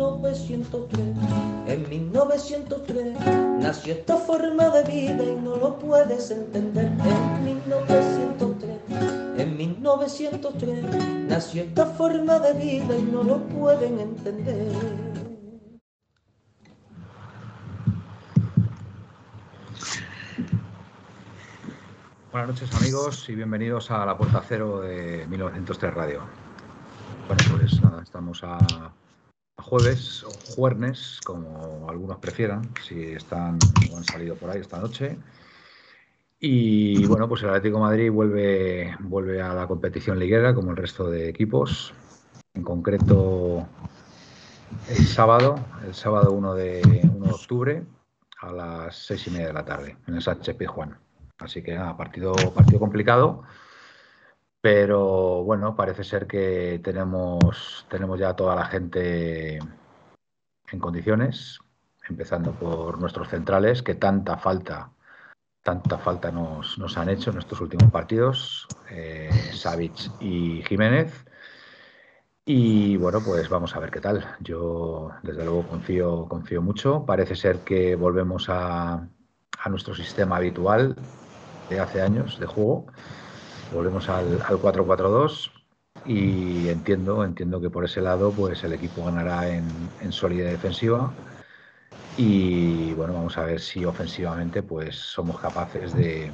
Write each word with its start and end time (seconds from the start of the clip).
1903. 0.00 1.14
En 1.66 1.88
1903 1.88 3.16
nació 3.60 3.92
esta 3.92 4.16
forma 4.16 4.70
de 4.70 4.82
vida 4.84 5.24
y 5.24 5.36
no 5.36 5.56
lo 5.56 5.78
puedes 5.78 6.30
entender. 6.30 6.86
En 6.86 7.44
1903, 7.44 8.78
en 9.36 9.56
1903 9.58 10.84
nació 11.28 11.62
esta 11.64 11.84
forma 11.84 12.38
de 12.38 12.52
vida 12.54 12.96
y 12.96 13.02
no 13.02 13.22
lo 13.22 13.40
pueden 13.48 14.00
entender. 14.00 14.72
Buenas 22.32 22.48
noches 22.48 22.74
amigos 22.76 23.28
y 23.28 23.34
bienvenidos 23.34 23.90
a 23.90 24.06
la 24.06 24.16
Puerta 24.16 24.42
Cero 24.48 24.80
de 24.80 25.26
1903 25.28 25.92
Radio. 25.92 26.22
Bueno, 27.26 27.42
pues 27.50 27.82
nada, 27.82 28.02
estamos 28.02 28.42
a, 28.44 28.58
jueves 29.60 30.24
o 30.24 30.30
jueves, 30.54 31.20
como 31.24 31.88
algunos 31.88 32.18
prefieran, 32.18 32.70
si 32.86 33.12
están 33.12 33.58
o 33.92 33.96
han 33.96 34.04
salido 34.04 34.34
por 34.36 34.50
ahí 34.50 34.60
esta 34.60 34.78
noche. 34.78 35.18
Y 36.38 37.06
bueno, 37.06 37.28
pues 37.28 37.42
el 37.42 37.50
Atlético 37.50 37.76
de 37.76 37.82
Madrid 37.82 38.10
vuelve, 38.10 38.96
vuelve 39.00 39.42
a 39.42 39.52
la 39.52 39.66
competición 39.66 40.18
liguera 40.18 40.54
como 40.54 40.70
el 40.70 40.76
resto 40.76 41.10
de 41.10 41.28
equipos. 41.28 41.92
En 42.54 42.62
concreto, 42.62 43.68
el 44.88 45.06
sábado, 45.06 45.56
el 45.86 45.94
sábado 45.94 46.32
1 46.32 46.54
de, 46.54 47.10
1 47.14 47.26
de 47.26 47.32
octubre, 47.32 47.84
a 48.40 48.52
las 48.52 48.96
seis 48.96 49.26
y 49.26 49.30
media 49.30 49.48
de 49.48 49.52
la 49.52 49.64
tarde, 49.64 49.96
en 50.06 50.14
el 50.14 50.22
Sánchez 50.22 50.56
Pizjuán. 50.56 50.98
Así 51.38 51.62
que 51.62 51.74
nada, 51.74 51.96
partido, 51.96 52.32
partido 52.54 52.80
complicado. 52.80 53.42
Pero 54.60 55.42
bueno, 55.42 55.74
parece 55.74 56.04
ser 56.04 56.26
que 56.26 56.80
tenemos, 56.84 57.86
tenemos 57.88 58.18
ya 58.18 58.34
toda 58.36 58.54
la 58.54 58.66
gente 58.66 59.56
en 59.56 60.78
condiciones, 60.78 61.58
empezando 62.08 62.52
por 62.52 62.98
nuestros 62.98 63.28
centrales, 63.28 63.82
que 63.82 63.94
tanta 63.94 64.36
falta, 64.36 64.90
tanta 65.62 65.98
falta 65.98 66.30
nos, 66.30 66.78
nos 66.78 66.98
han 66.98 67.08
hecho 67.08 67.30
en 67.30 67.38
estos 67.38 67.60
últimos 67.60 67.90
partidos, 67.90 68.68
eh, 68.90 69.30
y 70.20 70.62
Jiménez. 70.62 71.24
Y 72.44 72.96
bueno, 72.96 73.20
pues 73.24 73.48
vamos 73.48 73.76
a 73.76 73.80
ver 73.80 73.90
qué 73.90 74.00
tal. 74.00 74.26
Yo 74.40 75.10
desde 75.22 75.44
luego 75.44 75.66
confío, 75.68 76.26
confío 76.28 76.60
mucho. 76.60 77.04
Parece 77.06 77.36
ser 77.36 77.60
que 77.60 77.94
volvemos 77.96 78.48
a, 78.48 79.08
a 79.58 79.68
nuestro 79.68 79.94
sistema 79.94 80.36
habitual 80.36 80.96
de 81.68 81.80
hace 81.80 82.02
años 82.02 82.40
de 82.40 82.46
juego. 82.46 82.86
Volvemos 83.72 84.08
al, 84.08 84.42
al 84.42 84.56
4-4-2 84.58 85.50
y 86.06 86.68
entiendo, 86.68 87.24
entiendo 87.24 87.60
que 87.60 87.70
por 87.70 87.84
ese 87.84 88.00
lado 88.00 88.32
pues 88.32 88.64
el 88.64 88.72
equipo 88.72 89.04
ganará 89.04 89.48
en, 89.48 89.64
en 90.00 90.12
solidez 90.12 90.50
defensiva 90.52 91.12
y 92.16 92.92
bueno, 92.94 93.14
vamos 93.14 93.36
a 93.38 93.44
ver 93.44 93.60
si 93.60 93.84
ofensivamente 93.84 94.62
pues 94.62 94.96
somos 94.96 95.38
capaces 95.40 95.94
de, 95.94 96.30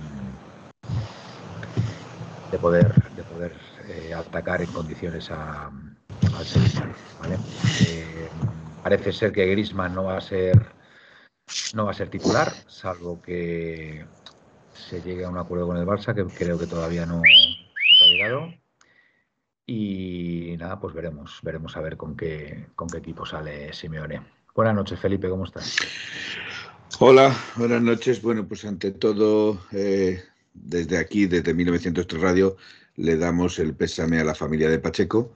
de 2.51 2.59
poder, 2.59 2.95
de 3.15 3.23
poder 3.23 3.53
eh, 3.89 4.15
atacar 4.15 4.63
en 4.63 4.73
condiciones 4.73 5.31
a, 5.31 5.67
al 5.67 6.45
Sevilla. 6.45 6.87
Eh, 7.87 8.29
parece 8.83 9.13
ser 9.13 9.33
que 9.33 9.47
Grisman 9.47 9.95
no 9.95 10.05
va 10.05 10.17
a 10.19 10.21
ser 10.21 10.75
no 11.75 11.85
va 11.85 11.93
a 11.93 11.95
ser 11.95 12.09
titular, 12.09 12.53
salvo 12.67 13.23
que 13.23 14.05
se 14.77 15.03
llegue 15.03 15.25
a 15.25 15.31
un 15.31 15.39
acuerdo 15.39 15.67
con 15.67 15.77
el 15.77 15.87
Barça, 15.87 16.15
que 16.15 16.25
creo 16.25 16.59
que 16.59 16.67
todavía 16.67 17.07
no 17.07 17.23
se 17.23 18.05
ha 18.05 18.09
llegado. 18.09 18.55
Y 19.67 20.55
nada, 20.59 20.79
pues 20.79 20.95
veremos, 20.95 21.41
veremos 21.43 21.77
a 21.77 21.81
ver 21.81 21.97
con 21.97 22.17
qué, 22.17 22.67
con 22.77 22.89
qué 22.89 22.99
equipo 22.99 23.27
sale 23.27 23.73
Simeone. 23.73 24.23
Buenas 24.55 24.75
noches, 24.75 25.01
Felipe, 25.01 25.29
¿cómo 25.29 25.45
estás? 25.45 25.77
Hola, 27.01 27.37
buenas 27.57 27.83
noches. 27.83 28.23
Bueno, 28.23 28.47
pues 28.47 28.65
ante 28.65 28.93
todo, 28.93 29.61
eh, 29.73 30.23
desde 30.55 30.99
aquí, 30.99 31.27
desde 31.27 31.53
1903 31.53 32.23
Radio, 32.23 32.57
le 32.95 33.17
damos 33.17 33.59
el 33.59 33.75
pésame 33.75 34.21
a 34.21 34.25
la 34.25 34.35
familia 34.35 34.71
de 34.71 34.79
Pacheco, 34.79 35.35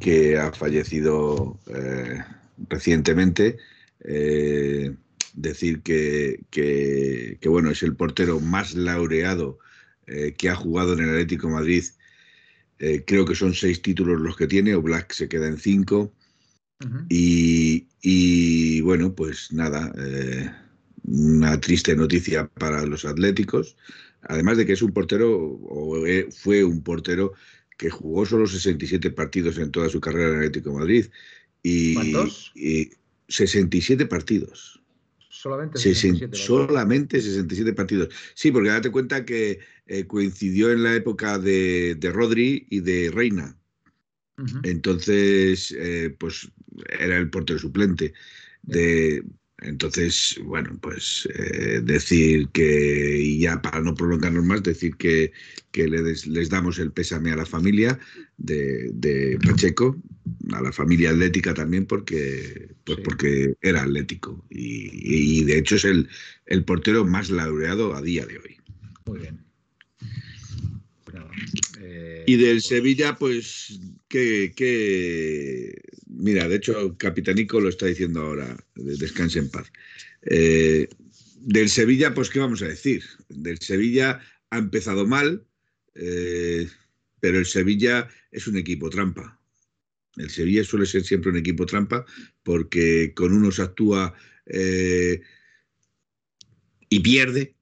que 0.00 0.38
ha 0.38 0.52
fallecido 0.52 1.58
eh, 1.66 2.24
recientemente. 2.68 3.58
Eh, 4.00 4.96
decir 5.36 5.82
que, 5.82 6.40
que, 6.50 7.38
que, 7.40 7.48
bueno, 7.48 7.70
es 7.70 7.82
el 7.82 7.94
portero 7.94 8.40
más 8.40 8.74
laureado 8.74 9.58
eh, 10.06 10.34
que 10.36 10.48
ha 10.48 10.56
jugado 10.56 10.94
en 10.94 11.00
el 11.00 11.10
Atlético 11.10 11.46
de 11.46 11.54
Madrid. 11.54 11.84
Eh, 12.78 13.04
creo 13.06 13.24
que 13.24 13.34
son 13.34 13.54
seis 13.54 13.80
títulos 13.82 14.20
los 14.20 14.36
que 14.36 14.46
tiene, 14.46 14.74
o 14.74 14.82
Black 14.82 15.12
se 15.12 15.28
queda 15.28 15.46
en 15.46 15.58
cinco. 15.58 16.12
Uh 16.80 16.84
-huh. 16.84 17.06
y, 17.08 17.88
y, 18.02 18.80
bueno, 18.82 19.14
pues 19.14 19.52
nada, 19.52 19.92
eh, 19.98 20.50
una 21.04 21.58
triste 21.60 21.94
noticia 21.94 22.48
para 22.48 22.84
los 22.84 23.04
atléticos. 23.04 23.76
Además 24.22 24.56
de 24.56 24.66
que 24.66 24.72
es 24.72 24.82
un 24.82 24.92
portero, 24.92 25.30
o 25.32 26.04
fue 26.30 26.64
un 26.64 26.82
portero 26.82 27.32
que 27.78 27.90
jugó 27.90 28.26
solo 28.26 28.46
67 28.46 29.10
partidos 29.10 29.58
en 29.58 29.70
toda 29.70 29.88
su 29.88 30.00
carrera 30.00 30.30
en 30.30 30.36
Atlético 30.36 30.70
de 30.70 30.78
Madrid. 30.78 31.06
Y, 31.62 31.94
¿Cuántos? 31.94 32.52
Y 32.54 32.90
67 33.28 34.06
partidos. 34.06 34.82
Solamente 35.38 35.78
67, 35.78 36.34
solamente 36.34 37.20
67 37.20 37.74
partidos. 37.74 38.08
Sí, 38.32 38.50
porque 38.50 38.70
date 38.70 38.90
cuenta 38.90 39.26
que 39.26 39.58
eh, 39.86 40.06
coincidió 40.06 40.72
en 40.72 40.82
la 40.82 40.94
época 40.94 41.38
de, 41.38 41.94
de, 41.96 42.10
Rodri 42.10 42.66
y 42.70 42.80
de 42.80 43.10
Reina. 43.12 43.54
Uh 44.38 44.44
-huh. 44.44 44.60
Entonces, 44.62 45.74
eh, 45.76 46.16
pues 46.18 46.50
era 46.98 47.18
el 47.18 47.28
portero 47.28 47.58
suplente. 47.58 48.14
De, 48.62 49.22
entonces, 49.66 50.40
bueno, 50.44 50.78
pues 50.80 51.28
eh, 51.34 51.80
decir 51.82 52.48
que, 52.50 53.18
y 53.20 53.40
ya 53.40 53.60
para 53.60 53.80
no 53.80 53.94
prolongarnos 53.94 54.44
más, 54.44 54.62
decir 54.62 54.96
que, 54.96 55.32
que 55.72 55.88
les, 55.88 56.26
les, 56.26 56.48
damos 56.48 56.78
el 56.78 56.92
pésame 56.92 57.32
a 57.32 57.36
la 57.36 57.46
familia 57.46 57.98
de, 58.38 58.90
de, 58.92 59.38
Pacheco, 59.44 59.96
a 60.52 60.62
la 60.62 60.72
familia 60.72 61.10
atlética 61.10 61.52
también, 61.52 61.86
porque, 61.86 62.74
pues 62.84 62.98
sí. 62.98 63.02
porque 63.04 63.54
era 63.60 63.82
atlético. 63.82 64.44
Y, 64.50 65.40
y, 65.40 65.44
de 65.44 65.58
hecho 65.58 65.76
es 65.76 65.84
el, 65.84 66.08
el 66.46 66.64
portero 66.64 67.04
más 67.04 67.28
laureado 67.30 67.94
a 67.94 68.02
día 68.02 68.24
de 68.24 68.38
hoy. 68.38 68.56
Muy 69.06 69.18
bien. 69.18 69.46
Eh, 71.16 71.75
y 72.26 72.36
del. 72.36 72.62
Sevilla, 72.62 73.16
pues, 73.16 73.78
que, 74.08 74.52
que, 74.56 75.80
mira, 76.06 76.48
de 76.48 76.56
hecho, 76.56 76.96
Capitanico 76.98 77.60
lo 77.60 77.68
está 77.68 77.86
diciendo 77.86 78.20
ahora, 78.20 78.56
descanse 78.74 79.38
en 79.38 79.50
paz. 79.50 79.72
Eh, 80.22 80.88
del 81.40 81.68
Sevilla, 81.68 82.14
pues, 82.14 82.30
¿qué 82.30 82.40
vamos 82.40 82.62
a 82.62 82.68
decir? 82.68 83.04
Del 83.28 83.58
Sevilla 83.58 84.20
ha 84.50 84.58
empezado 84.58 85.06
mal, 85.06 85.46
eh, 85.94 86.68
pero 87.20 87.38
el 87.38 87.46
Sevilla 87.46 88.08
es 88.30 88.46
un 88.46 88.56
equipo 88.56 88.90
trampa. 88.90 89.40
El 90.16 90.30
Sevilla 90.30 90.64
suele 90.64 90.86
ser 90.86 91.04
siempre 91.04 91.30
un 91.30 91.36
equipo 91.36 91.66
trampa 91.66 92.04
porque 92.42 93.12
con 93.14 93.32
unos 93.32 93.60
actúa 93.60 94.14
eh, 94.46 95.20
y 96.88 97.00
pierde, 97.00 97.54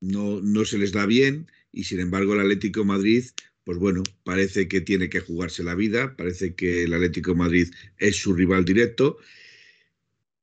no, 0.00 0.40
no 0.40 0.64
se 0.64 0.78
les 0.78 0.92
da 0.92 1.06
bien 1.06 1.50
y 1.72 1.84
sin 1.84 2.00
embargo 2.00 2.34
el 2.34 2.40
Atlético 2.40 2.80
de 2.80 2.86
Madrid, 2.86 3.24
pues 3.66 3.78
bueno, 3.78 4.04
parece 4.22 4.68
que 4.68 4.80
tiene 4.80 5.08
que 5.08 5.18
jugarse 5.18 5.64
la 5.64 5.74
vida, 5.74 6.14
parece 6.16 6.54
que 6.54 6.84
el 6.84 6.94
Atlético 6.94 7.34
Madrid 7.34 7.66
es 7.98 8.14
su 8.14 8.32
rival 8.32 8.64
directo 8.64 9.18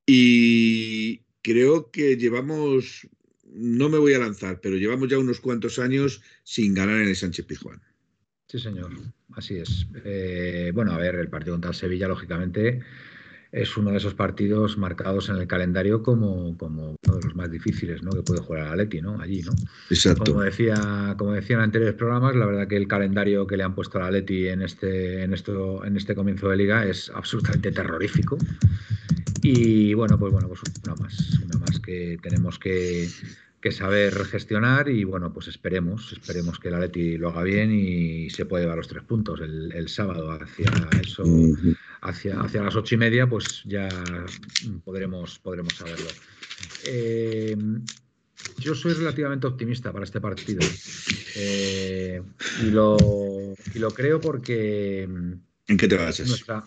y 0.05 1.19
creo 1.41 1.89
que 1.89 2.17
llevamos, 2.17 3.07
no 3.45 3.87
me 3.87 3.97
voy 3.97 4.13
a 4.13 4.19
lanzar, 4.19 4.59
pero 4.59 4.75
llevamos 4.75 5.07
ya 5.07 5.17
unos 5.19 5.39
cuantos 5.39 5.79
años 5.79 6.21
sin 6.43 6.73
ganar 6.73 6.99
en 6.99 7.07
el 7.07 7.15
Sánchez 7.15 7.45
Pizjuán. 7.45 7.81
Sí, 8.49 8.59
señor, 8.59 8.91
así 9.31 9.55
es. 9.55 9.87
Eh, 10.03 10.71
bueno, 10.73 10.91
a 10.91 10.97
ver, 10.97 11.15
el 11.15 11.29
partido 11.29 11.53
contra 11.53 11.71
Sevilla, 11.71 12.09
lógicamente, 12.09 12.81
es 13.53 13.77
uno 13.77 13.91
de 13.91 13.97
esos 13.97 14.15
partidos 14.15 14.79
marcados 14.79 15.29
en 15.29 15.35
el 15.35 15.47
calendario 15.47 16.01
como, 16.01 16.57
como 16.57 16.95
uno 17.05 17.17
de 17.17 17.23
los 17.23 17.35
más 17.35 17.51
difíciles 17.51 18.01
¿no? 18.01 18.09
que 18.09 18.23
puede 18.23 18.41
jugar 18.41 18.63
el 18.63 18.69
Atleti, 18.69 18.99
¿no? 18.99 19.21
Allí, 19.21 19.43
¿no? 19.43 19.51
Exacto. 19.91 20.31
Como 20.31 20.41
decía, 20.41 21.15
como 21.19 21.33
decía 21.33 21.57
en 21.57 21.61
anteriores 21.61 21.95
programas, 21.95 22.35
la 22.35 22.47
verdad 22.47 22.67
que 22.67 22.77
el 22.77 22.87
calendario 22.87 23.45
que 23.45 23.55
le 23.55 23.63
han 23.63 23.75
puesto 23.75 23.99
al 23.99 24.05
Atleti 24.05 24.47
en 24.47 24.63
este, 24.63 25.21
en 25.21 25.33
esto, 25.33 25.85
en 25.85 25.95
este 25.95 26.15
comienzo 26.15 26.49
de 26.49 26.57
liga 26.57 26.83
es 26.83 27.11
absolutamente 27.13 27.71
terrorífico. 27.71 28.39
Y 29.43 29.93
bueno, 29.93 30.17
pues 30.17 30.33
bueno, 30.33 30.47
pues 30.47 30.61
una 30.83 30.95
más, 30.95 31.39
una 31.45 31.59
más 31.59 31.79
que 31.79 32.17
tenemos 32.23 32.57
que, 32.57 33.07
que 33.63 33.71
saber 33.71 34.25
gestionar 34.25 34.89
y 34.89 35.05
bueno, 35.05 35.31
pues 35.31 35.47
esperemos, 35.47 36.11
esperemos 36.11 36.59
que 36.59 36.67
el 36.67 36.73
Atleti 36.73 37.17
lo 37.17 37.29
haga 37.29 37.43
bien 37.43 37.71
y 37.71 38.29
se 38.29 38.45
puede 38.45 38.65
llevar 38.65 38.75
los 38.75 38.89
tres 38.89 39.03
puntos 39.03 39.39
el, 39.39 39.71
el 39.71 39.87
sábado 39.87 40.29
hacia 40.31 40.69
eso, 41.01 41.23
hacia, 42.01 42.41
hacia 42.41 42.61
las 42.61 42.75
ocho 42.75 42.95
y 42.95 42.97
media, 42.97 43.25
pues 43.25 43.63
ya 43.63 43.87
podremos, 44.83 45.39
podremos 45.39 45.73
saberlo. 45.75 46.09
Eh, 46.87 47.55
yo 48.57 48.75
soy 48.75 48.95
relativamente 48.95 49.47
optimista 49.47 49.93
para 49.93 50.03
este 50.03 50.19
partido 50.19 50.59
eh, 51.37 52.21
y, 52.63 52.69
lo, 52.69 52.97
y 53.73 53.79
lo 53.79 53.91
creo 53.91 54.19
porque... 54.19 55.03
¿En 55.03 55.77
qué 55.77 55.87
te 55.87 55.95
basas? 55.95 56.27
Nuestra, 56.27 56.65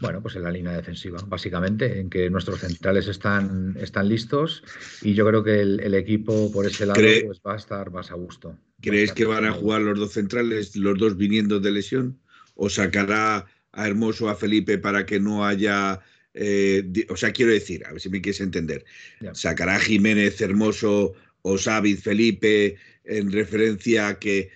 bueno, 0.00 0.22
pues 0.22 0.36
en 0.36 0.42
la 0.42 0.50
línea 0.50 0.72
defensiva, 0.72 1.20
básicamente, 1.26 1.98
en 1.98 2.08
que 2.08 2.30
nuestros 2.30 2.60
centrales 2.60 3.08
están, 3.08 3.76
están 3.80 4.08
listos 4.08 4.62
y 5.02 5.14
yo 5.14 5.26
creo 5.26 5.42
que 5.42 5.60
el, 5.60 5.80
el 5.80 5.94
equipo 5.94 6.52
por 6.52 6.66
ese 6.66 6.86
lado 6.86 7.00
pues, 7.26 7.40
va 7.46 7.54
a 7.54 7.56
estar 7.56 7.90
más 7.90 8.10
a 8.10 8.14
gusto. 8.14 8.56
¿Crees 8.80 9.12
que 9.12 9.24
van 9.24 9.44
a 9.44 9.52
jugar 9.52 9.82
los 9.82 9.98
dos 9.98 10.12
centrales, 10.12 10.76
los 10.76 10.98
dos 10.98 11.16
viniendo 11.16 11.58
de 11.58 11.72
lesión? 11.72 12.20
¿O 12.54 12.70
sacará 12.70 13.46
a 13.72 13.86
Hermoso 13.86 14.28
a 14.28 14.36
Felipe 14.36 14.78
para 14.78 15.04
que 15.04 15.18
no 15.18 15.44
haya... 15.44 16.00
Eh, 16.34 17.06
o 17.08 17.16
sea, 17.16 17.32
quiero 17.32 17.50
decir, 17.50 17.84
a 17.84 17.92
ver 17.92 18.00
si 18.00 18.08
me 18.08 18.20
quieres 18.20 18.40
entender, 18.40 18.84
ya. 19.20 19.34
¿sacará 19.34 19.76
a 19.76 19.80
Jiménez 19.80 20.40
Hermoso 20.40 21.14
o 21.42 21.58
Sáviz 21.58 22.02
Felipe 22.02 22.76
en 23.04 23.32
referencia 23.32 24.08
a 24.08 24.18
que 24.20 24.50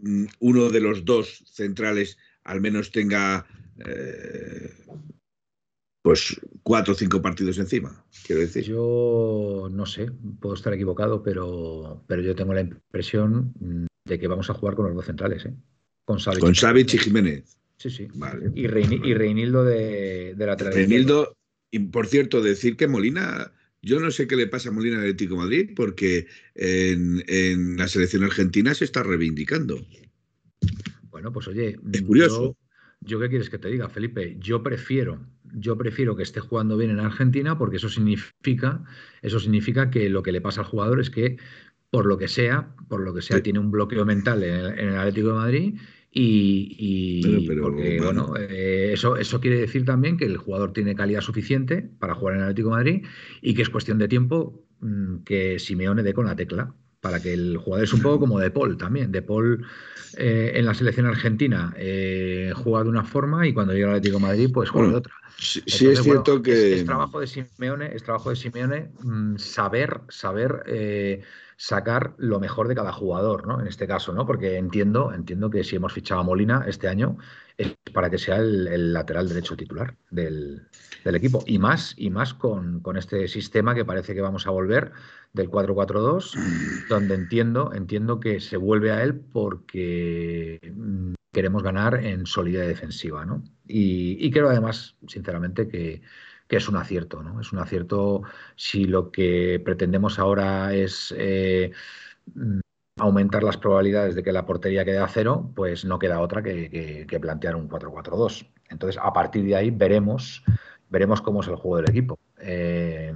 mm, 0.00 0.24
uno 0.40 0.70
de 0.70 0.80
los 0.80 1.04
dos 1.04 1.44
centrales 1.52 2.18
al 2.42 2.60
menos 2.60 2.90
tenga 2.90 3.46
eh, 3.86 4.72
pues 6.02 6.40
cuatro 6.62 6.94
o 6.94 6.96
cinco 6.96 7.20
partidos 7.20 7.58
encima, 7.58 8.04
quiero 8.26 8.40
decir. 8.40 8.64
Yo 8.64 9.68
no 9.70 9.84
sé, 9.86 10.10
puedo 10.40 10.54
estar 10.54 10.72
equivocado, 10.72 11.22
pero, 11.22 12.02
pero 12.06 12.22
yo 12.22 12.34
tengo 12.34 12.54
la 12.54 12.62
impresión 12.62 13.52
de 14.04 14.18
que 14.18 14.28
vamos 14.28 14.48
a 14.48 14.54
jugar 14.54 14.74
con 14.74 14.86
los 14.86 14.94
dos 14.94 15.06
centrales, 15.06 15.44
¿eh? 15.44 15.54
Con 16.04 16.18
Savic, 16.18 16.40
con 16.40 16.54
Savic 16.54 16.94
y 16.94 16.98
Jiménez. 16.98 17.58
Sí, 17.76 17.90
sí. 17.90 18.08
Vale. 18.14 18.50
Y, 18.54 18.66
Reini, 18.66 19.00
y, 19.04 19.14
Reinildo 19.14 19.64
de, 19.64 20.34
de 20.34 20.46
lateral. 20.46 20.72
Reinildo, 20.72 21.36
y 21.70 21.78
por 21.80 22.06
cierto, 22.06 22.40
decir 22.40 22.76
que 22.76 22.88
Molina, 22.88 23.52
yo 23.82 24.00
no 24.00 24.10
sé 24.10 24.26
qué 24.26 24.36
le 24.36 24.46
pasa 24.46 24.70
a 24.70 24.72
Molina 24.72 24.96
al 24.96 25.02
Atlético 25.02 25.34
de 25.34 25.40
Madrid, 25.40 25.70
porque 25.76 26.26
en, 26.54 27.22
en, 27.28 27.76
la 27.76 27.86
selección 27.86 28.24
argentina 28.24 28.74
se 28.74 28.84
está 28.84 29.02
reivindicando. 29.02 29.86
Bueno, 31.10 31.32
pues 31.32 31.48
oye, 31.48 31.78
es 31.92 32.02
curioso. 32.02 32.44
Yo, 32.44 32.67
yo 33.00 33.20
qué 33.20 33.28
quieres 33.28 33.50
que 33.50 33.58
te 33.58 33.68
diga, 33.68 33.88
Felipe, 33.88 34.36
yo 34.38 34.62
prefiero, 34.62 35.20
yo 35.54 35.76
prefiero 35.76 36.16
que 36.16 36.22
esté 36.22 36.40
jugando 36.40 36.76
bien 36.76 36.90
en 36.90 37.00
Argentina 37.00 37.56
porque 37.56 37.76
eso 37.76 37.88
significa, 37.88 38.84
eso 39.22 39.40
significa 39.40 39.90
que 39.90 40.08
lo 40.08 40.22
que 40.22 40.32
le 40.32 40.40
pasa 40.40 40.62
al 40.62 40.66
jugador 40.66 41.00
es 41.00 41.10
que 41.10 41.38
por 41.90 42.06
lo 42.06 42.18
que 42.18 42.28
sea, 42.28 42.74
por 42.88 43.00
lo 43.00 43.14
que 43.14 43.22
sea, 43.22 43.38
sí. 43.38 43.42
tiene 43.42 43.58
un 43.58 43.70
bloqueo 43.70 44.04
mental 44.04 44.42
en 44.42 44.54
el, 44.54 44.78
en 44.78 44.88
el, 44.90 44.98
Atlético 44.98 45.28
de 45.28 45.34
Madrid 45.34 45.74
y, 46.10 46.76
y 46.78 47.22
pero, 47.22 47.40
pero, 47.46 47.62
porque, 47.62 48.00
bueno, 48.00 48.26
bueno 48.28 48.46
eh, 48.48 48.92
eso, 48.92 49.16
eso 49.16 49.40
quiere 49.40 49.58
decir 49.58 49.84
también 49.84 50.16
que 50.16 50.24
el 50.24 50.36
jugador 50.36 50.72
tiene 50.72 50.94
calidad 50.94 51.20
suficiente 51.20 51.88
para 51.98 52.14
jugar 52.14 52.34
en 52.34 52.40
el 52.40 52.44
Atlético 52.44 52.70
de 52.70 52.76
Madrid 52.76 53.06
y 53.40 53.54
que 53.54 53.62
es 53.62 53.70
cuestión 53.70 53.98
de 53.98 54.08
tiempo 54.08 54.64
mmm, 54.80 55.18
que 55.18 55.58
Simeone 55.58 56.02
dé 56.02 56.12
con 56.12 56.26
la 56.26 56.36
tecla 56.36 56.74
para 57.00 57.20
que 57.20 57.32
el 57.32 57.56
jugador 57.56 57.84
es 57.84 57.92
un 57.92 58.02
poco 58.02 58.20
como 58.20 58.38
De 58.38 58.50
Paul 58.50 58.76
también. 58.76 59.12
De 59.12 59.22
Paul 59.22 59.64
eh, 60.16 60.52
en 60.54 60.64
la 60.64 60.74
selección 60.74 61.06
argentina 61.06 61.74
eh, 61.76 62.52
juega 62.54 62.84
de 62.84 62.90
una 62.90 63.04
forma 63.04 63.46
y 63.46 63.52
cuando 63.52 63.72
llega 63.72 63.88
al 63.88 63.96
Atlético 63.96 64.18
de 64.18 64.26
Madrid 64.26 64.50
pues 64.52 64.70
juega 64.70 64.88
bueno, 64.88 64.92
de 64.94 64.98
otra. 64.98 65.14
Sí, 65.38 65.60
Entonces, 65.60 65.78
sí 65.78 65.86
es 65.86 66.02
cierto 66.02 66.42
que 66.42 66.74
es, 66.74 66.80
es, 66.80 66.86
trabajo 66.86 67.20
de 67.20 67.26
Simeone, 67.26 67.94
es 67.94 68.02
trabajo 68.02 68.30
de 68.30 68.36
Simeone 68.36 68.90
mmm, 69.00 69.36
saber 69.36 70.00
saber 70.08 70.64
eh, 70.66 71.22
sacar 71.56 72.14
lo 72.18 72.40
mejor 72.40 72.66
de 72.68 72.74
cada 72.74 72.92
jugador, 72.92 73.46
¿no? 73.46 73.60
En 73.60 73.68
este 73.68 73.86
caso, 73.86 74.12
¿no? 74.12 74.26
Porque 74.26 74.56
entiendo 74.56 75.12
entiendo 75.12 75.50
que 75.50 75.62
si 75.62 75.76
hemos 75.76 75.92
fichado 75.92 76.22
a 76.22 76.24
Molina 76.24 76.64
este 76.66 76.88
año 76.88 77.18
es 77.58 77.74
para 77.92 78.08
que 78.08 78.18
sea 78.18 78.36
el, 78.36 78.68
el 78.68 78.92
lateral 78.92 79.28
derecho 79.28 79.56
titular 79.56 79.96
del, 80.10 80.68
del, 81.04 81.14
equipo 81.16 81.42
y 81.44 81.58
más 81.58 81.92
y 81.96 82.08
más 82.08 82.32
con, 82.32 82.80
con 82.80 82.96
este 82.96 83.26
sistema 83.26 83.74
que 83.74 83.84
parece 83.84 84.14
que 84.14 84.20
vamos 84.20 84.46
a 84.46 84.50
volver 84.50 84.92
del 85.32 85.50
4-4-2, 85.50 86.34
donde 86.88 87.14
entiendo, 87.16 87.72
entiendo 87.74 88.20
que 88.20 88.40
se 88.40 88.56
vuelve 88.56 88.92
a 88.92 89.02
él 89.02 89.14
porque 89.14 90.60
mm, 90.72 91.14
queremos 91.32 91.62
ganar 91.64 92.04
en 92.04 92.26
solidez 92.26 92.68
defensiva, 92.68 93.26
¿no? 93.26 93.42
Y, 93.66 94.24
y 94.24 94.30
creo 94.30 94.48
además, 94.48 94.96
sinceramente, 95.08 95.68
que, 95.68 96.00
que, 96.46 96.56
es 96.56 96.68
un 96.68 96.76
acierto, 96.76 97.22
¿no? 97.24 97.40
Es 97.40 97.52
un 97.52 97.58
acierto 97.58 98.22
si 98.54 98.84
lo 98.84 99.10
que 99.10 99.60
pretendemos 99.64 100.18
ahora 100.20 100.72
es 100.74 101.12
eh, 101.18 101.72
aumentar 102.98 103.42
las 103.42 103.56
probabilidades 103.56 104.14
de 104.14 104.22
que 104.22 104.32
la 104.32 104.46
portería 104.46 104.84
quede 104.84 104.98
a 104.98 105.08
cero, 105.08 105.50
pues 105.54 105.84
no 105.84 105.98
queda 105.98 106.20
otra 106.20 106.42
que, 106.42 107.06
que, 107.08 107.20
plantear 107.20 107.56
un 107.56 107.68
4-4-2. 107.68 108.46
Entonces, 108.70 109.00
a 109.02 109.12
partir 109.12 109.44
de 109.44 109.56
ahí 109.56 109.70
veremos, 109.70 110.42
veremos 110.88 111.22
cómo 111.22 111.40
es 111.40 111.48
el 111.48 111.56
juego 111.56 111.76
del 111.78 111.90
equipo. 111.90 112.18
Eh, 112.40 113.12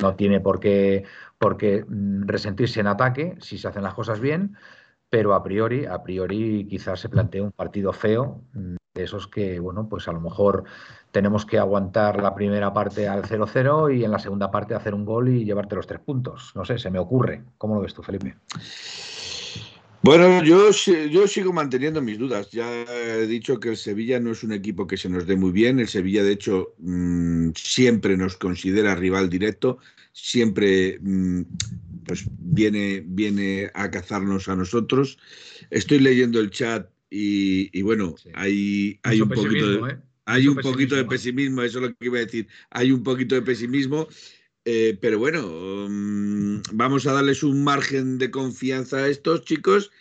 no 0.00 0.14
tiene 0.14 0.40
por 0.40 0.60
qué, 0.60 1.04
por 1.38 1.56
qué 1.56 1.84
mm, 1.86 2.26
resentirse 2.26 2.80
en 2.80 2.86
ataque 2.86 3.36
si 3.40 3.58
se 3.58 3.68
hacen 3.68 3.82
las 3.82 3.94
cosas 3.94 4.20
bien, 4.20 4.56
pero 5.08 5.34
a 5.34 5.42
priori, 5.42 5.86
a 5.86 6.02
priori 6.02 6.66
quizás 6.68 7.00
se 7.00 7.08
plantee 7.08 7.40
un 7.40 7.52
partido 7.52 7.92
feo, 7.92 8.42
mm, 8.52 8.76
de 8.94 9.04
esos 9.04 9.28
que, 9.28 9.60
bueno, 9.60 9.88
pues 9.88 10.08
a 10.08 10.12
lo 10.12 10.20
mejor 10.20 10.64
tenemos 11.16 11.46
que 11.46 11.56
aguantar 11.56 12.22
la 12.22 12.34
primera 12.34 12.74
parte 12.74 13.08
al 13.08 13.22
0-0 13.22 13.96
y 13.96 14.04
en 14.04 14.10
la 14.10 14.18
segunda 14.18 14.50
parte 14.50 14.74
hacer 14.74 14.92
un 14.92 15.06
gol 15.06 15.30
y 15.30 15.46
llevarte 15.46 15.74
los 15.74 15.86
tres 15.86 15.98
puntos. 16.00 16.52
No 16.54 16.62
sé, 16.62 16.78
se 16.78 16.90
me 16.90 16.98
ocurre. 16.98 17.42
¿Cómo 17.56 17.74
lo 17.74 17.80
ves 17.80 17.94
tú, 17.94 18.02
Felipe? 18.02 18.34
Bueno, 20.02 20.44
yo, 20.44 20.72
yo 20.72 21.26
sigo 21.26 21.54
manteniendo 21.54 22.02
mis 22.02 22.18
dudas. 22.18 22.50
Ya 22.50 22.70
he 22.82 23.26
dicho 23.26 23.58
que 23.58 23.70
el 23.70 23.78
Sevilla 23.78 24.20
no 24.20 24.32
es 24.32 24.44
un 24.44 24.52
equipo 24.52 24.86
que 24.86 24.98
se 24.98 25.08
nos 25.08 25.26
dé 25.26 25.36
muy 25.36 25.52
bien. 25.52 25.80
El 25.80 25.88
Sevilla, 25.88 26.22
de 26.22 26.32
hecho, 26.32 26.74
mmm, 26.80 27.48
siempre 27.54 28.18
nos 28.18 28.36
considera 28.36 28.94
rival 28.94 29.30
directo, 29.30 29.78
siempre 30.12 30.98
mmm, 31.00 31.44
pues 32.04 32.26
viene, 32.38 33.02
viene 33.06 33.70
a 33.72 33.90
cazarnos 33.90 34.50
a 34.50 34.54
nosotros. 34.54 35.16
Estoy 35.70 36.00
leyendo 36.00 36.40
el 36.40 36.50
chat 36.50 36.90
y, 37.08 37.70
y 37.72 37.80
bueno, 37.80 38.16
sí. 38.18 38.28
hay, 38.34 39.00
hay 39.02 39.22
un 39.22 39.30
poquito 39.30 39.66
de, 39.66 39.92
¿eh? 39.92 39.96
Hay 40.26 40.48
un 40.48 40.56
poquito 40.56 40.96
de 40.96 41.04
pesimismo, 41.04 41.62
eso 41.62 41.78
es 41.78 41.88
lo 41.88 41.96
que 41.96 42.06
iba 42.06 42.18
a 42.18 42.24
decir. 42.24 42.48
Hay 42.70 42.90
un 42.90 43.02
poquito 43.02 43.36
de 43.36 43.42
pesimismo. 43.42 44.08
Eh, 44.68 44.98
pero 45.00 45.20
bueno, 45.20 45.46
um, 45.46 46.60
vamos 46.72 47.06
a 47.06 47.12
darles 47.12 47.44
un 47.44 47.62
margen 47.62 48.18
de 48.18 48.32
confianza 48.32 48.96
a 48.96 49.08
estos 49.08 49.44
chicos 49.44 49.92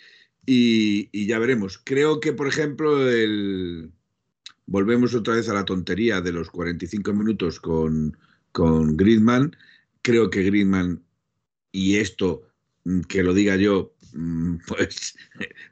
y, 0.44 1.10
y, 1.12 1.28
ya 1.28 1.38
veremos. 1.38 1.78
Creo 1.78 2.20
que, 2.20 2.34
por 2.34 2.48
ejemplo, 2.48 3.08
el... 3.08 3.92
volvemos 4.66 5.14
otra 5.14 5.36
vez 5.36 5.48
a 5.50 5.54
la 5.54 5.66
tontería 5.66 6.20
de 6.22 6.32
los 6.32 6.50
45 6.50 7.14
minutos 7.14 7.60
con, 7.60 8.18
con 8.52 8.98
Griezmann. 8.98 9.56
Creo 10.02 10.32
que 10.32 10.42
Griezmann, 10.42 11.04
y 11.72 11.98
esto 11.98 12.48
mm, 12.86 13.02
que 13.02 13.22
lo 13.22 13.36
diga 13.36 13.58
yo, 13.58 13.94
mm, 14.14 14.56
pues 14.68 15.16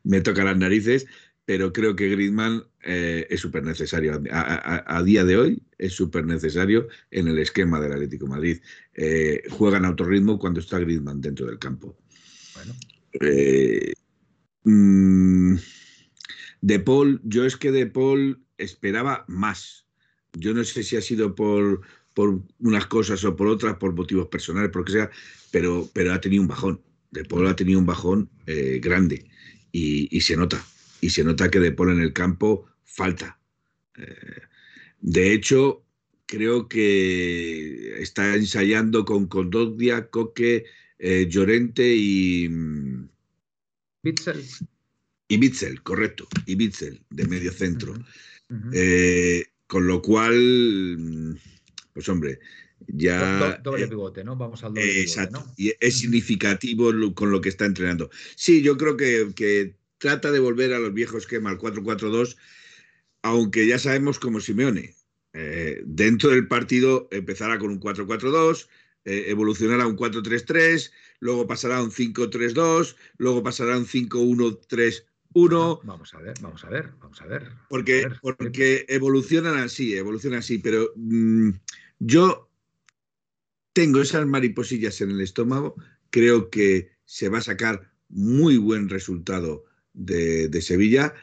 me 0.03 0.21
toca 0.21 0.43
las 0.43 0.57
narices, 0.57 1.07
pero 1.45 1.73
creo 1.73 1.95
que 1.95 2.09
Griezmann 2.09 2.63
eh, 2.83 3.27
es 3.29 3.39
súper 3.39 3.63
necesario. 3.63 4.21
A, 4.31 4.41
a, 4.41 4.97
a, 4.97 5.03
día 5.03 5.23
de 5.23 5.37
hoy 5.37 5.63
es 5.77 5.93
súper 5.93 6.25
necesario 6.25 6.87
en 7.11 7.27
el 7.27 7.39
esquema 7.39 7.79
del 7.79 7.93
Atlético 7.93 8.27
Madrid. 8.27 8.59
Eh, 8.93 9.43
juega 9.49 9.77
en 9.77 9.85
autorritmo 9.85 10.37
cuando 10.37 10.59
está 10.59 10.79
Griezmann 10.79 11.21
dentro 11.21 11.47
del 11.47 11.59
campo. 11.59 11.97
Bueno. 12.55 12.73
Eh, 13.21 13.93
mmm, 14.63 15.55
de 16.61 16.79
Paul, 16.79 17.21
yo 17.23 17.45
es 17.45 17.57
que 17.57 17.71
de 17.71 17.87
Paul 17.87 18.43
esperaba 18.57 19.25
más. 19.27 19.85
Yo 20.33 20.53
no 20.53 20.63
sé 20.63 20.83
si 20.83 20.97
ha 20.97 21.01
sido 21.01 21.35
por, 21.35 21.81
por 22.13 22.41
unas 22.59 22.85
cosas 22.87 23.23
o 23.23 23.35
por 23.35 23.47
otras, 23.47 23.77
por 23.77 23.93
motivos 23.93 24.27
personales, 24.27 24.71
por 24.71 24.81
lo 24.81 24.85
que 24.85 24.93
sea, 24.93 25.11
pero, 25.51 25.89
pero 25.93 26.13
ha 26.13 26.21
tenido 26.21 26.41
un 26.41 26.47
bajón. 26.47 26.81
De 27.11 27.23
Paul 27.23 27.47
ha 27.47 27.55
tenido 27.55 27.79
un 27.79 27.85
bajón 27.85 28.29
eh, 28.47 28.79
grande 28.81 29.29
y, 29.71 30.15
y 30.15 30.21
se 30.21 30.35
nota 30.35 30.65
y 31.03 31.09
se 31.09 31.23
nota 31.25 31.51
que 31.51 31.59
De 31.59 31.73
Paul 31.73 31.91
en 31.91 31.99
el 31.99 32.13
campo 32.13 32.65
falta. 32.93 33.39
Eh, 33.97 34.41
de 35.01 35.33
hecho, 35.33 35.83
creo 36.25 36.67
que 36.67 38.01
está 38.01 38.35
ensayando 38.35 39.03
con 39.03 39.27
Condoglia, 39.27 40.09
Coque, 40.09 40.65
eh, 40.99 41.27
Llorente 41.29 41.83
y. 41.95 42.49
Bitzel. 44.01 44.43
Y 45.27 45.37
Bitzel, 45.37 45.81
correcto. 45.81 46.27
Y 46.45 46.55
Bitzel, 46.55 47.03
de 47.09 47.25
medio 47.25 47.51
centro. 47.51 47.93
Uh 47.93 48.53
-huh. 48.53 48.71
Eh, 48.73 49.45
con 49.67 49.87
lo 49.87 50.01
cual, 50.01 50.97
mm, 50.99 51.35
pues 51.93 52.07
hombre, 52.09 52.39
ya... 52.87 53.57
doble 53.63 53.87
pivote, 53.87 54.23
¿no? 54.23 54.35
Vamos 54.35 54.63
al 54.63 54.73
doble 54.73 55.01
exacto, 55.01 55.39
pivote, 55.39 55.49
¿no? 55.49 55.53
Y 55.57 55.73
es 55.79 55.97
significativo 55.97 56.91
con 57.15 57.31
lo 57.31 57.41
que 57.41 57.49
está 57.49 57.65
entrenando. 57.65 58.09
Sí, 58.35 58.61
yo 58.61 58.77
creo 58.77 58.97
que, 58.97 59.75
trata 59.97 60.31
de 60.31 60.39
volver 60.39 60.73
a 60.73 60.79
los 60.79 60.93
viejos 60.93 61.23
esquema, 61.23 61.49
al 61.49 61.57
4-4-2, 61.57 62.35
aunque 63.23 63.65
ya 63.65 63.79
sabemos 63.79 64.19
como 64.19 64.39
Simeone. 64.39 64.95
Eh, 65.33 65.81
dentro 65.85 66.29
del 66.29 66.47
partido 66.47 67.07
empezará 67.11 67.57
con 67.57 67.71
un 67.71 67.79
4-4-2, 67.79 68.67
eh, 69.05 69.25
evolucionará 69.27 69.83
a 69.85 69.87
un 69.87 69.97
4-3-3, 69.97 70.91
luego 71.19 71.47
pasará 71.47 71.77
a 71.77 71.83
un 71.83 71.91
5-3-2, 71.91 72.95
luego 73.17 73.41
pasará 73.41 73.73
a 73.73 73.79
un 73.79 73.87
5-1-3 73.87 75.05
uno. 75.33 75.81
Vamos 75.83 76.13
a 76.13 76.19
ver, 76.19 76.35
vamos 76.41 76.63
a 76.63 76.69
ver, 76.69 76.91
vamos 76.99 77.19
a 77.21 77.25
ver. 77.25 77.49
Porque, 77.67 78.07
porque 78.21 78.85
evolucionan 78.87 79.57
así, 79.57 79.95
evolucionan 79.95 80.39
así, 80.39 80.59
pero 80.59 80.93
mm, 80.95 81.49
yo 81.99 82.49
tengo 83.73 84.01
esas 84.01 84.27
mariposillas 84.27 85.01
en 85.01 85.11
el 85.11 85.21
estómago, 85.21 85.75
creo 86.11 86.51
que 86.51 86.91
se 87.05 87.29
va 87.29 87.39
a 87.39 87.41
sacar 87.41 87.91
muy 88.09 88.57
buen 88.57 88.89
resultado 88.89 89.65
de, 89.93 90.61
Sevilla 90.61 91.13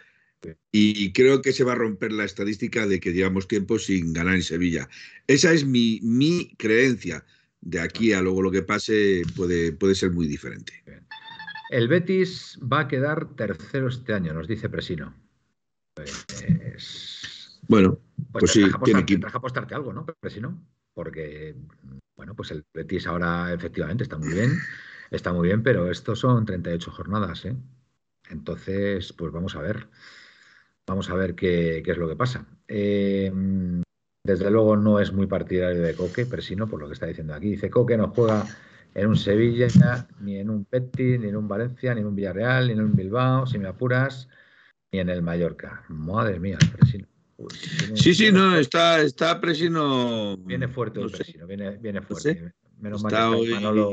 y 0.73 1.13
creo 1.13 1.43
que 1.43 1.53
se 1.53 1.65
va 1.65 1.73
a 1.73 1.77
romper 1.77 2.13
la 2.13 2.25
estadística 2.25 2.87
de 2.87 3.01
que 3.01 3.13
llevamos 3.13 3.49
tiempo 3.49 3.79
sin 3.79 4.13
ganar 4.13 4.35
en 4.35 4.43
Sevilla. 4.43 4.89
Esa 5.27 5.53
es 5.53 5.65
mi, 5.65 6.01
mi 6.03 6.55
creencia. 6.57 7.25
De 7.61 7.81
aquí 7.81 8.13
a 8.13 8.23
luego 8.23 8.43
lo 8.43 8.51
que 8.51 8.63
pase 8.63 9.23
puede, 9.37 9.73
puede 9.73 9.95
ser 9.95 10.13
muy 10.13 10.27
diferente. 10.27 10.83
El 11.71 11.89
Betis 11.89 12.59
va 12.61 12.81
a 12.81 12.89
quedar 12.89 13.35
tercero 13.37 13.89
este 13.89 14.15
año, 14.15 14.33
nos 14.33 14.49
dice 14.49 14.69
Presino. 14.69 15.15
Pues, 15.95 16.27
bueno, 17.69 18.01
pues, 18.33 18.41
pues 18.41 18.51
sí, 18.53 18.65
tiene 18.85 19.05
que 19.05 19.21
apostarte 19.33 19.75
algo, 19.75 19.93
¿no, 19.93 20.07
Presino? 20.07 20.67
Porque, 20.95 21.55
bueno, 22.17 22.35
pues 22.35 22.51
el 22.51 22.65
Betis 22.73 23.07
ahora 23.07 23.53
efectivamente 23.53 24.05
está 24.05 24.19
muy 24.19 24.33
bien, 24.33 24.59
está 25.11 25.33
muy 25.33 25.49
bien, 25.49 25.63
pero 25.63 25.91
estos 25.91 26.19
son 26.19 26.45
38 26.47 26.91
jornadas, 26.91 27.45
¿eh? 27.45 27.55
Entonces, 28.31 29.13
pues 29.13 29.33
vamos 29.33 29.55
a 29.55 29.61
ver. 29.61 29.89
Vamos 30.91 31.09
a 31.09 31.15
ver 31.15 31.37
qué, 31.37 31.85
es 31.87 31.97
lo 31.99 32.09
que 32.09 32.17
pasa. 32.17 32.45
Eh, 32.67 33.31
desde 34.25 34.51
luego 34.51 34.77
no 34.77 34.99
es 34.99 35.13
muy 35.13 35.29
partidario 35.29 35.83
de 35.83 35.95
Coque, 35.95 36.27
Presino, 36.27 36.67
por 36.67 36.81
lo 36.81 36.89
que 36.89 36.95
está 36.95 37.07
diciendo 37.07 37.33
aquí. 37.33 37.51
Dice 37.51 37.71
Coque 37.71 37.97
no 37.97 38.09
juega 38.09 38.45
en 38.93 39.07
un 39.07 39.15
Sevilla, 39.15 39.69
ni 40.19 40.39
en 40.39 40.51
un 40.51 40.67
Betis, 40.69 41.21
ni 41.21 41.29
en 41.29 41.37
un 41.37 41.47
Valencia, 41.47 41.95
ni 41.95 42.01
en 42.01 42.09
un 42.09 42.17
Villarreal, 42.17 42.67
ni 42.67 42.73
en 42.73 42.81
un 42.81 42.97
Bilbao, 42.97 43.47
si 43.47 43.57
me 43.61 43.69
apuras, 43.69 44.29
ni 44.91 44.99
en 44.99 45.11
el 45.11 45.23
Mallorca. 45.23 45.85
Madre 45.91 46.41
mía, 46.41 46.59
Presino. 46.77 47.07
sí, 47.95 48.13
sí, 48.13 48.33
no, 48.33 48.57
está, 48.57 49.01
está 49.01 49.41
Presino. 49.41 50.39
Viene 50.39 50.67
fuerte 50.67 51.01
el 51.01 51.13
Presino, 51.13 51.47
viene, 51.47 51.77
viene 51.77 52.03
fuerte. 52.03 52.53
Menos 52.81 53.01
mal 53.05 53.13
que 53.13 53.51
Manolo, 53.55 53.93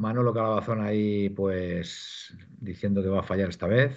Manolo 0.00 0.32
Calabazón 0.32 0.80
ahí, 0.80 1.28
pues 1.30 2.32
diciendo 2.60 3.02
que 3.02 3.08
va 3.08 3.18
a 3.18 3.24
fallar 3.24 3.48
esta 3.48 3.66
vez. 3.66 3.96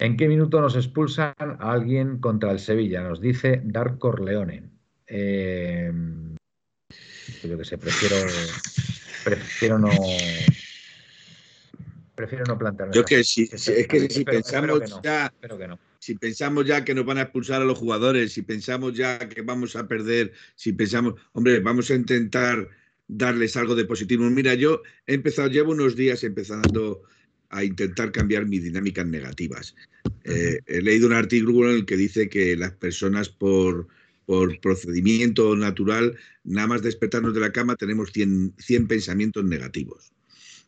¿En 0.00 0.16
qué 0.16 0.28
minuto 0.28 0.62
nos 0.62 0.76
expulsan 0.76 1.34
a 1.38 1.72
alguien 1.72 2.20
contra 2.20 2.50
el 2.52 2.58
Sevilla? 2.58 3.02
Nos 3.02 3.20
dice 3.20 3.60
Dark 3.62 3.98
Corleone. 3.98 4.70
Eh, 5.06 5.92
yo 7.44 7.58
que 7.58 7.64
sé, 7.66 7.76
prefiero, 7.76 8.16
prefiero 9.24 9.78
no 9.78 9.90
prefiero 12.14 12.44
no 12.46 12.58
plantearme. 12.58 12.94
Yo 12.94 13.04
que 13.04 13.22
sí, 13.22 13.48
es 13.52 13.86
que 13.86 14.08
si 14.08 14.24
pensamos 14.24 15.02
ya, 15.02 15.30
si 15.98 16.14
pensamos 16.14 16.64
ya 16.64 16.82
que 16.82 16.94
nos 16.94 17.04
van 17.04 17.18
a 17.18 17.22
expulsar 17.22 17.60
a 17.60 17.66
los 17.66 17.78
jugadores, 17.78 18.32
si 18.32 18.40
pensamos 18.40 18.94
ya 18.94 19.18
que 19.28 19.42
vamos 19.42 19.76
a 19.76 19.86
perder, 19.86 20.32
si 20.54 20.72
pensamos, 20.72 21.14
hombre, 21.32 21.60
vamos 21.60 21.90
a 21.90 21.94
intentar 21.94 22.68
darles 23.06 23.54
algo 23.54 23.74
de 23.74 23.84
positivo. 23.84 24.24
Mira, 24.30 24.54
yo 24.54 24.80
he 25.06 25.12
empezado, 25.12 25.48
llevo 25.48 25.72
unos 25.72 25.94
días 25.94 26.24
empezando 26.24 27.02
a 27.50 27.64
intentar 27.64 28.12
cambiar 28.12 28.46
mis 28.46 28.62
dinámicas 28.62 29.06
negativas. 29.06 29.74
Eh, 30.24 30.60
he 30.66 30.82
leído 30.82 31.06
un 31.06 31.12
artículo 31.12 31.70
en 31.70 31.76
el 31.76 31.86
que 31.86 31.96
dice 31.96 32.28
que 32.28 32.56
las 32.56 32.72
personas 32.72 33.28
por 33.28 33.88
por 34.30 34.60
procedimiento 34.60 35.56
natural, 35.56 36.16
nada 36.44 36.68
más 36.68 36.82
despertarnos 36.82 37.34
de 37.34 37.40
la 37.40 37.50
cama 37.50 37.74
tenemos 37.74 38.12
100, 38.12 38.54
pensamientos 38.86 39.44
negativos. 39.44 40.12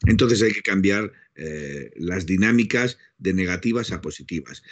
Entonces 0.05 0.43
hay 0.43 0.51
que 0.51 0.63
cambiar 0.63 1.13
eh, 1.37 1.93
las 1.95 2.27
dinámicas 2.27 2.99
de 3.19 3.35
negativas 3.35 3.93
a 3.93 4.01
positivas. 4.01 4.65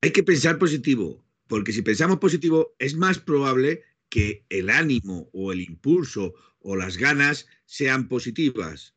Hay 0.00 0.10
que 0.10 0.24
pensar 0.24 0.58
positivo, 0.58 1.24
porque 1.46 1.72
si 1.72 1.82
pensamos 1.82 2.18
positivo 2.18 2.74
es 2.80 2.96
más 2.96 3.20
probable 3.20 3.84
que 4.08 4.44
el 4.48 4.68
ánimo 4.68 5.30
o 5.32 5.52
el 5.52 5.60
impulso 5.60 6.34
o 6.58 6.74
las 6.74 6.96
ganas 6.96 7.46
sean 7.66 8.08
positivas 8.08 8.95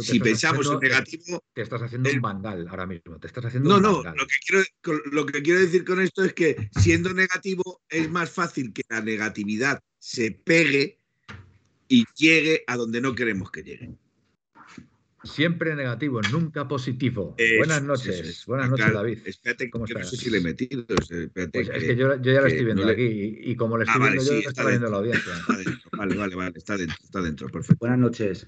si 0.00 0.20
pensamos 0.20 0.70
en 0.70 0.78
negativo. 0.78 1.42
Te 1.52 1.62
estás 1.62 1.82
haciendo 1.82 2.10
un 2.10 2.20
vandal 2.20 2.66
ahora 2.68 2.86
mismo. 2.86 3.18
Te 3.18 3.26
estás 3.26 3.46
haciendo 3.46 3.68
no, 3.68 3.98
un 3.98 4.04
no, 4.04 4.14
lo 4.14 4.26
que, 4.26 4.34
quiero, 4.46 5.00
lo 5.10 5.26
que 5.26 5.42
quiero 5.42 5.60
decir 5.60 5.84
con 5.84 6.00
esto 6.00 6.24
es 6.24 6.32
que 6.32 6.70
siendo 6.80 7.12
negativo 7.12 7.82
es 7.88 8.10
más 8.10 8.30
fácil 8.30 8.72
que 8.72 8.82
la 8.88 9.00
negatividad 9.00 9.80
se 9.98 10.30
pegue 10.30 11.00
y 11.88 12.04
llegue 12.16 12.64
a 12.66 12.76
donde 12.76 13.00
no 13.00 13.14
queremos 13.14 13.50
que 13.50 13.62
llegue. 13.62 13.94
Siempre 15.24 15.74
negativo, 15.74 16.20
nunca 16.30 16.68
positivo. 16.68 17.34
buenas 17.56 17.82
noches, 17.82 18.44
buenas 18.46 18.68
noches, 18.68 18.92
David. 18.92 19.18
Espérate, 19.24 19.70
¿cómo 19.70 19.86
estás? 19.86 20.02
No 20.02 20.08
sé 20.10 20.16
si 20.18 20.30
le 20.30 20.38
he 20.38 20.40
metido. 20.42 20.84
Pues 20.84 21.10
es 21.10 21.84
que 21.84 21.96
yo, 21.96 22.20
ya 22.20 22.42
lo 22.42 22.46
estoy 22.46 22.64
viendo 22.64 22.86
aquí 22.86 23.38
y, 23.40 23.56
como 23.56 23.78
le 23.78 23.86
ah, 23.88 23.92
estoy 23.92 24.10
viendo 24.10 24.40
yo, 24.42 24.48
está 24.50 24.68
viendo 24.68 24.90
la 24.90 24.98
audiencia. 24.98 25.32
Vale, 25.92 26.16
vale, 26.16 26.34
vale, 26.34 26.52
está 26.58 26.76
dentro, 26.76 26.96
está 27.02 27.22
dentro, 27.22 27.48
perfecto. 27.48 27.78
Buenas 27.80 27.98
noches. 27.98 28.46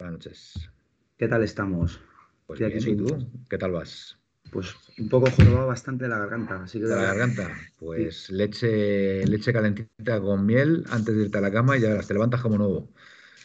Buenas 0.00 0.14
noches. 0.14 0.70
¿Qué 1.18 1.28
tal 1.28 1.42
estamos? 1.42 2.00
Pues 2.46 2.58
bien, 2.58 2.72
¿y 2.74 2.96
tú? 2.96 3.18
¿Qué 3.50 3.58
tal 3.58 3.72
vas? 3.72 4.16
Pues 4.50 4.74
un 4.98 5.10
poco 5.10 5.30
jorobado 5.30 5.66
bastante 5.66 6.08
la 6.08 6.18
garganta. 6.18 6.62
Así 6.62 6.80
que 6.80 6.86
la 6.86 7.02
garganta, 7.02 7.50
pues 7.78 8.30
leche, 8.30 9.26
leche 9.26 9.52
calentita 9.52 10.18
con 10.22 10.46
miel 10.46 10.84
antes 10.88 11.14
de 11.14 11.24
irte 11.24 11.36
a 11.36 11.42
la 11.42 11.52
cama 11.52 11.76
y 11.76 11.82
ya 11.82 12.00
te 12.00 12.14
levantas 12.14 12.40
como 12.40 12.56
nuevo. 12.56 12.88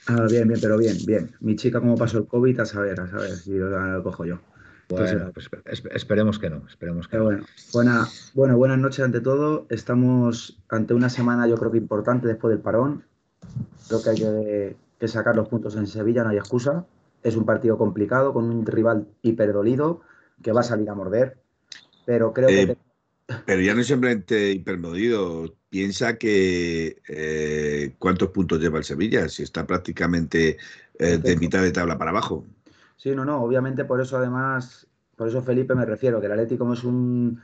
Ah, 0.07 0.27
bien, 0.29 0.47
bien, 0.47 0.61
pero 0.61 0.77
bien, 0.77 0.95
bien. 1.05 1.35
Mi 1.41 1.57
chica, 1.57 1.81
cómo 1.81 1.97
pasó 1.97 2.19
el 2.19 2.25
COVID, 2.25 2.61
a 2.61 2.65
saber, 2.65 3.01
a 3.01 3.09
saber 3.09 3.31
si 3.31 3.51
lo, 3.51 4.01
cojo 4.01 4.23
yo. 4.23 4.39
Bueno, 4.87 5.33
pues 5.33 5.49
esperemos 5.91 6.39
que 6.39 6.49
no, 6.49 6.65
esperemos 6.69 7.09
que 7.09 7.17
Bueno, 7.17 7.45
buena, 7.73 8.07
bueno, 8.33 8.55
buenas 8.55 8.79
noches 8.79 9.03
ante 9.03 9.19
todo. 9.19 9.67
Estamos 9.69 10.57
ante 10.69 10.93
una 10.93 11.09
semana 11.09 11.49
yo 11.49 11.57
creo 11.57 11.71
que 11.71 11.79
importante 11.79 12.29
después 12.29 12.53
del 12.53 12.61
parón. 12.61 13.03
Creo 13.89 14.01
que 14.01 14.09
hay 14.09 14.15
que 14.15 14.84
que 15.05 15.11
sacar 15.11 15.35
los 15.35 15.47
puntos 15.47 15.75
en 15.75 15.87
Sevilla, 15.87 16.23
no 16.23 16.31
hay 16.31 16.37
excusa. 16.37 16.85
Es 17.23 17.35
un 17.35 17.45
partido 17.45 17.77
complicado 17.77 18.33
con 18.33 18.45
un 18.45 18.65
rival 18.65 19.07
hiperdolido 19.21 20.01
que 20.41 20.51
va 20.51 20.61
a 20.61 20.63
salir 20.63 20.89
a 20.89 20.95
morder, 20.95 21.37
pero 22.05 22.33
creo 22.33 22.47
que... 22.47 22.61
Eh, 22.63 22.77
pero 23.45 23.61
ya 23.61 23.73
no 23.73 23.81
es 23.81 23.87
simplemente 23.87 24.51
hipermodido. 24.51 25.55
Piensa 25.69 26.17
que 26.17 26.97
eh, 27.07 27.95
cuántos 27.97 28.29
puntos 28.29 28.59
lleva 28.59 28.77
el 28.77 28.83
Sevilla, 28.83 29.27
si 29.29 29.43
está 29.43 29.65
prácticamente 29.65 30.57
eh, 30.99 31.17
de 31.17 31.37
mitad 31.37 31.61
de 31.61 31.71
tabla 31.71 31.97
para 31.97 32.11
abajo. 32.11 32.45
Sí, 32.97 33.11
no, 33.15 33.25
no, 33.25 33.41
obviamente 33.41 33.85
por 33.85 33.99
eso 33.99 34.17
además, 34.17 34.87
por 35.15 35.27
eso 35.27 35.41
Felipe 35.41 35.73
me 35.75 35.85
refiero, 35.85 36.19
que 36.19 36.27
el 36.27 36.33
Atlético 36.33 36.71
es 36.71 36.83
un 36.83 37.41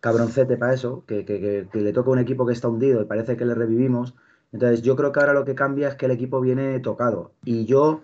cabroncete 0.00 0.56
para 0.56 0.74
eso, 0.74 1.04
que, 1.06 1.24
que, 1.24 1.68
que, 1.70 1.80
le 1.80 1.92
toca 1.92 2.10
un 2.10 2.18
equipo 2.18 2.46
que 2.46 2.52
está 2.52 2.68
hundido 2.68 3.02
y 3.02 3.04
parece 3.04 3.36
que 3.36 3.44
le 3.44 3.54
revivimos, 3.54 4.14
entonces, 4.52 4.82
yo 4.82 4.96
creo 4.96 5.12
que 5.12 5.20
ahora 5.20 5.32
lo 5.32 5.44
que 5.44 5.54
cambia 5.54 5.88
es 5.88 5.94
que 5.94 6.06
el 6.06 6.12
equipo 6.12 6.40
viene 6.40 6.78
tocado. 6.80 7.32
Y 7.42 7.64
yo 7.64 8.02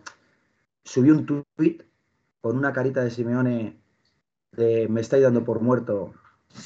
subí 0.82 1.10
un 1.10 1.26
tweet 1.26 1.84
con 2.40 2.56
una 2.56 2.72
carita 2.72 3.02
de 3.02 3.10
Simeone 3.10 3.76
de 4.52 4.88
me 4.88 5.02
estáis 5.02 5.22
dando 5.22 5.44
por 5.44 5.60
muerto, 5.60 6.14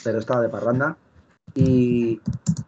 pero 0.05 0.21
estaba 0.21 0.41
de 0.41 0.49
parranda. 0.49 0.97
Y, 1.55 2.21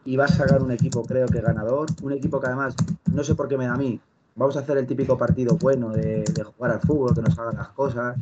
y 0.05 0.17
va 0.17 0.25
a 0.25 0.29
sacar 0.29 0.61
un 0.61 0.73
equipo, 0.73 1.05
creo 1.05 1.29
que 1.29 1.41
ganador. 1.41 1.87
Un 2.03 2.13
equipo 2.13 2.41
que 2.41 2.49
además, 2.49 2.75
no 3.13 3.23
sé 3.23 3.37
por 3.37 3.49
qué 3.49 3.57
me 3.57 3.67
da 3.67 3.75
a 3.75 3.79
mí, 3.79 4.01
vamos 4.37 4.57
a 4.57 4.61
hacer 4.61 4.79
el 4.79 4.87
típico 4.87 5.17
partido 5.17 5.57
bueno 5.57 5.91
de, 5.91 6.25
jugar 6.45 6.73
al 6.73 6.81
fútbol, 6.81 7.15
que 7.15 7.23
nos 7.23 7.39
hagan 7.39 7.57
las 7.57 7.69
cosas. 7.69 8.17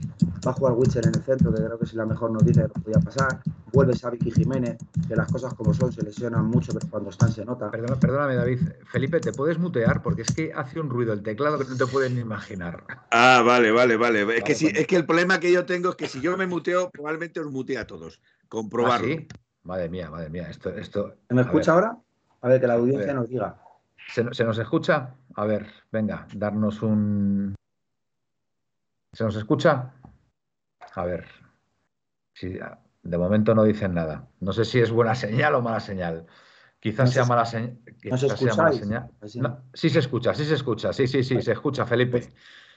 Va 0.46 0.50
a 0.50 0.54
jugar 0.54 0.74
Witcher 0.74 1.06
en 1.06 1.14
el 1.14 1.22
centro, 1.22 1.52
que 1.52 1.62
creo 1.62 1.78
que 1.78 1.84
es 1.84 1.94
la 1.94 2.06
mejor 2.06 2.30
noticia 2.30 2.68
que 2.68 2.80
podía 2.80 3.00
pasar. 3.00 3.40
Vuelve 3.72 3.96
Xavi 3.96 4.18
Jiménez, 4.18 4.76
que 5.08 5.16
las 5.16 5.30
cosas 5.30 5.54
como 5.54 5.72
son 5.72 5.92
se 5.92 6.02
lesionan 6.02 6.44
mucho, 6.46 6.72
pero 6.72 6.86
cuando 6.90 7.10
están 7.10 7.30
se 7.30 7.44
nota. 7.44 7.70
perdóname, 7.70 8.34
David. 8.34 8.60
Felipe, 8.86 9.20
¿te 9.20 9.32
puedes 9.32 9.58
mutear? 9.58 10.02
Porque 10.02 10.22
es 10.22 10.34
que 10.34 10.52
hace 10.52 10.80
un 10.80 10.90
ruido 10.90 11.12
el 11.12 11.22
teclado 11.22 11.58
que 11.58 11.64
no 11.64 11.76
te 11.76 11.86
puedes 11.86 12.12
ni 12.12 12.20
imaginar. 12.20 12.84
Ah, 13.10 13.42
vale, 13.44 13.70
vale, 13.72 13.96
vale. 13.96 14.36
Es, 14.36 14.44
que, 14.44 14.54
si, 14.54 14.66
es 14.66 14.86
que 14.86 14.96
el 14.96 15.06
problema 15.06 15.40
que 15.40 15.52
yo 15.52 15.64
tengo 15.64 15.90
es 15.90 15.96
que 15.96 16.08
si 16.08 16.20
yo 16.20 16.36
me 16.36 16.46
muteo, 16.46 16.90
probablemente 16.90 17.40
os 17.40 17.50
mutee 17.50 17.78
a 17.78 17.86
todos. 17.86 18.20
Comprobarlo. 18.48 19.14
¿Ah, 19.14 19.34
madre 19.62 19.88
mía, 19.88 20.10
madre 20.10 20.28
mía. 20.28 20.48
Esto, 20.50 20.70
esto... 20.70 21.14
¿Me 21.30 21.42
escucha 21.42 21.72
ahora? 21.72 21.96
A 22.42 22.48
ver, 22.48 22.60
que 22.60 22.66
la 22.66 22.74
audiencia 22.74 23.14
nos 23.14 23.28
diga. 23.28 23.56
¿Se, 24.08 24.44
nos 24.44 24.58
escucha? 24.58 25.14
A 25.34 25.44
ver, 25.44 25.66
venga, 25.90 26.26
darnos 26.34 26.82
un... 26.82 27.54
¿Se 29.12 29.24
nos 29.24 29.36
escucha? 29.36 29.92
A 30.94 31.04
ver. 31.04 31.26
De 33.02 33.18
momento 33.18 33.54
no 33.54 33.64
dicen 33.64 33.94
nada. 33.94 34.28
No 34.40 34.52
sé 34.52 34.64
si 34.64 34.80
es 34.80 34.90
buena 34.90 35.14
señal 35.14 35.54
o 35.54 35.62
mala 35.62 35.80
señal. 35.80 36.26
Quizás 36.80 37.12
sea, 37.12 37.24
mala, 37.26 37.44
señal. 37.44 37.78
sí 39.72 39.88
se 39.88 40.00
escucha, 40.00 40.34
sí 40.34 40.44
se 40.44 40.54
escucha. 40.54 40.92
Sí, 40.92 41.06
sí, 41.06 41.22
sí, 41.22 41.40
se 41.40 41.52
escucha, 41.52 41.86
Felipe. 41.86 42.32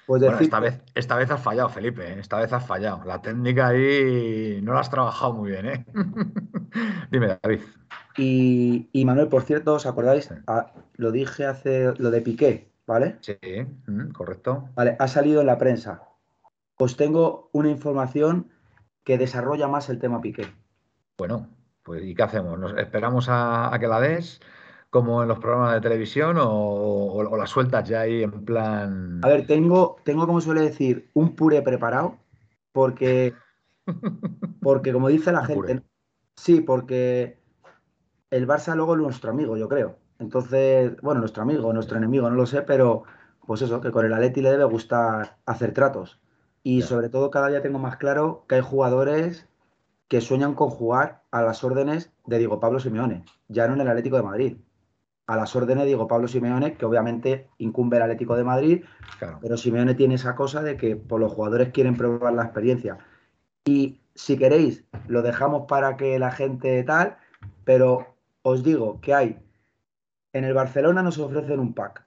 Pues 0.05 0.21
esta, 0.21 0.59
vez, 0.59 0.79
esta 0.93 1.15
vez 1.15 1.31
has 1.31 1.41
fallado, 1.41 1.69
Felipe. 1.69 2.07
¿eh? 2.07 2.19
Esta 2.19 2.38
vez 2.38 2.53
has 2.53 2.65
fallado. 2.65 3.03
La 3.05 3.21
técnica 3.21 3.69
ahí 3.69 4.59
no 4.62 4.74
la 4.74 4.81
has 4.81 4.89
trabajado 4.91 5.33
muy 5.33 5.51
bien, 5.51 5.65
¿eh? 5.65 5.85
Dime, 7.12 7.39
David. 7.41 7.62
Y, 8.17 9.03
Manuel, 9.05 9.27
por 9.27 9.43
cierto, 9.43 9.74
¿os 9.74 9.86
acordáis? 9.86 10.29
Ah, 10.48 10.72
lo 10.95 11.12
dije 11.12 11.45
hace 11.45 11.93
lo 11.98 12.12
de 12.12 12.22
Piqué, 12.22 12.72
¿vale? 12.88 13.17
Sí, 13.22 13.38
mm, 13.88 14.12
correcto. 14.12 14.69
Vale, 14.75 14.95
ha 15.00 15.07
salido 15.07 15.41
en 15.41 15.48
la 15.48 15.57
prensa. 15.57 16.03
Os 16.77 16.98
tengo 16.98 17.50
una 17.51 17.69
información 17.69 18.50
que 19.03 19.17
desarrolla 19.17 19.67
más 19.67 19.89
el 19.89 20.00
tema 20.00 20.22
Piqué. 20.22 20.48
Bueno, 21.17 21.50
pues 21.84 22.03
¿y 22.03 22.15
qué 22.15 22.24
hacemos? 22.24 22.57
¿Nos 22.57 22.77
esperamos 22.77 23.27
a 23.29 23.75
que 23.79 23.88
la 23.88 24.00
des? 24.00 24.39
como 24.95 25.22
en 25.22 25.27
los 25.27 25.39
programas 25.39 25.74
de 25.74 25.81
televisión 25.81 26.38
o, 26.39 27.22
las 27.38 27.50
sueltas 27.50 27.89
ya 27.89 28.00
ahí 28.00 28.24
en 28.24 28.45
plan. 28.45 29.19
A 29.25 29.27
ver, 29.27 29.45
tengo, 29.45 29.98
tengo 30.05 30.25
como 30.25 30.39
suele 30.39 30.62
decir, 30.62 31.10
un 31.13 31.36
puré 31.36 31.62
preparado, 31.62 32.15
porque, 32.72 33.34
porque 34.62 34.93
como 34.93 35.10
dice 35.10 35.34
la 35.34 35.43
gente, 35.43 35.84
sí, 36.38 36.62
porque 36.62 37.39
el 38.32 38.48
Barça 38.48 38.75
luego 38.75 38.96
es 38.96 39.01
nuestro 39.01 39.32
amigo, 39.32 39.58
yo 39.58 39.70
creo. 39.70 39.98
Entonces, 40.20 41.00
bueno, 41.01 41.20
nuestro 41.20 41.44
amigo, 41.44 41.72
nuestro 41.74 41.98
enemigo, 41.98 42.29
no 42.29 42.36
lo 42.36 42.46
sé, 42.46 42.62
pero 42.62 43.03
pues 43.46 43.62
eso, 43.62 43.82
que 43.82 43.91
con 43.91 44.05
el 44.05 44.13
Atleti 44.13 44.41
le 44.41 44.51
debe 44.51 44.63
gustar 44.63 45.38
hacer 45.46 45.74
tratos. 45.74 46.20
Y 46.63 46.82
sobre 46.82 47.10
todo 47.10 47.29
cada 47.29 47.50
día 47.50 47.62
tengo 47.62 47.79
más 47.79 47.98
claro 47.98 48.46
que 48.48 48.55
hay 48.55 48.62
jugadores 48.62 49.48
que 50.08 50.22
sueñan 50.22 50.55
con 50.55 50.70
jugar 50.70 51.24
a 51.32 51.41
las 51.41 51.63
órdenes 51.63 52.12
de 52.25 52.39
Diego 52.39 52.60
Pablo 52.60 52.79
Simeone, 52.79 53.24
ya 53.48 53.67
no 53.67 53.74
en 53.75 53.82
el 53.82 53.88
Atlético 53.88 54.17
de 54.17 54.24
Madrid 54.24 54.58
a 55.27 55.36
las 55.36 55.55
órdenes 55.55 55.86
Diego 55.86 56.08
Pablo 56.08 56.27
Simeone, 56.27 56.75
que 56.75 56.86
obviamente 56.86 57.50
incumbe 57.58 57.98
el 57.98 58.03
Atlético 58.03 58.36
de 58.36 58.44
Madrid, 58.44 58.84
pero 59.41 59.58
Simeone 59.58 59.96
tiene 59.96 60.15
esa 60.15 60.36
cosa 60.36 60.62
de 60.62 60.77
que 60.77 60.96
por 60.96 61.08
pues, 61.08 61.22
los 61.22 61.34
jugadores 61.34 61.70
quieren 61.70 61.98
probar 61.98 62.34
la 62.34 62.44
experiencia. 62.44 63.00
Y 63.65 64.01
si 64.13 64.38
queréis, 64.38 64.84
lo 65.08 65.22
dejamos 65.22 65.65
para 65.67 65.98
que 65.98 66.20
la 66.20 66.32
gente 66.32 66.84
tal, 66.84 67.17
pero 67.63 68.14
os 68.47 68.61
digo 68.61 69.01
que 69.01 69.11
hay, 69.11 69.39
en 70.31 70.43
el 70.43 70.53
Barcelona 70.53 71.01
nos 71.01 71.17
ofrecen 71.17 71.59
un 71.59 71.73
pack. 71.73 72.05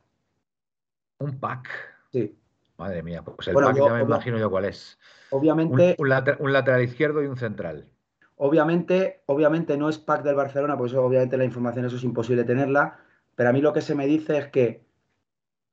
¿Un 1.18 1.40
pack? 1.40 1.68
Sí. 2.12 2.38
Madre 2.76 3.02
mía, 3.02 3.22
pues 3.24 3.48
el 3.48 3.54
pack 3.54 3.76
ya 3.76 3.92
me 3.92 4.02
imagino 4.02 4.38
yo 4.38 4.48
cuál 4.48 4.66
es. 4.66 5.00
Obviamente. 5.30 5.96
Un, 5.98 6.12
un, 6.38 6.52
lateral 6.52 6.82
izquierdo 6.82 7.24
y 7.24 7.26
un 7.26 7.36
central. 7.36 7.88
Obviamente, 8.36 9.24
obviamente 9.26 9.76
no 9.76 9.88
es 9.88 9.98
pack 9.98 10.22
del 10.22 10.36
Barcelona, 10.36 10.78
pues 10.78 10.94
obviamente 10.94 11.36
la 11.36 11.44
información 11.44 11.86
eso 11.86 11.96
es 11.96 12.04
imposible 12.04 12.44
tenerla, 12.44 13.00
pero 13.34 13.48
a 13.48 13.52
mí 13.52 13.60
lo 13.60 13.72
que 13.72 13.80
se 13.80 13.96
me 13.96 14.06
dice 14.06 14.38
es 14.38 14.46
que 14.46 14.86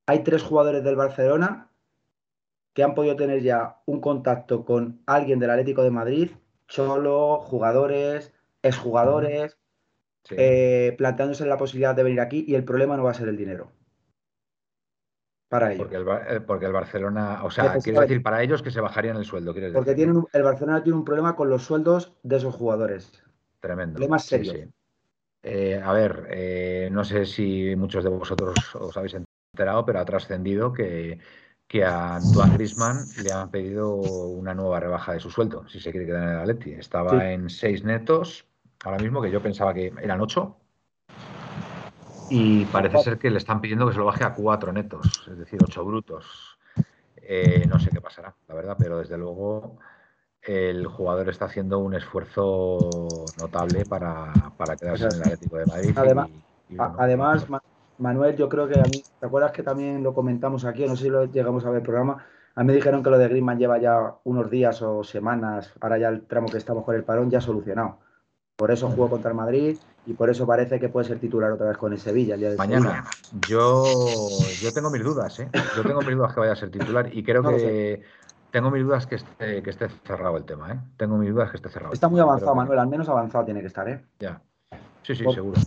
hay 0.06 0.24
tres 0.24 0.42
jugadores 0.42 0.82
del 0.82 0.96
Barcelona 0.96 1.70
que 2.72 2.82
han 2.82 2.96
podido 2.96 3.14
tener 3.14 3.40
ya 3.40 3.76
un 3.86 4.00
contacto 4.00 4.64
con 4.64 5.00
alguien 5.06 5.38
del 5.38 5.50
Atlético 5.50 5.84
de 5.84 5.92
Madrid, 5.92 6.30
Cholo, 6.66 7.38
jugadores, 7.38 8.34
exjugadores, 8.62 9.58
eh, 10.30 10.94
planteándose 10.96 11.46
la 11.46 11.56
posibilidad 11.56 11.94
de 11.94 12.02
venir 12.02 12.20
aquí 12.20 12.44
y 12.46 12.54
el 12.54 12.64
problema 12.64 12.96
no 12.96 13.04
va 13.04 13.10
a 13.10 13.14
ser 13.14 13.28
el 13.28 13.36
dinero. 13.36 13.72
Para 15.48 15.72
ellos. 15.72 15.86
Porque 15.86 15.96
el, 15.96 16.36
eh, 16.36 16.40
porque 16.40 16.66
el 16.66 16.72
Barcelona, 16.72 17.44
o 17.44 17.50
sea, 17.50 17.78
quiere 17.78 18.00
decir 18.00 18.22
para 18.22 18.42
ellos 18.42 18.62
que 18.62 18.70
se 18.70 18.80
bajarían 18.80 19.16
el 19.16 19.24
sueldo. 19.24 19.54
porque 19.72 19.94
Tienen 19.94 20.24
el 20.32 20.42
Barcelona 20.42 20.82
tiene 20.82 20.98
un 20.98 21.04
problema 21.04 21.36
con 21.36 21.48
los 21.48 21.62
sueldos 21.62 22.12
de 22.22 22.36
esos 22.36 22.54
jugadores. 22.54 23.22
Tremendo. 23.60 23.94
Problemas 23.94 24.24
serios. 24.24 24.68
Eh, 25.48 25.80
a 25.80 25.92
ver, 25.92 26.26
eh, 26.30 26.88
no 26.90 27.04
sé 27.04 27.24
si 27.24 27.76
muchos 27.76 28.02
de 28.02 28.10
vosotros 28.10 28.74
os 28.74 28.96
habéis 28.96 29.14
enterado, 29.14 29.86
pero 29.86 30.00
ha 30.00 30.04
trascendido 30.04 30.72
que, 30.72 31.20
a 31.84 32.16
Antoine 32.16 32.54
Grisman 32.54 33.04
le 33.22 33.30
han 33.30 33.50
pedido 33.52 33.94
una 33.94 34.54
nueva 34.54 34.80
rebaja 34.80 35.12
de 35.12 35.20
su 35.20 35.30
sueldo, 35.30 35.68
si 35.68 35.78
se 35.78 35.92
quiere 35.92 36.06
quedar 36.06 36.24
en 36.24 36.28
el 36.30 36.40
Atleti. 36.40 36.72
Estaba 36.72 37.30
en 37.30 37.48
seis 37.48 37.84
netos, 37.84 38.44
ahora 38.84 38.98
mismo, 38.98 39.20
que 39.20 39.30
yo 39.30 39.42
pensaba 39.42 39.74
que 39.74 39.92
eran 40.00 40.20
ocho. 40.20 40.56
Y 42.28 42.64
parece 42.66 42.98
ser 42.98 43.18
que 43.18 43.30
le 43.30 43.38
están 43.38 43.60
pidiendo 43.60 43.86
que 43.86 43.92
se 43.92 43.98
lo 43.98 44.06
baje 44.06 44.24
a 44.24 44.34
cuatro 44.34 44.72
netos, 44.72 45.28
es 45.30 45.38
decir, 45.38 45.60
ocho 45.62 45.84
brutos. 45.84 46.58
Eh, 47.16 47.66
no 47.68 47.78
sé 47.78 47.90
qué 47.90 48.00
pasará, 48.00 48.34
la 48.48 48.54
verdad, 48.54 48.76
pero 48.78 48.98
desde 48.98 49.16
luego 49.16 49.78
el 50.42 50.86
jugador 50.86 51.28
está 51.28 51.46
haciendo 51.46 51.78
un 51.78 51.94
esfuerzo 51.94 53.24
notable 53.38 53.84
para, 53.84 54.32
quedarse 54.78 55.06
en 55.06 55.14
el 55.14 55.20
Atlético 55.22 55.56
de 55.56 55.66
Madrid. 55.66 55.98
Además, 56.78 57.46
Manuel, 57.98 58.36
yo 58.36 58.48
creo 58.48 58.68
que 58.68 58.78
a 58.78 58.84
mí, 58.84 59.02
¿te 59.18 59.26
acuerdas 59.26 59.52
que 59.52 59.62
también 59.62 60.02
lo 60.02 60.14
comentamos 60.14 60.64
aquí? 60.64 60.86
No 60.86 60.96
sé 60.96 61.04
si 61.04 61.10
lo 61.10 61.24
llegamos 61.24 61.64
a 61.64 61.70
ver 61.70 61.78
el 61.78 61.82
programa. 61.82 62.24
A 62.54 62.62
mí 62.62 62.68
me 62.68 62.74
dijeron 62.74 63.02
que 63.02 63.10
lo 63.10 63.18
de 63.18 63.28
Griezmann 63.28 63.58
lleva 63.58 63.78
ya 63.78 64.14
unos 64.24 64.50
días 64.50 64.80
o 64.82 65.04
semanas, 65.04 65.72
ahora 65.80 65.98
ya 65.98 66.08
el 66.08 66.22
tramo 66.26 66.48
que 66.48 66.58
estamos 66.58 66.84
con 66.84 66.94
el 66.94 67.04
parón 67.04 67.30
ya 67.30 67.40
solucionado. 67.40 67.98
Por 68.56 68.70
eso 68.70 68.88
jugó 68.88 69.10
contra 69.10 69.30
el 69.30 69.36
Madrid 69.36 69.76
y 70.06 70.14
por 70.14 70.30
eso 70.30 70.46
parece 70.46 70.80
que 70.80 70.88
puede 70.88 71.06
ser 71.06 71.18
titular 71.18 71.52
otra 71.52 71.68
vez 71.68 71.76
con 71.76 71.92
el 71.92 71.98
Sevilla 71.98 72.34
el 72.34 72.40
día 72.40 72.50
de 72.50 72.56
Mañana. 72.56 73.04
Yo, 73.46 73.84
yo 74.62 74.72
tengo 74.72 74.90
mis 74.90 75.04
dudas, 75.04 75.38
¿eh? 75.40 75.50
Yo 75.76 75.82
tengo 75.82 76.00
mis 76.00 76.16
dudas 76.16 76.32
que 76.32 76.40
vaya 76.40 76.52
a 76.52 76.56
ser 76.56 76.70
titular 76.70 77.14
y 77.14 77.22
creo 77.22 77.42
que 77.42 78.02
tengo 78.50 78.70
mis 78.70 78.82
dudas 78.82 79.06
que 79.06 79.16
esté, 79.16 79.62
que 79.62 79.68
esté 79.68 79.88
cerrado 80.06 80.38
el 80.38 80.44
tema, 80.44 80.72
¿eh? 80.72 80.80
Tengo 80.96 81.18
mis 81.18 81.30
dudas 81.34 81.50
que 81.50 81.58
esté 81.58 81.68
cerrado. 81.68 81.92
Está 81.92 82.08
muy 82.08 82.18
avanzado, 82.18 82.54
Manuel, 82.54 82.78
al 82.78 82.88
menos 82.88 83.06
avanzado 83.10 83.44
tiene 83.44 83.60
que 83.60 83.66
estar, 83.66 83.86
¿eh? 83.90 84.02
Ya. 84.20 84.40
Sí, 85.02 85.14
sí, 85.14 85.24
seguro. 85.30 85.60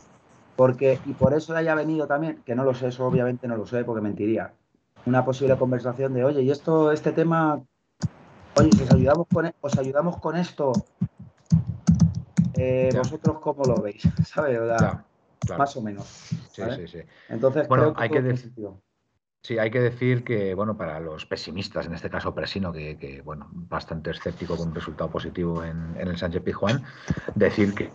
Porque, 0.56 1.00
y 1.06 1.14
por 1.14 1.34
eso 1.34 1.56
haya 1.56 1.76
venido 1.76 2.08
también, 2.08 2.42
que 2.44 2.56
no 2.56 2.64
lo 2.64 2.74
sé, 2.74 2.88
eso 2.88 3.06
obviamente 3.06 3.48
no 3.48 3.56
lo 3.56 3.68
sé, 3.68 3.84
porque 3.84 4.02
mentiría. 4.02 4.52
Una 5.06 5.24
posible 5.24 5.56
conversación 5.58 6.14
de, 6.16 6.24
oye, 6.24 6.42
y 6.42 6.50
esto, 6.50 6.92
este 6.92 7.12
tema, 7.12 7.62
oye, 8.56 8.72
si 8.72 8.84
os 8.84 8.92
ayudamos 8.92 9.28
con, 9.32 9.46
e, 9.46 9.54
os 9.62 9.78
ayudamos 9.78 10.18
con 10.18 10.36
esto, 10.36 10.74
eh, 12.60 12.90
vosotros 12.96 13.40
cómo 13.40 13.64
lo 13.64 13.82
veis, 13.82 14.04
¿sabes? 14.26 14.60
Más 15.58 15.78
o 15.78 15.82
menos. 15.82 16.06
Sí, 16.52 16.62
sí, 16.76 16.88
sí. 16.88 17.00
Entonces, 17.30 17.68
bueno, 17.68 17.94
hay 17.96 18.10
que 18.10 18.22
decir. 18.22 18.52
Sí, 19.42 19.58
hay 19.58 19.72
que 19.72 19.80
decir 19.80 20.26
que, 20.26 20.54
bueno, 20.54 20.76
para 20.76 21.00
los 21.00 21.26
pesimistas, 21.26 21.86
en 21.86 21.94
este 21.94 22.10
caso 22.10 22.36
Presino, 22.36 22.74
que, 22.74 23.22
bueno, 23.24 23.48
bastante 23.52 24.12
escéptico 24.12 24.58
con 24.58 24.68
un 24.68 24.76
resultado 24.76 25.10
positivo 25.10 25.64
en, 25.64 25.96
el 25.98 26.18
Sánchez 26.18 26.44
Pizjuán, 26.44 26.84
decir 27.36 27.74
que, 27.74 27.90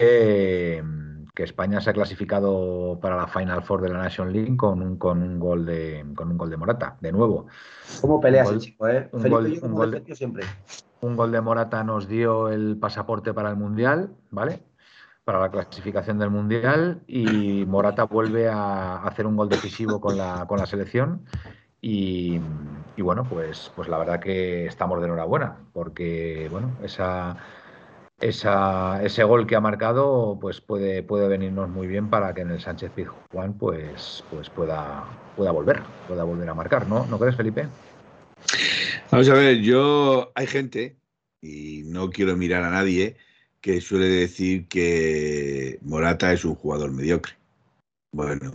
que, 1.34 1.42
España 1.42 1.82
se 1.82 1.90
ha 1.90 1.92
clasificado 1.92 2.98
para 3.00 3.16
la 3.16 3.26
Final 3.26 3.62
Four 3.62 3.82
de 3.82 3.90
la 3.90 3.98
Nation 3.98 4.32
League 4.32 4.56
con 4.56 4.80
un, 4.80 4.96
con 4.96 5.22
un 5.22 5.38
gol 5.38 5.66
de 5.66 6.06
con 6.16 6.30
un 6.30 6.38
gol 6.38 6.48
de 6.48 6.56
Morata, 6.56 6.96
de 7.02 7.12
nuevo. 7.12 7.46
¿Cómo 8.00 8.22
peleas 8.22 8.58
chico, 8.58 8.88
eh? 8.88 9.10
Un 9.12 9.28
gol, 9.28 9.58
un, 9.62 9.74
gol 9.74 9.90
de, 9.90 10.14
siempre. 10.16 10.44
Un 11.04 11.16
gol 11.16 11.32
de 11.32 11.40
Morata 11.40 11.84
nos 11.84 12.08
dio 12.08 12.48
el 12.48 12.76
pasaporte 12.78 13.32
para 13.34 13.50
el 13.50 13.56
Mundial, 13.56 14.10
¿vale? 14.30 14.62
para 15.24 15.40
la 15.40 15.50
clasificación 15.50 16.18
del 16.18 16.30
Mundial 16.30 17.00
y 17.06 17.64
Morata 17.66 18.04
vuelve 18.04 18.48
a 18.48 18.96
hacer 18.98 19.26
un 19.26 19.36
gol 19.36 19.48
decisivo 19.48 20.00
con 20.00 20.18
la, 20.18 20.44
con 20.46 20.58
la 20.58 20.66
selección 20.66 21.24
y, 21.80 22.40
bueno, 22.98 23.24
pues, 23.24 23.70
pues 23.76 23.88
la 23.88 23.98
verdad 23.98 24.20
que 24.20 24.66
estamos 24.66 25.00
de 25.00 25.06
enhorabuena 25.06 25.56
porque 25.72 26.48
bueno, 26.50 26.72
esa, 26.82 27.36
esa, 28.20 29.02
ese 29.02 29.24
gol 29.24 29.46
que 29.46 29.56
ha 29.56 29.60
marcado 29.60 30.38
pues 30.40 30.60
puede, 30.60 31.02
puede 31.02 31.28
venirnos 31.28 31.68
muy 31.70 31.86
bien 31.86 32.10
para 32.10 32.34
que 32.34 32.42
en 32.42 32.50
el 32.50 32.60
Sánchez 32.60 32.90
Pizjuán 32.92 33.54
pues, 33.54 34.24
pues 34.30 34.50
pueda, 34.50 35.04
pueda 35.36 35.52
volver, 35.52 35.82
pueda 36.06 36.24
volver 36.24 36.48
a 36.48 36.54
marcar, 36.54 36.86
¿no? 36.86 37.06
¿No 37.06 37.18
crees, 37.18 37.36
Felipe? 37.36 37.66
Vamos 39.10 39.28
a 39.28 39.34
ver, 39.34 39.60
yo 39.60 40.32
hay 40.34 40.46
gente, 40.46 40.96
y 41.40 41.82
no 41.84 42.10
quiero 42.10 42.36
mirar 42.36 42.64
a 42.64 42.70
nadie, 42.70 43.16
que 43.60 43.80
suele 43.80 44.08
decir 44.08 44.66
que 44.66 45.78
Morata 45.82 46.32
es 46.32 46.44
un 46.44 46.54
jugador 46.54 46.92
mediocre. 46.92 47.34
Bueno, 48.12 48.52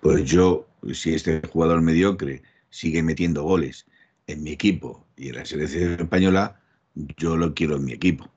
pues 0.00 0.24
yo, 0.24 0.66
si 0.92 1.14
este 1.14 1.40
jugador 1.46 1.80
mediocre 1.80 2.42
sigue 2.70 3.02
metiendo 3.02 3.42
goles 3.42 3.86
en 4.26 4.42
mi 4.42 4.50
equipo 4.50 5.06
y 5.16 5.28
en 5.28 5.36
la 5.36 5.44
selección 5.44 5.94
española, 6.00 6.60
yo 7.16 7.36
lo 7.36 7.54
quiero 7.54 7.76
en 7.76 7.84
mi 7.84 7.92
equipo. 7.92 8.30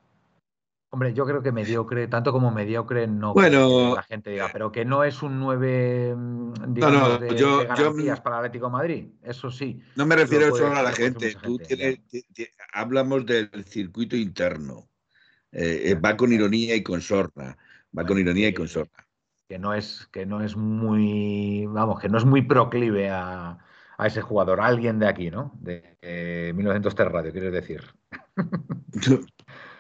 Hombre, 0.94 1.14
yo 1.14 1.26
creo 1.26 1.42
que 1.42 1.54
mediocre, 1.54 2.10
tanto 2.10 2.34
como 2.34 2.52
mediocre, 2.52 3.08
no 3.08 3.34
bueno, 3.34 3.96
la 3.96 4.04
gente 4.04 4.30
diga, 4.30 4.50
pero 4.52 4.74
que 4.74 4.84
no 4.84 5.06
es 5.06 5.24
un 5.24 5.40
9 5.40 6.16
mm, 6.18 6.54
digamos, 6.68 7.20
de, 7.22 7.66
garantías 7.66 8.20
para 8.20 8.40
Atlético 8.40 8.70
Madrid, 8.70 9.08
eso 9.24 9.50
sí. 9.50 9.82
No 9.96 10.06
me 10.06 10.18
refiero 10.18 10.54
solo 10.54 10.76
a 10.76 10.82
la 10.82 10.92
gente, 10.92 11.34
tú 11.42 11.58
tienes, 11.60 12.00
hablamos 12.74 13.26
del 13.26 13.50
circuito 13.64 14.18
interno. 14.18 14.90
Eh, 15.54 15.92
eh, 15.92 15.96
va 15.96 16.18
con 16.18 16.34
ironía 16.34 16.76
y 16.76 16.84
con 16.84 17.00
sorna. 17.00 17.58
Va 17.98 18.06
con 18.06 18.20
ironía 18.20 18.50
y 18.50 18.54
con 18.54 18.68
sorna. 18.68 19.08
Que 19.48 19.58
no 19.58 19.74
es, 19.74 20.10
que 20.12 20.26
no 20.26 20.42
es 20.42 20.58
muy, 20.58 21.68
vamos, 21.68 22.02
que 22.02 22.10
no 22.10 22.18
es 22.18 22.26
muy 22.26 22.42
proclive 22.42 23.10
a, 23.10 23.58
ese 24.04 24.22
jugador, 24.22 24.60
alguien 24.60 25.00
de 25.00 25.08
aquí, 25.08 25.32
¿no? 25.32 25.54
De 25.62 26.52
1903 26.54 27.12
Radio, 27.12 27.32
quieres 27.32 27.54
decir. 27.54 27.82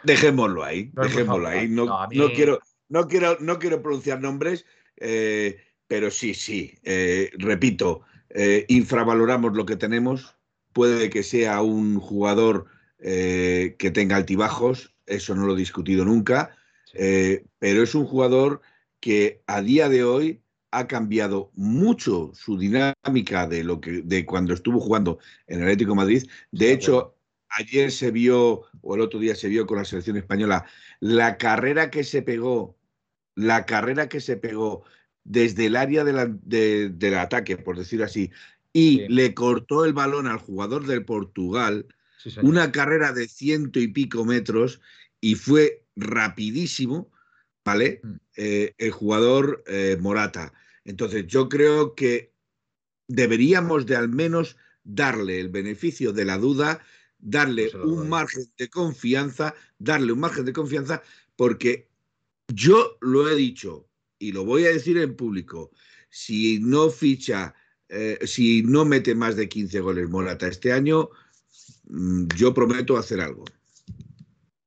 Dejémoslo 0.04 0.64
ahí, 0.64 0.92
dejémoslo 0.94 1.48
ahí. 1.48 1.68
No, 1.68 2.08
quiero, 2.34 2.60
no, 2.90 3.08
quiero, 3.08 3.38
no 3.40 3.60
quiero 3.60 3.82
pronunciar 3.82 4.22
nombres, 4.22 4.66
eh, 4.98 5.58
pero 5.88 6.12
sí, 6.12 6.34
sí. 6.34 6.74
Eh, 6.84 7.32
repito, 7.38 8.02
eh, 8.30 8.66
infravaloramos 8.68 9.54
lo 9.54 9.66
que 9.66 9.76
tenemos. 9.76 10.36
Puede 10.74 11.10
que 11.10 11.24
sea 11.24 11.62
un 11.62 12.00
jugador 12.00 12.68
que 12.98 13.92
tenga 13.94 14.16
altibajos, 14.16 14.94
eso 15.08 15.34
no 15.34 15.48
lo 15.48 15.56
he 15.56 15.58
discutido 15.58 16.06
nunca, 16.06 16.56
pero 16.94 17.84
es 17.84 17.96
un 17.96 18.06
jugador 18.06 18.62
que 19.00 19.42
a 19.48 19.62
día 19.62 19.90
de 19.90 20.04
hoy 20.04 20.44
ha 20.70 20.88
cambiado 20.88 21.52
mucho 21.56 22.32
su 22.34 22.58
dinámica 22.58 23.48
de 23.48 23.64
lo 23.64 23.82
que 23.82 24.04
de 24.04 24.26
cuando 24.26 24.54
estuvo 24.54 24.80
jugando 24.80 25.20
en 25.48 25.58
el 25.58 25.64
Atlético 25.64 25.96
Madrid. 25.96 26.30
De 26.52 26.72
hecho, 26.72 27.16
ayer 27.58 27.92
se 27.92 28.12
vio, 28.12 28.64
o 28.82 28.96
el 28.96 29.02
otro 29.02 29.20
día 29.20 29.36
se 29.36 29.48
vio 29.48 29.66
con 29.66 29.78
la 29.78 29.86
selección 29.86 30.18
española, 30.18 30.66
la 31.00 31.38
carrera 31.38 31.90
que 31.90 32.04
se 32.04 32.22
pegó, 32.22 32.78
la 33.36 33.66
carrera 33.66 34.10
que 34.10 34.20
se 34.20 34.38
pegó 34.38 34.84
desde 35.24 35.68
el 35.68 35.76
área 35.76 36.04
del 36.04 37.16
ataque, 37.16 37.58
por 37.58 37.78
decirlo 37.78 38.06
así, 38.06 38.32
y 38.74 39.08
le 39.10 39.34
cortó 39.34 39.86
el 39.86 39.94
balón 39.94 40.28
al 40.28 40.38
jugador 40.38 40.86
del 40.86 41.06
Portugal, 41.06 41.88
una 42.42 42.72
carrera 42.72 43.12
de 43.14 43.28
ciento 43.28 43.80
y 43.80 43.88
pico 43.88 44.26
metros, 44.26 44.82
y 45.20 45.36
fue 45.36 45.86
rapidísimo, 45.96 47.12
¿vale? 47.64 48.02
Mm. 48.04 48.16
Eh, 48.38 48.76
el 48.78 48.92
jugador 48.92 49.64
eh, 49.68 49.98
Morata. 50.00 50.54
Entonces, 50.86 51.28
yo 51.28 51.50
creo 51.50 51.96
que 51.96 52.34
deberíamos 53.08 53.86
de 53.86 53.96
al 53.96 54.10
menos 54.10 54.58
darle 54.84 55.40
el 55.40 55.50
beneficio 55.50 56.14
de 56.14 56.26
la 56.26 56.38
duda, 56.38 56.82
darle 57.22 57.72
un 57.78 58.10
margen 58.10 58.46
de 58.58 58.70
confianza, 58.70 59.54
darle 59.78 60.12
un 60.12 60.20
margen 60.20 60.46
de 60.46 60.54
confianza, 60.54 61.02
porque 61.36 61.90
yo 62.48 62.98
lo 63.02 63.30
he 63.30 63.36
dicho 63.36 63.88
y 64.20 64.32
lo 64.32 64.44
voy 64.44 64.66
a 64.66 64.70
decir 64.70 64.98
en 64.98 65.16
público, 65.16 65.72
si 66.10 66.60
no 66.60 66.90
ficha, 66.90 67.54
eh, 67.88 68.20
si 68.26 68.64
no 68.64 68.86
mete 68.86 69.16
más 69.16 69.36
de 69.36 69.48
15 69.48 69.80
goles 69.80 70.10
Morata 70.10 70.48
este 70.48 70.74
año, 70.74 71.10
mm, 71.86 72.28
yo 72.36 72.54
prometo 72.54 72.98
hacer 72.98 73.22
algo. 73.22 73.46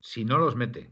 Si 0.00 0.24
no 0.24 0.38
los 0.38 0.56
mete. 0.56 0.90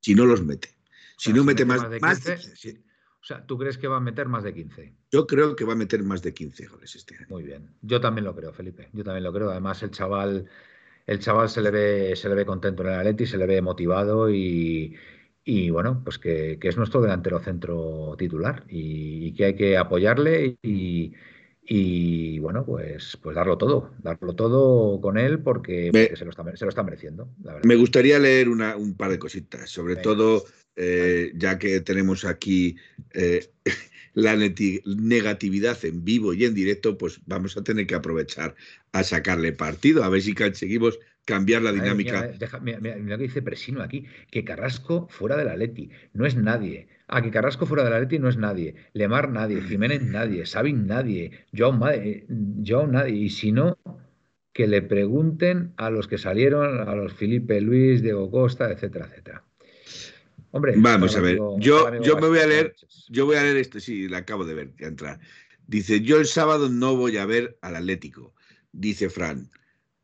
Si 0.00 0.14
no 0.14 0.24
los 0.26 0.42
mete. 0.44 0.76
Si 1.18 1.32
no 1.32 1.44
mete, 1.44 1.66
más, 1.66 1.90
de 1.90 2.00
15, 2.00 2.80
o 3.20 3.24
sea, 3.24 3.44
¿tú 3.44 3.58
crees 3.58 3.76
que 3.76 3.86
va 3.86 3.98
a 3.98 4.00
meter 4.00 4.26
más 4.26 4.42
de 4.42 4.54
15? 4.54 4.94
Yo 5.12 5.26
creo 5.26 5.54
que 5.54 5.64
va 5.64 5.74
a 5.74 5.76
meter 5.76 6.02
más 6.02 6.22
de 6.22 6.32
15 6.32 6.66
goles 6.66 6.96
este 6.96 7.16
año. 7.16 7.26
Muy 7.28 7.42
bien. 7.42 7.68
Yo 7.82 8.00
también 8.00 8.24
lo 8.24 8.34
creo, 8.34 8.52
Felipe. 8.52 8.88
Yo 8.94 9.04
también 9.04 9.24
lo 9.24 9.32
creo. 9.32 9.50
Además, 9.50 9.82
el 9.82 9.90
chaval, 9.90 10.48
el 11.10 11.18
chaval 11.18 11.50
se 11.50 11.60
le 11.60 11.72
ve, 11.72 12.14
se 12.14 12.28
le 12.28 12.36
ve 12.36 12.46
contento 12.46 12.84
en 12.84 12.90
el 12.90 13.00
Atleti, 13.00 13.26
se 13.26 13.36
le 13.36 13.44
ve 13.44 13.60
motivado 13.60 14.30
y, 14.30 14.94
bueno, 15.72 16.02
pues 16.04 16.18
que, 16.20 16.56
es 16.62 16.76
nuestro 16.76 17.02
delantero 17.02 17.40
centro 17.40 18.14
titular 18.16 18.62
y, 18.68 19.32
que 19.34 19.46
hay 19.46 19.56
que 19.56 19.76
apoyarle 19.76 20.56
y, 20.62 22.38
bueno, 22.38 22.64
pues, 22.64 23.18
pues 23.20 23.34
darlo 23.34 23.58
todo, 23.58 23.90
darlo 23.98 24.34
todo 24.36 25.00
con 25.00 25.18
él 25.18 25.40
porque, 25.40 25.90
se, 26.14 26.24
lo 26.24 26.30
está, 26.30 26.44
se, 26.56 26.64
lo 26.64 26.68
está, 26.68 26.84
mereciendo. 26.84 27.28
Me 27.64 27.74
gustaría 27.74 28.20
leer 28.20 28.48
un 28.48 28.94
par 28.96 29.10
de 29.10 29.18
cositas, 29.18 29.68
sobre 29.68 29.96
todo 29.96 30.44
eh, 30.76 31.32
ya 31.34 31.58
que 31.58 31.80
tenemos 31.80 32.24
aquí 32.24 32.76
eh, 33.12 33.50
la 34.14 34.36
negatividad 34.36 35.84
en 35.84 36.04
vivo 36.04 36.34
y 36.34 36.44
en 36.44 36.54
directo, 36.54 36.98
pues 36.98 37.20
vamos 37.26 37.56
a 37.56 37.62
tener 37.62 37.86
que 37.86 37.94
aprovechar 37.94 38.54
a 38.92 39.04
sacarle 39.04 39.52
partido, 39.52 40.02
a 40.04 40.08
ver 40.08 40.22
si 40.22 40.34
conseguimos 40.34 40.98
cambiar 41.24 41.62
la 41.62 41.72
dinámica. 41.72 42.32
Mira, 42.60 42.80
mira, 42.80 43.16
que 43.16 43.22
dice 43.22 43.42
Presino 43.42 43.82
aquí, 43.82 44.06
que 44.30 44.44
Carrasco 44.44 45.06
fuera 45.10 45.36
de 45.36 45.44
la 45.44 45.56
Leti, 45.56 45.90
no 46.12 46.26
es 46.26 46.36
nadie. 46.36 46.88
Ah, 47.06 47.22
que 47.22 47.30
Carrasco 47.30 47.66
fuera 47.66 47.84
de 47.84 47.90
la 47.90 48.00
Leti 48.00 48.18
no 48.18 48.28
es 48.28 48.36
nadie. 48.36 48.74
Lemar 48.92 49.30
nadie, 49.30 49.60
Jiménez 49.62 50.02
nadie, 50.02 50.46
Sabin 50.46 50.86
nadie, 50.86 51.46
Joao, 51.56 51.78
Joao 52.66 52.86
nadie. 52.86 53.16
Y 53.16 53.30
si 53.30 53.52
no, 53.52 53.78
que 54.52 54.66
le 54.66 54.82
pregunten 54.82 55.72
a 55.76 55.90
los 55.90 56.08
que 56.08 56.18
salieron, 56.18 56.88
a 56.88 56.94
los 56.94 57.12
Felipe 57.12 57.60
Luis, 57.60 58.02
Diego 58.02 58.30
Costa, 58.30 58.70
etcétera, 58.70 59.06
etcétera. 59.06 59.44
Hombre, 60.52 60.74
vamos 60.76 61.14
a 61.16 61.20
ver. 61.20 61.38
yo, 61.58 62.00
yo 62.00 62.16
me 62.16 62.28
voy 62.28 62.40
a 62.40 62.46
leer, 62.46 62.74
yo 63.08 63.26
voy 63.26 63.36
a 63.36 63.42
leer 63.42 63.56
este, 63.58 63.80
sí, 63.80 64.08
la 64.08 64.18
acabo 64.18 64.44
de 64.44 64.54
ver, 64.54 64.74
de 64.74 64.86
entrar. 64.86 65.20
Dice, 65.66 66.00
yo 66.00 66.18
el 66.18 66.26
sábado 66.26 66.68
no 66.68 66.96
voy 66.96 67.16
a 67.16 67.26
ver 67.26 67.56
al 67.62 67.76
Atlético. 67.76 68.34
Dice 68.72 69.08
Fran, 69.08 69.50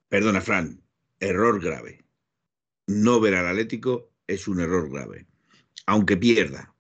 perdona 0.08 0.40
Fran, 0.40 0.80
error 1.18 1.60
grave. 1.60 2.04
No 2.86 3.18
ver 3.18 3.34
al 3.34 3.48
Atlético 3.48 4.12
es 4.28 4.46
un 4.46 4.60
error 4.60 4.88
grave, 4.90 5.26
aunque 5.86 6.16
pierda, 6.16 6.74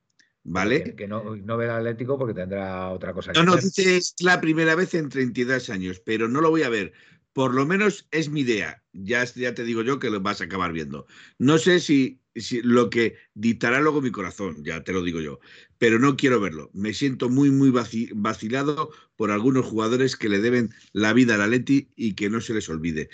¿vale? 0.44 0.94
Que, 0.94 1.08
no, 1.08 1.34
no, 1.34 1.56
ver 1.56 1.70
al 1.70 1.78
Atlético 1.78 2.16
porque 2.16 2.34
tendrá 2.34 2.90
otra 2.90 3.12
cosa 3.12 3.32
que 3.32 3.38
No, 3.38 3.44
no, 3.44 3.56
dice, 3.56 3.96
es 3.96 4.14
la 4.20 4.40
primera 4.40 4.76
vez 4.76 4.94
en 4.94 5.08
32 5.08 5.70
años, 5.70 6.00
pero 6.00 6.28
no 6.28 6.40
lo 6.40 6.50
voy 6.50 6.62
a 6.62 6.68
ver. 6.68 6.92
Por 7.32 7.54
lo 7.54 7.66
menos 7.66 8.06
es 8.12 8.30
mi 8.30 8.40
idea. 8.42 8.82
Ya, 8.92 9.24
ya 9.24 9.54
te 9.54 9.64
digo 9.64 9.82
yo 9.82 9.98
que 9.98 10.10
lo 10.10 10.20
vas 10.20 10.40
a 10.40 10.44
acabar 10.44 10.72
viendo. 10.72 11.06
No 11.38 11.58
sé 11.58 11.80
si 11.80 12.20
lo 12.62 12.90
que 12.90 13.16
dictará 13.34 13.80
luego 13.80 14.02
mi 14.02 14.10
corazón, 14.10 14.64
ya 14.64 14.82
te 14.84 14.92
lo 14.92 15.02
digo 15.02 15.20
yo. 15.20 15.40
Pero 15.78 15.98
no 15.98 16.16
quiero 16.16 16.40
verlo. 16.40 16.70
Me 16.72 16.92
siento 16.92 17.28
muy, 17.28 17.50
muy 17.50 17.70
vacilado 17.70 18.90
por 19.16 19.30
algunos 19.30 19.66
jugadores 19.66 20.16
que 20.16 20.28
le 20.28 20.40
deben 20.40 20.70
la 20.92 21.12
vida 21.12 21.34
a 21.34 21.38
la 21.38 21.46
Leti 21.46 21.88
y 21.96 22.14
que 22.14 22.30
no 22.30 22.40
se 22.40 22.54
les 22.54 22.68
olvide. 22.68 23.08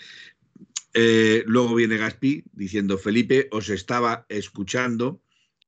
Eh, 0.95 1.43
luego 1.47 1.75
viene 1.75 1.97
Gaspi 1.97 2.45
diciendo, 2.53 2.99
Felipe, 2.99 3.49
os 3.51 3.69
estaba 3.69 4.27
escuchando, 4.29 5.21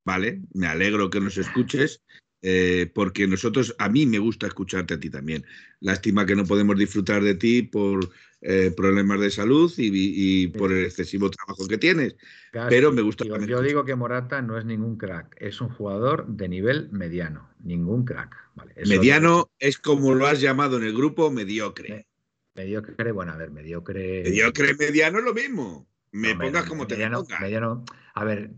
¿vale? 0.04 0.42
Me 0.52 0.66
alegro 0.66 1.10
que 1.10 1.20
nos 1.20 1.38
escuches. 1.38 2.02
Eh, 2.46 2.90
porque 2.92 3.26
nosotros, 3.26 3.74
a 3.78 3.88
mí 3.88 4.04
me 4.04 4.18
gusta 4.18 4.46
escucharte 4.46 4.92
a 4.92 5.00
ti 5.00 5.08
también. 5.08 5.46
Lástima 5.80 6.26
que 6.26 6.36
no 6.36 6.44
podemos 6.44 6.76
disfrutar 6.76 7.22
de 7.22 7.36
ti 7.36 7.62
por 7.62 8.10
eh, 8.46 8.70
problemas 8.76 9.18
de 9.20 9.30
salud 9.30 9.72
y, 9.78 10.48
por 10.48 10.70
el 10.70 10.84
excesivo 10.84 11.30
trabajo 11.30 11.66
que 11.66 11.78
tienes. 11.78 12.14
pero 12.68 12.92
me 12.92 13.00
gusta. 13.00 13.24
Yo, 13.24 13.62
digo 13.62 13.86
que 13.86 13.94
Morata 13.94 14.42
no 14.42 14.58
es 14.58 14.66
ningún 14.66 14.98
crack, 14.98 15.34
es 15.40 15.62
un 15.62 15.70
jugador 15.70 16.26
de 16.26 16.50
nivel 16.50 16.90
mediano, 16.92 17.48
ningún 17.60 18.04
crack. 18.04 18.36
mediano 18.86 19.50
es 19.58 19.78
como 19.78 20.14
lo 20.14 20.26
has 20.26 20.42
llamado 20.42 20.76
en 20.76 20.84
el 20.84 20.92
grupo, 20.92 21.30
mediocre. 21.30 22.06
mediocre, 22.54 23.12
bueno, 23.12 23.32
a 23.32 23.38
ver, 23.38 23.50
mediocre. 23.50 24.24
Mediocre, 24.24 24.74
mediano 24.74 25.20
es 25.20 25.24
lo 25.24 25.32
mismo. 25.32 25.88
Me 26.12 26.36
pongas 26.36 26.66
como 26.66 26.86
te 26.86 26.96
mediano, 26.96 27.24
mediano, 27.40 27.84
A 28.12 28.24
ver, 28.24 28.50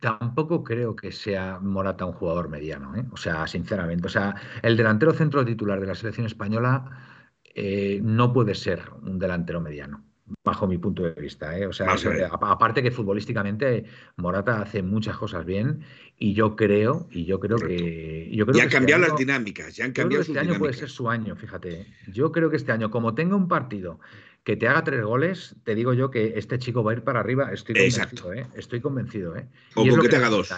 tampoco 0.00 0.64
creo 0.64 0.96
que 0.96 1.12
sea 1.12 1.60
Morata 1.60 2.04
un 2.04 2.14
jugador 2.14 2.48
mediano, 2.48 2.96
¿eh? 2.96 3.04
O 3.12 3.16
sea, 3.16 3.46
sinceramente. 3.46 4.08
O 4.08 4.10
sea, 4.10 4.34
el 4.62 4.76
delantero 4.76 5.12
centro 5.14 5.44
titular 5.44 5.78
de 5.78 5.86
la 5.86 5.94
selección 5.94 6.26
española 6.26 7.09
eh, 7.54 8.00
no 8.02 8.32
puede 8.32 8.54
ser 8.54 8.82
un 9.02 9.18
delantero 9.18 9.60
mediano, 9.60 10.04
bajo 10.44 10.66
mi 10.66 10.78
punto 10.78 11.02
de 11.02 11.12
vista. 11.12 11.58
¿eh? 11.58 11.66
O 11.66 11.72
sea, 11.72 11.96
aparte 12.30 12.82
que 12.82 12.90
futbolísticamente 12.90 13.84
Morata 14.16 14.62
hace 14.62 14.82
muchas 14.82 15.16
cosas 15.16 15.44
bien 15.44 15.80
y 16.18 16.34
yo 16.34 16.56
creo, 16.56 17.08
y 17.10 17.24
yo 17.24 17.40
creo 17.40 17.56
que. 17.56 18.28
Yo 18.32 18.46
creo 18.46 18.56
ya 18.56 18.62
han 18.62 18.68
este 18.68 18.78
cambiado 18.78 19.02
las 19.02 19.16
dinámicas, 19.16 19.76
ya 19.76 19.84
han 19.84 19.92
cambiado 19.92 20.22
Este 20.22 20.38
año 20.38 20.58
puede 20.58 20.74
ser 20.74 20.88
su 20.88 21.08
año, 21.08 21.34
fíjate. 21.36 21.86
Yo 22.08 22.32
creo 22.32 22.50
que 22.50 22.56
este 22.56 22.72
año, 22.72 22.90
como 22.90 23.14
tenga 23.14 23.36
un 23.36 23.48
partido 23.48 24.00
que 24.44 24.56
te 24.56 24.68
haga 24.68 24.84
tres 24.84 25.04
goles, 25.04 25.56
te 25.64 25.74
digo 25.74 25.92
yo 25.92 26.10
que 26.10 26.34
este 26.36 26.58
chico 26.58 26.82
va 26.82 26.92
a 26.92 26.94
ir 26.94 27.04
para 27.04 27.20
arriba. 27.20 27.52
Estoy 27.52 27.74
convencido, 27.74 28.32
¿eh? 28.32 28.46
Estoy 28.54 28.80
convencido, 28.80 29.36
¿eh? 29.36 29.48
O 29.74 29.86
con 29.86 30.00
que, 30.00 30.08
te 30.08 30.16
haga 30.16 30.28
dos. 30.28 30.50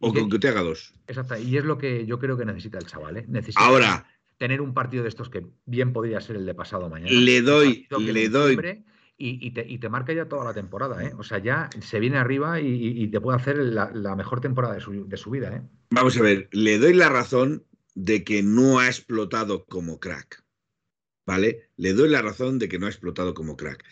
O 0.00 0.12
con 0.12 0.30
que 0.30 0.38
te 0.38 0.48
haga 0.48 0.62
dos. 0.62 0.94
Exacto. 1.06 1.36
Y 1.36 1.56
es 1.56 1.64
lo 1.64 1.76
que 1.76 2.06
yo 2.06 2.18
creo 2.18 2.36
que 2.36 2.44
necesita 2.44 2.78
el 2.78 2.86
chaval, 2.86 3.18
¿eh? 3.18 3.24
Necesita 3.28 3.64
Ahora, 3.64 4.06
tener 4.38 4.60
un 4.60 4.74
partido 4.74 5.02
de 5.02 5.08
estos 5.08 5.30
que 5.30 5.46
bien 5.64 5.92
podría 5.92 6.20
ser 6.20 6.36
el 6.36 6.46
de 6.46 6.54
pasado 6.54 6.88
mañana. 6.88 7.10
Le 7.10 7.42
doy, 7.42 7.86
le 7.98 8.28
doy. 8.28 8.84
Y, 9.18 9.50
te, 9.52 9.88
marca 9.88 10.12
ya 10.12 10.28
toda 10.28 10.44
la 10.44 10.52
temporada, 10.52 11.02
¿eh? 11.02 11.14
O 11.16 11.22
sea, 11.22 11.38
ya 11.38 11.70
se 11.80 12.00
viene 12.00 12.18
arriba 12.18 12.60
y, 12.60 13.08
te 13.08 13.20
puede 13.20 13.38
hacer 13.38 13.56
la, 13.56 14.14
mejor 14.14 14.40
temporada 14.40 14.74
de 14.74 15.16
su, 15.16 15.30
vida, 15.30 15.56
¿eh? 15.56 15.62
Vamos 15.90 16.18
a 16.18 16.22
ver, 16.22 16.48
le 16.52 16.78
doy 16.78 16.92
la 16.92 17.08
razón 17.08 17.64
de 17.94 18.24
que 18.24 18.42
no 18.42 18.78
ha 18.78 18.88
explotado 18.88 19.64
como 19.64 20.00
crack, 20.00 20.44
¿vale? 21.24 21.70
Le 21.76 21.94
doy 21.94 22.10
la 22.10 22.20
razón 22.20 22.58
de 22.58 22.68
que 22.68 22.78
no 22.78 22.86
ha 22.86 22.90
explotado 22.90 23.32
como 23.32 23.56
crack. 23.56 23.84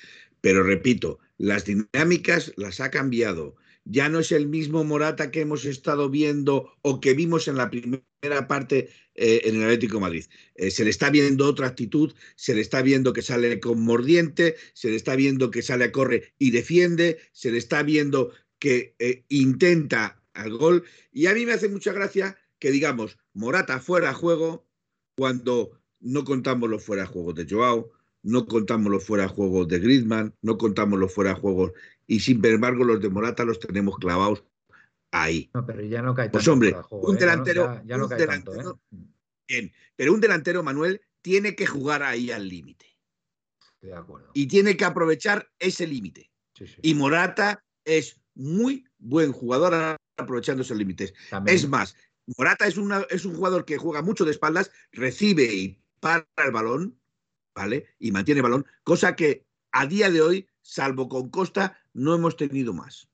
Pero 0.42 0.62
repito, 0.62 1.20
las 1.38 1.64
dinámicas 1.64 2.52
las 2.56 2.80
ha 2.80 2.90
cambiado 2.90 3.56
ya 3.84 4.08
no 4.08 4.20
es 4.20 4.32
el 4.32 4.48
mismo 4.48 4.84
Morata 4.84 5.30
que 5.30 5.42
hemos 5.42 5.64
estado 5.64 6.08
viendo 6.08 6.72
o 6.82 7.00
que 7.00 7.14
vimos 7.14 7.48
en 7.48 7.56
la 7.56 7.70
primera 7.70 8.48
parte 8.48 8.88
eh, 9.14 9.42
en 9.44 9.56
el 9.56 9.64
Atlético 9.64 10.00
Madrid. 10.00 10.24
Eh, 10.54 10.70
se 10.70 10.84
le 10.84 10.90
está 10.90 11.10
viendo 11.10 11.46
otra 11.46 11.68
actitud, 11.68 12.12
se 12.36 12.54
le 12.54 12.60
está 12.60 12.82
viendo 12.82 13.12
que 13.12 13.22
sale 13.22 13.60
con 13.60 13.80
mordiente, 13.82 14.56
se 14.72 14.90
le 14.90 14.96
está 14.96 15.16
viendo 15.16 15.50
que 15.50 15.62
sale 15.62 15.84
a 15.84 15.92
corre 15.92 16.34
y 16.38 16.50
defiende, 16.50 17.18
se 17.32 17.52
le 17.52 17.58
está 17.58 17.82
viendo 17.82 18.32
que 18.58 18.94
eh, 18.98 19.24
intenta 19.28 20.22
al 20.32 20.56
gol. 20.56 20.84
Y 21.12 21.26
a 21.26 21.34
mí 21.34 21.46
me 21.46 21.52
hace 21.52 21.68
mucha 21.68 21.92
gracia 21.92 22.36
que 22.58 22.70
digamos 22.70 23.18
Morata 23.34 23.80
fuera 23.80 24.10
a 24.10 24.14
juego 24.14 24.66
cuando 25.16 25.78
no 26.00 26.24
contamos 26.24 26.68
los 26.68 26.82
fuera 26.82 27.02
de 27.02 27.08
juego 27.08 27.32
de 27.32 27.46
Joao, 27.48 27.90
no 28.24 28.46
contamos 28.46 28.90
los 28.90 29.04
fuera 29.04 29.24
de 29.24 29.28
juego 29.30 29.64
de 29.66 29.78
Griezmann, 29.78 30.34
no 30.42 30.58
contamos 30.58 30.98
los 30.98 31.12
fuera 31.14 31.34
de 31.34 31.40
juego 31.40 31.72
y 32.06 32.20
sin 32.20 32.44
embargo 32.44 32.82
los 32.84 33.00
de 33.00 33.08
Morata 33.10 33.44
los 33.44 33.60
tenemos 33.60 33.96
clavados 33.98 34.42
ahí. 35.12 35.50
No, 35.54 35.64
pero 35.64 35.82
ya 35.82 36.02
no 36.02 36.14
cae 36.14 36.28
Pues 36.30 36.44
tanto 36.44 36.52
hombre, 36.54 36.72
de 36.72 36.82
juego, 36.82 37.06
un 37.08 37.14
¿eh? 37.14 37.18
Ya 37.20 37.26
delantero, 37.26 37.82
ya, 37.84 37.96
no 37.96 38.04
un 38.04 38.10
cae 38.10 38.26
tanto, 38.26 38.52
delantero- 38.52 38.80
¿eh? 38.92 38.96
bien, 39.46 39.72
pero 39.94 40.12
un 40.14 40.20
delantero, 40.20 40.62
Manuel, 40.62 41.00
tiene 41.22 41.54
que 41.54 41.66
jugar 41.66 42.02
ahí 42.02 42.30
al 42.30 42.48
límite 42.48 42.86
de 43.80 43.94
acuerdo. 43.94 44.30
y 44.34 44.46
tiene 44.48 44.76
que 44.76 44.84
aprovechar 44.84 45.48
ese 45.58 45.86
límite. 45.86 46.30
Sí, 46.54 46.66
sí. 46.66 46.76
Y 46.82 46.94
Morata 46.94 47.62
es 47.84 48.20
muy 48.34 48.84
buen 48.98 49.32
jugador 49.32 49.98
aprovechando 50.16 50.62
esos 50.62 50.76
límites. 50.76 51.12
Es 51.46 51.68
más, 51.68 51.94
Morata 52.38 52.66
es, 52.66 52.78
una- 52.78 53.06
es 53.10 53.24
un 53.26 53.34
jugador 53.34 53.64
que 53.66 53.76
juega 53.76 54.00
mucho 54.00 54.24
de 54.24 54.30
espaldas, 54.30 54.70
recibe 54.92 55.44
y 55.44 55.78
para 56.00 56.26
el 56.44 56.52
balón, 56.52 56.98
¿vale? 57.54 57.86
Y 57.98 58.12
mantiene 58.12 58.42
balón, 58.42 58.66
cosa 58.82 59.14
que 59.16 59.44
a 59.72 59.86
día 59.86 60.10
de 60.10 60.20
hoy, 60.22 60.48
salvo 60.62 61.08
con 61.08 61.30
Costa, 61.30 61.78
no 61.92 62.14
hemos 62.14 62.36
tenido 62.36 62.72
más. 62.72 63.08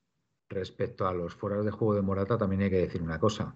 Respecto 0.49 1.07
a 1.07 1.13
los 1.13 1.33
fueras 1.33 1.63
de 1.65 1.71
juego 1.71 1.95
de 1.95 2.01
Morata, 2.01 2.37
también 2.37 2.61
hay 2.63 2.69
que 2.69 2.77
decir 2.77 3.01
una 3.01 3.19
cosa. 3.19 3.55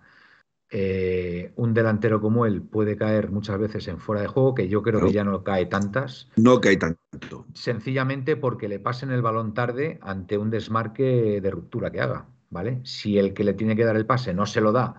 Eh, 0.71 1.51
un 1.57 1.73
delantero 1.73 2.19
como 2.19 2.45
él 2.45 2.61
puede 2.63 2.97
caer 2.97 3.29
muchas 3.29 3.59
veces 3.59 3.87
en 3.87 3.99
fuera 3.99 4.21
de 4.21 4.27
juego, 4.27 4.55
que 4.55 4.67
yo 4.67 4.81
creo 4.81 4.99
que 4.99 5.11
ya 5.11 5.23
no 5.23 5.43
cae 5.43 5.67
tantas, 5.67 6.27
No 6.35 6.59
hay 6.63 6.77
tanto. 6.77 7.45
sencillamente 7.53 8.35
porque 8.35 8.67
le 8.67 8.79
pasen 8.79 9.11
el 9.11 9.21
balón 9.21 9.53
tarde 9.53 9.99
ante 10.01 10.37
un 10.37 10.49
desmarque 10.49 11.39
de 11.39 11.51
ruptura 11.51 11.91
que 11.91 12.01
haga, 12.01 12.25
¿vale? 12.49 12.81
Si 12.83 13.19
el 13.19 13.33
que 13.33 13.43
le 13.43 13.53
tiene 13.53 13.75
que 13.75 13.85
dar 13.85 13.95
el 13.95 14.07
pase 14.07 14.33
no 14.33 14.45
se 14.47 14.61
lo 14.61 14.71
da 14.71 14.95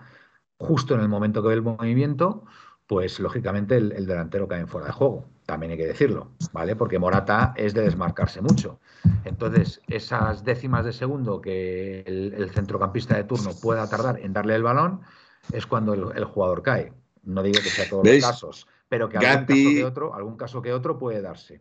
justo 0.59 0.95
en 0.95 1.01
el 1.01 1.09
momento 1.09 1.43
que 1.43 1.49
ve 1.49 1.55
el 1.55 1.63
movimiento, 1.63 2.45
pues 2.87 3.19
lógicamente 3.19 3.77
el, 3.77 3.93
el 3.93 4.07
delantero 4.07 4.47
cae 4.47 4.61
en 4.61 4.69
fuera 4.69 4.87
de 4.87 4.93
juego, 4.93 5.29
también 5.47 5.73
hay 5.73 5.79
que 5.79 5.87
decirlo, 5.87 6.33
¿vale? 6.53 6.77
Porque 6.77 6.99
Morata 6.99 7.55
es 7.57 7.73
de 7.73 7.83
desmarcarse 7.83 8.41
mucho. 8.41 8.81
Entonces, 9.25 9.81
esas 9.89 10.45
décimas 10.45 10.85
de 10.85 10.93
segundo 10.93 11.41
que 11.41 12.01
el, 12.01 12.35
el 12.35 12.51
centrocampista 12.51 13.17
de 13.17 13.25
turno 13.25 13.51
pueda 13.63 13.89
tardar 13.89 14.21
en 14.21 14.33
darle 14.33 14.55
el 14.57 14.63
balón 14.63 15.01
es 15.53 15.67
cuando 15.67 15.95
el, 15.95 16.17
el 16.17 16.25
jugador 16.25 16.63
cae. 16.63 16.93
No 17.23 17.43
digo 17.43 17.61
que 17.63 17.71
sea 17.71 17.89
todos 17.89 18.05
¿Ves? 18.05 18.23
los 18.23 18.31
casos, 18.31 18.67
pero 18.89 19.09
que 19.09 19.19
algún 19.19 19.47
Gapi- 19.47 19.47
caso 19.65 19.75
que 19.77 19.85
otro, 19.85 20.15
algún 20.15 20.37
caso 20.37 20.63
que 20.63 20.73
otro 20.73 20.99
puede 20.99 21.23
darse. 21.23 21.61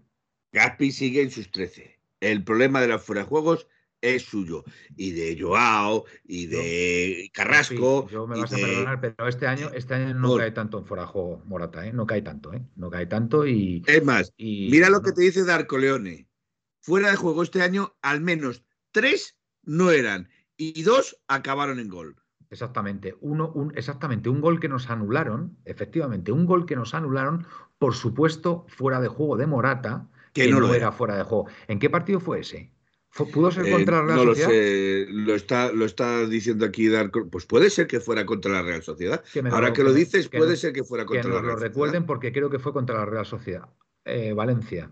Gaspi 0.51 0.91
sigue 0.91 1.21
en 1.21 1.31
sus 1.31 1.51
13. 1.51 1.99
El 2.21 2.43
problema 2.43 2.81
de 2.81 2.87
los 2.87 3.03
fuera 3.03 3.21
de 3.21 3.27
juegos 3.27 3.67
es 4.13 4.23
suyo. 4.23 4.63
Y 4.95 5.11
de 5.11 5.37
Joao, 5.39 6.05
y 6.23 6.45
de 6.47 7.29
Carrasco. 7.33 8.05
Sí, 8.07 8.13
yo 8.13 8.27
me 8.27 8.39
vas 8.39 8.53
a 8.53 8.55
perdonar, 8.57 9.01
pero 9.01 9.27
este 9.27 9.47
año, 9.47 9.69
este 9.73 9.93
año 9.95 10.13
no 10.13 10.37
cae 10.37 10.51
tanto 10.51 10.77
en 10.79 10.85
juego 10.85 11.41
Morata, 11.45 11.85
¿eh? 11.85 11.93
No 11.93 12.05
cae 12.05 12.21
tanto, 12.21 12.53
¿eh? 12.53 12.61
No 12.75 12.89
cae 12.89 13.05
tanto 13.07 13.45
y. 13.47 13.83
Es 13.87 14.03
más, 14.03 14.33
y- 14.37 14.69
mira 14.71 14.89
lo 14.89 15.01
que 15.01 15.11
te 15.11 15.21
dice 15.21 15.43
Darko 15.43 15.77
Leone. 15.77 16.27
Fuera 16.81 17.09
de 17.09 17.15
juego 17.17 17.41
este 17.43 17.61
año, 17.61 17.95
al 18.01 18.21
menos 18.21 18.63
tres 18.91 19.35
no 19.63 19.91
eran. 19.91 20.29
Y 20.57 20.83
dos 20.83 21.17
acabaron 21.27 21.79
en 21.79 21.89
gol. 21.89 22.15
Exactamente. 22.51 23.15
Uno, 23.21 23.51
un, 23.53 23.73
exactamente. 23.75 24.29
Un 24.29 24.39
gol 24.39 24.59
que 24.59 24.69
nos 24.69 24.89
anularon, 24.89 25.57
efectivamente, 25.65 26.31
un 26.31 26.45
gol 26.45 26.65
que 26.65 26.75
nos 26.75 26.93
anularon, 26.93 27.45
por 27.79 27.95
supuesto, 27.95 28.65
fuera 28.69 29.01
de 29.01 29.07
juego 29.07 29.35
de 29.35 29.47
Morata, 29.47 30.07
Que 30.31 30.43
que 30.45 30.51
no 30.51 30.59
no, 30.59 30.67
lo 30.67 30.73
era 30.75 30.77
era. 30.87 30.91
fuera 30.91 31.17
de 31.17 31.23
juego. 31.23 31.47
¿En 31.67 31.79
qué 31.79 31.89
partido 31.89 32.19
fue 32.19 32.41
ese? 32.41 32.71
¿Fu- 33.15 33.31
¿Pudo 33.31 33.49
ser 33.49 33.65
Eh, 33.65 33.71
contra 33.71 33.99
la 33.99 34.03
Real 34.07 34.17
no 34.17 34.25
lo 34.25 34.35
Sociedad? 34.35 34.49
sé, 34.49 35.07
lo 35.09 35.35
está, 35.35 35.71
lo 35.71 35.85
está 35.85 36.25
diciendo 36.27 36.65
aquí 36.65 36.89
Darko. 36.89 37.29
Pues 37.29 37.45
puede 37.45 37.69
ser 37.69 37.87
que 37.87 38.01
fuera 38.01 38.25
contra 38.25 38.51
la 38.51 38.61
Real 38.61 38.83
Sociedad. 38.83 39.23
Que 39.33 39.39
Ahora 39.51 39.71
que 39.71 39.83
lo 39.85 39.93
dices, 39.93 40.27
que 40.27 40.37
puede 40.37 40.57
ser 40.57 40.73
que 40.73 40.83
fuera 40.83 41.05
que 41.05 41.13
contra 41.13 41.29
la 41.29 41.35
Real 41.35 41.45
lo 41.45 41.51
Sociedad. 41.53 41.69
recuerden 41.69 42.05
porque 42.05 42.33
creo 42.33 42.49
que 42.49 42.59
fue 42.59 42.73
contra 42.73 42.97
la 42.97 43.05
Real 43.05 43.25
Sociedad. 43.25 43.69
Eh, 44.03 44.33
Valencia. 44.33 44.91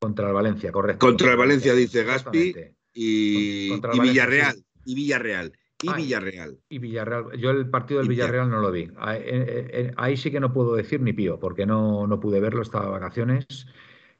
Contra 0.00 0.28
el 0.28 0.32
Valencia, 0.34 0.72
correcto. 0.72 1.06
Contra 1.06 1.32
el 1.32 1.36
Valencia, 1.36 1.74
dice 1.74 2.04
Gaspi. 2.04 2.54
Y, 2.94 3.70
el 3.70 3.76
y 3.76 3.80
Valencia, 3.80 4.02
Villarreal. 4.02 4.54
sí. 4.54 4.64
Y 4.86 4.94
Villarreal. 4.94 5.52
Y 5.82 5.88
Ay. 5.90 6.02
Villarreal. 6.02 6.58
Y 6.70 6.78
Villarreal, 6.78 7.38
yo 7.38 7.50
el 7.50 7.68
partido 7.68 8.00
del 8.00 8.08
Villarreal. 8.08 8.46
Villarreal 8.46 8.50
no 8.50 8.60
lo 8.66 8.72
vi. 8.72 8.90
Ahí, 8.98 9.18
eh, 9.22 9.66
eh, 9.72 9.92
ahí 9.98 10.16
sí 10.16 10.30
que 10.30 10.40
no 10.40 10.54
puedo 10.54 10.74
decir 10.74 11.02
ni 11.02 11.12
pío, 11.12 11.38
porque 11.38 11.66
no, 11.66 12.06
no 12.06 12.18
pude 12.18 12.40
verlo, 12.40 12.62
estaba 12.62 12.86
de 12.86 12.90
vacaciones 12.92 13.44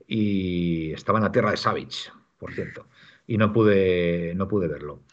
y 0.06 0.92
estaba 0.92 1.18
en 1.18 1.24
la 1.24 1.32
tierra 1.32 1.50
de 1.50 1.56
Savage, 1.56 2.10
por 2.38 2.52
cierto, 2.52 2.86
y 3.30 3.38
no 3.38 3.52
pude, 3.52 4.34
no 4.34 4.48
pude 4.48 4.66
verlo. 4.66 5.04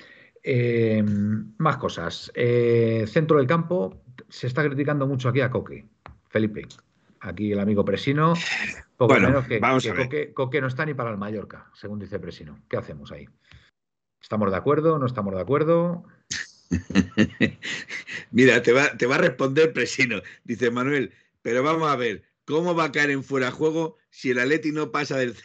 Eh, 0.42 1.04
más 1.06 1.78
cosas. 1.78 2.32
Eh, 2.34 3.06
centro 3.08 3.38
del 3.38 3.46
campo, 3.46 4.02
se 4.28 4.48
está 4.48 4.66
criticando 4.66 5.06
mucho 5.06 5.30
aquí 5.30 5.42
a 5.42 5.52
Coque, 5.52 5.86
Felipe. 6.28 6.68
Aquí 7.20 7.52
el 7.52 7.60
amigo 7.60 7.86
Presino, 7.86 8.34
poco 8.98 9.14
Bueno, 9.14 9.28
menos 9.28 9.46
que, 9.46 9.60
vamos 9.60 9.84
que 9.84 9.92
a 9.92 9.94
ver. 9.94 10.04
Coque, 10.06 10.34
Coque 10.34 10.62
no 10.62 10.66
está 10.66 10.84
ni 10.84 10.96
para 10.96 11.12
el 11.12 11.18
Mallorca, 11.18 11.70
según 11.76 12.00
dice 12.00 12.18
Presino. 12.18 12.60
¿Qué 12.68 12.78
hacemos 12.78 13.12
ahí? 13.12 13.30
¿Estamos 14.20 14.50
de 14.50 14.58
acuerdo? 14.58 14.98
¿No 14.98 15.06
estamos 15.06 15.36
de 15.36 15.42
acuerdo? 15.42 16.04
Mira, 18.32 18.64
te 18.64 18.74
va, 18.74 18.98
te 18.98 19.06
va 19.06 19.16
a 19.16 19.20
responder 19.20 19.74
Presino. 19.74 20.22
Dice 20.44 20.72
Manuel, 20.72 21.14
pero 21.44 21.62
vamos 21.62 21.88
a 21.88 21.96
ver, 21.96 22.24
¿cómo 22.46 22.74
va 22.74 22.86
a 22.86 22.92
caer 22.92 23.12
en 23.12 23.24
fuera 23.24 23.46
de 23.46 23.52
juego 23.52 23.98
si 24.10 24.32
el 24.32 24.40
Atleti 24.40 24.72
no 24.72 24.92
pasa 24.92 25.18
del, 25.18 25.36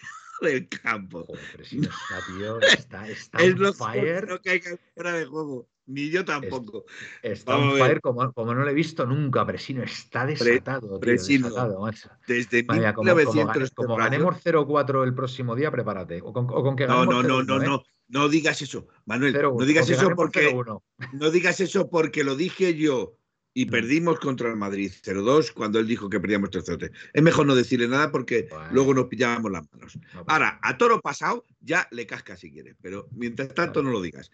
del 0.43 0.69
campo? 0.69 1.25
Joder, 1.27 1.45
Presino 1.57 1.89
está, 1.89 2.27
tío, 2.27 2.61
está, 2.61 3.09
está 3.09 3.39
Es 3.43 3.57
lo 3.59 3.73
fire. 3.73 4.29
no 4.29 4.41
caiga 4.41 4.71
en 4.71 4.79
fuera 4.95 5.13
de 5.15 5.25
juego. 5.27 5.69
Ni 5.85 6.11
yo 6.11 6.25
tampoco. 6.25 6.85
Está 7.23 7.57
Vamos 7.57 7.75
on 7.75 7.81
fire 7.81 8.01
como, 8.01 8.33
como 8.33 8.55
no 8.55 8.63
lo 8.63 8.71
he 8.71 8.75
visto 8.75 9.05
nunca, 9.05 9.45
Presino. 9.45 9.83
Está 9.83 10.25
desatado, 10.25 10.89
tío, 10.89 11.01
Presino. 11.01 11.49
desatado, 11.49 11.81
macho. 11.81 12.09
Desde 12.27 12.63
mía, 12.63 12.95
como, 12.95 13.11
como, 13.11 13.17
1900 13.17 13.55
gane- 13.57 13.71
como 13.75 13.97
ganemos 13.97 14.37
0-4 14.45 15.03
el 15.05 15.13
próximo 15.15 15.57
día, 15.57 15.71
prepárate. 15.73 16.21
O 16.23 16.33
con, 16.33 16.45
o 16.51 16.63
con 16.63 16.77
que 16.77 16.87
No, 16.87 17.05
no, 17.05 17.23
no, 17.23 17.43
no, 17.43 17.57
0-1, 17.59 17.63
¿eh? 17.63 17.67
no. 17.67 17.83
No 18.09 18.29
digas 18.29 18.61
eso, 18.63 18.87
Manuel. 19.07 19.35
0-1, 19.35 19.59
No 19.59 19.65
digas 19.65 19.87
que 19.87 19.95
eso 19.95 20.11
porque 20.15 20.51
0-1. 20.55 20.83
no 21.15 21.31
digas 21.31 21.61
eso 21.61 21.91
porque 21.91 22.23
lo 22.25 22.37
dije 22.37 22.77
yo 22.77 23.17
y 23.55 23.67
perdimos 23.67 24.19
contra 24.19 24.49
el 24.49 24.57
Madrid 24.57 24.91
0-2 25.03 25.53
cuando 25.53 25.79
él 25.79 25.87
dijo 25.87 26.09
que 26.09 26.19
perdíamos 26.21 26.51
3-0. 26.51 26.91
Es 27.13 27.23
mejor 27.23 27.47
no 27.47 27.55
decirle 27.55 27.87
nada 27.89 28.11
porque 28.11 28.49
Bueno. 28.51 28.69
luego 28.73 28.95
nos 28.95 29.07
pillábamos 29.07 29.53
las 29.53 29.71
manos. 29.73 29.99
Ahora, 30.27 30.59
a 30.63 30.79
toro 30.79 31.01
pasado 31.01 31.45
ya 31.61 31.87
le 31.91 32.07
casca 32.07 32.37
si 32.37 32.51
quieres, 32.51 32.77
pero 32.81 33.09
mientras 33.13 33.53
tanto 33.55 33.83
no 33.83 33.91
lo 33.91 34.01
digas. 34.01 34.31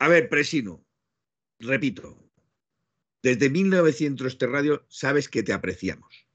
A 0.00 0.08
ver, 0.08 0.28
Presino, 0.28 0.84
repito, 1.60 2.18
desde 3.22 3.48
1900 3.50 4.26
este 4.26 4.46
radio 4.46 4.84
sabes 4.88 5.28
que 5.28 5.42
te 5.44 5.52
apreciamos, 5.52 6.26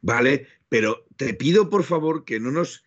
¿vale? 0.00 0.48
Pero 0.70 1.06
te 1.16 1.34
pido 1.34 1.68
por 1.68 1.84
favor 1.84 2.24
que 2.24 2.40
no 2.40 2.50
nos 2.50 2.84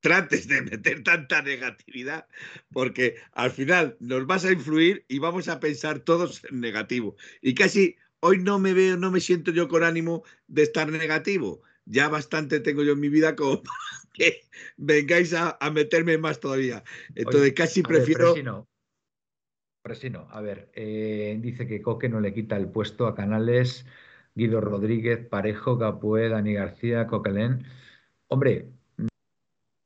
trates 0.00 0.48
de 0.48 0.62
meter 0.62 1.02
tanta 1.02 1.42
negatividad, 1.42 2.26
porque 2.72 3.16
al 3.32 3.50
final 3.50 3.96
nos 4.00 4.26
vas 4.26 4.44
a 4.44 4.52
influir 4.52 5.04
y 5.08 5.18
vamos 5.18 5.48
a 5.48 5.60
pensar 5.60 6.00
todos 6.00 6.44
en 6.50 6.60
negativo. 6.60 7.16
Y 7.42 7.54
casi 7.54 7.96
hoy 8.20 8.38
no 8.38 8.58
me 8.58 8.74
veo, 8.74 8.96
no 8.96 9.10
me 9.10 9.20
siento 9.20 9.50
yo 9.50 9.68
con 9.68 9.82
ánimo 9.82 10.24
de 10.46 10.62
estar 10.62 10.90
negativo. 10.90 11.62
Ya 11.84 12.08
bastante 12.08 12.60
tengo 12.60 12.82
yo 12.82 12.92
en 12.92 13.00
mi 13.00 13.08
vida 13.08 13.34
como 13.34 13.62
para 13.62 14.12
que 14.12 14.42
vengáis 14.76 15.32
a, 15.34 15.56
a 15.60 15.70
meterme 15.70 16.18
más 16.18 16.40
todavía. 16.40 16.84
Entonces 17.14 17.42
Oye, 17.42 17.54
casi 17.54 17.80
a 17.80 17.88
ver, 17.88 17.96
prefiero... 17.98 18.68
Presino, 19.82 20.28
a 20.30 20.40
ver, 20.42 20.70
eh, 20.74 21.38
dice 21.40 21.66
que 21.66 21.80
Coque 21.80 22.10
no 22.10 22.20
le 22.20 22.34
quita 22.34 22.56
el 22.56 22.68
puesto 22.68 23.06
a 23.06 23.14
Canales, 23.14 23.86
Guido 24.34 24.60
Rodríguez, 24.60 25.26
Parejo, 25.26 25.78
Capué, 25.78 26.28
Dani 26.28 26.52
García, 26.52 27.06
Coquelén. 27.06 27.64
Hombre, 28.26 28.68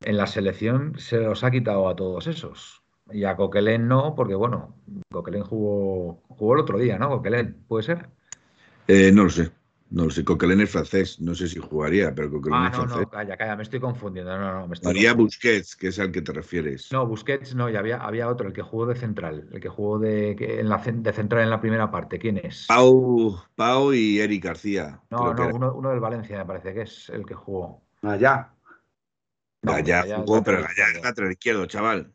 en 0.05 0.17
la 0.17 0.27
selección 0.27 0.99
se 0.99 1.19
los 1.19 1.45
ha 1.45 1.51
quitado 1.51 1.89
a 1.89 1.97
todos 1.97 2.27
esos. 2.27 2.83
Y 3.11 3.25
a 3.25 3.37
Coquelén 3.37 3.89
no, 3.89 4.15
porque 4.15 4.35
bueno, 4.35 4.77
Coquelén 5.11 5.43
jugó, 5.45 6.23
jugó 6.29 6.55
el 6.55 6.61
otro 6.61 6.79
día, 6.79 6.99
¿no? 6.99 7.09
Coquelén, 7.11 7.65
¿puede 7.69 7.85
ser? 7.85 8.11
Eh, 8.87 9.11
no 9.13 9.25
lo 9.25 9.31
sé, 9.31 9.51
no 9.91 10.05
lo 10.05 10.11
sé. 10.11 10.25
Coquelin 10.25 10.61
es 10.61 10.71
francés, 10.71 11.21
no 11.21 11.35
sé 11.35 11.49
si 11.49 11.59
jugaría, 11.59 12.15
pero 12.15 12.31
Coquelin 12.31 12.65
Ah, 12.65 12.67
es 12.67 12.73
no, 12.73 12.77
francés. 12.79 13.01
no, 13.03 13.11
calla, 13.11 13.37
calla, 13.37 13.57
me 13.57 13.63
estoy 13.63 13.81
confundiendo. 13.81 14.37
No, 14.39 14.61
no, 14.61 14.69
me 14.69 14.75
estoy 14.75 14.89
María 14.89 15.11
confundiendo. 15.11 15.25
Busquets, 15.25 15.77
que 15.77 15.89
es 15.89 15.99
al 15.99 16.13
que 16.13 16.23
te 16.23 16.33
refieres. 16.33 16.91
No, 16.91 17.07
Busquets 17.07 17.55
no, 17.55 17.71
y 17.71 17.77
había, 17.77 17.97
había 17.99 18.29
otro, 18.29 18.49
el 18.49 18.53
que 18.53 18.63
jugó 18.63 18.87
de 18.87 18.95
central, 18.97 19.49
el 19.53 19.61
que 19.61 19.69
jugó 19.69 19.99
de, 19.99 20.37
que 20.37 20.61
en 20.61 20.69
la, 20.69 20.79
de 20.79 21.13
central 21.13 21.43
en 21.43 21.51
la 21.51 21.61
primera 21.61 21.91
parte. 21.91 22.19
¿Quién 22.19 22.39
es? 22.39 22.67
Pau, 22.67 23.39
Pau 23.55 23.93
y 23.93 24.21
Eric 24.21 24.45
García. 24.45 25.01
No, 25.11 25.33
no, 25.35 25.49
uno, 25.49 25.75
uno 25.75 25.91
del 25.91 26.01
Valencia 26.01 26.39
me 26.39 26.45
parece 26.47 26.75
que 26.75 26.83
es 26.83 27.09
el 27.11 27.25
que 27.27 27.35
jugó. 27.35 27.83
Allá. 28.03 28.55
No, 29.63 29.73
Gallá 29.73 30.03
jugó, 30.17 30.43
pero 30.43 30.61
lateral 30.61 30.63
Gallá 30.63 30.83
es 30.83 30.89
izquierdo. 30.89 31.09
lateral 31.09 31.33
izquierdo, 31.33 31.67
chaval. 31.67 32.13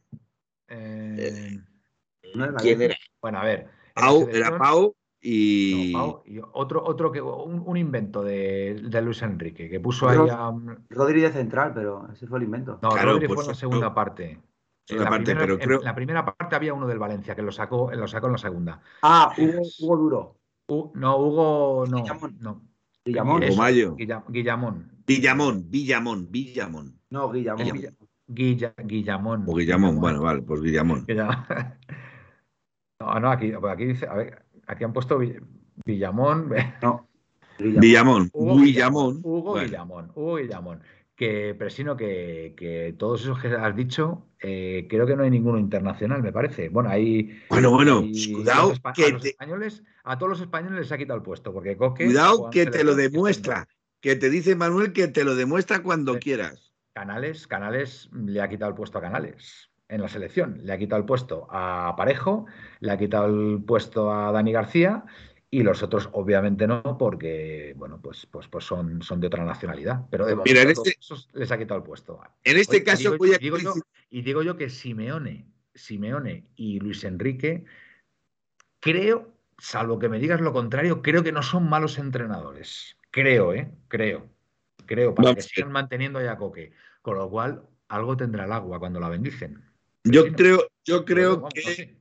Eh, 0.67 1.59
¿No 2.35 2.55
¿Quién 2.55 2.81
era? 2.81 2.95
bueno, 3.21 3.39
a 3.39 3.43
ver. 3.45 3.69
Pau, 3.93 4.27
era 4.29 4.57
Pau 4.57 4.81
no, 4.83 4.95
y. 5.21 5.93
Pau, 5.93 6.23
y 6.25 6.39
otro, 6.51 6.83
otro 6.83 7.11
que 7.11 7.21
un, 7.21 7.63
un 7.65 7.77
invento 7.77 8.21
de, 8.21 8.81
de 8.83 9.01
Luis 9.01 9.21
Enrique, 9.21 9.69
que 9.69 9.79
puso 9.79 10.09
ahí 10.09 10.17
a. 10.29 10.51
No, 10.51 10.77
Rodri 10.89 11.21
de 11.21 11.31
central, 11.31 11.71
pero 11.73 12.09
ese 12.11 12.27
fue 12.27 12.39
el 12.39 12.45
invento. 12.45 12.79
Rodri 12.81 12.95
Claro, 12.99 13.19
fue 13.19 13.27
pues 13.27 13.39
en 13.41 13.47
la 13.47 13.55
segunda 13.55 13.93
parte. 13.93 14.41
En 14.89 14.99
la, 14.99 15.09
parte, 15.09 15.25
primera, 15.25 15.39
pero 15.41 15.53
en 15.55 15.59
creo- 15.59 15.81
la 15.81 15.95
primera 15.95 16.25
parte 16.25 16.55
había 16.55 16.73
uno 16.73 16.87
del 16.87 16.99
Valencia 16.99 17.35
que 17.35 17.41
lo 17.41 17.51
sacó, 17.51 17.91
lo 17.93 18.07
sacó 18.07 18.27
en 18.27 18.31
la 18.33 18.37
segunda. 18.37 18.81
Ah, 19.01 19.33
Hugo, 19.37 19.61
Hugo 19.79 19.97
Duro. 19.97 20.37
No, 20.95 21.17
Hugo, 21.17 21.85
no, 21.87 22.05
no. 22.39 22.61
Guillamón. 23.07 23.41
Guillamón. 24.29 24.91
Villamón, 25.07 25.69
Villamón, 25.69 26.27
Villamón. 26.31 26.99
No, 27.09 27.31
Guillamón. 27.31 27.65
Guilla- 27.65 27.93
Guilla- 28.27 28.73
Guillamón. 28.83 29.43
O 29.47 29.55
Guillamón, 29.55 29.99
bueno, 29.99 30.21
vale, 30.21 30.41
pues 30.41 30.61
Villamón. 30.61 31.05
Guillamón. 31.07 31.35
No, 32.99 33.19
no, 33.19 33.29
aquí, 33.31 33.53
aquí 33.69 33.85
dice, 33.85 34.07
a 34.07 34.15
ver, 34.15 34.43
aquí 34.65 34.83
han 34.83 34.91
puesto 34.91 35.19
Vill- 35.19 35.43
Villamón. 35.85 36.49
No. 36.81 37.07
Guillamón. 37.59 37.81
Villamón, 37.81 38.29
Hugo 38.33 38.55
Guillamón. 38.57 39.19
Hugo 39.23 39.51
Bueno, 39.51 39.65
Guillamón, 39.67 40.11
Hugo 40.15 40.35
Guillamón. 40.37 40.79
Que, 41.17 41.55
Presino, 41.55 41.97
que, 41.97 42.53
que 42.55 42.93
todos 42.97 43.21
esos 43.23 43.39
que 43.41 43.47
has 43.47 43.75
dicho, 43.75 44.27
eh, 44.39 44.85
creo 44.87 45.07
que 45.07 45.15
no 45.15 45.23
hay 45.23 45.31
ninguno 45.31 45.57
internacional, 45.57 46.21
me 46.21 46.31
parece. 46.31 46.69
Bueno, 46.69 46.89
hay. 46.91 47.41
Bueno, 47.49 47.71
bueno, 47.71 47.99
hay- 48.01 48.33
cuidado 48.33 48.71
que 48.95 49.05
a 49.05 49.09
los 49.09 49.23
te- 49.23 49.29
españoles, 49.29 49.83
a 50.03 50.17
todos 50.19 50.29
los 50.29 50.41
españoles 50.41 50.79
les 50.79 50.91
ha 50.91 50.97
quitado 50.99 51.17
el 51.17 51.23
puesto, 51.23 51.51
porque 51.51 51.75
Coque. 51.75 52.05
Cuidado 52.05 52.51
que 52.51 52.67
te 52.67 52.83
lo 52.83 52.93
demuestra. 52.93 53.67
Que 53.99 54.15
te 54.15 54.29
dice 54.29 54.55
Manuel 54.55 54.93
que 54.93 55.07
te 55.07 55.23
lo 55.23 55.35
demuestra 55.35 55.81
cuando 55.81 56.13
Sí. 56.13 56.19
quieras. 56.19 56.71
Canales, 56.93 57.47
Canales 57.47 58.09
le 58.13 58.39
ha 58.39 58.47
quitado 58.47 58.69
el 58.69 58.75
puesto 58.77 58.99
a 58.99 59.01
Canales 59.01 59.71
en 59.89 60.01
la 60.01 60.09
selección. 60.09 60.59
Le 60.63 60.71
ha 60.71 60.77
quitado 60.77 60.99
el 60.99 61.05
puesto 61.07 61.47
a 61.49 61.95
Parejo, 61.97 62.45
le 62.79 62.91
ha 62.91 62.97
quitado 62.99 63.25
el 63.25 63.63
puesto 63.63 64.13
a 64.13 64.31
Dani 64.31 64.51
García 64.51 65.03
y 65.49 65.63
los 65.63 65.81
otros 65.81 66.09
obviamente 66.11 66.67
no, 66.67 66.97
porque 66.97 67.73
bueno, 67.77 68.01
pues, 68.01 68.25
pues, 68.25 68.47
pues 68.47 68.65
son, 68.65 69.01
son 69.01 69.19
de 69.21 69.27
otra 69.27 69.45
nacionalidad. 69.45 70.01
Pero 70.09 70.25
de 70.25 70.35
Mira, 70.35 70.61
en 70.61 70.67
momento 70.67 70.83
este- 70.83 70.99
todos 71.07 71.29
les 71.33 71.51
ha 71.51 71.57
quitado 71.57 71.77
el 71.79 71.85
puesto. 71.85 72.19
En 72.43 72.57
este 72.57 72.77
Oye, 72.77 72.83
caso 72.83 73.01
digo- 73.03 73.17
voy 73.17 73.33
a 73.33 73.39
yo- 73.39 73.73
y 74.09 74.21
digo 74.21 74.41
yo 74.43 74.57
que 74.57 74.69
Simeone, 74.69 75.47
Simeone 75.73 76.47
y 76.55 76.79
Luis 76.79 77.03
Enrique, 77.03 77.65
creo, 78.79 79.33
salvo 79.57 79.99
que 79.99 80.09
me 80.09 80.19
digas 80.19 80.41
lo 80.41 80.53
contrario, 80.53 81.01
creo 81.01 81.23
que 81.23 81.31
no 81.31 81.41
son 81.43 81.69
malos 81.69 81.97
entrenadores. 81.97 82.97
Creo, 83.11 83.53
¿eh? 83.53 83.71
Creo. 83.87 84.29
Creo, 84.85 85.13
para 85.15 85.27
Vamos 85.29 85.45
que 85.45 85.51
a 85.51 85.55
sigan 85.55 85.71
manteniendo 85.71 86.21
ya 86.21 86.37
Coque. 86.37 86.71
Con 87.01 87.17
lo 87.17 87.29
cual, 87.29 87.63
algo 87.89 88.15
tendrá 88.17 88.45
el 88.45 88.51
agua 88.51 88.79
cuando 88.79 88.99
la 88.99 89.09
bendicen. 89.09 89.63
Yo 90.03 90.31
creo, 90.33 90.67
yo 90.85 91.03
creo 91.03 91.37
vamos, 91.37 91.53
que 91.53 91.97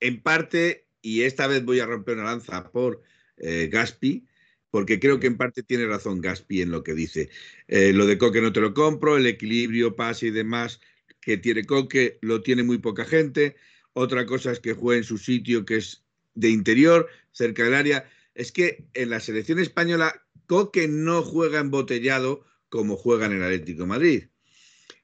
en 0.00 0.22
parte, 0.22 0.85
y 1.02 1.22
esta 1.22 1.46
vez 1.46 1.64
voy 1.64 1.80
a 1.80 1.86
romper 1.86 2.16
una 2.16 2.24
lanza 2.24 2.70
por 2.70 3.02
eh, 3.36 3.68
Gaspi, 3.70 4.26
porque 4.70 4.98
creo 5.00 5.20
que 5.20 5.26
en 5.26 5.36
parte 5.36 5.62
tiene 5.62 5.86
razón 5.86 6.20
Gaspi 6.20 6.62
en 6.62 6.70
lo 6.70 6.82
que 6.82 6.94
dice. 6.94 7.30
Eh, 7.68 7.92
lo 7.92 8.06
de 8.06 8.18
Coque 8.18 8.40
no 8.40 8.52
te 8.52 8.60
lo 8.60 8.74
compro, 8.74 9.16
el 9.16 9.26
equilibrio, 9.26 9.96
pase 9.96 10.26
y 10.26 10.30
demás 10.30 10.80
que 11.26 11.36
tiene 11.36 11.64
Coque 11.64 12.18
lo 12.22 12.40
tiene 12.40 12.62
muy 12.62 12.78
poca 12.78 13.04
gente. 13.04 13.56
Otra 13.94 14.26
cosa 14.26 14.52
es 14.52 14.60
que 14.60 14.74
juegue 14.74 14.98
en 14.98 15.04
su 15.04 15.18
sitio, 15.18 15.64
que 15.64 15.78
es 15.78 16.04
de 16.34 16.50
interior, 16.50 17.08
cerca 17.32 17.64
del 17.64 17.74
área. 17.74 18.08
Es 18.36 18.52
que 18.52 18.86
en 18.94 19.10
la 19.10 19.18
selección 19.18 19.58
española 19.58 20.24
Coque 20.46 20.86
no 20.86 21.22
juega 21.22 21.58
embotellado 21.58 22.44
como 22.68 22.96
juega 22.96 23.26
en 23.26 23.32
el 23.32 23.42
Atlético 23.42 23.86
Madrid. 23.86 24.26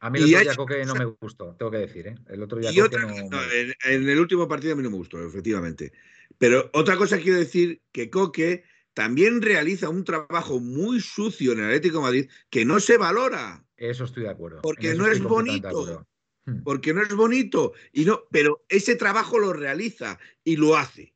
A 0.02 0.10
mí 0.10 0.18
el 0.18 0.24
otro 0.24 0.40
día 0.40 0.56
Coque 0.56 0.84
no 0.84 0.94
me 0.96 1.04
gustó, 1.04 1.54
tengo 1.56 1.70
que 1.70 1.78
decir, 1.78 2.08
¿eh? 2.08 2.14
El 2.28 2.42
otro 2.42 2.58
día 2.58 2.72
Y 2.72 2.78
Coque 2.80 2.96
otra, 2.96 3.06
no. 3.06 3.42
en, 3.52 3.72
en 3.84 4.08
el 4.08 4.18
último 4.18 4.48
partido 4.48 4.72
a 4.72 4.76
mí 4.76 4.82
no 4.82 4.90
me 4.90 4.96
gustó, 4.96 5.24
efectivamente. 5.24 5.92
Pero 6.38 6.70
otra 6.72 6.96
cosa 6.96 7.18
quiero 7.18 7.38
decir 7.38 7.82
que 7.92 8.10
Coque 8.10 8.64
también 8.94 9.40
realiza 9.40 9.88
un 9.88 10.02
trabajo 10.02 10.58
muy 10.58 11.00
sucio 11.00 11.52
en 11.52 11.60
el 11.60 11.66
Atlético 11.66 11.98
de 11.98 12.02
Madrid 12.02 12.30
que 12.50 12.64
no 12.64 12.80
se 12.80 12.98
valora, 12.98 13.64
Eso 13.76 14.02
estoy 14.02 14.24
de 14.24 14.30
acuerdo. 14.30 14.60
Porque 14.62 14.94
no 14.94 15.06
es 15.06 15.22
bonito. 15.22 16.04
Hmm. 16.44 16.64
porque 16.64 16.92
no 16.92 17.02
es 17.02 17.14
bonito 17.14 17.72
y 17.92 18.04
no, 18.04 18.24
pero 18.32 18.64
ese 18.68 18.96
trabajo 18.96 19.38
lo 19.38 19.52
realiza 19.52 20.18
y 20.42 20.56
lo 20.56 20.76
hace. 20.76 21.14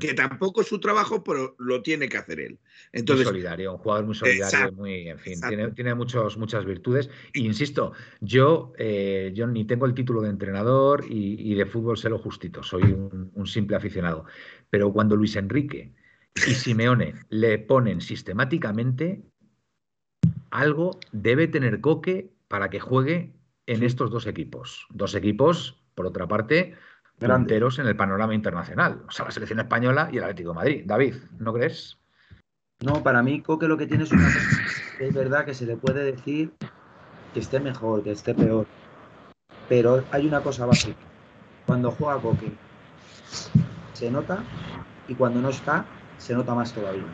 Que 0.00 0.14
tampoco 0.14 0.62
es 0.62 0.68
su 0.68 0.80
trabajo, 0.80 1.22
pero 1.22 1.54
lo 1.58 1.82
tiene 1.82 2.08
que 2.08 2.16
hacer 2.16 2.40
él. 2.40 2.52
Muy 2.52 3.00
Entonces, 3.00 3.26
solidario, 3.26 3.72
un 3.72 3.78
jugador 3.78 4.06
muy 4.06 4.14
solidario, 4.14 4.44
Exacto, 4.44 4.74
muy, 4.74 5.08
en 5.08 5.18
fin, 5.18 5.38
tiene, 5.46 5.70
tiene 5.72 5.94
muchos, 5.94 6.38
muchas 6.38 6.64
virtudes. 6.64 7.10
Y 7.34 7.44
insisto, 7.44 7.92
yo, 8.20 8.72
eh, 8.78 9.32
yo 9.34 9.46
ni 9.46 9.66
tengo 9.66 9.84
el 9.84 9.92
título 9.94 10.22
de 10.22 10.30
entrenador 10.30 11.04
y, 11.08 11.52
y 11.52 11.54
de 11.54 11.66
fútbol 11.66 11.98
sé 11.98 12.08
lo 12.08 12.18
justito, 12.18 12.62
soy 12.62 12.84
un, 12.84 13.30
un 13.34 13.46
simple 13.46 13.76
aficionado. 13.76 14.24
Pero 14.70 14.92
cuando 14.92 15.14
Luis 15.14 15.36
Enrique 15.36 15.92
y 16.34 16.54
Simeone 16.54 17.14
le 17.28 17.58
ponen 17.58 18.00
sistemáticamente, 18.00 19.22
algo 20.50 20.98
debe 21.12 21.48
tener 21.48 21.80
Coque 21.80 22.30
para 22.48 22.70
que 22.70 22.80
juegue 22.80 23.34
en 23.66 23.82
estos 23.82 24.10
dos 24.10 24.26
equipos. 24.26 24.86
Dos 24.90 25.14
equipos, 25.14 25.82
por 25.94 26.06
otra 26.06 26.28
parte, 26.28 26.74
Grande. 27.22 27.44
punteros 27.44 27.78
en 27.78 27.86
el 27.86 27.96
panorama 27.96 28.34
internacional. 28.34 29.02
O 29.08 29.10
sea, 29.10 29.24
la 29.24 29.30
selección 29.30 29.60
española 29.60 30.08
y 30.12 30.18
el 30.18 30.24
Atlético 30.24 30.50
de 30.50 30.54
Madrid. 30.54 30.82
David, 30.84 31.14
¿no 31.38 31.52
crees? 31.52 31.98
No, 32.80 33.02
para 33.02 33.22
mí 33.22 33.40
Coque 33.42 33.68
lo 33.68 33.78
que 33.78 33.86
tiene 33.86 34.04
es 34.04 34.12
una 34.12 34.24
cosa 34.24 34.40
que 34.98 35.06
es 35.06 35.14
verdad 35.14 35.44
que 35.44 35.54
se 35.54 35.66
le 35.66 35.76
puede 35.76 36.04
decir 36.04 36.52
que 37.32 37.40
esté 37.40 37.60
mejor, 37.60 38.02
que 38.02 38.12
esté 38.12 38.34
peor. 38.34 38.66
Pero 39.68 40.04
hay 40.10 40.26
una 40.26 40.40
cosa 40.40 40.66
básica. 40.66 40.98
Cuando 41.66 41.90
juega 41.92 42.20
Coque 42.20 42.52
se 43.92 44.10
nota 44.10 44.42
y 45.08 45.14
cuando 45.14 45.40
no 45.40 45.50
está 45.50 45.86
se 46.18 46.34
nota 46.34 46.54
más 46.54 46.72
todavía. 46.72 47.04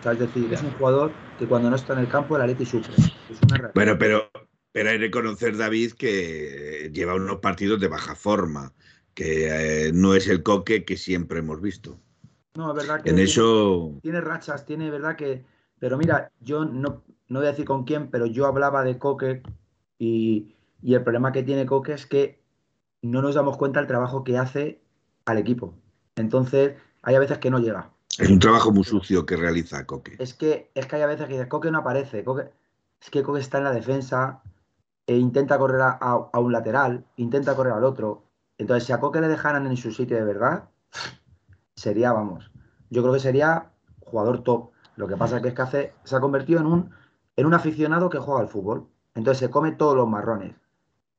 O 0.00 0.02
sea, 0.02 0.12
es 0.12 0.18
decir, 0.18 0.52
es 0.52 0.62
un 0.62 0.72
jugador 0.72 1.12
que 1.38 1.46
cuando 1.46 1.70
no 1.70 1.76
está 1.76 1.94
en 1.94 2.00
el 2.00 2.08
campo 2.08 2.36
el 2.36 2.42
Atleti 2.42 2.66
sufre. 2.66 2.94
Es 3.30 3.40
una 3.50 3.70
bueno, 3.74 3.98
pero, 3.98 4.30
pero 4.72 4.90
hay 4.90 4.96
que 4.96 5.04
reconocer, 5.04 5.56
David, 5.56 5.92
que 5.92 6.90
lleva 6.92 7.14
unos 7.14 7.38
partidos 7.38 7.80
de 7.80 7.88
baja 7.88 8.14
forma, 8.14 8.72
que 9.14 9.86
eh, 9.88 9.92
no 9.92 10.14
es 10.14 10.28
el 10.28 10.42
Coque 10.42 10.84
que 10.84 10.96
siempre 10.96 11.38
hemos 11.40 11.60
visto. 11.60 11.98
No, 12.56 12.70
es 12.70 12.76
verdad 12.76 13.02
que 13.02 13.10
En 13.10 13.16
tiene- 13.16 13.30
eso, 13.30 13.98
tiene 14.02 14.20
rachas, 14.20 14.64
tiene 14.66 14.90
verdad 14.90 15.16
que. 15.16 15.44
Pero 15.78 15.98
mira, 15.98 16.30
yo 16.40 16.64
no, 16.64 17.02
no 17.28 17.38
voy 17.40 17.46
a 17.46 17.50
decir 17.50 17.64
con 17.64 17.84
quién, 17.84 18.10
pero 18.10 18.26
yo 18.26 18.46
hablaba 18.46 18.84
de 18.84 18.98
Coque 18.98 19.42
y, 19.98 20.54
y 20.82 20.94
el 20.94 21.02
problema 21.02 21.32
que 21.32 21.42
tiene 21.42 21.66
Coque 21.66 21.92
es 21.92 22.06
que 22.06 22.40
no 23.02 23.22
nos 23.22 23.34
damos 23.34 23.56
cuenta 23.56 23.80
del 23.80 23.86
trabajo 23.88 24.24
que 24.24 24.38
hace 24.38 24.80
al 25.26 25.38
equipo. 25.38 25.74
Entonces, 26.16 26.74
hay 27.02 27.14
a 27.16 27.18
veces 27.20 27.38
que 27.38 27.50
no 27.50 27.58
llega. 27.58 27.90
es 28.18 28.30
un 28.30 28.38
trabajo 28.38 28.70
muy 28.72 28.84
sucio 28.84 29.26
que 29.26 29.36
realiza 29.36 29.84
Coque. 29.86 30.16
Es 30.18 30.32
que, 30.34 30.70
es 30.74 30.86
que 30.86 30.96
hay 30.96 31.02
a 31.02 31.06
veces 31.06 31.26
que 31.26 31.32
dices, 31.34 31.48
Coque 31.48 31.70
no 31.70 31.78
aparece. 31.78 32.24
Coque, 32.24 32.50
es 33.00 33.10
que 33.10 33.22
Coque 33.22 33.40
está 33.40 33.58
en 33.58 33.64
la 33.64 33.72
defensa 33.72 34.42
e 35.06 35.16
intenta 35.16 35.58
correr 35.58 35.80
a, 35.82 35.98
a- 36.00 36.30
a 36.32 36.38
un 36.40 36.52
lateral, 36.52 37.04
intenta 37.16 37.54
correr 37.56 37.72
al 37.74 37.84
otro. 37.84 38.22
Entonces, 38.58 38.84
si 38.84 38.92
a 38.92 39.00
Coque 39.00 39.20
le 39.20 39.28
dejaran 39.28 39.66
en 39.66 39.76
su 39.76 39.90
sitio 39.90 40.16
de 40.16 40.24
verdad, 40.24 40.68
sería, 41.74 42.12
vamos, 42.12 42.50
yo 42.90 43.02
creo 43.02 43.14
que 43.14 43.20
sería 43.20 43.70
jugador 44.00 44.42
top. 44.42 44.70
Lo 44.96 45.08
que 45.08 45.16
pasa 45.16 45.42
que 45.42 45.48
es 45.48 45.54
que 45.54 45.62
hace, 45.62 45.94
se 46.04 46.16
ha 46.16 46.20
convertido 46.20 46.60
en 46.60 46.66
un, 46.66 46.90
en 47.36 47.46
un 47.46 47.54
aficionado 47.54 48.10
que 48.10 48.18
juega 48.18 48.40
al 48.40 48.48
fútbol. 48.48 48.86
Entonces 49.14 49.38
se 49.40 49.50
come 49.50 49.72
todos 49.72 49.96
los 49.96 50.08
marrones. 50.08 50.54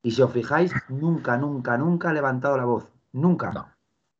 Y 0.02 0.12
si 0.12 0.21
os 0.21 0.32
fijáis, 0.32 0.71
nunca, 0.88 1.38
nunca, 1.38 1.78
nunca 1.78 2.10
ha 2.10 2.13
levantado 2.13 2.58
la 2.58 2.65
voz. 2.65 2.88
Nunca. 3.12 3.52
No. 3.52 3.67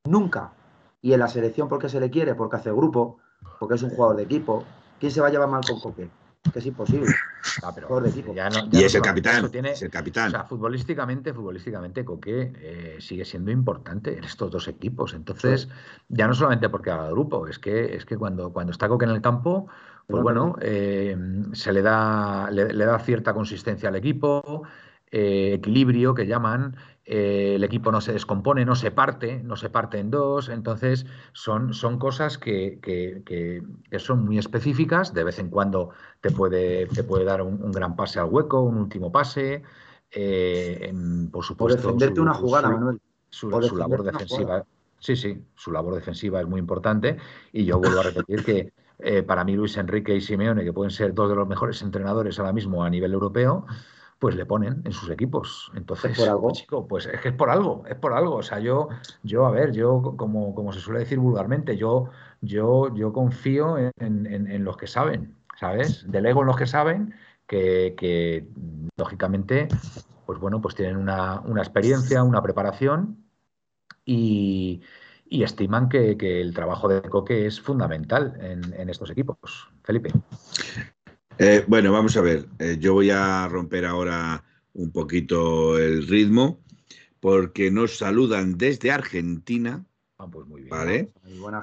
Nunca. 0.06 0.54
Y 1.02 1.14
en 1.14 1.20
la 1.20 1.28
selección, 1.28 1.70
porque 1.70 1.90
se 1.90 2.00
le 2.00 2.10
quiere? 2.10 2.36
Porque 2.36 2.58
hace 2.58 2.72
grupo, 2.72 3.18
porque 3.60 3.76
es 3.76 3.84
un 3.84 3.92
jugador 3.92 4.18
de 4.18 4.24
equipo. 4.24 4.64
¿Quién 5.00 5.12
se 5.12 5.22
va 5.22 5.28
a 5.28 5.30
llevar 5.30 5.50
mal 5.50 5.62
con 5.66 5.80
Coque? 5.80 6.10
Que 6.52 6.60
es 6.60 6.66
imposible. 6.66 7.08
Ah, 7.64 7.72
pero 7.74 7.88
Jugador 7.88 8.12
de 8.12 8.20
equipo. 8.20 8.34
ya 8.36 8.50
no- 8.50 8.60
ya 8.70 8.80
Y 8.80 8.82
no 8.82 8.88
es 8.88 8.96
el 8.96 9.02
capitán, 9.02 9.52
tiene- 9.52 9.72
es 9.72 9.82
el 9.82 9.88
o 9.88 9.92
capitán. 9.92 10.32
sea, 10.32 10.44
futbolísticamente, 10.44 11.34
futbolísticamente, 11.34 12.04
Coque 12.06 12.52
eh, 12.56 12.98
sigue 13.00 13.26
siendo 13.26 13.52
importante 13.52 14.18
en 14.18 14.24
estos 14.24 14.52
dos 14.52 14.68
equipos. 14.68 15.14
Entonces, 15.14 15.70
ya 16.10 16.28
no 16.28 16.34
solamente 16.34 16.70
porque 16.70 16.92
haga 16.92 17.10
grupo, 17.10 17.48
es 17.48 17.60
que, 17.60 17.96
es 17.96 18.06
que 18.06 18.18
cuando, 18.18 18.52
cuando 18.52 18.72
está 18.72 18.88
Coque 18.88 19.06
en 19.06 19.12
el 19.12 19.22
campo, 19.22 19.68
pues 20.08 20.22
Bueno, 20.22 20.52
bueno, 20.52 20.58
eh, 20.62 21.18
se 21.54 21.74
le 21.74 21.82
da, 21.82 22.50
le, 22.52 22.72
le 22.74 22.86
da 22.86 23.00
cierta 23.00 23.34
consistencia 23.34 23.90
al 23.90 23.96
equipo, 23.96 24.64
eh, 25.12 25.54
equilibrio 25.56 26.14
que 26.14 26.28
llaman, 26.28 26.76
eh, 27.06 27.56
el 27.56 27.64
equipo 27.64 27.92
no 27.92 28.02
se 28.02 28.14
descompone, 28.14 28.66
no 28.66 28.76
se 28.76 28.92
parte, 28.92 29.42
no 29.44 29.56
se 29.56 29.70
parte 29.70 30.00
en 30.00 30.10
dos, 30.12 30.50
entonces 30.50 31.06
son, 31.34 31.74
son 31.74 32.00
cosas 32.00 32.38
que, 32.38 32.80
que- 32.82 33.22
que- 33.26 33.64
que 33.90 34.00
son 34.00 34.26
muy 34.26 34.38
específicas, 34.38 35.14
de 35.14 35.24
vez 35.24 35.40
en 35.40 35.50
cuando 35.50 35.92
te 36.22 36.32
puede, 36.32 36.88
te 36.88 37.04
puede 37.04 37.26
dar 37.26 37.42
un, 37.42 37.62
un 37.64 37.74
gran 37.74 37.96
pase 37.96 38.20
al 38.20 38.26
hueco, 38.30 38.62
un 38.62 38.78
último 38.78 39.12
pase, 39.12 39.64
eh, 40.12 40.92
por 40.94 41.32
Por 41.32 41.44
supuesto. 41.46 41.82
defenderte 41.82 42.16
su- 42.16 42.22
una 42.22 42.34
jugada, 42.34 42.68
su- 42.70 42.74
Manuel. 42.74 43.02
su, 43.30 43.50
Por 43.50 43.64
su 43.64 43.76
labor 43.78 44.04
defensiva. 44.04 44.66
Sí, 45.00 45.16
sí, 45.16 45.46
su 45.56 45.72
labor 45.72 45.94
defensiva 45.96 46.40
es 46.42 46.48
muy 46.48 46.60
importante 46.60 47.18
y 47.52 47.66
yo 47.66 47.78
vuelvo 47.80 48.00
a 48.00 48.04
repetir 48.04 48.44
que 48.44 48.74
eh, 49.00 49.24
para 49.24 49.44
mí 49.44 49.56
Luis 49.56 49.78
Enrique 49.78 50.16
y 50.16 50.22
Simeone, 50.22 50.64
que 50.64 50.74
pueden 50.74 50.90
ser 50.90 51.14
dos 51.14 51.30
de 51.30 51.36
los 51.36 51.48
mejores 51.48 51.82
entrenadores 51.82 52.40
ahora 52.40 52.54
mismo 52.54 52.84
a 52.84 52.90
nivel 52.90 53.14
europeo, 53.14 53.66
pues 54.20 54.36
le 54.36 54.46
ponen 54.46 54.82
en 54.86 54.92
sus 54.94 55.10
equipos. 55.10 55.72
Entonces, 55.76 56.12
¿Es 56.12 56.18
por 56.18 56.30
algo? 56.30 56.52
chico, 56.54 56.88
pues 56.88 57.06
es 57.06 57.20
que 57.22 57.30
es 57.30 57.36
por 57.36 57.50
algo, 57.50 57.84
es 57.88 57.96
por 57.96 58.14
algo. 58.14 58.36
O 58.36 58.44
sea, 58.44 58.60
yo, 58.60 58.90
yo 59.24 59.46
a 59.46 59.52
ver, 59.52 59.72
yo 59.72 60.16
como, 60.18 60.56
como 60.56 60.72
se 60.72 60.80
suele 60.80 61.00
decir 61.02 61.20
vulgarmente, 61.20 61.78
yo, 61.78 62.10
yo, 62.42 62.94
yo 62.96 63.12
confío 63.14 63.78
en, 63.78 63.92
en- 64.00 64.48
en 64.50 64.64
los 64.64 64.78
que 64.78 64.88
saben, 64.88 65.36
¿sabes? 65.60 66.10
Delego 66.10 66.42
en 66.42 66.48
los 66.48 66.58
que 66.58 66.66
saben 66.66 67.14
que, 67.48 67.94
que, 67.98 68.48
lógicamente, 68.98 69.68
pues 70.26 70.40
bueno, 70.40 70.62
pues 70.62 70.76
tienen 70.76 70.98
una, 70.98 71.42
una 71.42 71.62
experiencia, 71.62 72.24
una 72.24 72.42
preparación 72.42 73.18
y, 74.06 74.82
y 75.28 75.44
estiman 75.44 75.90
que, 75.90 76.18
que 76.18 76.42
el 76.42 76.54
trabajo 76.54 76.88
de 76.88 77.02
Coque 77.02 77.46
es 77.46 77.60
fundamental 77.62 78.38
en, 78.42 78.74
en 78.74 78.90
estos 78.90 79.10
equipos. 79.12 79.70
Felipe. 79.84 80.12
Eh, 81.38 81.66
bueno, 81.68 81.92
vamos 81.92 82.16
a 82.16 82.22
ver. 82.22 82.48
Eh, 82.60 82.78
yo 82.80 82.94
voy 82.94 83.10
a 83.10 83.48
romper 83.50 83.86
ahora 83.86 84.44
un 84.74 84.92
poquito 84.92 85.78
el 85.78 86.08
ritmo 86.08 86.64
porque 87.20 87.72
nos 87.72 87.98
saludan 87.98 88.58
desde 88.58 88.92
Argentina. 88.92 89.86
Ah, 90.18 90.30
pues 90.30 90.48
muy 90.48 90.62
bien. 90.62 90.70
¿Vale? 90.70 91.12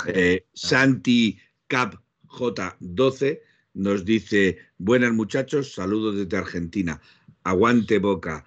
Eh, 0.08 0.46
Santi 0.52 1.38
Cap 1.68 1.94
J12 2.26 3.40
nos 3.74 4.04
dice: 4.04 4.58
Buenas 4.76 5.12
muchachos, 5.12 5.72
saludos 5.72 6.16
desde 6.16 6.36
Argentina. 6.36 7.00
Aguante 7.42 7.98
boca. 7.98 8.44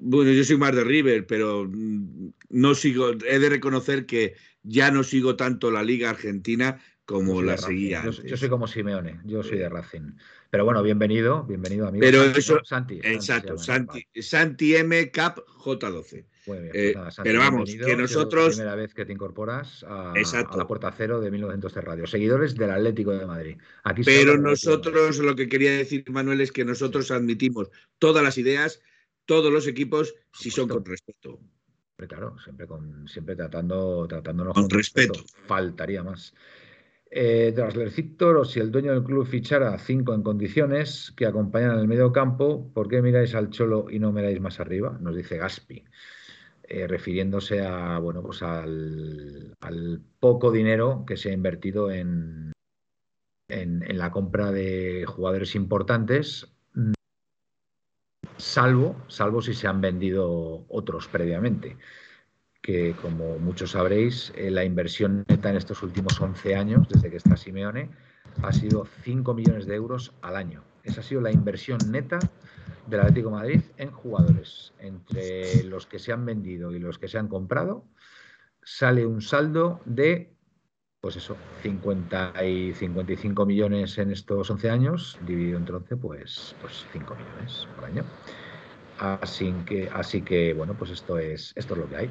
bueno, 0.00 0.32
yo 0.32 0.42
soy 0.42 0.56
más 0.56 0.74
de 0.74 0.82
River, 0.82 1.26
pero 1.26 1.68
mm, 1.70 2.32
no 2.50 2.74
sigo, 2.74 3.12
he 3.12 3.38
de 3.38 3.48
reconocer 3.48 4.06
que 4.06 4.34
ya 4.64 4.90
no 4.90 5.04
sigo 5.04 5.36
tanto 5.36 5.70
la 5.70 5.84
Liga 5.84 6.10
Argentina 6.10 6.80
como 7.06 7.40
la 7.40 7.56
seguía. 7.56 8.04
Yo, 8.04 8.36
soy 8.36 8.48
como 8.48 8.66
Simeone, 8.66 9.20
yo 9.24 9.42
soy 9.42 9.58
de 9.58 9.68
Racing. 9.68 10.12
Pero 10.50 10.64
bueno, 10.64 10.82
bienvenido, 10.82 11.44
bienvenido 11.44 11.86
amigo. 11.86 12.00
Pero 12.04 12.24
eso, 12.24 12.58
Santi, 12.64 13.00
exacto, 13.02 13.56
Santi, 13.56 14.04
Santi, 14.20 14.74
M 14.74 15.10
Cap 15.12 15.38
J12. 15.38 16.24
Muy 16.46 16.58
bien, 16.58 16.70
pues 16.94 17.18
eh, 17.18 17.22
pero 17.22 17.38
vamos, 17.38 17.70
que 17.74 17.96
nosotros. 17.96 18.50
Es 18.50 18.58
la 18.58 18.64
primera 18.64 18.76
vez 18.76 18.94
que 18.94 19.04
te 19.04 19.12
incorporas 19.12 19.84
a, 19.84 20.14
la 20.56 20.66
puerta 20.66 20.92
cero 20.96 21.20
de 21.20 21.30
1900 21.30 21.72
Radio. 21.84 22.06
Seguidores 22.06 22.56
del 22.56 22.72
Atlético 22.72 23.12
de 23.12 23.24
Madrid. 23.24 23.56
Aquí 23.84 24.02
pero 24.04 24.36
nosotros, 24.36 25.18
lo 25.18 25.36
que 25.36 25.48
quería 25.48 25.72
decir, 25.72 26.04
Manuel, 26.10 26.40
es 26.40 26.50
que 26.50 26.64
nosotros 26.64 27.10
admitimos 27.12 27.70
todas 27.98 28.22
las 28.22 28.36
ideas, 28.36 28.80
todos 29.26 29.52
los 29.52 29.68
equipos, 29.68 30.14
si 30.32 30.50
son 30.50 30.68
con 30.68 30.84
respeto. 30.84 31.40
Claro, 31.96 32.36
siempre, 32.42 32.66
con, 32.66 33.08
siempre 33.08 33.34
tratando, 33.36 34.06
tratándonos 34.06 34.54
con, 34.54 34.68
respeto. 34.68 35.24
Faltaría 35.46 36.02
más. 36.02 36.34
Eh, 37.10 37.54
o 37.56 38.44
si 38.44 38.60
el 38.60 38.72
dueño 38.72 38.92
del 38.92 39.04
club 39.04 39.26
fichara 39.26 39.78
cinco 39.78 40.12
en 40.12 40.22
condiciones 40.22 41.12
que 41.16 41.26
acompañan 41.26 41.70
al 41.70 41.86
medio 41.86 42.12
campo, 42.12 42.70
¿por 42.74 42.88
qué 42.88 43.00
miráis 43.00 43.34
al 43.34 43.50
Cholo 43.50 43.86
y 43.90 43.98
no 43.98 44.12
miráis 44.12 44.40
más 44.40 44.58
arriba? 44.58 44.98
Nos 45.00 45.14
dice 45.14 45.36
Gaspi, 45.36 45.84
eh, 46.64 46.86
refiriéndose 46.88 47.64
a, 47.64 47.98
bueno, 47.98 48.22
pues 48.22 48.42
al, 48.42 49.54
poco 50.18 50.50
dinero 50.50 51.04
que 51.06 51.16
se 51.16 51.30
ha 51.30 51.32
invertido 51.32 51.92
en, 51.92 52.52
en, 53.48 53.98
la 53.98 54.10
compra 54.10 54.50
de 54.50 55.04
jugadores 55.06 55.54
importantes, 55.54 56.52
salvo, 58.36 58.96
salvo 59.06 59.40
si 59.40 59.54
se 59.54 59.68
han 59.68 59.80
vendido 59.80 60.66
otros 60.68 61.06
previamente 61.06 61.76
que, 62.66 62.96
como 63.00 63.38
muchos 63.38 63.70
sabréis, 63.70 64.32
eh, 64.34 64.50
la 64.50 64.64
inversión 64.64 65.24
neta 65.28 65.50
en 65.50 65.56
estos 65.56 65.84
últimos 65.84 66.20
11 66.20 66.56
años, 66.56 66.88
desde 66.88 67.10
que 67.10 67.16
está 67.16 67.36
Simeone, 67.36 67.90
ha 68.42 68.52
sido 68.52 68.84
5 69.04 69.34
millones 69.34 69.66
de 69.66 69.76
euros 69.76 70.12
al 70.20 70.34
año. 70.34 70.64
Esa 70.82 71.00
ha 71.00 71.04
sido 71.04 71.20
la 71.20 71.30
inversión 71.30 71.78
neta 71.92 72.18
del 72.88 73.00
Atlético 73.00 73.28
de 73.28 73.34
Madrid 73.36 73.60
en 73.76 73.92
jugadores. 73.92 74.74
Entre 74.80 75.62
los 75.62 75.86
que 75.86 76.00
se 76.00 76.12
han 76.12 76.26
vendido 76.26 76.72
y 76.72 76.80
los 76.80 76.98
que 76.98 77.06
se 77.06 77.18
han 77.18 77.28
comprado, 77.28 77.84
sale 78.64 79.06
un 79.06 79.22
saldo 79.22 79.80
de, 79.84 80.34
pues 81.00 81.14
eso, 81.14 81.36
50 81.62 82.44
y 82.44 82.72
55 82.72 83.46
millones 83.46 83.96
en 83.98 84.10
estos 84.10 84.50
11 84.50 84.70
años, 84.70 85.18
dividido 85.24 85.58
entre 85.58 85.76
11, 85.76 85.96
pues, 85.98 86.56
pues 86.60 86.84
5 86.92 87.14
millones 87.14 87.68
por 87.76 87.84
año. 87.84 88.04
Así 88.98 89.52
que, 89.66 89.88
así 89.92 90.22
que, 90.22 90.54
bueno, 90.54 90.74
pues 90.74 90.90
esto 90.90 91.18
es, 91.18 91.52
esto 91.54 91.74
es 91.74 91.80
lo 91.80 91.88
que 91.88 91.96
hay. 91.96 92.10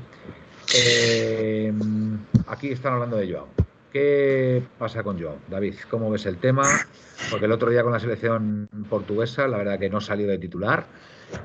Eh, 0.75 1.73
aquí 2.47 2.71
están 2.71 2.93
hablando 2.93 3.17
de 3.17 3.31
Joao. 3.31 3.47
¿Qué 3.91 4.61
pasa 4.77 5.03
con 5.03 5.19
Joao? 5.19 5.37
David, 5.47 5.75
¿cómo 5.89 6.11
ves 6.11 6.25
el 6.25 6.37
tema? 6.37 6.63
Porque 7.31 7.45
el 7.45 7.51
otro 7.51 7.69
día 7.69 7.81
con 7.81 7.93
la 7.93 7.99
selección 7.99 8.67
portuguesa, 8.89 9.47
la 9.47 9.57
verdad 9.57 9.79
que 9.79 9.89
no 9.89 10.01
salió 10.01 10.27
de 10.27 10.37
titular 10.37 10.85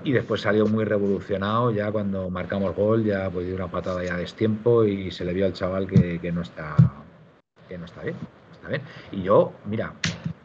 y 0.05 0.13
después 0.13 0.41
salió 0.41 0.67
muy 0.67 0.85
revolucionado 0.85 1.71
ya 1.71 1.91
cuando 1.91 2.29
marcamos 2.29 2.75
gol, 2.75 3.05
ya 3.05 3.31
pues 3.31 3.47
dio 3.47 3.55
una 3.55 3.69
patada 3.69 4.05
ya 4.05 4.15
de 4.15 4.23
destiempo 4.23 4.85
y 4.85 5.11
se 5.11 5.25
le 5.25 5.33
vio 5.33 5.47
al 5.47 5.53
chaval 5.53 5.87
que, 5.87 6.33
no 6.33 6.43
está 6.43 6.77
que 7.69 7.79
no 7.79 7.85
está 7.85 8.03
bien, 8.03 8.17
está 8.53 8.69
bien. 8.69 8.83
Y 9.13 9.23
yo, 9.23 9.53
mira, 9.65 9.95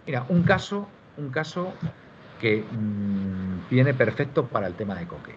mira, 0.06 0.26
un 0.30 0.44
caso, 0.44 0.88
un 1.18 1.30
caso 1.30 1.74
que 2.40 2.64
mm, 2.64 3.70
viene 3.70 3.94
perfecto 3.94 4.46
para 4.46 4.68
el 4.68 4.74
tema 4.74 4.96
de 4.96 5.08
Coque. 5.08 5.36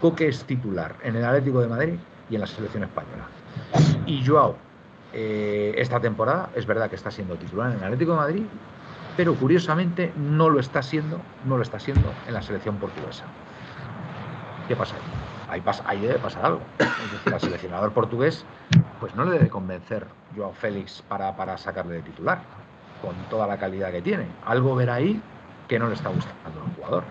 Coque 0.00 0.28
es 0.28 0.44
titular 0.44 0.96
en 1.02 1.16
el 1.16 1.24
Atlético 1.24 1.60
de 1.60 1.68
Madrid 1.68 1.94
y 2.30 2.34
en 2.34 2.40
la 2.40 2.46
selección 2.46 2.84
española. 2.84 3.26
Y 4.06 4.24
Joao, 4.24 4.56
eh, 5.12 5.74
esta 5.76 6.00
temporada 6.00 6.50
es 6.54 6.66
verdad 6.66 6.90
que 6.90 6.96
está 6.96 7.10
siendo 7.10 7.36
titular 7.36 7.70
en 7.70 7.78
el 7.78 7.84
Atlético 7.84 8.12
de 8.12 8.18
Madrid, 8.18 8.42
pero 9.16 9.34
curiosamente 9.34 10.12
no 10.16 10.50
lo 10.50 10.60
está 10.60 10.82
siendo, 10.82 11.20
no 11.44 11.56
lo 11.56 11.62
está 11.62 11.78
siendo 11.78 12.12
en 12.26 12.34
la 12.34 12.42
selección 12.42 12.76
portuguesa. 12.76 13.24
¿Qué 14.68 14.74
pasa 14.74 14.96
ahí? 14.96 15.62
Ahí, 15.86 16.00
debe 16.00 16.18
pasar 16.18 16.46
algo. 16.46 16.60
Es 16.78 17.12
decir, 17.12 17.32
al 17.32 17.40
seleccionador 17.40 17.92
portugués 17.92 18.44
pues 18.98 19.14
no 19.14 19.24
le 19.24 19.32
debe 19.32 19.48
convencer 19.48 20.06
Joao 20.36 20.52
Félix 20.52 21.02
para, 21.02 21.36
para 21.36 21.56
sacarle 21.58 21.96
de 21.96 22.02
titular, 22.02 22.40
con 23.02 23.14
toda 23.28 23.46
la 23.46 23.58
calidad 23.58 23.92
que 23.92 24.02
tiene. 24.02 24.26
Algo 24.44 24.74
verá 24.74 24.94
ahí 24.94 25.20
que 25.68 25.78
no 25.78 25.88
le 25.88 25.94
está 25.94 26.08
gustando 26.08 26.62
al 26.62 26.74
jugador. 26.74 27.04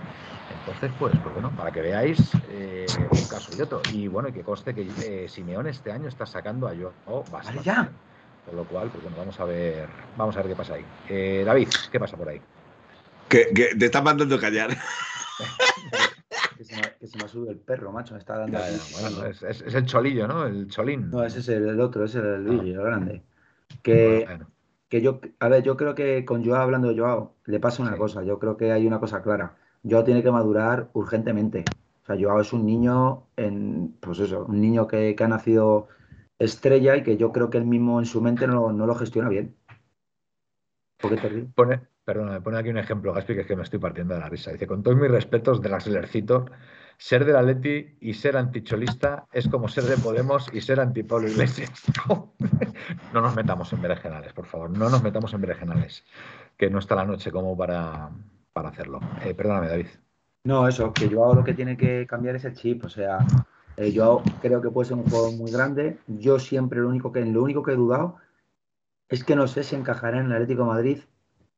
Entonces, 0.60 0.92
pues, 0.98 1.14
pues 1.22 1.34
bueno, 1.34 1.52
para 1.56 1.72
que 1.72 1.82
veáis 1.82 2.32
eh, 2.50 2.86
un 3.00 3.28
caso 3.28 3.52
y 3.58 3.62
otro. 3.62 3.82
Y 3.92 4.08
bueno, 4.08 4.30
y 4.30 4.34
que 4.34 4.44
conste 4.44 4.74
que 4.74 4.88
eh, 5.04 5.28
Simeón 5.28 5.68
este 5.68 5.92
año 5.92 6.08
está 6.08 6.26
sacando 6.26 6.68
a 6.68 6.74
Joao 6.76 7.24
bastante. 7.32 7.64
ya. 7.64 7.90
Por 8.46 8.56
lo 8.56 8.66
cual, 8.66 8.90
pues 8.90 9.02
bueno, 9.04 9.18
vamos 9.18 9.40
a 9.40 9.46
ver, 9.46 9.88
vamos 10.18 10.36
a 10.36 10.40
ver 10.40 10.50
qué 10.50 10.56
pasa 10.56 10.74
ahí. 10.76 10.86
Eh, 11.10 11.44
David, 11.46 11.70
¿qué 11.92 12.00
pasa 12.00 12.18
por 12.18 12.30
ahí? 12.30 12.42
Que, 13.30 13.46
te 13.78 13.86
está 13.86 14.02
mandando 14.02 14.40
callar. 14.40 14.70
que, 16.58 16.66
se 16.66 16.76
me, 17.18 17.24
ha 17.24 17.28
subido 17.28 17.52
el 17.52 17.58
perro, 17.58 17.92
macho. 17.92 18.14
Me 18.14 18.20
está 18.20 18.38
dando. 18.38 18.60
bueno, 19.02 19.26
es, 19.26 19.42
el 19.42 19.86
cholillo, 19.86 20.28
¿no? 20.28 20.46
El 20.46 20.68
cholín. 20.68 21.10
No, 21.10 21.24
ese 21.24 21.40
es 21.40 21.50
el, 21.50 21.80
otro, 21.80 22.04
ese 22.06 22.20
es 22.20 22.26
el 22.26 22.44
Luigi, 22.44 22.72
el 22.72 22.82
grande. 22.82 23.24
Que, 23.82 24.28
que 24.94 25.02
yo, 25.02 25.20
a 25.40 25.48
ver, 25.50 25.64
yo 25.64 25.76
creo 25.76 25.96
que 25.96 26.24
con 26.24 26.46
Joao, 26.46 26.62
hablando 26.62 26.88
de 26.88 27.00
Joao, 27.00 27.34
le 27.46 27.60
pasa 27.60 27.82
una 27.82 27.98
cosa. 27.98 28.22
Yo 28.22 28.38
creo 28.38 28.58
que 28.58 28.72
hay 28.72 28.86
una 28.86 29.00
cosa 29.00 29.24
clara 29.24 29.58
Joao 29.84 30.04
tiene 30.04 30.22
que 30.22 30.30
madurar 30.30 30.92
urgentemente. 30.94 31.66
O 32.04 32.06
sea, 32.06 32.16
Joao 32.16 32.40
es 32.40 32.54
un 32.54 32.64
niño, 32.64 33.24
en, 33.36 33.98
pues 34.00 34.20
eso, 34.20 34.46
un 34.46 34.62
niño 34.62 34.88
que, 34.88 35.16
ha 35.20 35.28
nacido 35.28 35.88
estrella 36.38 36.96
y 36.96 37.02
que 37.02 37.18
yo 37.18 37.32
creo 37.32 37.50
que 37.50 37.58
él 37.58 37.66
mismo 37.66 37.98
en 37.98 38.06
su 38.06 38.22
mente 38.22 38.46
no, 38.46 38.72
lo 38.72 38.94
gestiona 38.94 39.30
bien. 39.30 39.56
¿Por 40.98 41.16
qué 41.16 41.28
te 41.28 41.42
Pone, 41.56 41.82
perdona, 42.06 42.34
me 42.34 42.42
pone 42.42 42.58
aquí 42.58 42.70
un 42.70 42.78
ejemplo, 42.78 43.14
Gaspi, 43.14 43.36
que 43.36 43.42
es 43.42 43.48
que 43.48 43.56
me 43.56 43.64
estoy 43.64 43.80
partiendo 43.80 44.14
de 44.14 44.20
la 44.20 44.30
risa. 44.30 44.52
Dice, 44.52 44.68
con 44.68 44.84
todos 44.84 44.98
mis 44.98 45.10
respetos 45.10 45.62
del 45.62 45.74
Acelercito, 45.74 46.46
ser 46.98 47.26
del 47.26 47.36
Atleti 47.36 47.98
y 48.02 48.14
ser 48.14 48.38
anticholista 48.38 49.26
es 49.32 49.48
como 49.48 49.68
ser 49.68 49.86
de 49.86 49.98
Podemos 49.98 50.50
y 50.54 50.62
ser 50.62 50.80
anti 50.80 51.02
Iglesias. 51.02 51.72
no 53.14 53.22
nos 53.22 53.36
metamos 53.36 53.72
en 53.74 53.82
berenjenales, 53.82 54.34
por 54.34 54.46
favor, 54.46 54.70
no 54.70 54.90
nos 54.90 55.04
metamos 55.04 55.34
en 55.34 55.42
berenjenales, 55.42 56.04
que 56.58 56.70
no 56.70 56.80
está 56.80 56.96
la 56.96 57.06
noche 57.06 57.32
como 57.32 57.58
para, 57.58 58.10
para 58.52 58.70
hacerlo. 58.70 59.00
Eh, 59.24 59.34
perdóname, 59.34 59.68
David. 59.68 59.88
No, 60.46 60.68
eso, 60.68 60.92
que 60.94 61.08
yo 61.08 61.24
hago 61.24 61.36
lo 61.36 61.44
que 61.44 61.54
tiene 61.54 61.78
que 61.78 62.06
cambiar 62.06 62.36
es 62.36 62.44
el 62.44 62.54
chip. 62.54 62.84
O 62.84 62.90
sea, 62.90 63.20
eh, 63.78 63.92
yo 63.94 64.22
creo 64.42 64.62
que 64.62 64.70
puede 64.70 64.90
ser 64.90 64.98
un 64.98 65.10
juego 65.10 65.32
muy 65.32 65.52
grande. 65.52 66.00
Yo 66.08 66.38
siempre 66.38 66.80
lo 66.80 66.90
único 66.90 67.14
que, 67.14 67.26
lo 67.26 67.44
único 67.44 67.64
que 67.64 67.72
he 67.72 67.76
dudado 67.76 68.18
es 69.08 69.24
que 69.24 69.36
no 69.36 69.48
sé 69.48 69.64
si 69.64 69.76
encajará 69.76 70.20
en 70.20 70.26
el 70.26 70.34
Atlético 70.34 70.64
de 70.64 70.68
Madrid 70.68 71.00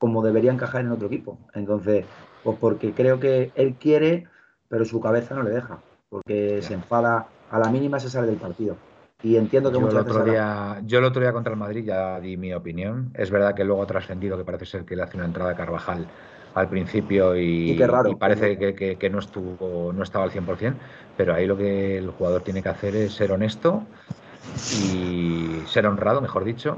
como 0.05 0.21
debería 0.21 0.51
encajar 0.51 0.81
en 0.81 0.91
otro 0.91 1.07
equipo. 1.07 1.39
Entonces, 1.55 2.05
pues 2.43 2.59
porque 2.59 2.91
creo 2.91 3.19
que 3.19 3.51
él 3.55 3.73
quiere, 3.73 4.27
pero 4.69 4.85
su 4.85 5.01
cabeza 5.01 5.33
no 5.33 5.41
le 5.41 5.49
deja. 5.49 5.79
Porque 6.09 6.61
se 6.61 6.75
enfada, 6.75 7.25
a 7.49 7.57
la 7.57 7.71
mínima 7.71 7.99
se 7.99 8.11
sale 8.11 8.27
del 8.27 8.35
partido. 8.35 8.77
Y 9.23 9.35
entiendo 9.35 9.71
que 9.71 9.79
yo 9.79 9.89
el 9.89 9.97
otro 9.97 10.23
día, 10.23 10.79
Yo 10.85 10.99
el 10.99 11.05
otro 11.05 11.23
día 11.23 11.33
contra 11.33 11.53
el 11.53 11.57
Madrid 11.57 11.85
ya 11.85 12.19
di 12.19 12.37
mi 12.37 12.53
opinión. 12.53 13.09
Es 13.15 13.31
verdad 13.31 13.55
que 13.55 13.63
luego 13.63 13.81
ha 13.81 13.87
trascendido 13.87 14.37
que 14.37 14.43
parece 14.43 14.67
ser 14.67 14.85
que 14.85 14.95
le 14.95 15.01
hace 15.01 15.17
una 15.17 15.25
entrada 15.25 15.53
a 15.53 15.55
Carvajal 15.55 16.05
al 16.53 16.69
principio 16.69 17.35
y, 17.35 17.75
parece 18.19 18.59
que, 18.59 19.09
no 19.09 19.17
estuvo 19.17 19.91
no 19.91 20.03
estaba 20.03 20.25
al 20.25 20.31
100%, 20.31 20.75
pero 21.17 21.33
ahí 21.33 21.47
lo 21.47 21.57
que 21.57 21.97
el 21.97 22.11
jugador 22.11 22.43
tiene 22.43 22.61
que 22.61 22.69
hacer 22.69 22.95
es 22.95 23.13
ser 23.13 23.31
honesto 23.31 23.81
y 24.83 25.63
ser 25.65 25.87
honrado, 25.87 26.21
mejor 26.21 26.43
dicho, 26.43 26.77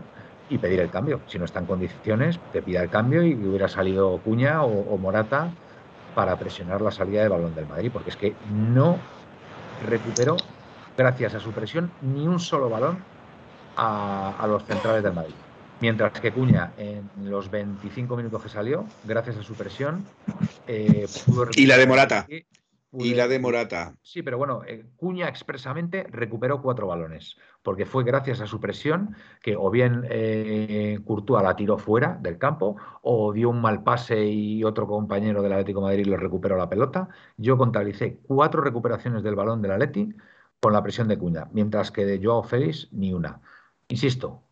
y 0.50 0.58
pedir 0.58 0.80
el 0.80 0.90
cambio. 0.90 1.22
Si 1.28 1.38
no 1.38 1.46
está 1.46 1.60
en 1.60 1.66
condiciones, 1.66 2.40
te 2.52 2.62
pida 2.62 2.84
el 2.84 2.90
cambio 2.90 3.24
y 3.24 3.34
hubiera 3.34 3.68
salido 3.68 4.20
Cuña 4.24 4.64
o, 4.64 4.98
Morata 4.98 5.52
para 6.16 6.38
presionar 6.38 6.82
la 6.82 6.92
salida 6.92 7.22
de 7.22 7.30
balón 7.30 7.54
del 7.54 7.68
Madrid, 7.68 7.92
porque 7.94 8.10
es 8.10 8.16
que 8.16 8.34
no 8.52 8.98
recuperó, 9.88 10.38
gracias 10.98 11.36
a 11.36 11.40
su 11.40 11.52
presión, 11.52 11.92
ni 12.02 12.28
un 12.28 12.40
solo 12.40 12.70
balón 12.70 13.04
a 13.76 14.46
los 14.48 14.64
centrales 14.66 15.04
del 15.04 15.14
Madrid. 15.14 15.36
Mientras 15.80 16.20
que 16.20 16.32
Cuña, 16.32 16.72
en 16.78 17.08
los 17.18 17.52
25 17.52 18.18
minutos 18.18 18.42
que 18.42 18.50
salió, 18.50 18.86
gracias 19.04 19.38
a 19.38 19.44
su 19.44 19.54
presión, 19.54 20.04
eh, 20.66 21.08
pudo 21.26 21.50
Y 21.56 21.68
la 21.68 21.78
de 21.78 21.86
Morata. 21.86 22.26
y 22.92 23.14
la 23.14 23.28
de 23.28 23.38
Morata. 23.38 23.94
Sí, 24.02 24.24
pero 24.24 24.40
bueno, 24.40 24.64
eh, 24.66 24.86
Cuña 24.96 25.28
expresamente 25.28 26.08
recuperó 26.10 26.64
cuatro 26.64 26.88
balones, 26.88 27.38
porque 27.68 27.86
fue 27.86 28.06
gracias 28.06 28.40
a 28.40 28.48
su 28.48 28.62
presión 28.62 29.18
que 29.42 29.58
o 29.58 29.70
bien 29.70 30.06
eh, 30.10 31.00
la 31.28 31.56
tiró 31.58 31.78
fuera 31.78 32.18
del 32.22 32.38
campo, 32.38 32.78
o 33.02 33.34
dio 33.34 33.50
un 33.50 33.60
mal 33.60 33.84
pase 33.84 34.26
y 34.26 34.64
otro 34.64 34.88
compañero 34.88 35.42
del 35.42 35.52
Atlético 35.52 35.82
Madrid 35.82 36.06
le 36.06 36.16
recuperó 36.16 36.56
la 36.56 36.70
pelota. 36.70 37.10
Yo 37.36 37.58
contabilicé 37.58 38.22
cuatro 38.26 38.62
recuperaciones 38.62 39.22
del 39.22 39.36
balón 39.36 39.62
del 39.62 39.74
Atleti 39.74 40.16
con 40.62 40.72
la 40.72 40.82
presión 40.82 41.10
de 41.10 41.18
Cuña, 41.18 41.50
mientras 41.52 41.92
que 41.92 42.06
de 42.06 42.26
Joao 42.26 42.42
Félix 42.42 42.88
ni 42.94 43.12
una. 43.12 43.42
Insisto, 43.90 44.44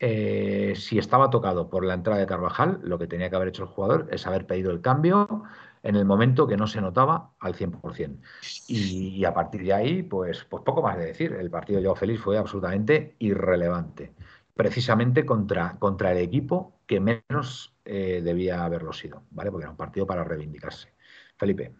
eh, 0.00 0.74
si 0.74 0.98
estaba 0.98 1.30
tocado 1.30 1.70
por 1.70 1.84
la 1.84 1.94
entrada 1.94 2.18
de 2.18 2.26
Carvajal, 2.26 2.80
lo 2.82 2.98
que 2.98 3.06
tenía 3.06 3.30
que 3.30 3.36
haber 3.36 3.48
hecho 3.48 3.62
el 3.62 3.68
jugador 3.68 4.08
es 4.10 4.26
haber 4.26 4.44
pedido 4.44 4.72
el 4.72 4.80
cambio 4.80 5.44
en 5.86 5.94
el 5.94 6.04
momento 6.04 6.48
que 6.48 6.56
no 6.56 6.66
se 6.66 6.80
notaba 6.80 7.30
al 7.38 7.54
100%. 7.54 8.18
Y, 8.66 9.24
a 9.24 9.32
partir 9.32 9.62
de 9.62 9.72
ahí, 9.72 10.02
pues, 10.02 10.44
pues 10.44 10.64
poco 10.64 10.82
más 10.82 10.98
de 10.98 11.06
decir. 11.06 11.32
El 11.32 11.48
partido 11.48 11.78
de 11.78 11.86
Joao 11.86 11.96
Félix 11.96 12.20
fue 12.20 12.36
absolutamente 12.36 13.14
irrelevante, 13.20 14.12
precisamente 14.52 15.24
contra, 15.24 15.78
contra 15.78 16.10
el 16.10 16.18
equipo 16.18 16.80
que 16.86 16.98
menos 16.98 17.76
eh, 17.84 18.20
debía 18.22 18.64
haberlo 18.64 18.92
sido, 18.92 19.22
¿vale? 19.30 19.52
Porque 19.52 19.62
era 19.64 19.70
un 19.70 19.76
partido 19.76 20.06
para 20.06 20.24
reivindicarse. 20.24 20.92
Felipe. 21.36 21.72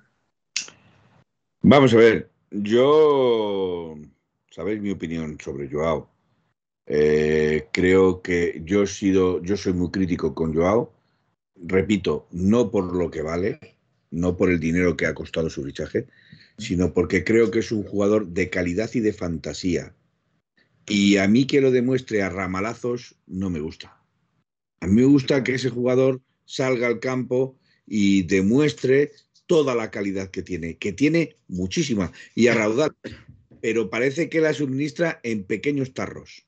Vamos 1.63 1.93
a 1.93 1.97
ver, 1.97 2.31
yo, 2.51 3.97
sabéis 4.51 4.81
mi 4.81 4.93
opinión 4.93 5.37
sobre 5.41 5.69
Joao. 5.69 6.09
Eh, 6.87 7.69
creo 7.73 8.23
que 8.23 8.63
yo 8.65 8.85
he 8.85 8.87
sido, 8.87 9.43
yo 9.43 9.57
soy 9.57 9.73
muy 9.73 9.91
crítico 9.91 10.33
con 10.33 10.55
Joao. 10.55 10.93
Repito, 11.57 12.29
no 12.31 12.71
por 12.71 12.95
lo 12.95 13.11
que 13.11 13.23
vale, 13.23 13.76
no 14.11 14.37
por 14.37 14.51
el 14.51 14.61
dinero 14.61 14.97
que 14.97 15.07
ha 15.07 15.15
costado 15.15 15.51
su 15.51 15.65
fichaje, 15.65 16.07
sino 16.59 16.93
porque 16.93 17.25
creo 17.25 17.51
que 17.51 17.61
es 17.61 17.73
un 17.73 17.83
jugador 17.83 18.29
de 18.29 18.51
calidad 18.51 18.91
y 18.95 19.01
de 19.01 19.13
fantasía. 19.13 19.95
Y 20.87 21.17
a 21.17 21.27
mí 21.29 21.47
que 21.47 21.61
lo 21.61 21.71
demuestre 21.71 22.23
a 22.23 22.29
ramalazos 22.29 23.17
no 23.27 23.51
me 23.51 23.61
gusta. 23.61 24.01
A 24.81 24.87
mí 24.87 24.95
me 24.95 25.05
gusta 25.05 25.43
que 25.43 25.55
ese 25.55 25.71
jugador 25.71 26.21
salga 26.45 26.87
al 26.87 27.01
campo 27.01 27.59
y 27.87 28.23
demuestre 28.23 29.13
toda 29.47 29.75
la 29.75 29.91
calidad 29.91 30.31
que 30.31 30.43
tiene, 30.43 30.77
que 30.77 30.93
tiene 30.93 31.37
muchísima 31.49 32.13
y 32.35 32.49
a 32.49 32.55
raudal, 32.55 32.95
pero 33.61 33.91
parece 33.91 34.29
que 34.29 34.41
la 34.41 34.55
suministra 34.55 35.21
en 35.23 35.45
pequeños 35.45 35.95
tarros. 35.95 36.47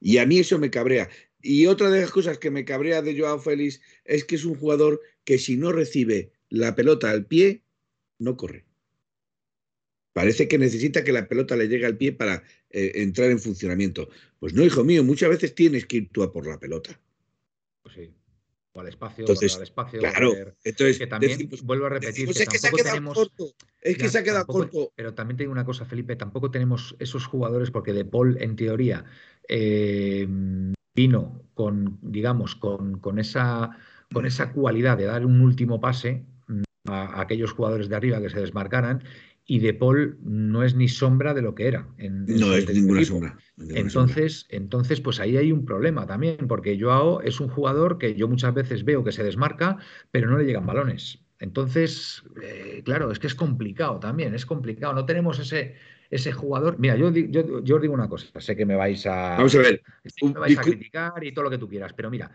Y 0.00 0.18
a 0.18 0.26
mí 0.26 0.38
eso 0.38 0.58
me 0.58 0.70
cabrea. 0.70 1.08
Y 1.40 1.66
otra 1.66 1.90
de 1.90 2.00
las 2.00 2.10
cosas 2.10 2.38
que 2.38 2.50
me 2.50 2.64
cabrea 2.64 3.02
de 3.02 3.18
Joao 3.18 3.38
Félix 3.38 3.80
es 4.04 4.24
que 4.24 4.36
es 4.36 4.44
un 4.44 4.54
jugador 4.54 5.00
que 5.24 5.38
si 5.38 5.56
no 5.56 5.72
recibe 5.72 6.32
la 6.48 6.74
pelota 6.74 7.10
al 7.10 7.26
pie, 7.26 7.62
no 8.18 8.36
corre. 8.36 8.64
Parece 10.12 10.46
que 10.46 10.58
necesita 10.58 11.04
que 11.04 11.12
la 11.12 11.26
pelota 11.26 11.56
le 11.56 11.68
llegue 11.68 11.86
al 11.86 11.96
pie 11.96 12.12
para 12.12 12.42
eh, 12.70 12.92
entrar 12.96 13.30
en 13.30 13.38
funcionamiento. 13.38 14.08
Pues 14.38 14.52
no, 14.54 14.64
hijo 14.64 14.84
mío, 14.84 15.02
muchas 15.04 15.30
veces 15.30 15.54
tienes 15.54 15.86
que 15.86 15.98
ir 15.98 16.10
tú 16.12 16.22
a 16.22 16.32
por 16.32 16.46
la 16.46 16.58
pelota. 16.58 17.00
Pues 17.82 17.94
sí. 17.94 18.14
O 18.74 18.80
al 18.80 18.88
espacio, 18.88 19.22
entonces, 19.22 19.54
al 19.56 19.62
espacio. 19.62 20.00
Claro, 20.00 20.32
entonces. 20.64 20.98
Que 20.98 21.06
también, 21.06 21.50
vuelvo 21.62 21.86
a 21.86 21.90
repetir. 21.90 22.24
Pues 22.24 22.40
es 22.40 22.48
que 22.48 22.58
se 22.58 22.68
ha 22.68 22.70
quedado 22.70 23.12
corto. 23.12 23.54
Es 23.80 23.98
que 23.98 24.08
se 24.08 24.18
ha 24.18 24.22
quedado 24.22 24.46
corto. 24.46 24.92
Pero 24.94 25.14
también 25.14 25.36
tengo 25.36 25.52
una 25.52 25.64
cosa, 25.64 25.84
Felipe. 25.84 26.16
Tampoco 26.16 26.50
tenemos 26.50 26.96
esos 26.98 27.26
jugadores, 27.26 27.70
porque 27.70 27.92
De 27.92 28.04
Paul, 28.06 28.36
en 28.40 28.56
teoría, 28.56 29.04
eh, 29.48 30.26
vino 30.94 31.42
con, 31.54 31.98
digamos, 32.00 32.54
con, 32.54 32.98
con, 32.98 33.18
esa, 33.18 33.76
con 34.12 34.26
esa 34.26 34.52
cualidad 34.52 34.98
de 34.98 35.04
dar 35.04 35.26
un 35.26 35.40
último 35.40 35.80
pase 35.80 36.24
mm, 36.48 36.62
a, 36.88 37.20
aquellos 37.20 37.52
jugadores 37.52 37.88
de 37.88 37.96
arriba 37.96 38.20
que 38.20 38.30
se 38.30 38.40
desmarcaran 38.40 39.02
y 39.44 39.58
De 39.58 39.74
Paul 39.74 40.18
no 40.22 40.62
es 40.62 40.74
ni 40.76 40.88
sombra 40.88 41.34
de 41.34 41.42
lo 41.42 41.54
que 41.54 41.66
era. 41.66 41.88
no 41.98 42.54
es 42.54 42.72
ninguna 42.72 43.04
sombra. 43.04 43.36
entonces, 43.58 44.46
entonces, 44.50 45.00
pues 45.00 45.18
ahí 45.18 45.36
hay 45.36 45.50
un 45.50 45.64
problema 45.64 46.06
también, 46.06 46.46
porque 46.48 46.78
Joao 46.80 47.20
es 47.22 47.40
un 47.40 47.48
jugador 47.48 47.98
que 47.98 48.14
yo 48.14 48.28
muchas 48.28 48.54
veces 48.54 48.84
veo 48.84 49.02
que 49.02 49.12
se 49.12 49.24
desmarca, 49.24 49.78
pero 50.10 50.30
no 50.30 50.38
le 50.38 50.44
llegan 50.44 50.64
balones. 50.64 51.18
Entonces, 51.40 52.22
eh, 52.40 52.82
claro, 52.84 53.10
es 53.10 53.18
que 53.18 53.26
es 53.26 53.34
complicado 53.34 53.98
también, 53.98 54.32
es 54.32 54.46
complicado. 54.46 54.94
No 54.94 55.06
tenemos 55.06 55.40
ese, 55.40 55.74
ese 56.08 56.30
jugador. 56.30 56.78
Mira, 56.78 56.94
yo, 56.94 57.10
yo, 57.10 57.42
os 57.76 57.82
digo 57.82 57.94
una 57.94 58.08
cosa, 58.08 58.28
sé 58.40 58.54
que 58.54 58.64
me 58.64 58.76
vais 58.76 59.04
a. 59.06 59.36
Vamos 59.38 59.54
a 59.56 59.58
ver. 59.58 59.82
me 60.22 60.32
vais 60.34 60.56
a 60.56 60.62
criticar 60.62 61.24
y 61.24 61.32
todo 61.32 61.44
lo 61.44 61.50
que 61.50 61.58
tú 61.58 61.68
quieras, 61.68 61.92
pero 61.94 62.10
mira, 62.10 62.30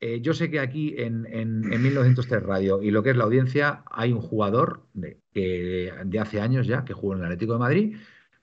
eh, 0.00 0.20
yo 0.22 0.32
sé 0.32 0.50
que 0.50 0.60
aquí 0.60 0.94
en, 0.96 1.26
en, 1.26 1.60
1903 1.60 2.42
Radio 2.42 2.82
y 2.82 2.90
lo 2.90 3.02
que 3.02 3.10
es 3.10 3.16
la 3.16 3.24
audiencia 3.24 3.82
hay 3.90 4.12
un 4.12 4.20
jugador 4.20 4.86
de, 4.94 5.20
que, 5.32 5.92
de 6.04 6.18
hace 6.18 6.40
años 6.40 6.66
ya 6.66 6.84
que 6.84 6.94
jugó 6.94 7.14
en 7.14 7.20
el 7.20 7.26
Atlético 7.26 7.52
de 7.54 7.58
Madrid 7.58 7.96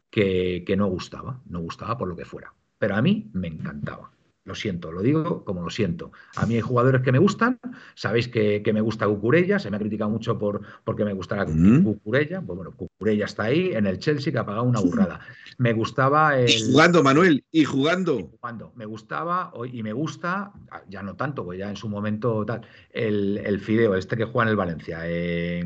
que, 0.10 0.64
que 0.66 0.78
no 0.78 0.88
gustaba, 0.88 1.41
no 1.47 1.60
gustaba 1.60 1.97
por 1.97 2.08
lo 2.08 2.16
que 2.16 2.26
fuera. 2.26 2.53
Pero 2.78 2.95
a 2.95 3.01
mí 3.01 3.30
me 3.34 3.47
encantaba. 3.47 4.12
Lo 4.48 4.56
siento, 4.56 4.93
lo 4.93 5.02
digo 5.02 5.43
como 5.43 5.62
lo 5.62 5.70
siento. 5.70 6.14
A 6.38 6.45
mí 6.45 6.56
hay 6.56 6.62
jugadores 6.62 7.02
que 7.02 7.12
me 7.12 7.20
gustan, 7.20 7.60
sabéis 7.95 8.30
que, 8.30 8.64
me 8.74 8.80
gusta 8.80 9.06
Cucurella, 9.06 9.60
se 9.60 9.70
me 9.70 9.76
ha 9.76 9.80
criticado 9.80 10.10
mucho 10.10 10.39
por 10.39 10.62
porque 10.86 11.04
me 11.04 11.12
gustara 11.12 11.45
Cucurella, 11.45 12.41
pues 12.41 12.56
bueno, 12.56 12.72
Cucurella 12.72 13.26
está 13.26 13.43
ahí 13.43 13.74
en 13.74 13.86
el 13.88 14.00
Chelsea 14.00 14.32
que 14.32 14.39
ha 14.39 14.45
pagado 14.45 14.64
una 14.64 14.80
burrada. 14.80 15.20
Me 15.58 15.74
gustaba 15.74 16.39
el... 16.39 16.50
Y 16.50 16.72
jugando, 16.72 17.04
Manuel, 17.04 17.43
y 17.52 17.66
jugando. 17.66 18.20
Y 18.20 18.28
jugando. 18.32 18.72
Me 18.76 18.86
gustaba 18.86 19.52
y 19.70 19.84
me 19.84 19.91
gusta, 19.91 20.54
ya 20.88 21.04
no 21.04 21.18
tanto, 21.18 21.43
pues 21.43 21.60
ya 21.60 21.70
en 21.70 21.76
su 21.76 21.89
momento 21.89 22.45
tal, 22.45 22.62
el, 22.91 23.60
Fideo, 23.60 23.95
este 23.95 24.16
que 24.16 24.24
juega 24.24 24.43
en 24.43 24.50
el 24.52 24.56
Valencia, 24.56 25.02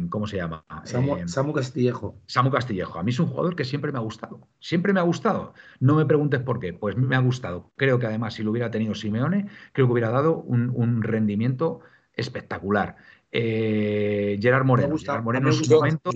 ¿cómo 0.10 0.26
se 0.26 0.38
llama? 0.38 0.66
Samu, 0.86 1.54
Castillejo. 1.54 2.20
Samu 2.26 2.50
Castillejo. 2.50 2.98
A 2.98 3.04
mí 3.04 3.12
es 3.12 3.20
un 3.20 3.28
jugador 3.28 3.56
que 3.56 3.64
siempre 3.64 3.92
me 3.92 4.00
ha 4.00 4.02
gustado, 4.02 4.48
siempre 4.60 4.92
me 4.92 5.00
ha 5.00 5.04
gustado. 5.04 5.54
No 5.80 5.96
me 5.96 6.08
preguntes 6.08 6.40
por 6.40 6.60
qué, 6.60 6.74
pues 6.74 6.98
me 6.98 7.16
ha 7.16 7.20
gustado. 7.20 7.72
Creo 7.76 8.00
que 8.00 8.08
además 8.08 8.34
si 8.34 8.42
lo 8.42 8.50
hubiera 8.50 8.71
tenido 8.72 8.96
Simeone, 8.96 9.48
creo 9.74 9.88
que 9.88 9.94
hubiera 9.94 10.10
dado 10.10 10.38
un, 10.38 11.02
rendimiento 11.02 11.82
espectacular. 12.14 12.96
Eh, 13.32 14.40
Gerard 14.42 14.66
Moreno. 14.66 14.98
Gerard 14.98 15.24
Moreno 15.24 15.50
en 15.50 15.54
su 15.54 15.74
momento. 15.74 16.12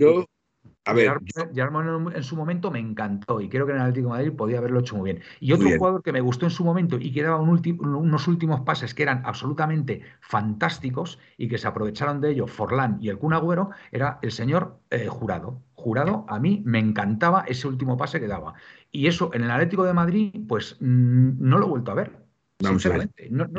a 0.85 0.93
ver, 0.93 1.19
Gerard, 1.53 1.71
Moreno 1.71 2.11
en 2.11 2.23
su 2.23 2.35
momento 2.35 2.71
me 2.71 2.79
encantó 2.79 3.39
y 3.39 3.49
creo 3.49 3.65
que 3.65 3.71
en 3.71 3.77
el 3.77 3.83
Atlético 3.83 4.07
de 4.07 4.13
Madrid 4.13 4.33
podía 4.33 4.57
haberlo 4.57 4.79
hecho 4.79 4.95
muy 4.95 5.11
bien. 5.11 5.23
Y 5.39 5.53
otro 5.53 5.69
jugador 5.77 6.03
que 6.03 6.11
me 6.11 6.21
gustó 6.21 6.45
en 6.45 6.51
su 6.51 6.63
momento 6.63 6.97
y 6.99 7.11
que 7.11 7.23
daba 7.23 7.39
unos 7.39 8.27
últimos 8.27 8.61
pases 8.61 8.93
que 8.93 9.03
eran 9.03 9.21
absolutamente 9.25 10.01
fantásticos 10.21 11.19
y 11.37 11.47
que 11.47 11.57
se 11.57 11.67
aprovecharon 11.67 12.21
de 12.21 12.31
ello 12.31 12.47
Forlán 12.47 12.97
y 13.01 13.09
el 13.09 13.17
Kun 13.17 13.33
Agüero 13.33 13.69
era 13.91 14.19
el 14.21 14.31
señor 14.31 14.79
eh, 14.89 15.07
Jurado. 15.07 15.61
Jurado, 15.73 16.25
a 16.27 16.39
mí 16.39 16.63
me 16.65 16.79
encantaba 16.79 17.45
ese 17.47 17.67
último 17.67 17.95
pase 17.95 18.19
que 18.19 18.27
daba. 18.27 18.55
Y 18.91 19.07
eso 19.07 19.29
en 19.33 19.43
el 19.43 19.51
Atlético 19.51 19.83
de 19.83 19.93
Madrid, 19.93 20.33
pues 20.47 20.77
mm, 20.79 21.35
no 21.37 21.57
lo 21.59 21.65
he 21.65 21.69
vuelto 21.69 21.91
a 21.91 21.95
ver. 21.95 22.24
Vamos 22.59 22.85
a 22.85 22.89
ver. 22.89 23.09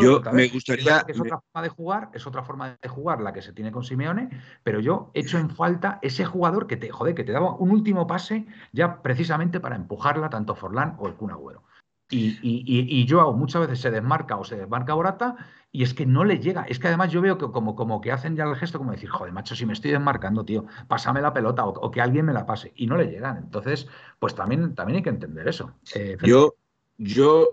yo 0.00 0.22
me 0.32 0.48
gustaría. 0.48 1.04
Es 1.06 1.20
otra 1.20 1.38
forma 1.40 1.62
de 1.62 1.68
jugar, 1.68 2.10
es 2.14 2.26
otra 2.26 2.42
forma 2.42 2.78
de 2.80 2.88
jugar 2.88 3.20
la 3.20 3.32
que 3.32 3.42
se 3.42 3.52
tiene 3.52 3.70
con 3.70 3.84
Simeone, 3.84 4.30
pero 4.62 4.80
yo 4.80 5.10
echo 5.14 5.38
en 5.38 5.50
falta 5.50 5.98
ese 6.02 6.24
jugador 6.24 6.66
que 6.66 6.76
te, 6.76 6.90
joder, 6.90 7.14
que 7.14 7.24
te 7.24 7.32
daba 7.32 7.54
un 7.56 7.70
último 7.70 8.06
pase 8.06 8.46
ya 8.72 9.02
precisamente 9.02 9.60
para 9.60 9.76
empujarla 9.76 10.30
tanto 10.30 10.54
Forlán 10.54 10.96
o 10.98 11.08
el 11.08 11.14
Kun 11.14 11.30
Agüero. 11.30 11.62
Y, 12.08 12.38
y, 12.40 12.62
y, 13.00 13.08
Joao 13.08 13.32
muchas 13.32 13.62
veces 13.62 13.80
se 13.80 13.90
desmarca 13.90 14.36
o 14.36 14.44
se 14.44 14.56
desmarca 14.56 14.94
Borata 14.94 15.34
y 15.72 15.82
es 15.82 15.92
que 15.92 16.06
no 16.06 16.24
le 16.24 16.38
llega. 16.38 16.62
Es 16.62 16.78
que 16.78 16.86
además 16.86 17.10
yo 17.10 17.20
veo 17.20 17.36
que 17.36 17.50
como, 17.50 17.74
como 17.74 18.00
que 18.00 18.12
hacen 18.12 18.36
ya 18.36 18.44
el 18.44 18.54
gesto 18.54 18.78
como 18.78 18.92
decir, 18.92 19.08
joder, 19.08 19.32
macho, 19.32 19.56
si 19.56 19.66
me 19.66 19.72
estoy 19.72 19.90
desmarcando, 19.90 20.44
tío, 20.44 20.66
pásame 20.86 21.20
la 21.20 21.32
pelota 21.32 21.66
o, 21.66 21.90
que 21.90 22.00
alguien 22.00 22.24
me 22.24 22.32
la 22.32 22.46
pase. 22.46 22.72
Y 22.76 22.86
no 22.86 22.96
le 22.96 23.08
llegan. 23.08 23.38
Entonces, 23.38 23.88
pues 24.20 24.36
también, 24.36 24.76
también 24.76 24.98
hay 24.98 25.02
que 25.02 25.10
entender 25.10 25.48
eso. 25.48 25.74
Eh, 25.96 26.16
yo, 26.22 26.54
yo 26.96 27.48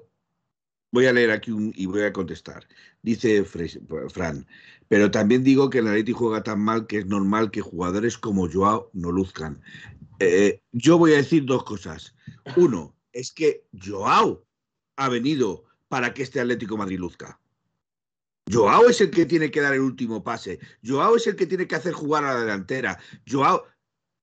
Voy 0.93 1.07
a 1.07 1.11
leer 1.11 1.31
aquí 1.31 1.51
y 1.73 1.87
voy 1.87 2.03
a 2.03 2.13
contestar. 2.13 2.67
Dice 3.01 3.43
Fran, 3.43 4.45
pero 4.87 5.09
también 5.09 5.43
digo 5.43 5.71
que 5.71 5.79
el 5.79 5.87
Atleti 5.87 6.11
juega 6.11 6.43
tan 6.43 6.59
mal 6.59 6.85
que 6.85 6.99
es 6.99 7.07
normal 7.07 7.49
que 7.49 7.61
jugadores 7.61 8.15
como 8.15 8.47
Joao 8.47 8.91
no 8.93 9.11
luzcan. 9.11 9.59
Eh, 10.19 10.61
yo 10.71 10.99
voy 10.99 11.13
a 11.13 11.17
decir 11.17 11.45
dos 11.45 11.63
cosas. 11.63 12.13
Uno, 12.57 12.95
es 13.11 13.31
que 13.31 13.65
Joao 13.73 14.45
ha 14.95 15.09
venido 15.09 15.65
para 15.87 16.13
que 16.13 16.21
este 16.21 16.39
Atlético 16.39 16.77
Madrid 16.77 16.99
luzca. 16.99 17.39
Joao 18.51 18.87
es 18.87 19.01
el 19.01 19.09
que 19.09 19.25
tiene 19.25 19.49
que 19.49 19.61
dar 19.61 19.73
el 19.73 19.79
último 19.79 20.23
pase. 20.23 20.59
Joao 20.85 21.15
es 21.15 21.25
el 21.25 21.35
que 21.35 21.47
tiene 21.47 21.67
que 21.67 21.73
hacer 21.73 21.93
jugar 21.93 22.23
a 22.23 22.35
la 22.35 22.41
delantera. 22.41 22.99
Joao, 23.27 23.65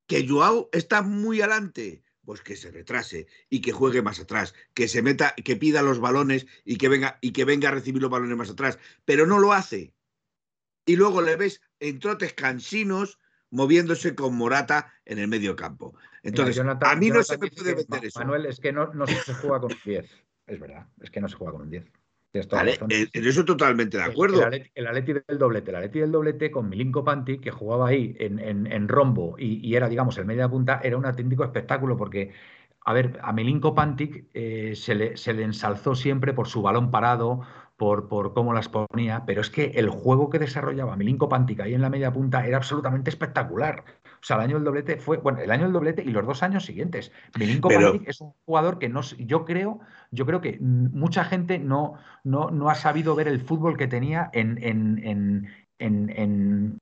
que 0.07 0.25
Joao 0.25 0.69
está 0.71 1.03
muy 1.03 1.41
adelante 1.41 2.05
pues 2.31 2.43
que 2.43 2.55
se 2.55 2.71
retrase 2.71 3.27
y 3.49 3.61
que 3.61 3.73
juegue 3.73 4.03
más 4.03 4.21
atrás, 4.21 4.55
que 4.73 4.87
se 4.87 5.03
meta, 5.03 5.35
que 5.35 5.57
pida 5.57 5.83
los 5.83 5.99
balones 5.99 6.47
y 6.65 6.77
que 6.77 6.89
venga 6.89 7.19
y 7.21 7.33
que 7.33 7.45
venga 7.45 7.71
a 7.71 7.73
recibir 7.73 8.01
los 8.01 8.09
balones 8.09 8.37
más 8.37 8.51
atrás, 8.51 8.79
pero 9.05 9.27
no 9.27 9.41
lo 9.41 9.53
hace. 9.53 9.93
Y 10.87 10.95
luego 10.95 11.23
le 11.23 11.35
ves 11.35 11.61
en 11.81 11.99
trotes 11.99 12.33
cansinos 12.35 13.19
moviéndose 13.51 14.15
con 14.15 14.37
Morata 14.37 14.95
en 15.05 15.19
el 15.19 15.27
medio 15.27 15.57
campo. 15.57 15.97
Entonces, 16.23 16.57
a 16.61 16.95
mí 16.95 17.11
no 17.11 17.25
se 17.25 17.37
me 17.37 17.51
puede 17.51 17.75
vender 17.75 18.05
eso. 18.05 18.21
Manuel, 18.21 18.47
es 18.47 18.61
que 18.61 18.71
no, 18.73 18.95
no 18.95 19.09
se 19.09 19.35
juega 19.35 19.63
con 19.63 19.73
un 19.73 19.79
10. 19.85 20.25
Es 20.47 20.61
verdad, 20.61 20.87
es 21.01 21.11
que 21.11 21.21
no 21.21 21.29
se 21.29 21.35
juega 21.35 21.55
con 21.55 21.63
un 21.63 21.71
10. 21.71 21.85
En 22.33 23.27
eso 23.27 23.45
totalmente 23.45 23.97
de 23.97 24.05
acuerdo. 24.05 24.47
El, 24.75 24.87
Atleti, 24.87 25.13
del 25.13 25.39
doblete, 25.39 25.71
el 25.71 25.77
Atleti 25.77 25.99
del 25.99 26.13
doblete 26.13 26.51
con 26.51 26.69
Milinko 26.69 27.05
Panti, 27.05 27.39
que 27.39 27.51
jugaba 27.51 27.89
ahí 27.89 28.15
en, 28.19 28.89
rombo 28.89 29.35
y, 29.39 29.75
era, 29.75 29.89
digamos, 29.89 30.17
el 30.19 30.27
media 30.27 30.49
punta, 30.49 30.81
era 30.83 30.97
un 30.97 31.07
auténtico 31.07 31.43
espectáculo 31.43 31.97
porque, 31.97 32.33
a 32.85 32.93
ver, 32.93 33.19
a 33.23 33.33
Milinko 33.33 33.75
Pantic 33.75 34.27
eh, 34.33 34.75
se, 34.77 34.95
le, 34.95 35.17
se 35.17 35.33
le 35.33 35.43
ensalzó 35.43 35.97
siempre 35.97 36.33
por 36.33 36.47
su 36.47 36.63
balón 36.63 36.93
parado, 36.93 37.41
por, 37.77 38.09
por, 38.09 38.33
cómo 38.33 38.53
las 38.53 38.69
ponía, 38.69 39.25
pero 39.27 39.41
es 39.41 39.51
que 39.51 39.73
el 39.75 39.89
juego 39.89 40.31
que 40.31 40.39
desarrollaba 40.39 40.97
Milinko 40.97 41.29
Pantic 41.29 41.61
ahí 41.61 41.75
en 41.75 41.83
la 41.83 41.91
media 41.91 42.13
punta 42.13 42.47
era 42.47 42.59
absolutamente 42.59 43.11
espectacular. 43.11 43.85
O 44.23 44.25
sea, 44.25 44.37
el 44.37 44.43
año 44.43 44.57
del 44.57 44.65
doblete 44.65 44.97
fue, 44.99 45.17
bueno, 45.17 45.41
el 45.41 45.51
año 45.51 45.65
del 45.65 45.73
doblete 45.73 46.03
y 46.03 46.11
los 46.11 46.27
dos 46.27 46.43
años 46.43 46.65
siguientes. 46.65 47.11
Milinko 47.39 47.71
es 48.07 48.21
un 48.21 48.35
jugador 48.45 48.79
que 48.79 48.89
no, 48.89 49.01
yo 49.19 49.45
creo, 49.45 49.81
yo 50.11 50.27
creo 50.27 50.41
que 50.41 50.59
mucha 50.61 51.25
gente 51.25 51.59
no, 51.59 51.95
no, 52.25 52.51
no 52.51 52.69
ha 52.69 52.75
sabido 52.75 53.15
ver 53.15 53.29
el 53.29 53.41
fútbol 53.41 53.79
que 53.79 53.87
tenía 53.87 54.31
en, 54.33 54.59
en, 54.63 55.49
en, 55.79 56.81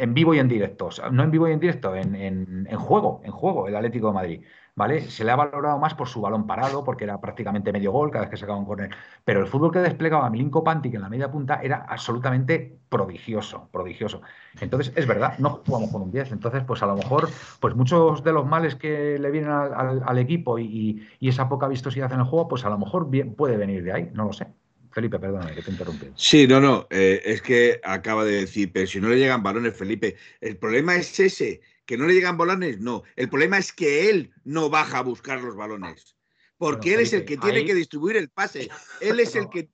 en 0.00 0.14
vivo 0.14 0.34
y 0.34 0.38
en 0.38 0.48
directo, 0.48 0.88
no 1.12 1.22
en 1.22 1.30
vivo 1.30 1.48
y 1.48 1.52
en 1.52 1.60
directo, 1.60 1.94
en, 1.94 2.14
en, 2.14 2.66
juego, 2.76 3.20
en 3.24 3.30
juego, 3.30 3.68
el 3.68 3.76
Atlético 3.76 4.08
de 4.08 4.14
Madrid. 4.14 4.42
¿Vale? 4.74 5.02
Se 5.02 5.24
le 5.24 5.30
ha 5.30 5.36
valorado 5.36 5.78
más 5.78 5.94
por 5.94 6.08
su 6.08 6.20
balón 6.20 6.46
parado, 6.46 6.84
porque 6.84 7.04
era 7.04 7.20
prácticamente 7.20 7.72
medio 7.72 7.92
gol 7.92 8.10
cada 8.10 8.24
vez 8.24 8.30
que 8.30 8.36
sacaba 8.36 8.58
un 8.58 8.64
córner. 8.64 8.90
Pero 9.24 9.40
el 9.40 9.46
fútbol 9.46 9.72
que 9.72 9.80
desplegaba 9.80 10.28
Milinko 10.30 10.64
Pantic 10.64 10.94
en 10.94 11.02
la 11.02 11.08
media 11.08 11.30
punta 11.30 11.60
era 11.62 11.86
absolutamente 11.88 12.78
prodigioso, 12.88 13.68
prodigioso. 13.72 14.20
Entonces, 14.60 14.92
es 14.96 15.06
verdad, 15.06 15.38
no 15.38 15.62
jugamos 15.66 15.90
con 15.90 16.02
un 16.02 16.10
10. 16.10 16.32
Entonces, 16.32 16.64
pues 16.64 16.82
a 16.82 16.86
lo 16.86 16.96
mejor, 16.96 17.28
pues 17.60 17.74
muchos 17.74 18.22
de 18.24 18.32
los 18.32 18.46
males 18.46 18.74
que 18.74 19.18
le 19.18 19.30
vienen 19.30 19.50
al, 19.50 20.18
equipo 20.18 20.58
y, 20.58 21.06
esa 21.20 21.48
poca 21.48 21.68
vistosidad 21.68 22.12
en 22.12 22.20
el 22.20 22.26
juego, 22.26 22.48
pues 22.48 22.64
a 22.64 22.70
lo 22.70 22.78
mejor 22.78 23.08
puede 23.36 23.56
venir 23.56 23.84
de 23.84 23.92
ahí, 23.92 24.10
no 24.12 24.24
lo 24.24 24.32
sé. 24.32 24.46
Felipe, 24.90 25.20
perdóname 25.20 25.54
que 25.54 25.62
te 25.62 25.70
interrumpí. 25.70 26.06
Sí, 26.16 26.48
no, 26.48 26.60
no, 26.60 26.88
eh, 26.90 27.22
es 27.24 27.42
que 27.42 27.80
acaba 27.84 28.24
de 28.24 28.40
decir, 28.40 28.72
pero 28.72 28.88
si 28.88 29.00
no 29.00 29.08
le 29.08 29.18
llegan 29.18 29.42
balones, 29.42 29.76
Felipe, 29.76 30.16
el 30.40 30.56
problema 30.56 30.96
es 30.96 31.20
ese, 31.20 31.60
¿Que 31.86 31.96
no 31.96 32.06
le 32.06 32.14
llegan 32.14 32.36
balones? 32.36 32.78
No. 32.80 33.02
El 33.16 33.28
problema 33.28 33.58
es 33.58 33.72
que 33.72 34.08
él 34.08 34.32
no 34.44 34.70
baja 34.70 34.98
a 34.98 35.02
buscar 35.02 35.40
los 35.40 35.56
balones. 35.56 36.16
Porque 36.56 36.94
él 36.94 37.00
es 37.00 37.12
el 37.12 37.24
que 37.24 37.36
tiene 37.36 37.64
que 37.64 37.74
distribuir 37.74 38.16
el 38.16 38.30
pase. 38.30 38.68
Él 39.00 39.18
es 39.18 39.34
el 39.34 39.48
que 39.50 39.70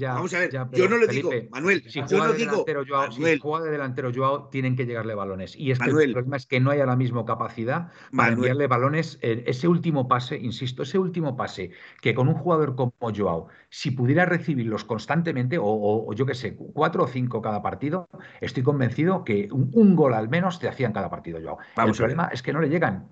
vamos 0.00 0.34
a 0.34 0.38
ver, 0.40 0.50
yo 0.72 0.88
no 0.88 0.96
le 0.96 1.06
digo, 1.06 1.30
Manuel, 1.50 1.82
si 1.88 2.00
yo 2.08 2.18
no 2.18 2.32
digo, 2.32 2.64
Manuel, 2.66 3.34
si 3.34 3.38
juega 3.38 3.64
de 3.64 3.70
delantero 3.70 4.10
Joao, 4.14 4.48
tienen 4.48 4.76
que 4.76 4.86
llegarle 4.86 5.14
balones. 5.14 5.54
Y 5.56 5.70
es 5.70 5.78
que 5.78 5.90
el 5.90 6.12
problema 6.12 6.36
es 6.36 6.46
que 6.46 6.60
no 6.60 6.70
hay 6.70 6.80
ahora 6.80 6.96
mismo 6.96 7.24
capacidad 7.24 7.92
para 8.16 8.32
enviarle 8.32 8.66
balones. 8.66 9.18
Eh, 9.22 9.44
ese 9.46 9.68
último 9.68 10.08
pase, 10.08 10.36
insisto, 10.38 10.82
ese 10.82 10.98
último 10.98 11.36
pase, 11.36 11.70
que 12.00 12.14
con 12.14 12.28
un 12.28 12.34
jugador 12.34 12.74
como 12.74 12.92
Joao, 13.00 13.48
si 13.68 13.90
pudiera 13.90 14.24
recibirlos 14.24 14.84
constantemente, 14.84 15.58
o, 15.60 16.12
yo 16.14 16.26
qué 16.26 16.34
sé, 16.34 16.56
cuatro 16.56 17.04
o 17.04 17.08
cinco 17.08 17.42
cada 17.42 17.62
partido, 17.62 18.08
estoy 18.40 18.62
convencido 18.62 19.24
que 19.24 19.48
un, 19.52 19.94
gol 19.94 20.14
al 20.14 20.28
menos 20.28 20.58
te 20.58 20.68
hacían 20.68 20.92
cada 20.92 21.10
partido, 21.10 21.40
Joao. 21.42 21.58
el 21.86 21.94
problema 21.94 22.30
es 22.32 22.42
que 22.42 22.52
no 22.52 22.60
le 22.60 22.68
llegan. 22.68 23.08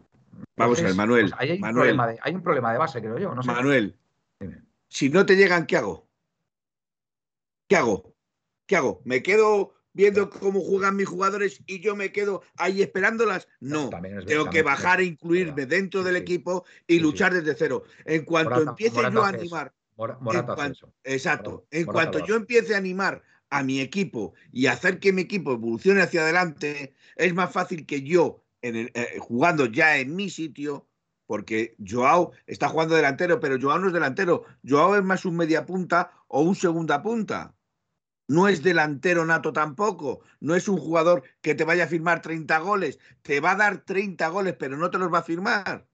Vamos 0.57 0.81
a 0.81 0.85
ver, 0.85 0.95
Manuel. 0.95 1.31
Pues 1.31 1.41
hay, 1.41 1.61
un 1.61 1.75
de, 1.75 2.19
hay 2.23 2.35
un 2.35 2.43
problema 2.43 2.73
de 2.73 2.79
base, 2.79 3.01
creo 3.01 3.19
yo. 3.19 3.35
Manuel, 3.35 3.97
si 4.89 5.11
no 5.11 5.27
te 5.27 5.37
llegan, 5.37 5.67
¿qué 5.67 5.77
hago? 5.77 6.08
¿Qué 7.69 7.77
hago? 7.77 8.15
¿Qué 8.67 8.77
hago? 8.77 9.01
¿Me 9.05 9.23
quedo 9.23 9.75
viendo 9.93 10.31
cómo 10.31 10.61
juegan 10.61 10.97
mis 10.97 11.09
jugadores 11.09 11.63
y 11.67 11.81
yo 11.81 11.97
me 11.97 12.13
quedo 12.13 12.43
ahí 12.57 12.83
esperándolas? 12.83 13.47
No, 13.61 13.91
tengo 14.27 14.51
que 14.51 14.63
bajar 14.63 15.01
e 15.01 15.05
incluirme 15.05 15.67
dentro 15.67 16.03
del 16.03 16.17
equipo 16.17 16.65
y 16.87 16.99
luchar 16.99 17.35
desde 17.35 17.55
cero. 17.55 17.85
En 18.05 18.25
cuanto 18.25 18.63
empiece 18.63 19.01
yo 19.13 19.23
a 19.23 19.29
animar, 19.29 19.75
exacto, 21.05 21.67
en 21.71 21.85
cuanto 21.85 22.25
yo 22.25 22.37
empiece 22.37 22.75
a 22.75 22.79
animar 22.79 23.23
a 23.51 23.63
mi 23.63 23.81
equipo 23.81 24.35
y 24.53 24.67
hacer 24.67 24.99
que 24.99 25.13
mi 25.13 25.23
equipo 25.23 25.53
evolucione 25.53 26.03
hacia 26.03 26.23
adelante, 26.23 26.95
es 27.17 27.35
más 27.35 27.53
fácil 27.53 27.87
que 27.87 28.03
yo, 28.03 28.45
en 28.63 28.91
eh, 28.95 29.19
jugando 29.19 29.67
ya 29.67 29.99
en 29.99 30.15
mi 30.15 30.31
sitio, 30.31 30.87
porque 31.27 31.77
Joao 31.87 32.33
está 32.47 32.69
jugando 32.69 32.95
delantero, 32.95 33.41
pero 33.41 33.59
Joao 33.61 33.79
no 33.79 33.89
es 33.89 33.93
delantero, 33.93 34.45
Joao 34.67 34.97
es 34.97 35.03
más 35.03 35.25
un 35.25 35.37
media 35.37 35.67
punta 35.67 36.13
o 36.29 36.43
un 36.43 36.55
segunda 36.55 37.03
punta 37.03 37.55
no 38.29 38.47
es 38.47 38.63
delantero 38.63 39.25
nato 39.25 39.53
tampoco, 39.53 40.21
no 40.41 40.55
es 40.55 40.69
un 40.69 40.79
jugador 40.79 41.25
que 41.41 41.55
te 41.55 41.65
vaya 41.65 41.85
a 41.85 41.89
firmar 41.89 42.23
30 42.23 42.59
goles, 42.59 42.99
te 43.23 43.41
va 43.41 43.53
a 43.53 43.57
dar 43.57 43.85
30 43.85 44.29
goles, 44.29 44.55
pero 44.59 44.77
no 44.77 44.91
te 44.91 44.99
los 44.99 45.13
va 45.13 45.19
a 45.19 45.23
firmar. 45.23 45.89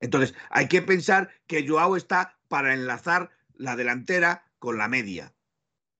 Entonces, 0.00 0.34
hay 0.50 0.68
que 0.68 0.82
pensar 0.82 1.30
que 1.46 1.66
Joao 1.66 1.96
está 1.96 2.38
para 2.48 2.74
enlazar 2.74 3.30
la 3.54 3.76
delantera 3.76 4.44
con 4.58 4.78
la 4.78 4.88
media. 4.88 5.34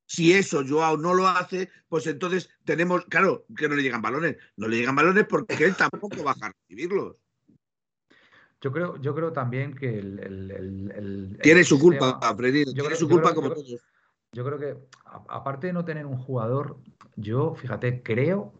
Si 0.06 0.32
eso 0.32 0.62
Joao 0.66 0.96
no 0.96 1.14
lo 1.14 1.26
hace, 1.26 1.70
pues 1.88 2.06
entonces 2.06 2.48
tenemos, 2.64 3.04
claro, 3.06 3.44
que 3.56 3.68
no 3.68 3.74
le 3.74 3.82
llegan 3.82 4.02
balones. 4.02 4.36
No 4.56 4.68
le 4.68 4.76
llegan 4.76 4.94
balones 4.94 5.26
porque 5.28 5.64
él 5.64 5.74
tampoco 5.74 6.22
va 6.22 6.36
a 6.40 6.52
recibirlos. 6.52 7.16
Yo 8.60 8.72
creo, 8.72 9.00
yo 9.00 9.14
creo 9.14 9.32
también 9.32 9.74
que 9.74 9.98
el. 9.98 11.38
tiene 11.42 11.64
su 11.64 11.78
culpa, 11.78 12.20
Freddy. 12.36 12.72
Tiene 12.72 12.94
su 12.94 13.08
culpa 13.08 13.34
como 13.34 13.50
todos. 13.50 13.76
Yo 14.36 14.44
creo 14.44 14.58
que, 14.58 14.76
aparte 15.28 15.68
de 15.68 15.72
no 15.72 15.86
tener 15.86 16.04
un 16.04 16.18
jugador, 16.18 16.76
yo, 17.16 17.54
fíjate, 17.54 18.02
creo, 18.02 18.52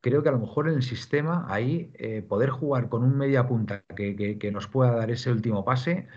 creo 0.00 0.22
que 0.22 0.30
a 0.30 0.32
lo 0.32 0.38
mejor 0.38 0.70
en 0.70 0.76
el 0.76 0.82
sistema 0.82 1.44
ahí 1.50 1.92
eh, 1.98 2.22
poder 2.22 2.48
jugar 2.48 2.88
con 2.88 3.04
un 3.04 3.18
media 3.18 3.46
punta 3.46 3.84
que, 3.94 4.50
nos 4.50 4.68
pueda 4.68 4.92
dar 4.92 5.10
ese 5.10 5.30
último 5.30 5.66
pase, 5.66 6.08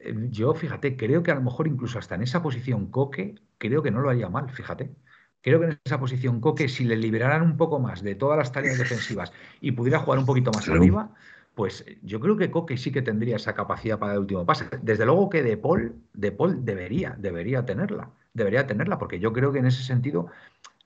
eh, 0.00 0.14
yo, 0.30 0.54
fíjate, 0.54 0.96
creo 0.96 1.22
que 1.22 1.30
a 1.30 1.34
lo 1.34 1.42
mejor 1.42 1.68
incluso 1.68 1.98
hasta 1.98 2.14
en 2.14 2.22
esa 2.22 2.42
posición 2.42 2.86
Coque, 2.86 3.34
creo 3.58 3.82
que 3.82 3.90
no 3.90 4.00
lo 4.00 4.08
haría 4.08 4.30
mal, 4.30 4.48
fíjate. 4.48 4.94
Creo 5.42 5.60
que 5.60 5.66
en 5.66 5.80
esa 5.84 6.00
posición 6.00 6.40
Coque, 6.40 6.70
si 6.70 6.84
le 6.84 6.96
liberaran 6.96 7.42
un 7.42 7.58
poco 7.58 7.78
más 7.80 8.02
de 8.02 8.14
todas 8.14 8.38
las 8.38 8.50
tareas 8.50 8.78
defensivas 8.78 9.30
y 9.60 9.72
pudiera 9.72 9.98
jugar 9.98 10.20
un 10.20 10.24
poquito 10.24 10.50
más 10.52 10.66
arriba, 10.70 11.12
pues 11.54 11.84
yo 12.00 12.18
creo 12.18 12.38
que 12.38 12.50
Coque 12.50 12.78
sí 12.78 12.90
que 12.90 13.02
tendría 13.02 13.36
esa 13.36 13.54
capacidad 13.54 13.98
para 13.98 14.14
el 14.14 14.20
último 14.20 14.46
pase. 14.46 14.64
Desde 14.80 15.04
luego 15.04 15.28
que 15.28 15.42
De 15.42 15.58
Paul, 15.58 15.96
de 16.14 16.32
Paul 16.32 16.64
debería, 16.64 17.14
debería 17.18 17.66
tenerla 17.66 18.10
debería 18.34 18.66
tenerla, 18.66 18.98
porque 18.98 19.20
yo 19.20 19.32
creo 19.32 19.52
que 19.52 19.60
en 19.60 19.66
ese 19.66 19.82
sentido 19.82 20.26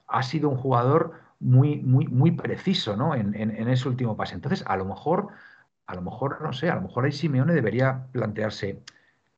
ha 0.07 0.23
sido 0.23 0.49
un 0.49 0.57
jugador 0.57 1.15
muy, 1.41 1.79
muy, 1.79 2.07
muy 2.07 2.33
preciso 2.33 2.97
¿no? 2.97 3.15
en, 3.15 3.35
ese 3.69 3.89
último 3.89 4.17
pase. 4.17 4.35
Entonces, 4.35 4.65
a 4.67 4.77
lo 4.77 4.85
mejor, 4.85 5.29
a 5.87 5.95
lo 5.95 6.03
mejor, 6.03 6.41
no 6.43 6.53
sé, 6.53 6.71
a 6.71 6.77
lo 6.77 6.83
mejor 6.83 7.05
ahí 7.05 7.13
Simeone 7.13 7.55
debería 7.55 8.07
plantearse 8.13 8.81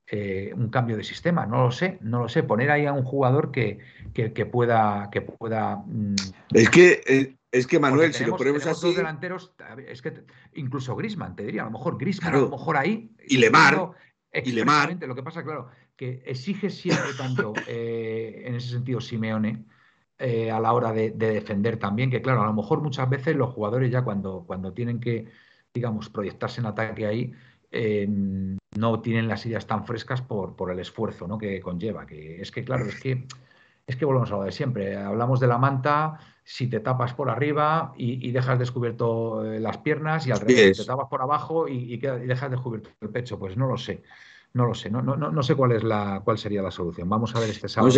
eh, 0.06 0.52
un 0.54 0.70
cambio 0.70 0.96
de 0.96 1.04
sistema. 1.04 1.46
No 1.46 1.62
lo 1.64 1.70
sé, 1.70 1.98
no 2.00 2.20
lo 2.20 2.28
sé. 2.28 2.42
Poner 2.42 2.70
ahí 2.70 2.86
a 2.86 2.92
un 2.92 3.04
jugador 3.04 3.52
que, 3.52 3.78
que, 4.12 4.46
pueda. 4.46 5.08
Que 5.12 5.20
pueda 5.20 5.76
mm, 5.76 6.14
es 6.52 6.70
que. 6.70 7.00
Eh, 7.06 7.36
es 7.52 7.66
que 7.66 7.80
Manuel, 7.80 8.14
si 8.14 8.24
lo 8.24 8.36
ponemos 8.36 8.64
así. 8.64 8.94
delanteros, 8.94 9.52
es 9.88 10.02
que 10.02 10.24
incluso 10.54 10.94
Grisman, 10.94 11.34
te 11.34 11.42
diría, 11.42 11.62
a 11.62 11.64
lo 11.64 11.72
mejor 11.72 11.98
Grisman, 11.98 12.32
a 12.32 12.38
lo 12.38 12.48
mejor 12.48 12.76
ahí. 12.76 13.10
Y 13.26 13.38
Lemar. 13.38 13.90
Y 14.32 14.52
Lemar. 14.52 14.96
Lo 15.00 15.16
que 15.16 15.22
pasa, 15.24 15.42
claro, 15.42 15.68
que 16.00 16.22
exige 16.24 16.70
siempre 16.70 17.12
tanto, 17.12 17.52
eh, 17.68 18.44
en 18.46 18.54
ese 18.54 18.70
sentido, 18.70 19.02
Simeone, 19.02 19.66
eh, 20.18 20.50
a 20.50 20.58
la 20.58 20.72
hora 20.72 20.94
de, 20.94 21.10
defender 21.10 21.76
también, 21.76 22.10
que 22.10 22.22
claro, 22.22 22.40
a 22.40 22.46
lo 22.46 22.54
mejor 22.54 22.80
muchas 22.80 23.06
veces 23.10 23.36
los 23.36 23.52
jugadores 23.52 23.90
ya 23.90 24.02
cuando, 24.02 24.44
cuando 24.46 24.72
tienen 24.72 24.98
que, 24.98 25.26
digamos, 25.74 26.08
proyectarse 26.08 26.62
en 26.62 26.68
ataque 26.68 27.06
ahí, 27.06 27.34
eh, 27.70 28.08
no 28.08 29.00
tienen 29.02 29.28
las 29.28 29.44
ideas 29.44 29.66
tan 29.66 29.84
frescas 29.84 30.22
por, 30.22 30.56
por 30.56 30.70
el 30.70 30.78
esfuerzo 30.78 31.28
¿no? 31.28 31.36
que 31.36 31.60
conlleva. 31.60 32.06
Que 32.06 32.40
es 32.40 32.50
que, 32.50 32.64
claro, 32.64 32.86
es 32.86 32.98
que, 32.98 33.26
es 33.86 33.94
que 33.94 34.04
volvemos 34.06 34.32
a 34.32 34.36
lo 34.36 34.44
de 34.44 34.52
siempre. 34.52 34.96
Hablamos 34.96 35.38
de 35.38 35.48
la 35.48 35.58
manta, 35.58 36.18
si 36.44 36.66
te 36.66 36.80
tapas 36.80 37.12
por 37.12 37.28
arriba 37.28 37.92
y, 37.98 38.30
dejas 38.30 38.58
descubierto 38.58 39.44
las 39.44 39.76
piernas, 39.78 40.26
y 40.26 40.30
al 40.30 40.40
revés, 40.40 40.78
te 40.78 40.84
tapas 40.86 41.08
por 41.10 41.20
abajo 41.20 41.68
y, 41.68 41.92
y 41.92 41.98
dejas 41.98 42.50
descubierto 42.50 42.88
el 43.02 43.10
pecho, 43.10 43.38
pues 43.38 43.58
no 43.58 43.66
lo 43.66 43.76
sé. 43.76 44.02
No 44.52 44.66
lo 44.66 44.74
sé, 44.74 44.90
no, 44.90 45.02
no, 45.02 45.16
no 45.16 45.42
sé 45.42 45.54
cuál 45.54 45.72
es 45.72 45.84
la 45.84 46.22
cuál 46.24 46.38
sería 46.38 46.62
la 46.62 46.70
solución. 46.70 47.08
Vamos 47.08 47.34
a 47.34 47.40
ver 47.40 47.50
este 47.50 47.68
sábado 47.68 47.92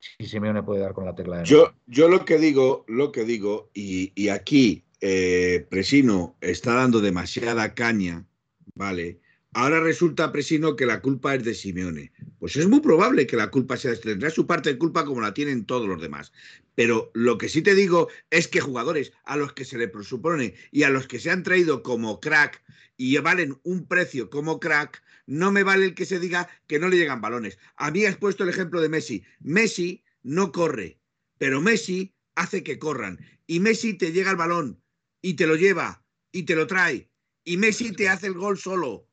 si 0.00 0.26
Simeone 0.26 0.62
puede 0.62 0.80
dar 0.80 0.94
con 0.94 1.04
la 1.04 1.14
tecla 1.14 1.38
de 1.38 1.44
yo, 1.44 1.74
yo 1.86 2.08
lo 2.08 2.24
que 2.24 2.38
digo, 2.38 2.84
lo 2.88 3.12
que 3.12 3.24
digo, 3.24 3.70
y, 3.74 4.28
aquí 4.28 4.84
eh, 5.00 5.66
Presino 5.70 6.36
está 6.40 6.74
dando 6.74 7.00
demasiada 7.00 7.74
caña, 7.74 8.26
¿vale? 8.74 9.20
Ahora 9.52 9.80
resulta, 9.80 10.30
Presino, 10.30 10.76
que 10.76 10.86
la 10.86 11.02
culpa 11.02 11.34
es 11.34 11.44
de 11.44 11.54
Simeone. 11.54 12.12
Pues 12.38 12.56
es 12.56 12.68
muy 12.68 12.80
probable 12.80 13.26
que 13.26 13.36
la 13.36 13.50
culpa 13.50 13.76
sea 13.76 13.90
de 13.90 13.96
este. 13.96 14.10
Tendrá 14.10 14.30
su 14.30 14.46
parte 14.46 14.70
de 14.70 14.78
culpa 14.78 15.04
como 15.04 15.20
la 15.20 15.34
tienen 15.34 15.64
todos 15.64 15.88
los 15.88 16.00
demás. 16.00 16.32
Pero 16.76 17.10
lo 17.14 17.36
que 17.36 17.48
sí 17.48 17.60
te 17.60 17.74
digo 17.74 18.08
es 18.30 18.46
que 18.46 18.60
jugadores 18.60 19.12
a 19.24 19.36
los 19.36 19.52
que 19.52 19.64
se 19.64 19.76
le 19.76 19.88
presupone 19.88 20.54
y 20.70 20.84
a 20.84 20.90
los 20.90 21.08
que 21.08 21.18
se 21.18 21.32
han 21.32 21.42
traído 21.42 21.82
como 21.82 22.20
crack 22.20 22.62
y 22.96 23.16
valen 23.18 23.58
un 23.64 23.86
precio 23.86 24.30
como 24.30 24.60
crack, 24.60 25.02
no 25.30 25.52
me 25.52 25.62
vale 25.62 25.84
el 25.84 25.94
que 25.94 26.06
se 26.06 26.18
diga 26.18 26.48
que 26.66 26.80
no 26.80 26.88
le 26.88 26.96
llegan 26.96 27.20
balones. 27.20 27.56
A 27.76 27.92
mí 27.92 28.04
has 28.04 28.16
puesto 28.16 28.42
el 28.42 28.50
ejemplo 28.50 28.80
de 28.80 28.88
Messi. 28.88 29.22
Messi 29.38 30.02
no 30.24 30.50
corre, 30.50 30.98
pero 31.38 31.60
Messi 31.60 32.16
hace 32.34 32.64
que 32.64 32.80
corran. 32.80 33.20
Y 33.46 33.60
Messi 33.60 33.94
te 33.94 34.10
llega 34.10 34.32
el 34.32 34.36
balón 34.36 34.82
y 35.22 35.34
te 35.34 35.46
lo 35.46 35.54
lleva 35.54 36.04
y 36.32 36.42
te 36.42 36.56
lo 36.56 36.66
trae. 36.66 37.08
Y 37.44 37.58
Messi 37.58 37.92
te 37.92 38.08
hace 38.08 38.26
el 38.26 38.34
gol 38.34 38.58
solo. 38.58 39.06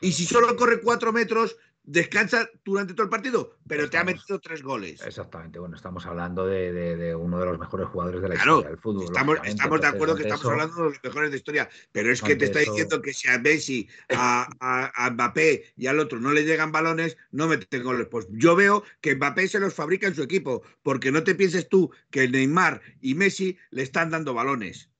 Y 0.00 0.12
si 0.12 0.26
solo 0.26 0.54
corre 0.54 0.80
cuatro 0.80 1.12
metros, 1.12 1.56
descansa 1.88 2.46
durante 2.64 2.92
todo 2.92 3.04
el 3.04 3.08
partido, 3.08 3.56
pero 3.66 3.88
te 3.88 3.96
ha 3.96 4.04
metido 4.04 4.38
tres 4.40 4.62
goles. 4.62 5.00
Exactamente, 5.02 5.58
bueno, 5.58 5.74
estamos 5.74 6.04
hablando 6.04 6.46
de, 6.46 7.14
uno 7.18 7.38
de 7.38 7.46
los 7.46 7.58
mejores 7.58 7.88
jugadores 7.88 8.20
de 8.20 8.28
la 8.28 8.34
historia 8.34 8.68
del 8.68 8.78
fútbol. 8.78 9.04
Estamos, 9.04 9.38
estamos 9.42 9.80
de 9.80 9.86
acuerdo 9.86 10.14
que 10.14 10.22
estamos 10.24 10.44
hablando 10.44 10.76
de 10.76 10.82
los 10.82 10.98
mejores 11.02 11.30
de 11.30 11.36
historia, 11.38 11.68
pero 11.90 12.12
es 12.12 12.20
que 12.20 12.36
te 12.36 12.44
está 12.44 12.58
diciendo 12.58 13.00
que 13.00 13.14
si 13.14 13.28
a 13.28 13.38
Messi, 13.38 13.88
a, 14.10 14.48
a, 14.60 15.10
Mbappé 15.10 15.72
y 15.76 15.86
al 15.86 15.98
otro 15.98 16.20
no 16.20 16.32
le 16.32 16.44
llegan 16.44 16.72
balones, 16.72 17.16
no 17.30 17.48
meten 17.48 17.82
goles. 17.82 18.06
Pues 18.10 18.26
yo 18.32 18.54
veo 18.54 18.84
que 19.00 19.14
Mbappé 19.16 19.48
se 19.48 19.58
los 19.58 19.72
fabrica 19.72 20.06
en 20.06 20.14
su 20.14 20.22
equipo, 20.22 20.62
porque 20.82 21.10
no 21.10 21.24
te 21.24 21.34
pienses 21.34 21.70
tú 21.70 21.90
que 22.10 22.28
Neymar 22.28 22.82
y 23.00 23.14
Messi 23.14 23.56
le 23.70 23.82
están 23.82 24.10
dando 24.10 24.34
balones. 24.34 24.90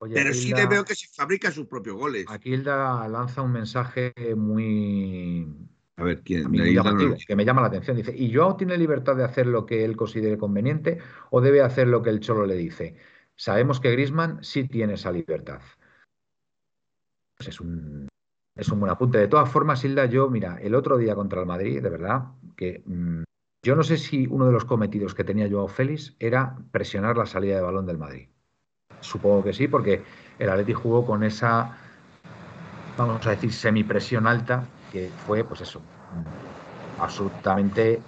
Pero 0.00 0.32
sí 0.32 0.54
le 0.54 0.66
veo 0.66 0.84
que 0.84 0.94
se 0.94 1.08
fabrica 1.08 1.50
sus 1.50 1.66
propios 1.66 1.96
goles. 1.96 2.24
Aquí 2.28 2.54
Hilda 2.54 3.06
lanza 3.08 3.42
un 3.42 3.52
mensaje 3.52 4.14
muy. 4.34 5.46
A 5.98 6.04
ver, 6.04 6.22
¿quién? 6.22 6.50
que 6.52 7.36
me 7.36 7.44
llama 7.44 7.60
la 7.60 7.66
atención. 7.66 7.96
Dice: 7.96 8.14
¿Y 8.16 8.32
Joao 8.32 8.56
tiene 8.56 8.78
libertad 8.78 9.16
de 9.16 9.24
hacer 9.24 9.48
lo 9.48 9.66
que 9.66 9.84
él 9.84 9.96
considere 9.96 10.38
conveniente 10.38 10.98
o 11.30 11.40
debe 11.40 11.60
hacer 11.60 11.88
lo 11.88 12.02
que 12.02 12.10
el 12.10 12.20
Cholo 12.20 12.46
le 12.46 12.54
dice? 12.54 12.96
Sabemos 13.34 13.80
que 13.80 13.90
Grisman 13.90 14.42
sí 14.42 14.68
tiene 14.68 14.94
esa 14.94 15.10
libertad. 15.10 15.60
Pues 17.36 17.48
es 17.48 17.60
un, 17.60 18.08
es 18.54 18.68
un 18.68 18.78
buen 18.78 18.92
apunte. 18.92 19.18
De 19.18 19.26
todas 19.26 19.50
formas, 19.50 19.84
Hilda, 19.84 20.06
yo, 20.06 20.30
mira, 20.30 20.58
el 20.62 20.76
otro 20.76 20.98
día 20.98 21.16
contra 21.16 21.40
el 21.40 21.46
Madrid, 21.46 21.82
de 21.82 21.90
verdad, 21.90 22.26
que 22.56 22.82
mm, 22.86 23.22
yo 23.64 23.74
no 23.74 23.82
sé 23.82 23.96
si 23.96 24.28
uno 24.28 24.46
de 24.46 24.52
los 24.52 24.64
cometidos 24.64 25.14
que 25.14 25.24
tenía 25.24 25.50
Joao 25.50 25.66
Félix 25.66 26.14
era 26.20 26.56
presionar 26.70 27.16
la 27.16 27.26
salida 27.26 27.56
de 27.56 27.62
balón 27.62 27.86
del 27.86 27.98
Madrid. 27.98 28.28
Supongo 29.00 29.42
que 29.42 29.52
sí, 29.52 29.66
porque 29.66 30.02
el 30.38 30.48
Atleti 30.48 30.74
jugó 30.74 31.04
con 31.04 31.24
esa, 31.24 31.76
vamos 32.96 33.26
a 33.26 33.30
decir, 33.30 33.52
semipresión 33.52 34.28
alta, 34.28 34.68
que 34.90 35.14
fue, 35.16 35.44
pues 35.44 35.60
eso, 35.60 35.82
absolutamente 36.96 38.02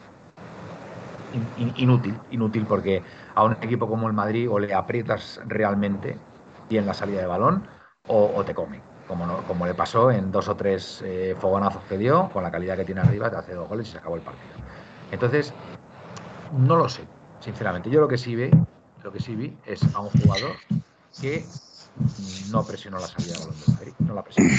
inútil, 1.32 2.18
inútil 2.30 2.66
porque 2.66 3.04
a 3.34 3.44
un 3.44 3.52
equipo 3.60 3.88
como 3.88 4.08
el 4.08 4.14
Madrid 4.14 4.50
o 4.50 4.58
le 4.58 4.74
aprietas 4.74 5.40
realmente 5.46 6.18
bien 6.68 6.86
la 6.86 6.94
salida 6.94 7.20
de 7.20 7.26
balón 7.26 7.68
o, 8.06 8.44
te 8.44 8.54
come, 8.54 8.82
como, 9.06 9.46
como 9.46 9.66
le 9.66 9.74
pasó 9.74 10.10
en 10.10 10.32
dos 10.32 10.48
o 10.48 10.56
tres 10.56 11.00
eh, 11.02 11.36
fogonazos 11.38 11.84
que 11.84 11.96
dio, 11.96 12.28
con 12.32 12.42
la 12.42 12.50
calidad 12.50 12.76
que 12.76 12.84
tiene 12.84 13.02
arriba, 13.02 13.30
te 13.30 13.36
hace 13.36 13.54
dos 13.54 13.68
goles 13.68 13.86
y 13.88 13.92
se 13.92 13.98
acabó 13.98 14.16
el 14.16 14.22
partido. 14.22 14.56
Entonces, 15.12 15.54
no 16.50 16.76
lo 16.76 16.88
sé, 16.88 17.02
sinceramente. 17.38 17.88
Yo 17.88 18.00
lo 18.00 18.08
que 18.08 18.18
sí 18.18 18.34
ve 18.34 18.50
lo 19.02 19.12
que 19.12 19.20
sí 19.20 19.34
vi 19.34 19.58
es 19.64 19.82
a 19.94 20.00
un 20.00 20.10
jugador 20.10 20.56
que 21.20 21.46
no 22.50 22.64
presionó 22.64 22.98
la 22.98 23.06
salida 23.06 23.34
de 23.34 23.38
balón 23.40 23.60
de 23.60 23.72
Madrid, 23.72 23.92
no 24.00 24.14
la 24.14 24.22
presionó. 24.22 24.50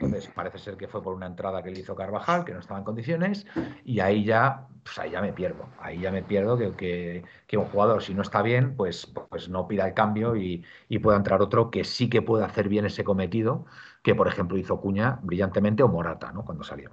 Entonces, 0.00 0.30
parece 0.34 0.58
ser 0.58 0.76
que 0.76 0.88
fue 0.88 1.02
por 1.02 1.14
una 1.14 1.26
entrada 1.26 1.62
que 1.62 1.70
le 1.70 1.80
hizo 1.80 1.94
Carvajal, 1.94 2.44
que 2.44 2.52
no 2.52 2.60
estaba 2.60 2.78
en 2.78 2.84
condiciones, 2.84 3.46
y 3.84 4.00
ahí 4.00 4.24
ya, 4.24 4.66
pues 4.82 4.98
ahí 4.98 5.10
ya 5.10 5.20
me 5.20 5.32
pierdo. 5.32 5.68
Ahí 5.80 6.00
ya 6.00 6.10
me 6.10 6.22
pierdo 6.22 6.56
que, 6.76 7.24
que, 7.46 7.56
un 7.56 7.64
jugador, 7.66 8.02
si 8.02 8.14
no 8.14 8.22
está 8.22 8.42
bien, 8.42 8.76
pues, 8.76 9.06
pues 9.28 9.48
no 9.48 9.66
pida 9.66 9.86
el 9.86 9.94
cambio 9.94 10.36
y, 10.36 10.64
y, 10.88 10.98
pueda 10.98 11.16
entrar 11.16 11.42
otro 11.42 11.70
que 11.70 11.84
sí 11.84 12.08
que 12.08 12.22
pueda 12.22 12.46
hacer 12.46 12.68
bien 12.68 12.86
ese 12.86 13.04
cometido, 13.04 13.66
que 14.02 14.14
por 14.14 14.28
ejemplo 14.28 14.58
hizo 14.58 14.80
Cuña 14.80 15.18
brillantemente 15.22 15.82
o 15.82 15.88
Morata, 15.88 16.32
¿no? 16.32 16.44
Cuando 16.44 16.64
salió. 16.64 16.90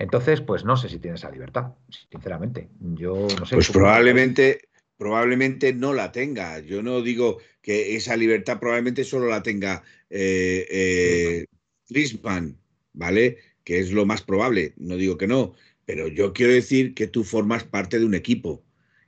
Entonces, 0.00 0.40
pues 0.40 0.64
no 0.64 0.76
sé 0.78 0.88
si 0.88 0.98
tiene 0.98 1.16
esa 1.16 1.30
libertad, 1.30 1.72
sinceramente. 2.10 2.70
Yo 2.80 3.26
no 3.38 3.44
sé. 3.44 3.54
Pues 3.54 3.70
probablemente, 3.70 4.70
probablemente 4.96 5.74
no 5.74 5.92
la 5.92 6.10
tenga. 6.10 6.58
Yo 6.60 6.82
no 6.82 7.02
digo 7.02 7.36
que 7.62 7.96
esa 7.96 8.16
libertad 8.16 8.58
probablemente 8.58 9.04
solo 9.04 9.28
la 9.28 9.42
tenga 9.42 9.82
eh, 10.10 10.66
eh 10.70 11.46
¿vale? 12.92 13.38
Que 13.64 13.78
es 13.78 13.92
lo 13.92 14.06
más 14.06 14.22
probable. 14.22 14.74
No 14.76 14.96
digo 14.96 15.16
que 15.16 15.26
no, 15.26 15.54
pero 15.84 16.08
yo 16.08 16.32
quiero 16.32 16.52
decir 16.52 16.94
que 16.94 17.06
tú 17.06 17.24
formas 17.24 17.64
parte 17.64 17.98
de 17.98 18.04
un 18.04 18.14
equipo 18.14 18.64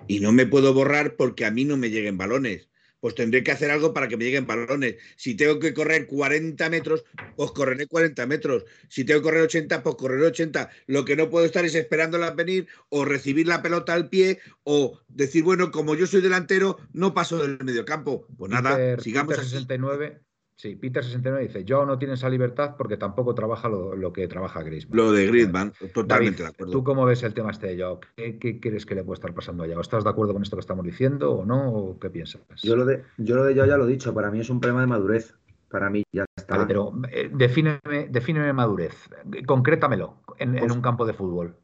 y 0.09 0.21
no 0.21 0.33
me 0.33 0.47
puedo 0.47 0.75
borrar 0.75 1.17
porque 1.17 1.45
a 1.45 1.51
mí 1.51 1.65
no 1.65 1.77
me 1.77 1.91
lleguen 1.91 2.19
balones 2.19 2.69
pues 3.03 3.17
tendré 3.17 3.43
que 3.43 3.51
hacer 3.51 3.73
algo 3.73 3.93
para 3.93 4.07
que 4.07 4.17
me 4.17 4.23
lleguen 4.23 4.47
balones. 4.47 4.95
Si 5.17 5.35
tengo 5.35 5.59
que 5.59 5.75
correr 5.75 6.07
40 6.07 6.71
metros, 6.71 7.03
pues 7.35 7.51
correré 7.51 7.89
40 7.89 8.25
metros. 8.29 8.65
Si 8.89 9.03
tengo 9.03 9.19
que 9.19 9.25
correr 9.25 9.43
80, 9.43 9.83
pues 9.83 9.97
correré 9.97 10.25
80. 10.27 10.71
Lo 10.87 11.05
que 11.05 11.17
no 11.17 11.29
puedo 11.29 11.45
estar 11.45 11.65
es 11.65 11.75
esperándola 11.75 12.31
venir 12.31 12.69
o 12.91 13.05
recibir 13.05 13.49
la 13.49 13.61
pelota 13.61 13.93
al 13.93 14.09
pie 14.09 14.39
o 14.63 15.01
decir, 15.09 15.43
bueno, 15.43 15.73
como 15.73 15.97
yo 15.97 16.07
soy 16.07 16.21
delantero, 16.21 16.79
no 16.93 17.13
paso 17.13 17.39
del 17.39 17.59
mediocampo. 17.65 18.25
Pues 18.39 18.53
nada, 18.53 18.97
sigamos. 19.01 19.35
69. 19.35 20.21
Sí, 20.57 20.77
Peter 20.77 21.03
69 21.03 21.47
dice, 21.47 21.65
yo 21.65 21.85
no 21.85 21.99
tiene 21.99 22.15
esa 22.15 22.29
libertad 22.29 22.77
porque 22.77 22.97
tampoco 22.97 23.35
trabaja 23.35 23.69
lo, 23.69 24.13
que 24.13 24.29
trabaja 24.29 24.63
Griezmann. 24.63 24.97
Lo 24.97 25.11
de 25.11 25.27
Griezmann, 25.27 25.73
totalmente 25.93 26.43
de 26.43 26.51
acuerdo. 26.51 26.73
¿Tú 26.73 26.85
cómo 26.85 27.05
ves 27.05 27.23
el 27.23 27.35
tema 27.35 27.51
este 27.51 27.69
de 27.69 27.83
Joao? 27.83 28.01
¿Qué, 28.15 28.61
crees 28.61 28.87
que 28.87 28.95
le 28.95 29.03
puede 29.03 29.17
estar 29.17 29.35
pasando 29.35 29.65
a 29.65 29.67
Joao? 29.67 29.81
¿Estás 29.81 30.05
de 30.05 30.11
acuerdo 30.11 30.35
con 30.35 30.43
esto 30.43 30.57
que 30.57 30.61
estamos 30.61 30.85
diciendo 30.85 31.33
o 31.33 31.45
no? 31.45 31.73
¿O 31.73 31.99
qué 31.99 32.11
piensas? 32.11 32.43
Yo 32.63 32.77
lo 32.77 32.85
de, 32.85 33.03
yo 33.19 33.37
lo 33.37 33.45
de 33.45 33.55
Joao 33.55 33.67
ya 33.67 33.77
lo 33.77 33.87
he 33.87 33.91
dicho, 33.91 34.15
para 34.15 34.31
mí 34.31 34.41
es 34.41 34.51
un 34.51 34.61
problema 34.61 34.83
de 34.83 34.87
madurez. 34.87 35.35
Para 35.69 35.89
mí 35.89 36.05
ya 36.13 36.27
está. 36.37 36.67
pero 36.67 36.93
eh, 37.11 37.31
defíneme, 37.33 38.53
madurez, 38.53 39.09
concrétamelo 39.47 40.19
en, 40.39 40.55
en 40.55 40.61
pues 40.61 40.73
un 40.73 40.83
campo 40.83 41.07
de 41.07 41.15
fútbol. 41.15 41.57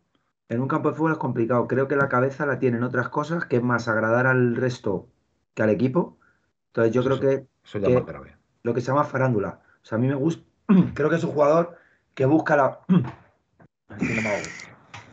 En 0.49 0.61
un 0.63 0.69
campo 0.69 0.89
de 0.89 0.97
fútbol 0.97 1.13
es 1.13 1.19
complicado. 1.19 1.69
Creo 1.69 1.89
que 1.89 1.97
la 1.97 2.09
cabeza 2.09 2.47
la 2.47 2.59
tienen 2.59 2.83
otras 2.83 3.11
cosas, 3.11 3.45
que 3.45 3.57
es 3.57 3.63
más 3.63 3.87
agradar 3.87 4.27
al 4.27 4.57
resto 4.57 5.09
que 5.55 5.63
al 5.63 5.71
equipo. 5.71 6.19
Entonces 6.69 6.95
yo 6.95 7.05
creo 7.05 7.21
que, 7.21 7.47
eso 7.65 7.79
ya 7.79 7.89
que, 7.89 8.38
lo 8.63 8.75
que 8.75 8.81
se 8.81 8.89
llama 8.89 9.05
farándula. 9.05 9.61
O 9.83 9.87
sea, 9.87 9.97
a 9.97 10.01
mí 10.01 10.07
me 10.07 10.15
gusta, 10.15 10.43
creo 10.95 11.11
que 11.11 11.17
es 11.17 11.25
un 11.25 11.33
jugador 11.33 11.77
que 12.15 12.27
busca 12.27 12.57
la... 12.57 12.81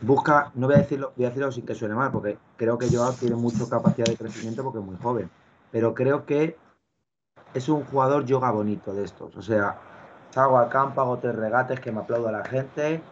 busca, 0.02 0.50
no 0.54 0.66
voy 0.66 0.76
a 0.76 0.78
decirlo, 0.78 1.12
voy 1.16 1.26
a 1.26 1.28
decirlo 1.28 1.52
sin 1.52 1.64
que 1.64 1.74
suene 1.74 1.94
mal, 1.94 2.10
porque 2.10 2.38
creo 2.56 2.78
que 2.78 2.88
Joao 2.88 3.12
tiene 3.12 3.36
mucha 3.36 3.68
capacidad 3.68 4.06
de 4.06 4.16
crecimiento 4.16 4.62
porque 4.62 4.78
es 4.78 4.84
muy 4.84 4.96
joven. 4.96 5.30
Pero 5.70 5.94
creo 5.94 6.26
que 6.26 6.56
es 7.54 7.68
un 7.68 7.84
jugador 7.84 8.24
yoga 8.24 8.50
bonito 8.50 8.92
de 8.94 9.04
estos. 9.04 9.36
O 9.36 9.42
sea, 9.42 9.78
salgo 10.30 10.58
al 10.58 10.70
hago 10.70 11.18
tres 11.18 11.34
regates, 11.34 11.80
que 11.80 11.92
me 11.92 12.00
aplauda 12.00 12.30
la 12.30 12.44
gente. 12.44 13.02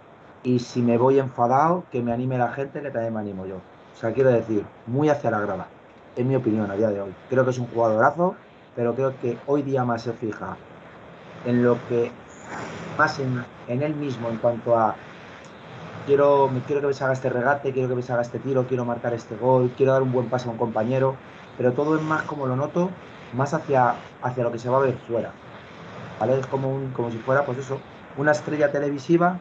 Y 0.42 0.58
si 0.58 0.82
me 0.82 0.98
voy 0.98 1.18
enfadado, 1.18 1.84
que 1.90 2.02
me 2.02 2.12
anime 2.12 2.36
la 2.36 2.52
gente, 2.52 2.82
que 2.82 2.90
también 2.90 3.14
me 3.14 3.20
animo 3.20 3.46
yo. 3.46 3.56
O 3.56 3.96
sea, 3.96 4.12
quiero 4.12 4.30
decir, 4.30 4.64
muy 4.86 5.08
hacia 5.08 5.30
la 5.30 5.40
grada, 5.40 5.68
en 6.16 6.28
mi 6.28 6.36
opinión, 6.36 6.70
a 6.70 6.74
día 6.74 6.90
de 6.90 7.00
hoy. 7.00 7.14
Creo 7.30 7.44
que 7.44 7.50
es 7.50 7.58
un 7.58 7.68
jugadorazo 7.68 8.34
pero 8.76 8.94
creo 8.94 9.18
que 9.20 9.38
hoy 9.46 9.62
día 9.62 9.84
más 9.84 10.02
se 10.02 10.12
fija 10.12 10.56
en 11.44 11.62
lo 11.62 11.78
que 11.88 12.10
más 12.98 13.18
en, 13.18 13.44
él 13.68 13.94
mismo 13.94 14.28
en 14.28 14.36
cuanto 14.36 14.78
a 14.78 14.94
quiero, 16.06 16.50
quiero 16.66 16.80
que 16.80 16.88
me 16.88 16.94
salga 16.94 17.14
este 17.14 17.30
regate, 17.30 17.72
quiero 17.72 17.88
que 17.88 17.94
me 17.94 18.02
salga 18.02 18.22
este 18.22 18.38
tiro, 18.38 18.66
quiero 18.66 18.84
marcar 18.84 19.14
este 19.14 19.36
gol, 19.36 19.72
quiero 19.76 19.92
dar 19.92 20.02
un 20.02 20.12
buen 20.12 20.28
pase 20.28 20.48
a 20.48 20.52
un 20.52 20.58
compañero, 20.58 21.16
pero 21.56 21.72
todo 21.72 21.96
es 21.96 22.02
más 22.02 22.22
como 22.22 22.46
lo 22.46 22.56
noto, 22.56 22.90
más 23.32 23.54
hacia, 23.54 23.94
hacia 24.22 24.44
lo 24.44 24.52
que 24.52 24.58
se 24.58 24.68
va 24.68 24.78
a 24.78 24.80
ver 24.80 24.94
fuera. 25.08 25.30
¿Vale? 26.20 26.38
Es 26.38 26.46
como, 26.46 26.72
un, 26.72 26.90
como 26.90 27.10
si 27.10 27.18
fuera, 27.18 27.44
pues 27.44 27.58
eso, 27.58 27.78
una 28.16 28.32
estrella 28.32 28.70
televisiva 28.70 29.38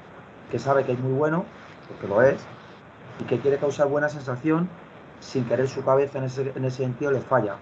que 0.50 0.58
sabe 0.58 0.84
que 0.84 0.94
es 0.94 1.00
muy 1.00 1.14
bueno, 1.14 1.46
porque 1.88 2.08
lo 2.08 2.22
es, 2.22 2.42
y 3.20 3.26
que 3.26 3.40
quiere 3.40 3.58
causar 3.58 3.88
buena 3.88 4.10
sensación 4.10 4.68
sin 5.20 5.46
querer 5.46 5.68
su 5.68 5.84
cabeza 5.84 6.18
en 6.18 6.26
ese, 6.26 6.52
en 6.56 6.66
ese 6.66 6.78
sentido 6.78 7.12
le 7.12 7.22
falla 7.22 7.56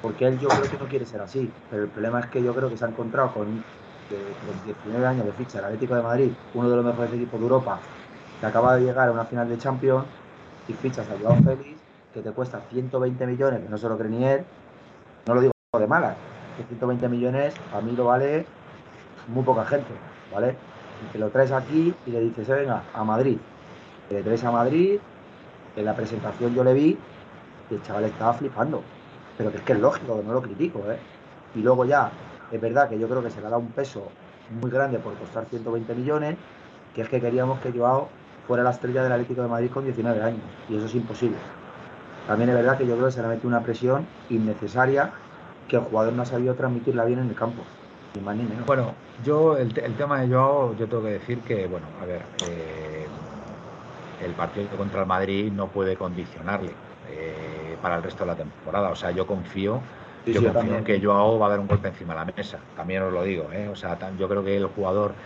porque 0.00 0.26
él 0.26 0.38
yo 0.38 0.48
creo 0.48 0.70
que 0.70 0.78
no 0.78 0.88
quiere 0.88 1.04
ser 1.04 1.20
así, 1.20 1.50
pero 1.68 1.84
el 1.84 1.90
problema 1.90 2.20
es 2.20 2.26
que 2.26 2.42
yo 2.42 2.54
creo 2.54 2.70
que 2.70 2.76
se 2.76 2.84
ha 2.84 2.88
encontrado 2.88 3.32
con 3.34 3.62
de, 4.08 4.34
19 4.64 5.06
años 5.06 5.26
de 5.26 5.32
ficha 5.32 5.58
el 5.58 5.66
Atlético 5.66 5.94
de 5.94 6.02
Madrid, 6.02 6.32
uno 6.54 6.70
de 6.70 6.76
los 6.76 6.84
mejores 6.84 7.12
equipos 7.12 7.38
de 7.38 7.44
Europa, 7.44 7.80
que 8.40 8.46
acaba 8.46 8.76
de 8.76 8.82
llegar 8.82 9.08
a 9.08 9.12
una 9.12 9.24
final 9.24 9.48
de 9.48 9.58
Champions 9.58 10.06
y 10.66 10.72
fichas 10.72 11.08
a 11.08 11.18
Joao 11.18 11.36
Félix, 11.42 11.80
que 12.12 12.20
te 12.20 12.30
cuesta 12.32 12.60
120 12.70 13.26
millones, 13.26 13.60
que 13.60 13.68
no 13.68 13.78
se 13.78 13.88
lo 13.88 13.98
cree 13.98 14.10
ni 14.10 14.24
él, 14.24 14.44
no 15.26 15.34
lo 15.34 15.40
digo 15.42 15.52
de 15.78 15.86
malas, 15.86 16.16
que 16.56 16.64
120 16.64 17.08
millones 17.08 17.54
a 17.72 17.80
mí 17.80 17.92
lo 17.92 18.06
vale 18.06 18.46
muy 19.28 19.44
poca 19.44 19.64
gente, 19.64 19.92
¿vale? 20.32 20.56
Y 21.02 21.06
te 21.12 21.18
lo 21.18 21.28
traes 21.30 21.52
aquí 21.52 21.94
y 22.04 22.10
le 22.10 22.20
dices, 22.20 22.48
venga, 22.48 22.82
a 22.92 23.04
Madrid. 23.04 23.38
le 24.10 24.22
traes 24.22 24.42
a 24.44 24.50
Madrid, 24.50 24.98
en 25.76 25.84
la 25.84 25.94
presentación 25.94 26.54
yo 26.54 26.64
le 26.64 26.74
vi 26.74 26.98
y 27.70 27.74
el 27.74 27.82
chaval 27.82 28.04
estaba 28.04 28.32
flipando 28.32 28.82
pero 29.40 29.52
que 29.52 29.56
es 29.56 29.62
que 29.62 29.72
es 29.72 29.80
lógico, 29.80 30.22
no 30.22 30.34
lo 30.34 30.42
critico, 30.42 30.80
¿eh? 30.90 30.98
Y 31.54 31.62
luego 31.62 31.86
ya, 31.86 32.10
es 32.52 32.60
verdad 32.60 32.90
que 32.90 32.98
yo 32.98 33.08
creo 33.08 33.22
que 33.22 33.30
se 33.30 33.40
le 33.40 33.46
ha 33.46 33.50
dado 33.50 33.62
un 33.62 33.68
peso 33.68 34.06
muy 34.60 34.70
grande 34.70 34.98
por 34.98 35.14
costar 35.14 35.46
120 35.46 35.94
millones, 35.94 36.36
que 36.94 37.00
es 37.00 37.08
que 37.08 37.22
queríamos 37.22 37.58
que 37.60 37.72
Joao 37.72 38.10
fuera 38.46 38.62
la 38.62 38.70
estrella 38.70 39.02
del 39.02 39.12
Atlético 39.12 39.40
de 39.40 39.48
Madrid 39.48 39.70
con 39.70 39.84
19 39.84 40.22
años, 40.22 40.42
y 40.68 40.76
eso 40.76 40.84
es 40.84 40.94
imposible. 40.94 41.38
También 42.26 42.50
es 42.50 42.56
verdad 42.56 42.76
que 42.76 42.86
yo 42.86 42.96
creo 42.96 43.06
que 43.06 43.12
se 43.12 43.20
le 43.20 43.28
ha 43.28 43.30
metido 43.30 43.48
una 43.48 43.62
presión 43.62 44.06
innecesaria 44.28 45.10
que 45.68 45.76
el 45.76 45.84
jugador 45.84 46.12
no 46.12 46.20
ha 46.20 46.26
sabido 46.26 46.54
transmitirla 46.54 47.06
bien 47.06 47.20
en 47.20 47.30
el 47.30 47.34
campo. 47.34 47.62
Ni 48.14 48.20
más 48.20 48.36
ni 48.36 48.42
menos. 48.42 48.66
Bueno, 48.66 48.92
yo 49.24 49.56
el, 49.56 49.72
tema 49.72 50.20
de 50.20 50.28
Joao, 50.28 50.76
yo 50.76 50.86
tengo 50.86 51.02
que 51.04 51.12
decir 51.12 51.38
que, 51.40 51.66
bueno, 51.66 51.86
a 52.02 52.04
ver, 52.04 52.20
eh, 52.46 53.06
el 54.22 54.32
partido 54.32 54.68
contra 54.76 55.00
el 55.00 55.06
Madrid 55.06 55.50
no 55.50 55.68
puede 55.68 55.96
condicionarle. 55.96 56.72
Eh, 57.10 57.49
para 57.80 57.96
el 57.96 58.02
resto 58.02 58.24
de 58.24 58.28
la 58.28 58.36
temporada. 58.36 58.90
O 58.90 58.94
sea, 58.96 59.10
yo 59.12 59.26
confío, 59.26 59.90
yo 60.24 60.42
confío 60.42 60.76
en 60.76 60.84
que 60.84 61.00
Joao 61.02 61.38
va 61.38 61.46
a 61.46 61.50
dar 61.50 61.60
un 61.60 61.66
golpe 61.66 61.88
encima 61.88 62.14
de 62.14 62.20
la 62.20 62.32
mesa. 62.36 62.68
También 62.74 63.02
os 63.02 63.12
lo 63.12 63.22
digo, 63.22 63.52
¿eh? 63.52 63.68
O 63.68 63.74
sea, 63.76 63.98
yo 64.16 64.28
creo 64.28 64.44
que 64.44 64.56
el 64.56 64.66
jugador, 64.66 65.20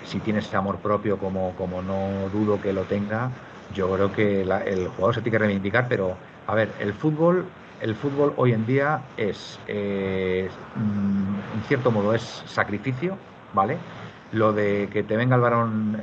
si 0.00 0.20
tiene 0.20 0.40
ese 0.40 0.56
amor 0.56 0.80
propio, 0.80 1.18
como, 1.18 1.54
como 1.54 1.82
no 1.82 2.28
dudo 2.30 2.60
que 2.60 2.72
lo 2.72 2.86
tenga, 2.86 3.40
yo 3.68 3.92
creo 3.92 4.12
que 4.12 4.42
el 4.42 4.88
jugador 4.88 5.14
se 5.14 5.22
tiene 5.22 5.38
que 5.38 5.44
reivindicar, 5.44 5.88
pero 5.88 6.20
a 6.46 6.54
ver, 6.54 6.76
el 6.78 6.94
fútbol, 6.94 7.56
el 7.78 7.94
fútbol 7.96 8.34
hoy 8.36 8.52
en 8.52 8.64
día 8.66 9.12
es, 9.16 9.62
eh, 9.66 10.48
mm, 10.74 11.40
en 11.52 11.62
cierto 11.64 11.92
modo, 11.92 12.14
es 12.14 12.22
sacrificio, 12.46 13.26
¿vale? 13.52 13.86
Lo 14.30 14.52
de 14.52 14.88
que 14.90 15.04
te 15.04 15.16
venga 15.16 15.36
el 15.36 15.42
varón 15.42 15.96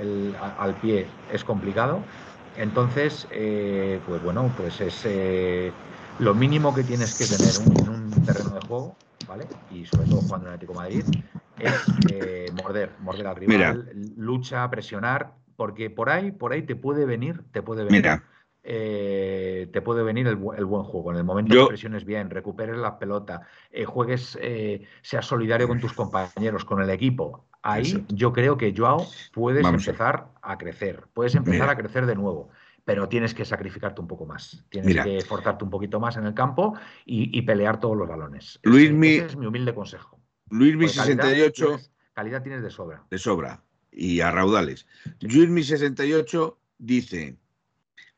al 0.57 0.79
pie 0.79 1.19
es 1.27 1.43
complicado. 1.43 2.11
Entonces, 2.53 3.27
eh, 3.31 4.01
pues 4.05 4.21
bueno, 4.21 4.53
pues 4.55 4.79
es 4.81 5.05
eh, 5.05 5.77
lo 6.19 6.33
mínimo 6.33 6.73
que 6.73 6.83
tienes 6.83 7.17
que 7.17 7.25
tener 7.25 7.81
en 7.81 7.89
un 7.89 8.25
terreno 8.25 8.51
de 8.51 8.61
juego, 8.61 8.95
¿vale? 9.27 9.45
Y 9.71 9.85
sobre 9.85 10.07
todo 10.07 10.21
jugando 10.21 10.47
en 10.47 10.53
Atlético 10.53 10.73
Madrid, 10.73 11.03
es 11.59 12.53
morder, 12.53 12.91
morder 12.99 13.27
al 13.27 13.35
rival, 13.35 13.89
lucha, 14.15 14.69
presionar, 14.69 15.33
porque 15.55 15.89
por 15.89 16.09
ahí, 16.09 16.31
por 16.31 16.53
ahí 16.53 16.63
te 16.63 16.75
puede 16.75 17.05
venir, 17.05 17.43
te 17.51 17.61
puede 17.61 17.83
venir. 17.83 18.21
Eh, 18.67 19.69
te 19.71 19.81
puede 19.83 20.01
venir 20.01 20.25
el, 20.25 20.37
buen 20.37 20.83
juego. 20.83 21.11
En 21.11 21.17
el 21.17 21.23
momento 21.23 21.55
que 21.55 21.67
presiones 21.67 22.03
bien, 22.03 22.31
recuperes 22.31 22.75
la 22.77 22.97
pelota, 22.97 23.41
eh, 23.69 23.85
juegues, 23.85 24.39
eh, 24.41 24.87
seas 25.03 25.27
solidario 25.27 25.67
con 25.67 25.79
tus 25.79 25.93
compañeros, 25.93 26.65
con 26.65 26.81
el 26.81 26.89
equipo. 26.89 27.45
Ahí 27.61 28.03
yo 28.09 28.33
creo 28.33 28.57
que 28.57 28.73
Joao 28.75 29.05
puedes 29.33 29.65
empezar 29.65 30.29
a 30.41 30.57
crecer, 30.57 31.03
puedes 31.13 31.35
empezar 31.35 31.69
a 31.69 31.77
crecer 31.77 32.07
de 32.07 32.15
nuevo 32.15 32.49
pero 32.85 33.09
tienes 33.09 33.33
que 33.33 33.43
sacrificarte 33.43 33.99
un 33.99 34.07
poco 34.07 34.25
más. 34.25 34.63
Tienes 34.69 35.03
que 35.03 35.17
esforzarte 35.17 35.63
un 35.63 35.69
poquito 35.69 35.99
más 35.99 36.17
en 36.17 36.25
el 36.25 36.33
campo 36.33 36.77
y, 37.05 37.41
pelear 37.41 37.79
todos 37.79 37.97
los 37.97 38.07
balones. 38.07 38.59
Luis, 38.63 38.89
ese, 38.91 39.25
es 39.25 39.35
mi 39.35 39.47
humilde 39.47 39.73
consejo. 39.73 40.21
Luis 40.49 40.77
mi 40.77 40.87
68. 40.87 41.65
Calidad 41.65 41.81
calidad 42.13 42.43
tienes 42.43 42.63
de 42.63 42.69
sobra. 42.69 43.05
De 43.09 43.17
sobra 43.17 43.65
y 43.95 44.19
a 44.21 44.31
raudales. 44.31 44.85
Luismi 45.21 45.63
68 45.63 46.59
dice, 46.77 47.37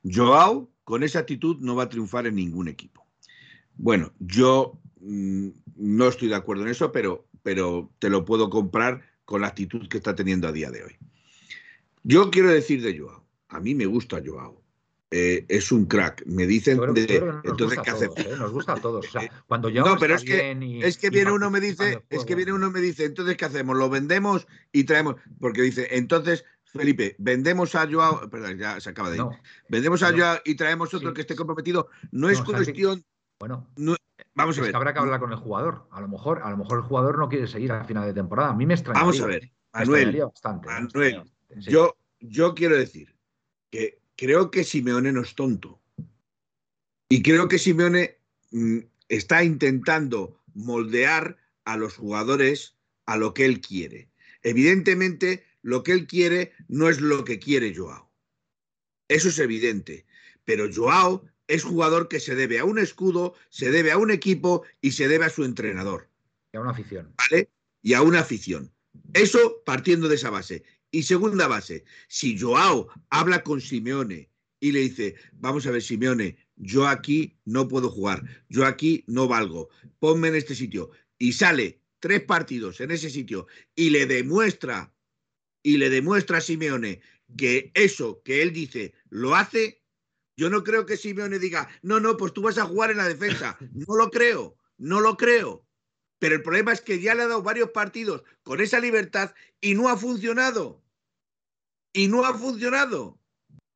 Joao 0.04 0.70
con 0.84 1.04
esa 1.04 1.20
actitud 1.20 1.58
no 1.60 1.76
va 1.76 1.84
a 1.84 1.90
triunfar 1.90 2.28
en 2.28 2.36
ningún 2.36 2.68
equipo. 2.68 3.06
Bueno, 3.76 4.14
yo 4.20 4.80
mm, 5.00 5.50
no 5.76 6.08
estoy 6.08 6.30
de 6.30 6.36
acuerdo 6.36 6.64
en 6.64 6.70
eso, 6.70 6.92
pero, 6.92 7.28
pero 7.44 7.92
te 8.00 8.10
lo 8.10 8.26
puedo 8.26 8.50
comprar 8.50 9.04
con 9.26 9.42
la 9.42 9.48
actitud 9.48 9.88
que 9.88 9.98
está 9.98 10.16
teniendo 10.16 10.48
a 10.48 10.52
día 10.52 10.72
de 10.72 10.84
hoy. 10.84 10.98
Yo 12.04 12.32
quiero 12.32 12.50
decir 12.50 12.82
de 12.82 12.98
Joao, 12.98 13.27
a 13.50 13.60
mí 13.60 13.76
me 13.76 13.86
gusta 13.86 14.22
Joao. 14.24 14.62
Eh, 15.10 15.46
es 15.48 15.72
un 15.72 15.86
crack. 15.86 16.26
Me 16.26 16.46
dicen 16.46 16.80
de, 16.94 17.40
entonces 17.46 17.80
qué 17.82 17.92
hacemos. 17.92 18.18
¿eh? 18.18 18.36
Nos 18.38 18.52
gusta 18.52 18.74
a 18.74 18.82
todos. 18.82 19.08
cuando 19.48 19.70
no, 19.72 19.98
pero 19.98 20.16
es 20.16 20.24
que, 20.24 20.80
es 20.84 20.98
que 20.98 21.10
viene 21.10 21.32
uno 21.32 21.50
me 21.50 21.62
dice, 21.62 22.04
es 22.10 22.26
que 22.26 22.36
viene 22.36 22.52
uno 22.52 22.70
me 22.72 22.82
dice, 22.82 23.06
entonces 23.06 23.38
qué 23.38 23.46
hacemos, 23.46 23.78
lo 23.78 23.90
vendemos 23.90 24.48
y 24.74 24.84
traemos, 24.84 25.16
porque 25.40 25.62
dice, 25.62 25.88
entonces 25.92 26.44
Felipe, 26.66 27.16
vendemos 27.20 27.74
a 27.76 27.90
Joao, 27.90 28.30
perdón, 28.30 28.58
ya 28.58 28.82
se 28.82 28.90
acaba 28.90 29.10
de 29.10 29.18
ir. 29.18 29.24
vendemos 29.70 30.04
a 30.04 30.12
Joao 30.12 30.40
y 30.44 30.56
traemos 30.56 30.94
otro 30.94 31.14
que 31.14 31.22
esté 31.22 31.36
comprometido. 31.36 31.88
No 32.12 32.30
es 32.30 32.42
cuestión. 32.42 33.06
Bueno, 33.40 33.70
vamos 34.34 34.58
a 34.58 34.62
ver. 34.62 34.76
habrá 34.76 34.94
que 34.94 35.00
hablar 35.00 35.22
con 35.22 35.32
el 35.32 35.38
jugador. 35.38 35.88
A 35.92 36.02
lo 36.02 36.10
mejor, 36.10 36.42
a 36.44 36.50
lo 36.50 36.58
mejor 36.58 36.80
el 36.80 36.84
jugador 36.84 37.18
no 37.18 37.30
quiere 37.30 37.48
seguir 37.48 37.72
a 37.72 37.86
final 37.86 38.06
de 38.06 38.14
temporada. 38.14 38.50
A 38.50 38.54
mí 38.54 38.66
me 38.66 38.74
extrañaría. 38.74 39.06
Vamos 39.06 39.22
a 39.22 39.26
ver, 39.28 39.52
Manuel. 39.74 40.34
Manuel, 40.66 41.24
yo, 41.56 41.96
yo 42.20 42.54
quiero 42.54 42.76
decir 42.76 43.17
que 43.78 44.00
creo 44.16 44.50
que 44.50 44.64
Simeone 44.64 45.12
no 45.12 45.22
es 45.22 45.36
tonto. 45.36 45.80
Y 47.10 47.22
creo 47.22 47.48
que 47.48 47.60
Simeone 47.60 48.18
mm, 48.52 48.80
está 49.08 49.44
intentando 49.44 50.42
moldear 50.54 51.38
a 51.64 51.78
los 51.78 51.96
jugadores 51.96 52.76
a 53.06 53.18
lo 53.18 53.34
que 53.34 53.46
él 53.46 53.62
quiere. 53.62 54.10
Evidentemente, 54.42 55.46
lo 55.62 55.84
que 55.84 55.92
él 55.92 56.08
quiere 56.08 56.54
no 56.68 56.90
es 56.90 57.00
lo 57.00 57.24
que 57.24 57.40
quiere 57.40 57.76
Joao. 57.76 58.12
Eso 59.08 59.30
es 59.30 59.40
evidente. 59.40 60.06
Pero 60.44 60.68
Joao 60.74 61.24
es 61.48 61.64
jugador 61.64 62.08
que 62.08 62.20
se 62.20 62.36
debe 62.36 62.60
a 62.60 62.66
un 62.66 62.80
escudo, 62.80 63.36
se 63.50 63.72
debe 63.72 63.92
a 63.92 63.98
un 63.98 64.12
equipo 64.12 64.64
y 64.82 64.92
se 64.92 65.08
debe 65.08 65.26
a 65.26 65.30
su 65.30 65.44
entrenador. 65.44 66.10
Y 66.52 66.58
a 66.58 66.62
una 66.62 66.72
afición. 66.72 67.14
¿Vale? 67.18 67.50
Y 67.82 67.94
a 67.94 68.02
una 68.02 68.22
afición. 68.22 68.74
Eso 69.14 69.62
partiendo 69.66 70.08
de 70.08 70.16
esa 70.16 70.30
base. 70.30 70.64
Y 70.92 71.04
segunda 71.04 71.48
base, 71.48 71.84
si 72.08 72.38
Joao 72.40 72.88
habla 73.10 73.44
con 73.44 73.60
Simeone 73.60 74.32
y 74.60 74.72
le 74.72 74.80
dice, 74.82 75.16
vamos 75.34 75.68
a 75.68 75.72
ver, 75.72 75.82
Simeone, 75.82 76.38
yo 76.56 76.88
aquí 76.88 77.38
no 77.46 77.68
puedo 77.68 77.90
jugar, 77.90 78.24
yo 78.50 78.66
aquí 78.66 79.04
no 79.08 79.28
valgo, 79.28 79.70
ponme 80.00 80.30
en 80.30 80.36
este 80.36 80.56
sitio, 80.56 80.92
y 81.20 81.34
sale 81.34 81.82
tres 82.00 82.24
partidos 82.24 82.80
en 82.82 82.92
ese 82.92 83.10
sitio 83.10 83.48
y 83.76 83.90
le 83.90 84.06
demuestra, 84.06 84.94
y 85.62 85.78
le 85.78 85.90
demuestra 85.90 86.38
a 86.38 86.42
Simeone 86.42 87.02
que 87.36 87.72
eso 87.74 88.22
que 88.24 88.42
él 88.42 88.54
dice 88.54 88.94
lo 89.10 89.36
hace, 89.36 89.84
yo 90.38 90.50
no 90.50 90.64
creo 90.64 90.86
que 90.86 90.98
Simeone 90.98 91.40
diga, 91.40 91.68
no, 91.82 92.00
no, 92.00 92.16
pues 92.16 92.32
tú 92.32 92.44
vas 92.44 92.58
a 92.58 92.66
jugar 92.66 92.92
en 92.92 92.98
la 92.98 93.08
defensa. 93.08 93.58
No 93.74 93.96
lo 93.96 94.12
creo, 94.12 94.56
no 94.78 95.02
lo 95.02 95.18
creo. 95.18 95.67
Pero 96.20 96.36
el 96.36 96.42
problema 96.42 96.72
es 96.72 96.82
que 96.82 97.00
ya 97.00 97.14
le 97.16 97.24
ha 97.24 97.28
dado 97.28 97.44
varios 97.44 97.70
partidos 97.70 98.24
con 98.44 98.60
esa 98.62 98.80
libertad 98.80 99.34
y 99.62 99.76
no 99.76 99.90
ha 99.90 99.98
funcionado. 99.98 100.82
Y 101.94 102.08
no 102.08 102.26
ha 102.26 102.34
funcionado. 102.34 103.20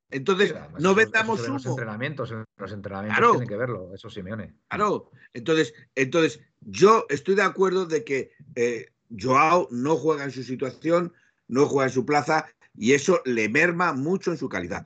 Entonces, 0.09 0.53
no 0.77 0.93
vendamos 0.93 1.39
humo. 1.41 1.53
Los 1.53 1.65
entrenamientos, 1.65 2.33
los 2.57 2.71
entrenamientos 2.71 3.31
tienen 3.31 3.47
que 3.47 3.55
verlo, 3.55 3.93
eso 3.93 4.09
Simeone. 4.09 4.53
Claro. 4.67 5.09
Entonces, 5.33 5.73
entonces, 5.95 6.41
yo 6.59 7.05
estoy 7.09 7.35
de 7.35 7.43
acuerdo 7.43 7.85
de 7.85 8.03
que 8.03 8.31
eh, 8.55 8.91
Joao 9.17 9.67
no 9.71 9.95
juega 9.95 10.25
en 10.25 10.31
su 10.31 10.43
situación, 10.43 11.13
no 11.47 11.65
juega 11.65 11.87
en 11.87 11.93
su 11.93 12.05
plaza, 12.05 12.45
y 12.75 12.93
eso 12.93 13.21
le 13.25 13.47
merma 13.47 13.93
mucho 13.93 14.31
en 14.31 14.37
su 14.37 14.49
calidad. 14.49 14.85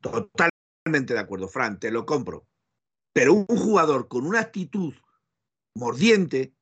Totalmente 0.00 1.14
de 1.14 1.20
acuerdo, 1.20 1.48
Fran, 1.48 1.78
te 1.78 1.90
lo 1.90 2.04
compro. 2.04 2.46
Pero 3.14 3.32
un 3.32 3.46
jugador 3.46 4.08
con 4.08 4.26
una 4.26 4.40
actitud 4.40 4.94
mordiente, 5.74 6.54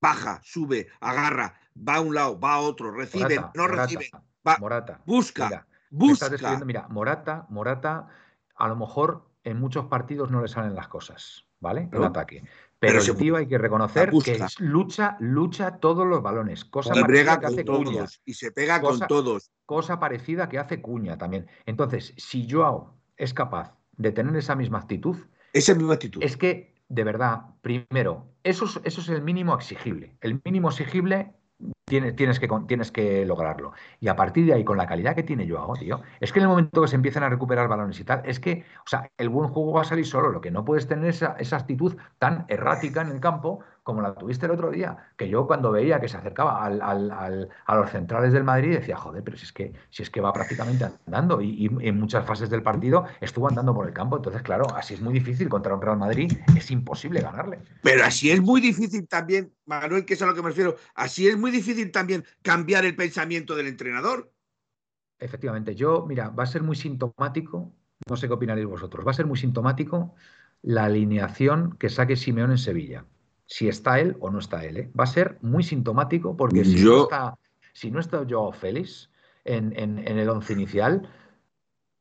baja, 0.00 0.40
sube, 0.42 0.88
agarra, 1.00 1.60
va 1.76 1.96
a 1.96 2.00
un 2.00 2.14
lado, 2.14 2.38
va 2.38 2.54
a 2.54 2.60
otro, 2.60 2.90
recibe, 2.90 3.40
no 3.54 3.66
recibe, 3.66 4.10
va, 4.46 4.56
Morata, 4.58 5.00
busca, 5.06 5.66
busca. 5.90 6.30
mira, 6.64 6.88
Morata, 6.88 7.46
Morata, 7.50 8.08
a 8.56 8.68
lo 8.68 8.76
mejor 8.76 9.30
en 9.44 9.58
muchos 9.58 9.86
partidos 9.86 10.30
no 10.30 10.40
le 10.42 10.48
salen 10.48 10.74
las 10.74 10.88
cosas, 10.88 11.44
¿vale? 11.60 11.88
El 11.92 12.04
ataque. 12.04 12.44
Pero, 12.78 13.00
el 13.02 13.16
tío 13.16 13.36
hay 13.36 13.46
que 13.46 13.58
reconocer 13.58 14.10
que 14.24 14.42
lucha, 14.58 15.18
lucha 15.20 15.76
todos 15.76 16.06
los 16.06 16.22
balones. 16.22 16.64
Cosa 16.64 16.94
parecida 16.94 17.38
que 17.38 17.46
hace 17.46 17.64
Cuña. 17.66 18.06
Y 18.24 18.32
se 18.32 18.52
pega 18.52 18.80
con 18.80 18.98
todos. 19.00 19.50
Cosa 19.66 20.00
parecida 20.00 20.48
que 20.48 20.58
hace 20.58 20.80
Cuña 20.80 21.18
también. 21.18 21.46
Entonces, 21.66 22.14
si 22.16 22.48
Joao 22.50 22.94
es 23.18 23.34
capaz 23.34 23.76
de 23.98 24.12
tener 24.12 24.34
esa 24.34 24.56
misma 24.56 24.78
actitud. 24.78 25.18
Esa 25.52 25.74
misma 25.74 25.94
actitud. 25.94 26.22
Es 26.22 26.38
que 26.38 26.74
de 26.90 27.04
verdad, 27.04 27.42
primero, 27.62 28.26
eso 28.42 28.66
es, 28.84 29.08
el 29.08 29.22
mínimo 29.22 29.54
exigible. 29.54 30.16
El 30.20 30.40
mínimo 30.44 30.68
exigible 30.68 31.32
Tienes, 31.84 32.16
tienes, 32.16 32.40
que, 32.40 32.48
tienes 32.66 32.90
que 32.90 33.26
lograrlo. 33.26 33.72
Y 33.98 34.08
a 34.08 34.16
partir 34.16 34.46
de 34.46 34.54
ahí, 34.54 34.64
con 34.64 34.78
la 34.78 34.86
calidad 34.86 35.14
que 35.14 35.24
tiene 35.24 35.46
Joao, 35.46 35.74
tío, 35.74 36.00
es 36.18 36.32
que 36.32 36.38
en 36.38 36.44
el 36.44 36.48
momento 36.48 36.80
que 36.80 36.88
se 36.88 36.96
empiezan 36.96 37.22
a 37.22 37.28
recuperar 37.28 37.68
balones 37.68 38.00
y 38.00 38.04
tal, 38.04 38.22
es 38.24 38.40
que, 38.40 38.64
o 38.78 38.88
sea, 38.88 39.10
el 39.18 39.28
buen 39.28 39.50
juego 39.50 39.72
va 39.72 39.82
a 39.82 39.84
salir 39.84 40.06
solo. 40.06 40.30
Lo 40.30 40.40
que 40.40 40.50
no 40.50 40.64
puedes 40.64 40.86
tener 40.86 41.10
esa, 41.10 41.36
esa 41.38 41.56
actitud 41.56 41.96
tan 42.18 42.46
errática 42.48 43.02
en 43.02 43.08
el 43.08 43.20
campo 43.20 43.60
como 43.82 44.02
la 44.02 44.14
tuviste 44.14 44.46
el 44.46 44.52
otro 44.52 44.70
día, 44.70 44.96
que 45.16 45.28
yo 45.28 45.46
cuando 45.46 45.72
veía 45.72 46.00
que 46.00 46.08
se 46.08 46.16
acercaba 46.16 46.64
al, 46.64 46.80
a 46.80 47.74
los 47.74 47.90
centrales 47.90 48.32
del 48.32 48.44
Madrid 48.44 48.74
decía, 48.74 48.96
joder, 48.96 49.22
pero 49.24 49.36
si 49.36 49.44
es 49.44 49.52
que, 49.52 49.72
si 49.90 50.02
es 50.02 50.10
que 50.10 50.20
va 50.20 50.32
prácticamente 50.32 50.84
andando 51.06 51.40
y, 51.40 51.70
en 51.80 51.98
muchas 51.98 52.26
fases 52.26 52.50
del 52.50 52.62
partido 52.62 53.06
estuvo 53.20 53.48
andando 53.48 53.74
por 53.74 53.86
el 53.86 53.94
campo, 53.94 54.16
entonces 54.16 54.42
claro, 54.42 54.66
así 54.74 54.94
es 54.94 55.00
muy 55.00 55.14
difícil 55.14 55.48
contra 55.48 55.74
un 55.74 55.82
Real 55.82 55.98
Madrid, 55.98 56.32
es 56.56 56.70
imposible 56.70 57.20
ganarle. 57.20 57.60
Pero 57.82 58.04
así 58.04 58.30
es 58.30 58.40
muy 58.40 58.60
difícil 58.60 59.08
también, 59.08 59.52
Manuel, 59.66 60.04
que 60.04 60.14
es 60.14 60.22
a 60.22 60.26
lo 60.26 60.34
que 60.34 60.42
me 60.42 60.48
refiero, 60.48 60.76
así 60.94 61.26
es 61.26 61.38
muy 61.38 61.50
difícil 61.50 61.90
también 61.90 62.24
cambiar 62.42 62.84
el 62.84 62.94
pensamiento 62.96 63.56
del 63.56 63.66
entrenador. 63.66 64.32
Efectivamente, 65.18 65.74
yo, 65.74 66.04
mira, 66.06 66.30
va 66.30 66.44
a 66.44 66.46
ser 66.46 66.62
muy 66.62 66.76
sintomático, 66.76 67.72
no 68.08 68.16
sé 68.16 68.26
qué 68.26 68.34
opinaréis 68.34 68.66
vosotros, 68.66 69.06
va 69.06 69.10
a 69.10 69.14
ser 69.14 69.26
muy 69.26 69.38
sintomático 69.38 70.14
la 70.62 70.84
alineación 70.84 71.76
que 71.78 71.88
saque 71.88 72.16
Simeón 72.16 72.50
en 72.50 72.58
Sevilla 72.58 73.04
si 73.50 73.68
está 73.68 73.98
él 73.98 74.16
o 74.20 74.30
no 74.30 74.38
está 74.38 74.64
él. 74.64 74.76
¿eh? 74.76 74.90
Va 74.98 75.04
a 75.04 75.08
ser 75.08 75.38
muy 75.42 75.64
sintomático 75.64 76.36
porque 76.36 76.64
si, 76.64 76.84
no 76.84 77.02
está, 77.02 77.36
si 77.72 77.90
no 77.90 77.98
está 77.98 78.24
Joao 78.26 78.52
Félix 78.52 79.10
en, 79.44 79.98
el 79.98 80.28
once 80.28 80.52
inicial, 80.52 81.10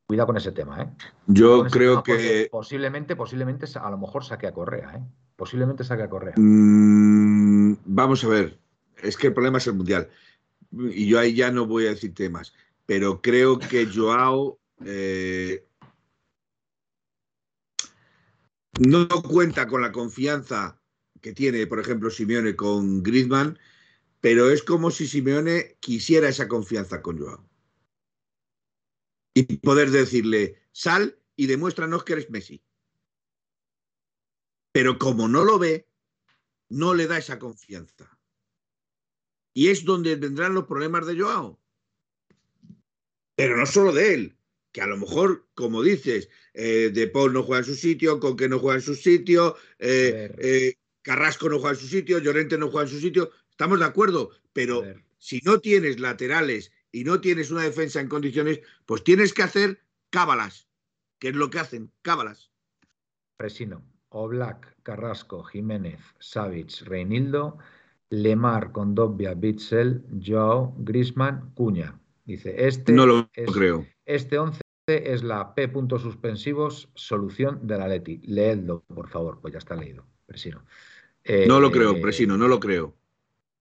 cuidado 0.06 0.28
con 0.28 0.38
ese 0.38 0.52
tema. 0.52 0.84
¿eh? 0.84 0.90
Yo 1.26 1.66
creo 1.66 2.04
que... 2.04 2.48
Posiblemente, 2.52 3.16
posiblemente 3.16 3.66
a 3.82 3.90
lo 3.90 3.98
mejor 3.98 4.24
saque 4.24 4.46
a 4.46 4.54
Correa. 4.54 4.94
¿eh? 4.96 5.02
Posiblemente 5.36 5.84
saque 5.84 6.04
a 6.04 6.10
Correa. 6.10 6.36
Mm, 6.38 7.78
vamos 7.84 8.24
a 8.24 8.28
ver. 8.28 8.60
Es 9.02 9.18
que 9.18 9.28
el 9.28 9.34
problema 9.34 9.58
es 9.58 9.66
el 9.66 9.74
Mundial. 9.74 10.08
Y 10.72 11.08
yo 11.08 11.18
ahí 11.18 11.34
ya 11.34 11.50
no 11.50 11.66
voy 11.66 11.88
a 11.88 11.90
decir 11.90 12.14
temas. 12.14 12.54
Pero 12.86 13.22
creo 13.22 13.58
que 13.58 13.88
Joao... 13.94 14.60
Eh, 14.86 15.66
no 18.80 19.08
cuenta 19.24 19.68
con 19.68 19.82
la 19.82 19.92
confianza 19.92 20.79
que 21.22 21.34
tiene, 21.34 21.68
por 21.68 21.80
ejemplo, 21.80 22.10
Simeone 22.10 22.56
con 22.56 23.04
Griezmann, 23.04 23.60
pero 24.22 24.50
es 24.50 24.64
como 24.64 24.92
si 24.92 25.08
Simeone 25.08 25.78
quisiera 25.80 26.30
esa 26.30 26.48
confianza 26.48 27.02
con 27.02 27.20
Joao. 27.20 27.46
y 29.34 29.58
poder 29.58 29.92
decirle, 29.92 30.62
sal 30.72 31.18
y 31.36 31.48
demuéstranos 31.48 32.04
que 32.04 32.14
eres 32.14 32.30
Messi. 32.30 32.62
Pero 34.72 34.98
como 34.98 35.28
no 35.28 35.46
lo 35.46 35.60
ve, 35.60 35.88
no 36.70 36.94
le 36.94 37.08
da 37.08 37.18
esa 37.18 37.40
confianza. 37.40 38.20
Y 39.54 39.70
es 39.70 39.86
donde 39.86 40.16
vendrán 40.16 40.54
los 40.54 40.66
problemas 40.66 41.06
de 41.06 41.20
Joao. 41.20 41.60
Pero 43.36 43.58
no 43.58 43.66
solo 43.66 43.94
de 43.94 44.14
él, 44.14 44.38
que 44.72 44.82
a 44.82 44.88
lo 44.88 44.98
mejor, 44.98 45.48
como 45.54 45.82
dices, 45.82 46.30
eh, 46.54 46.92
De 46.94 47.08
Paul 47.08 47.34
no 47.34 47.44
juega 47.44 47.60
en 47.60 47.66
su 47.66 47.76
sitio, 47.76 48.20
Conque 48.20 48.50
no 48.50 48.60
juega 48.60 48.78
en 48.78 48.84
su 48.84 48.96
sitio, 48.96 49.56
eh, 49.80 50.36
eh, 50.38 50.74
Carrasco 51.10 51.50
no 51.50 51.58
juega 51.58 51.72
en 51.72 51.82
su 51.82 51.88
sitio, 51.88 52.20
Llorente 52.20 52.56
no 52.56 52.70
juega 52.70 52.88
en 52.88 52.94
su 52.94 53.00
sitio. 53.00 53.32
Estamos 53.50 53.80
de 53.80 53.86
acuerdo, 53.86 54.30
pero 54.54 54.84
si 55.18 55.42
no 55.44 55.60
tienes 55.60 56.00
laterales 56.00 56.72
y 56.92 57.04
no 57.04 57.20
tienes 57.20 57.50
una 57.50 57.64
defensa 57.64 58.00
en 58.00 58.08
condiciones, 58.08 58.60
pues 58.86 59.04
tienes 59.04 59.34
que 59.34 59.42
hacer 59.42 59.82
cábalas, 60.12 60.68
que 61.18 61.30
es 61.30 61.36
lo 61.36 61.50
que 61.50 61.58
hacen, 61.58 61.92
cábalas. 62.04 62.52
Presino, 63.38 63.82
Oblak, 64.10 64.76
Carrasco, 64.84 65.44
Jiménez, 65.46 66.00
Savic, 66.20 66.84
Reinildo, 66.84 67.58
Lemar, 68.12 68.72
Condobia, 68.72 69.34
Bitzel, 69.34 70.04
Joao, 70.24 70.76
Grisman, 70.78 71.56
Cuña. 71.56 72.00
Dice, 72.24 72.68
este 72.68 72.92
no 72.92 73.08
lo 73.08 73.32
creo. 73.52 73.88
Este 74.06 74.38
11 74.38 74.62
es 74.86 75.24
la 75.24 75.56
P. 75.56 75.72
suspensivos, 75.98 76.92
solución 76.94 77.66
de 77.66 77.80
la 77.80 77.88
Leti. 77.88 78.22
Leedlo, 78.26 78.84
por 78.94 79.10
favor, 79.10 79.40
pues 79.42 79.54
ya 79.54 79.58
está 79.58 79.76
leído, 79.76 80.06
Presino. 80.28 80.64
No 81.48 81.60
lo 81.60 81.72
creo, 81.72 81.92
eh, 81.92 82.02
Presino, 82.02 82.38
no 82.38 82.48
lo 82.48 82.60
creo. 82.60 82.96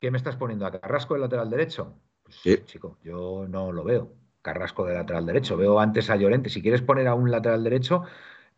¿Qué 0.00 0.10
me 0.10 0.18
estás 0.18 0.36
poniendo? 0.36 0.66
¿A 0.66 0.70
Carrasco 0.70 1.14
de 1.14 1.20
lateral 1.20 1.50
derecho? 1.50 1.94
Pues, 2.22 2.36
sí. 2.36 2.58
chico, 2.64 2.98
yo 3.02 3.46
no 3.48 3.72
lo 3.72 3.84
veo. 3.84 4.12
Carrasco 4.42 4.86
de 4.86 4.94
lateral 4.94 5.26
derecho. 5.26 5.56
Veo 5.56 5.80
antes 5.80 6.10
a 6.10 6.16
Llorente. 6.16 6.50
Si 6.50 6.62
quieres 6.62 6.82
poner 6.82 7.08
a 7.08 7.14
un 7.14 7.30
lateral 7.30 7.64
derecho 7.64 8.04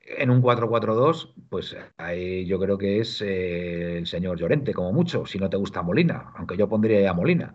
en 0.00 0.30
un 0.30 0.42
4-4-2, 0.42 1.34
pues 1.48 1.76
ahí 1.96 2.46
yo 2.46 2.58
creo 2.58 2.78
que 2.78 3.00
es 3.00 3.22
eh, 3.22 3.98
el 3.98 4.06
señor 4.06 4.38
Llorente, 4.38 4.74
como 4.74 4.92
mucho, 4.92 5.26
si 5.26 5.38
no 5.38 5.48
te 5.50 5.56
gusta 5.56 5.82
Molina, 5.82 6.32
aunque 6.36 6.56
yo 6.56 6.68
pondría 6.68 7.10
a 7.10 7.14
Molina. 7.14 7.54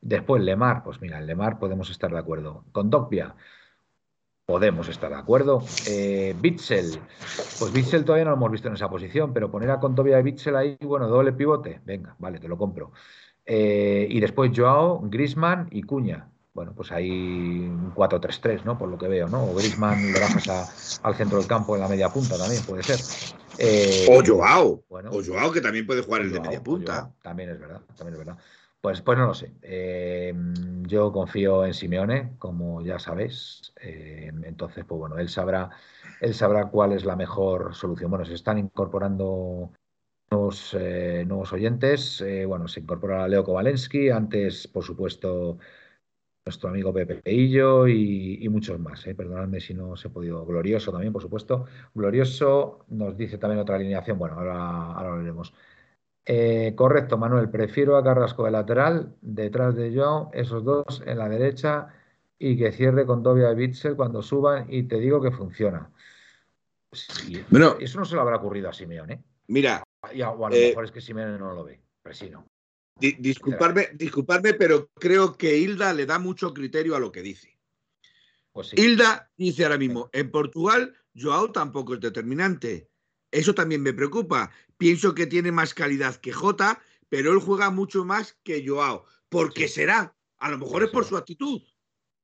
Después 0.00 0.42
Lemar, 0.42 0.82
pues 0.82 1.00
mira, 1.00 1.18
en 1.18 1.26
Lemar 1.26 1.58
podemos 1.58 1.90
estar 1.90 2.10
de 2.10 2.18
acuerdo. 2.18 2.64
Con 2.72 2.90
Dogbia, 2.90 3.34
podemos 4.50 4.88
estar 4.88 5.10
de 5.10 5.16
acuerdo. 5.16 5.62
Eh, 5.86 6.34
Bitzel, 6.40 6.98
pues 7.60 7.72
Bitzel 7.72 8.04
todavía 8.04 8.24
no 8.24 8.32
lo 8.32 8.36
hemos 8.36 8.50
visto 8.50 8.66
en 8.66 8.74
esa 8.74 8.90
posición, 8.90 9.32
pero 9.32 9.48
poner 9.48 9.70
a 9.70 9.78
Condovia 9.78 10.18
y 10.18 10.24
Bitzel 10.24 10.56
ahí, 10.56 10.76
bueno, 10.80 11.06
doble 11.06 11.32
pivote, 11.32 11.80
venga, 11.84 12.16
vale, 12.18 12.40
te 12.40 12.48
lo 12.48 12.58
compro. 12.58 12.90
Eh, 13.46 14.08
y 14.10 14.18
después 14.18 14.50
Joao, 14.52 15.02
Grisman 15.04 15.68
y 15.70 15.82
Cuña. 15.84 16.28
Bueno, 16.52 16.72
pues 16.74 16.90
ahí 16.90 17.60
un 17.60 17.94
4-3-3, 17.94 18.64
¿no? 18.64 18.76
Por 18.76 18.88
lo 18.88 18.98
que 18.98 19.06
veo, 19.06 19.28
¿no? 19.28 19.44
O 19.44 19.54
Grisman 19.54 20.12
le 20.12 20.18
bajas 20.18 21.00
al 21.00 21.14
centro 21.14 21.38
del 21.38 21.46
campo 21.46 21.76
en 21.76 21.82
la 21.82 21.88
media 21.88 22.08
punta 22.08 22.36
también, 22.36 22.60
puede 22.64 22.82
ser. 22.82 22.98
Eh, 23.56 24.08
o 24.10 24.20
Joao. 24.26 24.82
o 24.88 25.22
Joao, 25.24 25.52
que 25.52 25.60
también 25.60 25.86
puede 25.86 26.02
jugar 26.02 26.22
el 26.22 26.32
de 26.32 26.40
media 26.40 26.60
punta. 26.60 27.12
también 27.22 27.50
es 27.50 27.60
verdad, 27.60 27.82
también 27.96 28.14
es 28.14 28.26
verdad. 28.26 28.42
Pues, 28.80 29.02
pues 29.02 29.18
no 29.18 29.26
lo 29.26 29.34
sé. 29.34 29.52
Eh, 29.62 30.34
yo 30.86 31.12
confío 31.12 31.66
en 31.66 31.74
Simeone, 31.74 32.32
como 32.38 32.82
ya 32.82 32.98
sabéis. 32.98 33.72
entonces, 33.80 34.84
pues 34.86 34.98
bueno, 34.98 35.18
él 35.18 35.28
sabrá, 35.28 35.70
él 36.20 36.34
sabrá 36.34 36.66
cuál 36.70 36.92
es 36.92 37.04
la 37.04 37.16
mejor 37.16 37.74
solución. 37.74 38.10
Bueno, 38.10 38.24
se 38.24 38.34
están 38.34 38.58
incorporando 38.58 39.72
nuevos, 40.30 40.76
eh, 40.78 41.24
nuevos 41.26 41.52
oyentes. 41.52 42.20
Eh, 42.20 42.44
bueno, 42.46 42.68
se 42.68 42.80
incorpora 42.80 43.26
Leo 43.28 43.44
Kowalensky, 43.44 44.10
antes, 44.10 44.68
por 44.68 44.84
supuesto, 44.84 45.58
nuestro 46.44 46.70
amigo 46.70 46.92
Pepe 46.92 47.16
Peillo 47.16 47.88
y, 47.88 48.48
muchos 48.48 48.78
más. 48.78 49.06
Eh. 49.06 49.14
Perdonadme 49.14 49.60
si 49.60 49.74
no 49.74 49.96
se 49.96 50.08
ha 50.08 50.12
podido. 50.12 50.44
Glorioso 50.46 50.92
también, 50.92 51.12
por 51.12 51.22
supuesto. 51.22 51.66
Glorioso 51.94 52.84
nos 52.88 53.16
dice 53.16 53.38
también 53.38 53.60
otra 53.60 53.76
alineación. 53.76 54.18
Bueno, 54.18 54.36
ahora, 54.36 54.92
ahora 54.92 55.10
lo 55.10 55.18
veremos. 55.18 55.54
Eh, 56.24 56.74
correcto, 56.76 57.18
Manuel. 57.18 57.50
Prefiero 57.50 57.96
a 57.96 58.04
Carrasco 58.04 58.44
de 58.44 58.50
lateral, 58.50 59.16
detrás 59.20 59.74
de 59.74 59.94
Joao, 59.94 60.30
esos 60.32 60.64
dos 60.64 61.02
en 61.06 61.18
la 61.18 61.28
derecha 61.28 61.88
y 62.38 62.56
que 62.56 62.72
cierre 62.72 63.06
con 63.06 63.22
Tobia 63.22 63.52
y 63.52 63.54
Bitzel 63.54 63.96
cuando 63.96 64.22
suban 64.22 64.66
y 64.68 64.84
te 64.84 64.98
digo 64.98 65.20
que 65.20 65.30
funciona. 65.30 65.90
bueno, 67.50 67.76
eso 67.80 67.98
no 67.98 68.04
se 68.04 68.14
le 68.14 68.20
habrá 68.20 68.36
ocurrido 68.36 68.68
a 68.68 68.72
Simeone. 68.72 69.22
Mira, 69.48 69.82
y 70.12 70.22
a, 70.22 70.30
o 70.30 70.46
a 70.46 70.50
lo 70.50 70.56
eh, 70.56 70.68
mejor 70.68 70.84
es 70.84 70.90
que 70.90 71.00
Simeone 71.00 71.38
no 71.38 71.52
lo 71.52 71.64
ve, 71.64 71.80
Presino. 72.02 72.46
disculparme, 72.98 74.54
pero 74.54 74.88
creo 74.94 75.36
que 75.36 75.58
Hilda 75.58 75.92
le 75.92 76.06
da 76.06 76.18
mucho 76.18 76.54
criterio 76.54 76.96
a 76.96 77.00
lo 77.00 77.12
que 77.12 77.22
dice. 77.22 77.58
Pues 78.52 78.72
Hilda 78.74 79.30
dice 79.36 79.64
ahora 79.64 79.78
mismo, 79.78 80.10
en 80.12 80.30
Portugal 80.30 80.94
Joao 81.14 81.52
tampoco 81.52 81.94
es 81.94 82.00
determinante. 82.00 82.88
Eso 83.30 83.54
también 83.54 83.82
me 83.82 83.92
preocupa. 83.92 84.50
Pienso 84.80 85.14
que 85.14 85.26
tiene 85.26 85.52
más 85.52 85.74
calidad 85.74 86.16
que 86.16 86.32
Jota, 86.32 86.80
pero 87.10 87.34
él 87.34 87.38
juega 87.38 87.68
mucho 87.68 88.06
más 88.06 88.38
que 88.42 88.66
Joao. 88.66 89.04
¿Por 89.28 89.52
qué 89.52 89.68
será? 89.68 90.16
A 90.38 90.48
lo 90.48 90.56
mejor 90.56 90.82
es 90.82 90.88
por 90.88 91.04
su 91.04 91.18
actitud. 91.18 91.60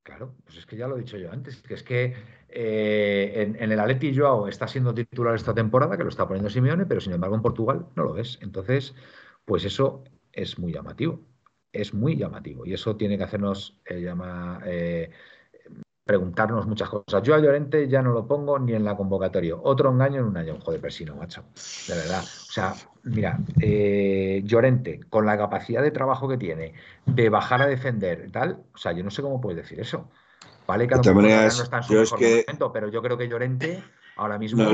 Claro, 0.02 0.34
pues 0.42 0.56
es 0.56 0.64
que 0.64 0.74
ya 0.74 0.88
lo 0.88 0.96
he 0.96 1.00
dicho 1.00 1.18
yo 1.18 1.30
antes, 1.30 1.60
que 1.60 1.74
es 1.74 1.82
que 1.82 2.14
eh, 2.48 3.54
en, 3.58 3.70
el 3.70 3.78
Atleti 3.78 4.16
Joao 4.16 4.48
está 4.48 4.66
siendo 4.66 4.94
titular 4.94 5.34
esta 5.34 5.52
temporada, 5.52 5.98
que 5.98 6.04
lo 6.04 6.08
está 6.08 6.26
poniendo 6.26 6.48
Simeone, 6.48 6.86
pero 6.86 7.02
sin 7.02 7.12
embargo 7.12 7.36
en 7.36 7.42
Portugal 7.42 7.88
no 7.94 8.04
lo 8.04 8.14
ves. 8.14 8.38
Entonces, 8.40 8.94
pues 9.44 9.66
eso 9.66 10.04
es 10.32 10.58
muy 10.58 10.72
llamativo, 10.72 11.20
es 11.72 11.92
muy 11.92 12.16
llamativo 12.16 12.64
y 12.64 12.72
eso 12.72 12.96
tiene 12.96 13.18
que 13.18 13.24
hacernos 13.24 13.82
eh, 13.84 14.00
llama, 14.00 14.62
eh, 14.64 15.10
preguntarnos 16.06 16.68
muchas 16.68 16.88
cosas. 16.88 17.20
Yo 17.24 17.34
a 17.34 17.40
Llorente 17.40 17.88
ya 17.88 18.00
no 18.00 18.12
lo 18.12 18.26
pongo 18.28 18.60
ni 18.60 18.74
en 18.74 18.84
la 18.84 18.96
convocatoria. 18.96 19.56
Otro 19.56 19.90
engaño 19.90 20.20
en 20.20 20.26
un 20.26 20.36
año. 20.36 20.56
Joder, 20.62 20.80
persino, 20.80 21.16
macho. 21.16 21.42
De 21.88 21.96
verdad. 21.96 22.22
O 22.22 22.52
sea, 22.52 22.74
mira, 23.02 23.40
eh, 23.60 24.40
Llorente, 24.44 25.00
con 25.10 25.26
la 25.26 25.36
capacidad 25.36 25.82
de 25.82 25.90
trabajo 25.90 26.28
que 26.28 26.38
tiene, 26.38 26.74
de 27.04 27.28
bajar 27.28 27.60
a 27.62 27.66
defender, 27.66 28.30
tal, 28.30 28.62
o 28.72 28.78
sea, 28.78 28.92
yo 28.92 29.02
no 29.02 29.10
sé 29.10 29.20
cómo 29.20 29.40
puedes 29.40 29.56
decir 29.56 29.80
eso. 29.80 30.08
Vale, 30.64 30.86
que 30.86 30.94
a 30.94 30.98
lo 30.98 31.02
mejor 31.02 31.22
no 31.22 31.46
está 31.46 31.78
en 31.78 31.82
su 31.82 31.92
mejor 31.92 32.20
momento, 32.20 32.72
pero 32.72 32.88
yo 32.88 33.02
creo 33.02 33.18
que 33.18 33.28
Llorente 33.28 33.82
ahora 34.14 34.38
mismo. 34.38 34.64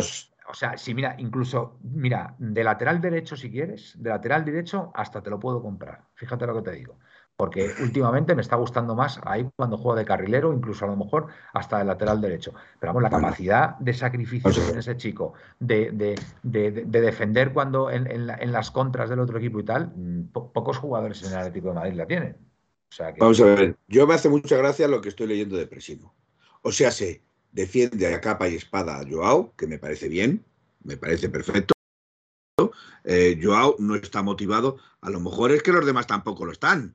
O 0.49 0.55
sea, 0.55 0.77
si 0.77 0.93
mira, 0.93 1.15
incluso, 1.19 1.79
mira, 1.83 2.35
de 2.37 2.63
lateral 2.63 3.01
derecho, 3.01 3.37
si 3.37 3.51
quieres, 3.51 3.95
de 3.97 4.11
lateral 4.11 4.45
derecho, 4.45 4.91
hasta 4.95 5.23
te 5.23 5.31
lo 5.31 5.41
puedo 5.41 5.63
comprar. 5.63 6.03
Fíjate 6.15 6.47
lo 6.47 6.57
que 6.57 6.71
te 6.71 6.77
digo 6.77 6.99
porque 7.37 7.73
últimamente 7.81 8.35
me 8.35 8.43
está 8.43 8.57
gustando 8.57 8.95
más 8.95 9.21
ahí 9.25 9.49
cuando 9.57 9.77
juega 9.77 10.01
de 10.01 10.07
carrilero, 10.07 10.53
incluso 10.53 10.85
a 10.85 10.89
lo 10.89 10.97
mejor 10.97 11.29
hasta 11.53 11.79
de 11.79 11.85
lateral 11.85 12.21
derecho. 12.21 12.53
Pero 12.79 12.93
vamos, 12.93 13.03
la 13.03 13.11
capacidad 13.11 13.79
de 13.79 13.95
sacrificio 13.95 14.51
que 14.51 14.61
tiene 14.61 14.81
ese 14.81 14.97
chico, 14.97 15.35
de, 15.59 16.17
defender 16.43 17.53
cuando 17.53 17.91
en, 17.91 18.27
las 18.27 18.71
contras 18.71 19.11
del 19.11 19.21
otro 19.21 19.39
equipo 19.39 19.61
y 19.61 19.65
tal, 19.65 19.93
mm, 19.95 20.29
pocos 20.33 20.79
jugadores 20.79 21.23
en 21.23 21.33
el 21.33 21.39
Atlético 21.39 21.69
de 21.69 21.75
Madrid 21.75 21.95
la 21.95 22.07
tienen. 22.07 22.37
Vamos 23.19 23.41
a 23.41 23.47
ver, 23.47 23.77
yo 23.89 24.07
me 24.07 24.15
hace 24.15 24.29
mucha 24.29 24.57
gracia 24.57 24.87
lo 24.87 25.01
que 25.01 25.09
estoy 25.09 25.27
leyendo 25.27 25.57
de 25.57 25.67
Presino. 25.67 26.15
O 26.61 26.71
sea, 26.71 26.91
se 26.91 27.23
defiende 27.51 28.13
a 28.15 28.21
capa 28.21 28.49
y 28.49 28.57
espada 28.57 29.01
a 29.01 29.05
Joao, 29.09 29.53
que 29.57 29.67
me 29.67 29.79
parece 29.79 30.09
bien, 30.09 30.45
me 30.85 30.97
parece 30.99 31.31
perfecto. 31.31 31.73
Eh, 33.05 33.41
Joao 33.43 33.77
no 33.79 33.97
está 33.97 34.23
motivado, 34.23 34.77
a 35.01 35.11
lo 35.11 35.19
mejor 35.21 35.53
es 35.53 35.63
que 35.63 35.73
los 35.73 35.87
demás 35.87 36.07
tampoco 36.07 36.45
lo 36.45 36.53
están 36.53 36.95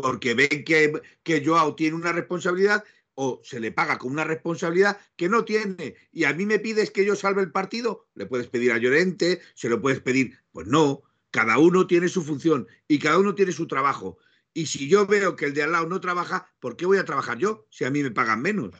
porque 0.00 0.34
ven 0.34 0.64
que, 0.64 1.00
que 1.22 1.44
Joao 1.44 1.74
tiene 1.74 1.96
una 1.96 2.12
responsabilidad 2.12 2.84
o 3.14 3.40
se 3.44 3.60
le 3.60 3.72
paga 3.72 3.98
con 3.98 4.12
una 4.12 4.24
responsabilidad 4.24 4.98
que 5.16 5.28
no 5.28 5.44
tiene. 5.44 5.96
Y 6.12 6.24
a 6.24 6.32
mí 6.32 6.46
me 6.46 6.58
pides 6.58 6.90
que 6.90 7.04
yo 7.04 7.16
salve 7.16 7.42
el 7.42 7.52
partido, 7.52 8.08
le 8.14 8.26
puedes 8.26 8.46
pedir 8.46 8.72
a 8.72 8.78
Llorente, 8.78 9.40
se 9.54 9.68
lo 9.68 9.80
puedes 9.80 10.00
pedir. 10.00 10.38
Pues 10.52 10.66
no, 10.66 11.02
cada 11.30 11.58
uno 11.58 11.86
tiene 11.86 12.08
su 12.08 12.22
función 12.22 12.66
y 12.88 12.98
cada 12.98 13.18
uno 13.18 13.34
tiene 13.34 13.52
su 13.52 13.66
trabajo. 13.66 14.18
Y 14.52 14.66
si 14.66 14.88
yo 14.88 15.06
veo 15.06 15.36
que 15.36 15.46
el 15.46 15.54
de 15.54 15.62
al 15.62 15.72
lado 15.72 15.86
no 15.86 16.00
trabaja, 16.00 16.50
¿por 16.58 16.76
qué 16.76 16.86
voy 16.86 16.98
a 16.98 17.04
trabajar 17.04 17.38
yo 17.38 17.66
si 17.70 17.84
a 17.84 17.90
mí 17.90 18.02
me 18.02 18.10
pagan 18.10 18.42
menos? 18.42 18.70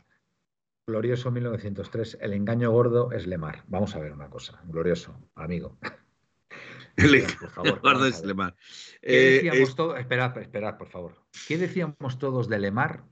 Glorioso 0.86 1.30
1903, 1.30 2.18
el 2.20 2.32
engaño 2.32 2.70
gordo 2.72 3.12
es 3.12 3.26
Lemar. 3.26 3.62
Vamos 3.68 3.94
a 3.94 4.00
ver 4.00 4.12
una 4.12 4.28
cosa, 4.28 4.60
glorioso, 4.64 5.16
amigo. 5.36 5.78
por 7.40 7.50
favor. 7.50 8.24
Lemar. 8.24 8.54
¿Qué 9.00 9.38
eh, 9.38 9.42
decíamos 9.42 9.98
Esperad, 9.98 10.38
esperad, 10.38 10.76
por 10.76 10.88
favor. 10.88 11.14
¿Qué 11.48 11.58
decíamos 11.58 12.18
todos 12.18 12.48
de 12.48 12.58
Lemar 12.58 13.04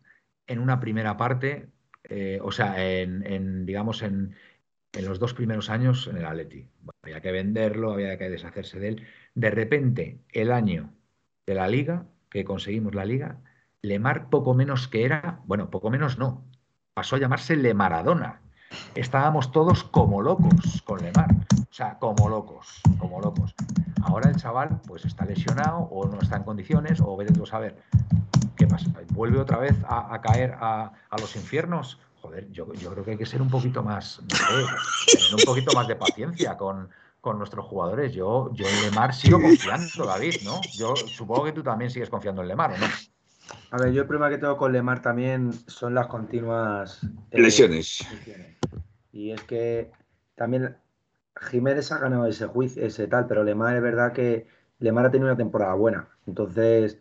en 0.47 0.59
una 0.59 0.81
primera 0.81 1.17
parte? 1.17 1.69
Eh, 2.05 2.39
o 2.43 2.53
sea, 2.53 2.83
en, 2.83 3.67
digamos, 3.67 4.03
en, 4.03 4.35
los 5.01 5.19
dos 5.19 5.35
primeros 5.35 5.71
años 5.71 6.09
en 6.09 6.17
el 6.17 6.25
Atleti. 6.25 6.69
había 7.03 7.21
que 7.21 7.33
venderlo, 7.33 7.93
había 7.93 8.19
que 8.19 8.31
deshacerse 8.31 8.81
de 8.81 8.89
él. 8.89 9.07
De 9.35 9.51
repente, 9.51 10.19
el 10.33 10.51
año 10.51 10.93
de 11.47 11.55
la 11.55 11.69
liga, 11.69 12.07
que 12.31 12.45
conseguimos 12.45 12.95
la 12.95 13.05
liga, 13.05 13.41
Lemar 13.81 14.29
poco 14.29 14.55
menos 14.55 14.89
que 14.89 15.05
era, 15.05 15.41
bueno, 15.45 15.71
poco 15.71 15.89
menos 15.89 16.19
no, 16.19 16.45
pasó 16.95 17.15
a 17.15 17.21
llamarse 17.21 17.55
Le 17.57 17.75
Maradona. 17.75 18.43
Estábamos 18.95 19.53
todos 19.53 19.85
como 19.85 20.21
locos 20.21 20.83
con 20.85 21.01
Lemar, 21.01 21.31
o 21.71 21.73
sea, 21.73 21.99
como 21.99 22.29
locos, 22.29 22.81
como 22.99 23.21
locos. 23.21 23.55
Ahora 24.03 24.31
el 24.31 24.37
chaval 24.37 24.81
pues 24.87 25.05
está 25.05 25.25
lesionado 25.25 25.79
o 25.79 26.07
no 26.07 26.19
está 26.21 26.37
en 26.37 26.45
condiciones 26.45 27.01
o 27.01 27.17
vete 27.17 27.41
a 27.41 27.47
saber 27.47 27.77
qué 28.57 28.67
pasa. 28.67 28.87
¿Vuelve 29.13 29.39
otra 29.39 29.59
vez 29.59 29.77
a, 29.89 30.21
caer 30.21 30.57
a, 30.61 30.93
los 31.19 31.35
infiernos? 31.37 31.99
joder, 32.21 32.51
yo, 32.51 32.67
creo 32.67 33.05
que 33.05 33.13
hay 33.13 33.17
que 33.17 33.27
ser 33.27 33.41
un 33.41 33.49
poquito 33.49 33.83
más, 33.83 34.21
no 34.21 34.37
sé, 34.37 35.19
tener 35.19 35.35
un 35.35 35.45
poquito 35.45 35.73
más 35.73 35.87
de 35.87 35.97
paciencia 35.97 36.57
con, 36.57 36.89
nuestros 37.37 37.67
jugadores. 37.67 38.15
Yo, 38.15 38.51
yo 38.55 38.67
en 38.67 38.81
Lemar 38.89 39.15
sigo 39.15 39.39
confiando, 39.39 40.07
David, 40.07 40.37
¿no? 40.45 40.63
Yo 40.73 40.97
supongo 40.97 41.45
que 41.45 41.53
tú 41.53 41.63
también 41.63 41.91
sigues 41.91 42.09
confiando 42.09 42.41
en 42.41 42.49
Lemar, 42.49 42.73
¿o 42.73 42.79
no? 42.79 42.87
A 43.71 43.77
ver, 43.77 43.93
yo 43.93 44.01
el 44.01 44.09
problema 44.09 44.31
que 44.31 44.39
tengo 44.39 44.57
con 44.57 44.73
Lemar 44.73 45.03
también 45.03 45.53
son 45.67 45.95
las 45.95 46.07
continuas 46.07 47.01
eh, 47.31 47.41
lesiones. 47.41 47.99
Y 49.13 49.33
es 49.33 49.43
que 49.43 49.91
también 50.37 50.75
Jiménez 51.41 51.93
ha 51.93 51.99
ganado 51.99 52.27
ese 52.27 52.47
juicio, 52.47 52.85
ese 52.85 53.07
tal, 53.07 53.27
pero 53.27 53.45
Lemar 53.45 53.77
es 53.77 53.83
verdad 53.83 54.13
que 54.13 54.47
Lemar 54.79 55.07
ha 55.07 55.11
tenido 55.11 55.29
una 55.29 55.37
temporada 55.37 55.75
buena. 55.75 56.09
Entonces, 56.27 56.99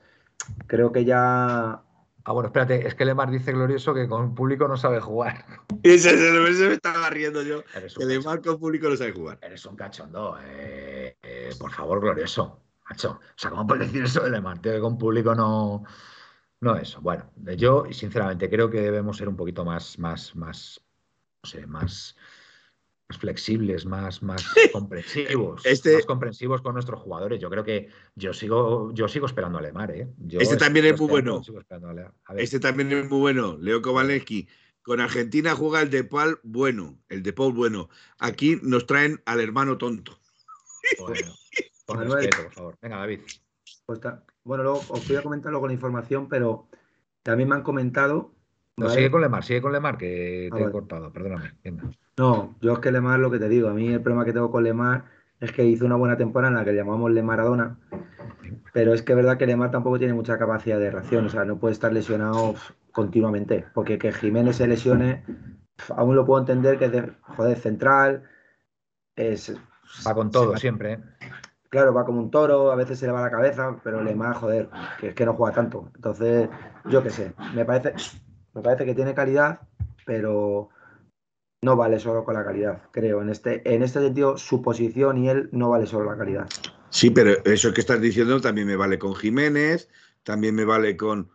creo 0.68 0.92
que 0.92 1.06
ya. 1.06 1.82
Ah, 2.24 2.34
bueno, 2.34 2.48
espérate, 2.48 2.86
es 2.86 2.94
que 2.96 3.06
Lemar 3.06 3.32
dice 3.32 3.54
glorioso 3.54 3.94
que 3.94 4.08
con 4.08 4.36
público 4.36 4.68
no 4.68 4.78
sabe 4.78 5.00
jugar. 5.00 5.46
Ese, 5.84 6.18
se 6.18 6.68
me 6.68 6.74
estaba 6.74 7.10
riendo 7.10 7.42
yo. 7.42 7.64
Que 7.98 8.06
Lemar 8.06 8.42
con 8.42 8.60
público 8.60 8.90
no 8.90 8.96
sabe 8.96 9.14
jugar. 9.14 9.40
Eres 9.42 9.66
un 9.66 9.76
cachondo. 9.76 10.38
Eh, 10.44 11.18
eh, 11.22 11.50
por 11.60 11.72
favor, 11.72 12.02
glorioso. 12.02 12.62
Macho. 12.90 13.20
O 13.22 13.38
sea, 13.38 13.50
¿cómo 13.50 13.68
puedes 13.68 13.88
decir 13.88 14.04
eso 14.04 14.24
de 14.24 14.32
Lemar? 14.32 14.60
Tío, 14.60 14.74
que 14.74 14.80
con 14.80 14.98
público 14.98 15.34
no. 15.36 15.84
No 16.60 16.76
eso. 16.76 17.00
Bueno, 17.02 17.30
yo 17.56 17.86
sinceramente 17.92 18.50
creo 18.50 18.70
que 18.70 18.82
debemos 18.82 19.18
ser 19.18 19.30
un 19.30 19.36
poquito 19.36 19.64
más, 19.64 20.00
más, 20.00 20.36
más, 20.36 20.82
no 21.44 21.50
sé, 21.50 21.68
más 21.68 22.16
más 23.10 23.18
flexibles, 23.20 23.86
más, 23.86 24.22
más 24.22 24.46
comprensivos, 24.74 25.66
este... 25.66 25.96
más 25.96 26.06
comprensivos 26.06 26.62
con 26.62 26.74
nuestros 26.74 27.02
jugadores. 27.02 27.40
Yo 27.40 27.50
creo 27.50 27.64
que 27.64 27.90
yo 28.16 28.34
sigo, 28.34 28.94
yo 28.94 29.08
sigo 29.08 29.26
esperando 29.26 29.58
a 29.58 29.62
Lemar, 29.62 29.92
¿eh? 29.92 30.08
este 30.32 30.58
también 30.58 30.86
es 30.86 31.00
muy 31.00 31.08
bueno. 31.10 31.42
Este 32.36 32.60
también 32.60 32.92
es 32.92 33.10
muy 33.10 33.20
bueno. 33.20 33.58
Leo 33.60 33.82
Kowalewski. 33.82 34.48
Con 34.82 35.02
Argentina 35.02 35.54
juega 35.54 35.82
el 35.82 35.90
de 35.90 36.06
Paul 36.06 36.40
bueno, 36.44 36.98
el 37.10 37.22
de 37.22 37.34
Paul 37.34 37.54
bueno. 37.54 37.90
Aquí 38.20 38.58
nos 38.62 38.86
traen 38.86 39.22
al 39.26 39.42
hermano 39.42 39.78
tonto. 39.78 40.18
Bueno, 41.00 41.34
por 41.86 42.00
respeto, 42.00 42.44
por 42.44 42.54
favor. 42.54 42.78
Venga, 42.82 42.98
David. 42.98 43.20
Pues 43.86 44.00
bueno, 44.44 44.64
luego 44.64 44.82
os 44.88 45.06
voy 45.06 45.18
a 45.18 45.22
comentar 45.22 45.52
luego 45.52 45.68
la 45.68 45.74
información, 45.74 46.30
pero 46.30 46.70
también 47.22 47.50
me 47.50 47.56
han 47.56 47.64
comentado. 47.64 48.34
No, 48.78 48.90
sigue 48.90 49.12
con 49.12 49.22
Lemar, 49.22 49.44
sigue 49.44 49.62
con 49.62 49.74
Lemar, 49.74 49.98
que 49.98 50.50
te 50.54 50.64
he 50.64 50.72
cortado, 50.72 51.12
perdóname. 51.12 51.58
No, 52.18 52.56
yo 52.62 52.74
es 52.74 52.80
que 52.80 52.92
Lemar, 52.92 53.20
lo 53.20 53.30
que 53.30 53.38
te 53.38 53.48
digo, 53.48 53.70
a 53.70 53.74
mí 53.74 53.90
el 53.90 54.02
problema 54.02 54.26
que 54.26 54.34
tengo 54.34 54.50
con 54.50 54.64
Lemar 54.64 55.06
es 55.40 55.52
que 55.52 55.64
hizo 55.64 55.86
una 55.86 55.96
buena 55.96 56.18
temporada 56.18 56.52
en 56.52 56.58
la 56.58 56.66
que 56.66 56.72
le 56.72 56.78
llamamos 56.78 57.12
Lemaradona, 57.12 57.78
pero 58.74 58.94
es 58.94 59.04
que 59.04 59.12
es 59.12 59.16
verdad 59.16 59.38
que 59.38 59.46
Lemar 59.46 59.70
tampoco 59.70 60.00
tiene 60.00 60.16
mucha 60.16 60.40
capacidad 60.40 60.80
de 60.80 60.90
reacción, 60.90 61.28
o 61.28 61.30
sea, 61.30 61.46
no 61.46 61.60
puede 61.60 61.74
estar 61.74 61.94
lesionado 61.94 62.56
continuamente, 62.92 63.66
porque 63.76 64.00
que 64.00 64.12
Jiménez 64.12 64.56
se 64.56 64.68
lesione, 64.68 65.24
aún 65.96 66.16
lo 66.16 66.26
puedo 66.26 66.40
entender 66.40 66.80
que 66.80 66.86
es 66.86 66.92
de, 66.92 67.12
joder, 67.22 67.60
central, 67.60 68.24
es... 69.16 69.56
Va 70.06 70.16
con 70.16 70.32
todo 70.32 70.58
siempre. 70.58 70.94
¿eh? 70.94 71.00
Claro, 71.70 71.94
va 71.94 72.04
como 72.04 72.20
un 72.20 72.32
toro, 72.32 72.72
a 72.72 72.76
veces 72.76 72.98
se 72.98 73.06
le 73.06 73.12
va 73.12 73.22
la 73.22 73.30
cabeza, 73.30 73.78
pero 73.84 74.02
Lemar, 74.02 74.34
joder, 74.34 74.70
que 75.00 75.10
es 75.10 75.14
que 75.14 75.26
no 75.26 75.36
juega 75.36 75.54
tanto. 75.54 75.92
Entonces, 75.94 76.50
yo 76.86 77.04
qué 77.04 77.12
sé, 77.12 77.34
me 77.54 77.64
parece, 77.64 77.94
me 78.56 78.64
parece 78.64 78.86
que 78.86 78.96
tiene 78.96 79.14
calidad, 79.14 79.62
pero 80.04 80.70
no 81.68 81.76
vale 81.76 82.00
solo 82.00 82.24
con 82.24 82.34
la 82.34 82.46
calidad, 82.46 82.84
creo. 82.92 83.22
En 83.22 83.28
este, 83.28 83.62
en 83.66 83.84
este 83.84 84.00
sentido, 84.00 84.38
su 84.38 84.62
posición 84.62 85.18
y 85.18 85.28
él 85.28 85.50
no 85.52 85.70
vale 85.70 85.86
solo 85.86 86.10
la 86.10 86.18
calidad. 86.18 86.48
Sí, 86.90 87.10
pero 87.10 87.44
eso 87.44 87.74
que 87.74 87.82
estás 87.82 88.00
diciendo 88.00 88.40
también 88.40 88.68
me 88.68 88.78
vale 88.78 88.98
con 88.98 89.14
Jiménez, 89.14 89.90
también 90.24 90.56
me 90.56 90.64
vale 90.64 90.96
con. 90.96 91.30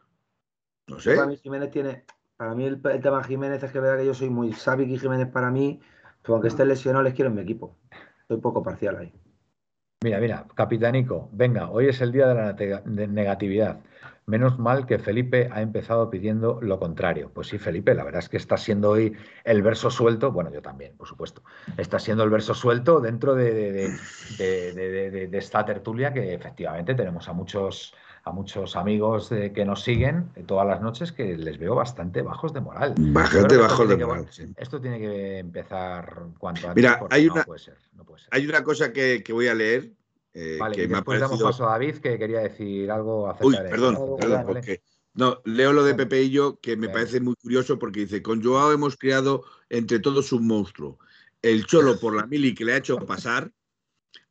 No 0.87 0.99
sé. 0.99 1.17
Para 1.17 1.27
mí, 1.27 1.37
Jiménez 1.37 1.71
tiene. 1.71 2.07
Para 2.39 2.55
mí, 2.55 2.65
el, 2.65 2.81
tema 2.81 3.23
Jiménez 3.23 3.63
es 3.63 3.71
que 3.71 3.79
verdad 3.79 3.99
que 3.99 4.07
yo 4.07 4.15
soy 4.15 4.31
muy. 4.31 4.55
Sabi 4.55 4.85
y 4.85 4.99
Jiménez, 4.99 5.29
para 5.29 5.51
mí, 5.51 5.81
pues 6.23 6.33
aunque 6.33 6.49
esté 6.49 6.65
lesionado, 6.65 7.05
les 7.05 7.13
quiero 7.13 7.29
en 7.29 7.37
mi 7.37 7.43
equipo. 7.43 7.77
Soy 8.27 8.39
poco 8.39 8.63
parcial 8.63 8.97
ahí. 8.97 9.13
Mira, 10.03 10.19
mira, 10.19 10.47
capitanico, 10.55 11.29
venga, 11.33 11.69
hoy 11.71 11.89
es 11.89 12.01
el 12.01 12.11
día 12.11 12.29
de 12.29 12.35
la 12.35 12.83
negatividad. 12.87 13.81
Menos 14.33 14.59
mal 14.59 14.87
que 14.87 14.99
Felipe 14.99 15.51
ha 15.53 15.61
empezado 15.61 16.09
pidiendo 16.09 16.59
lo 16.63 16.79
contrario. 16.79 17.31
Pues 17.35 17.49
sí, 17.49 17.59
Felipe, 17.59 17.95
la 17.95 18.03
verdad 18.03 18.21
es 18.21 18.31
que 18.31 18.39
está 18.39 18.57
siendo 18.57 18.89
hoy 18.89 19.15
el 19.45 19.61
verso 19.61 19.91
suelto, 19.91 20.33
bueno, 20.33 20.51
yo 20.51 20.63
también, 20.63 20.97
por 20.97 21.07
supuesto, 21.07 21.43
está 21.77 21.99
siendo 21.99 22.25
el 22.25 22.31
verso 22.31 22.55
suelto 22.55 22.99
dentro 22.99 23.35
de, 23.35 23.95
esta 25.33 25.67
tertulia 25.67 26.15
que 26.15 26.33
efectivamente 26.33 26.95
tenemos 26.95 27.29
a 27.29 27.35
muchos, 27.35 27.95
a 28.25 28.33
muchos 28.33 28.75
amigos 28.75 29.29
que 29.29 29.65
nos 29.67 29.83
siguen 29.83 30.31
todas 30.47 30.67
las 30.67 30.81
noches 30.81 31.13
que 31.13 31.37
les 31.37 31.59
veo 31.59 31.75
bastante 31.75 32.23
bajos 32.23 32.55
de 32.55 32.63
moral. 32.63 32.95
Bastante 32.97 33.59
bajos 33.59 33.87
de 33.87 33.97
moral. 33.99 34.27
Esto 34.57 34.81
tiene 34.81 34.99
que 34.99 35.41
empezar 35.41 36.23
cuanto 36.39 36.71
antes. 36.71 36.83
Mira, 36.83 37.01
hay 37.11 37.29
una, 37.29 37.45
hay 38.31 38.47
una 38.47 38.65
cosa 38.65 38.95
que, 38.95 39.23
que 39.23 39.35
voy 39.35 39.49
a 39.49 39.55
leer 39.55 39.91
eh, 40.35 40.57
vale, 40.59 40.87
después 40.87 41.21
damos 41.21 41.43
paso 41.43 41.69
a 41.69 41.73
David, 41.73 41.97
que 41.97 42.19
quería 42.19 42.41
decir 42.41 42.91
algo 42.91 43.29
acerca 43.29 43.47
Uy, 43.47 43.57
perdón, 43.57 44.17
perdón, 44.19 44.45
porque... 44.47 44.83
No, 45.15 45.43
leo 45.45 45.75
lo 45.75 45.85
de 45.85 45.95
Pepe 45.95 46.23
y 46.23 46.31
yo, 46.31 46.59
que 46.61 46.75
me 46.75 46.89
parece 46.89 47.21
muy 47.21 47.35
curioso 47.35 47.79
porque 47.79 48.01
dice, 48.01 48.23
con 48.23 48.43
Joao 48.43 48.73
hemos 48.73 48.97
creado 48.97 49.45
entre 49.69 49.99
todos 49.99 50.33
un 50.33 50.47
monstruo. 50.47 50.99
El 51.43 51.67
Cholo 51.67 52.01
por 52.01 52.17
la 52.17 52.27
mili 52.27 52.55
que 52.55 52.65
le 52.65 52.73
ha 52.73 52.79
hecho 52.79 52.97
pasar, 52.97 53.53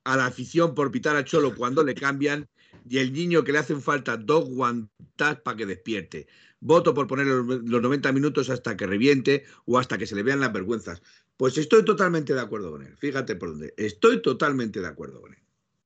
a 0.03 0.17
la 0.17 0.25
afición 0.25 0.73
por 0.73 0.91
pitar 0.91 1.15
al 1.15 1.25
Cholo 1.25 1.55
cuando 1.55 1.83
le 1.83 1.93
cambian 1.93 2.49
y 2.87 2.97
el 2.97 3.13
niño 3.13 3.43
que 3.43 3.51
le 3.51 3.59
hacen 3.59 3.81
falta 3.81 4.17
dos 4.17 4.49
guantas 4.49 5.39
para 5.41 5.57
que 5.57 5.65
despierte. 5.65 6.27
Voto 6.59 6.93
por 6.93 7.07
poner 7.07 7.27
los 7.27 7.81
90 7.81 8.11
minutos 8.11 8.49
hasta 8.49 8.77
que 8.77 8.87
reviente 8.87 9.45
o 9.65 9.77
hasta 9.77 9.97
que 9.97 10.07
se 10.07 10.15
le 10.15 10.23
vean 10.23 10.39
las 10.39 10.53
vergüenzas. 10.53 11.01
Pues 11.37 11.57
estoy 11.57 11.83
totalmente 11.83 12.33
de 12.33 12.41
acuerdo 12.41 12.71
con 12.71 12.83
él. 12.83 12.95
Fíjate 12.97 13.35
por 13.35 13.49
dónde. 13.49 13.73
Estoy 13.77 14.21
totalmente 14.21 14.79
de 14.79 14.87
acuerdo 14.87 15.21
con 15.21 15.33
él. 15.33 15.40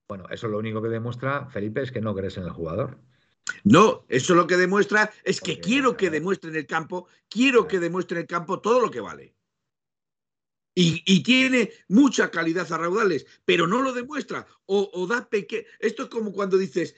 Bueno, 0.08 0.26
eso 0.30 0.47
lo 0.47 0.60
único 0.60 0.82
que 0.82 0.89
demuestra, 0.89 1.47
Felipe, 1.49 1.82
es 1.82 1.91
que 1.91 2.01
no 2.01 2.14
crees 2.14 2.38
en 2.38 2.43
el 2.43 2.51
jugador. 2.51 2.99
No, 3.64 4.06
eso 4.10 4.36
lo 4.36 4.47
que 4.47 4.58
demuestra 4.58 5.12
es 5.24 5.39
que 5.41 5.60
quiero 5.60 5.97
que 5.97 6.10
demuestre 6.10 6.49
en 6.49 6.58
el 6.58 6.66
campo, 6.66 7.08
quiero 7.30 7.68
que 7.68 7.80
demuestre 7.80 8.18
en 8.18 8.22
el 8.22 8.28
campo 8.28 8.60
todo 8.60 8.80
lo 8.80 8.91
que 8.91 8.99
vale. 8.99 9.36
Y, 10.78 11.24
tiene 11.24 11.72
mucha 11.88 12.30
calidad 12.30 12.70
a 12.72 12.78
raudales, 12.78 13.26
pero 13.45 13.66
no 13.66 13.82
lo 13.82 13.93
demuestra. 13.93 14.45
O, 14.66 15.08
da 15.08 15.30
pequeño. 15.30 15.64
Esto 15.80 16.03
es 16.03 16.10
como 16.10 16.34
cuando 16.34 16.58
dices, 16.58 16.95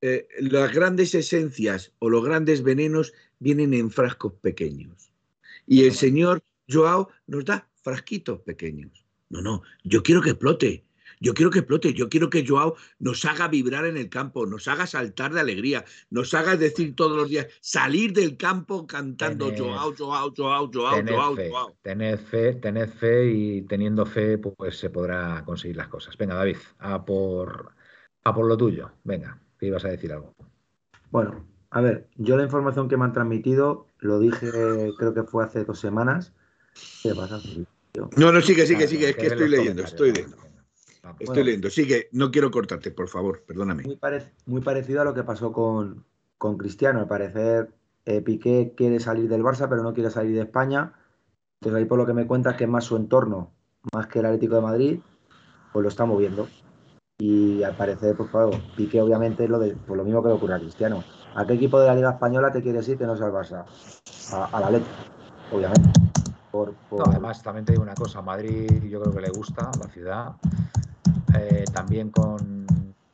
eh, 0.00 0.26
las 0.40 0.72
grandes 0.72 1.14
esencias 1.14 1.92
o 1.98 2.08
los 2.08 2.24
grandes 2.24 2.62
venenos 2.62 3.12
vienen 3.40 3.74
en 3.74 3.90
frascos 3.90 4.32
pequeños. 4.40 5.12
Y 5.66 5.84
el 5.84 5.92
señor 5.92 6.42
Joao 6.66 7.10
nos 7.26 7.44
da 7.44 7.68
frasquitos 7.82 8.40
pequeños. 8.40 9.04
No, 9.28 9.42
no, 9.42 9.62
yo 9.84 10.02
quiero 10.02 10.22
que 10.22 10.30
explote. 10.30 10.87
Yo 11.20 11.34
quiero 11.34 11.50
que 11.50 11.60
explote, 11.60 11.92
yo 11.94 12.08
quiero 12.08 12.30
que 12.30 12.46
Joao 12.46 12.76
nos 12.98 13.24
haga 13.24 13.48
vibrar 13.48 13.86
en 13.86 13.96
el 13.96 14.08
campo, 14.08 14.46
nos 14.46 14.68
haga 14.68 14.86
saltar 14.86 15.32
de 15.32 15.40
alegría, 15.40 15.84
nos 16.10 16.34
haga 16.34 16.56
decir 16.56 16.94
todos 16.94 17.16
los 17.16 17.28
días, 17.28 17.46
salir 17.60 18.12
del 18.12 18.36
campo 18.36 18.86
cantando 18.86 19.52
Joao, 19.56 19.94
Joao, 19.96 20.32
Joao, 20.36 20.70
Joao, 20.72 21.02
Joao, 21.06 21.36
Joao. 21.36 21.76
Tened 21.82 22.18
fe, 22.18 22.54
tened 22.54 22.88
fe 22.88 23.30
y 23.30 23.62
teniendo 23.62 24.06
fe, 24.06 24.38
pues 24.38 24.78
se 24.78 24.90
podrá 24.90 25.42
conseguir 25.44 25.76
las 25.76 25.88
cosas. 25.88 26.16
Venga, 26.16 26.34
David, 26.34 26.56
a 26.78 27.04
por, 27.04 27.72
a 28.24 28.34
por 28.34 28.46
lo 28.46 28.56
tuyo. 28.56 28.90
Venga, 29.04 29.40
que 29.58 29.66
ibas 29.66 29.84
a 29.84 29.88
decir 29.88 30.12
algo. 30.12 30.34
Bueno, 31.10 31.46
a 31.70 31.80
ver, 31.80 32.08
yo 32.16 32.36
la 32.36 32.44
información 32.44 32.88
que 32.88 32.96
me 32.96 33.04
han 33.04 33.12
transmitido, 33.12 33.86
lo 33.98 34.18
dije, 34.20 34.50
creo 34.98 35.14
que 35.14 35.22
fue 35.24 35.44
hace 35.44 35.64
dos 35.64 35.80
semanas. 35.80 36.32
¿Qué 37.02 37.14
pasa? 37.14 37.40
No, 38.16 38.32
no, 38.32 38.40
sigue, 38.40 38.66
sigue, 38.66 38.86
sigue, 38.86 39.10
es 39.10 39.16
que 39.16 39.26
estoy 39.26 39.48
leyendo, 39.48 39.82
estoy 39.82 40.12
leyendo. 40.12 40.36
Estoy 41.18 41.44
leyendo. 41.44 41.70
Sigue, 41.70 42.08
no 42.12 42.30
quiero 42.30 42.50
cortarte, 42.50 42.90
por 42.90 43.08
favor, 43.08 43.42
perdóname. 43.46 43.84
Muy, 44.46 44.60
parecido 44.60 45.00
a 45.02 45.04
lo 45.04 45.14
que 45.14 45.22
pasó 45.22 45.52
con, 45.52 46.04
Cristiano. 46.58 47.00
Al 47.00 47.08
parecer, 47.08 47.70
eh, 48.04 48.20
Piqué 48.22 48.74
quiere 48.76 49.00
salir 49.00 49.28
del 49.28 49.42
Barça, 49.42 49.68
pero 49.68 49.82
no 49.82 49.94
quiere 49.94 50.10
salir 50.10 50.34
de 50.34 50.42
España. 50.42 50.92
Entonces, 51.60 51.78
ahí 51.78 51.84
por 51.86 51.98
lo 51.98 52.06
que 52.06 52.14
me 52.14 52.26
cuentas, 52.26 52.56
que 52.56 52.64
es 52.64 52.70
más 52.70 52.84
su 52.84 52.96
entorno, 52.96 53.52
más 53.92 54.06
que 54.06 54.20
el 54.20 54.26
Atlético 54.26 54.56
de 54.56 54.60
Madrid, 54.60 55.00
pues 55.72 55.82
lo 55.82 55.88
está 55.88 56.04
moviendo. 56.04 56.48
Y 57.20 57.64
al 57.64 57.76
parecer, 57.76 58.16
por 58.16 58.28
favor, 58.30 58.54
Piqué 58.76 59.02
obviamente 59.02 59.44
es 59.44 59.50
lo, 59.50 59.58
de, 59.58 59.74
pues 59.74 59.96
lo 59.96 60.04
mismo 60.04 60.22
que 60.22 60.28
le 60.28 60.34
ocurre 60.34 60.54
a 60.54 60.60
Cristiano. 60.60 61.02
¿A 61.34 61.44
qué 61.46 61.54
equipo 61.54 61.80
de 61.80 61.88
la 61.88 61.94
Liga 61.94 62.10
Española 62.10 62.52
te 62.52 62.62
quieres 62.62 62.88
ir 62.88 62.96
que 62.96 63.06
no 63.06 63.16
sea 63.16 63.26
el 63.26 63.32
Barça? 63.32 63.64
A, 64.32 64.60
la 64.60 64.66
Atlético, 64.66 64.90
obviamente. 65.52 65.90
además, 67.04 67.42
también 67.42 67.64
te 67.64 67.72
digo 67.72 67.82
una 67.82 67.94
cosa, 67.94 68.22
Madrid 68.22 68.84
yo 68.84 69.00
creo 69.00 69.12
que 69.12 69.20
le 69.20 69.30
gusta, 69.30 69.70
la 69.80 69.88
ciudad, 69.88 70.36
eh, 71.34 71.64
también 71.72 72.10
con, 72.10 72.66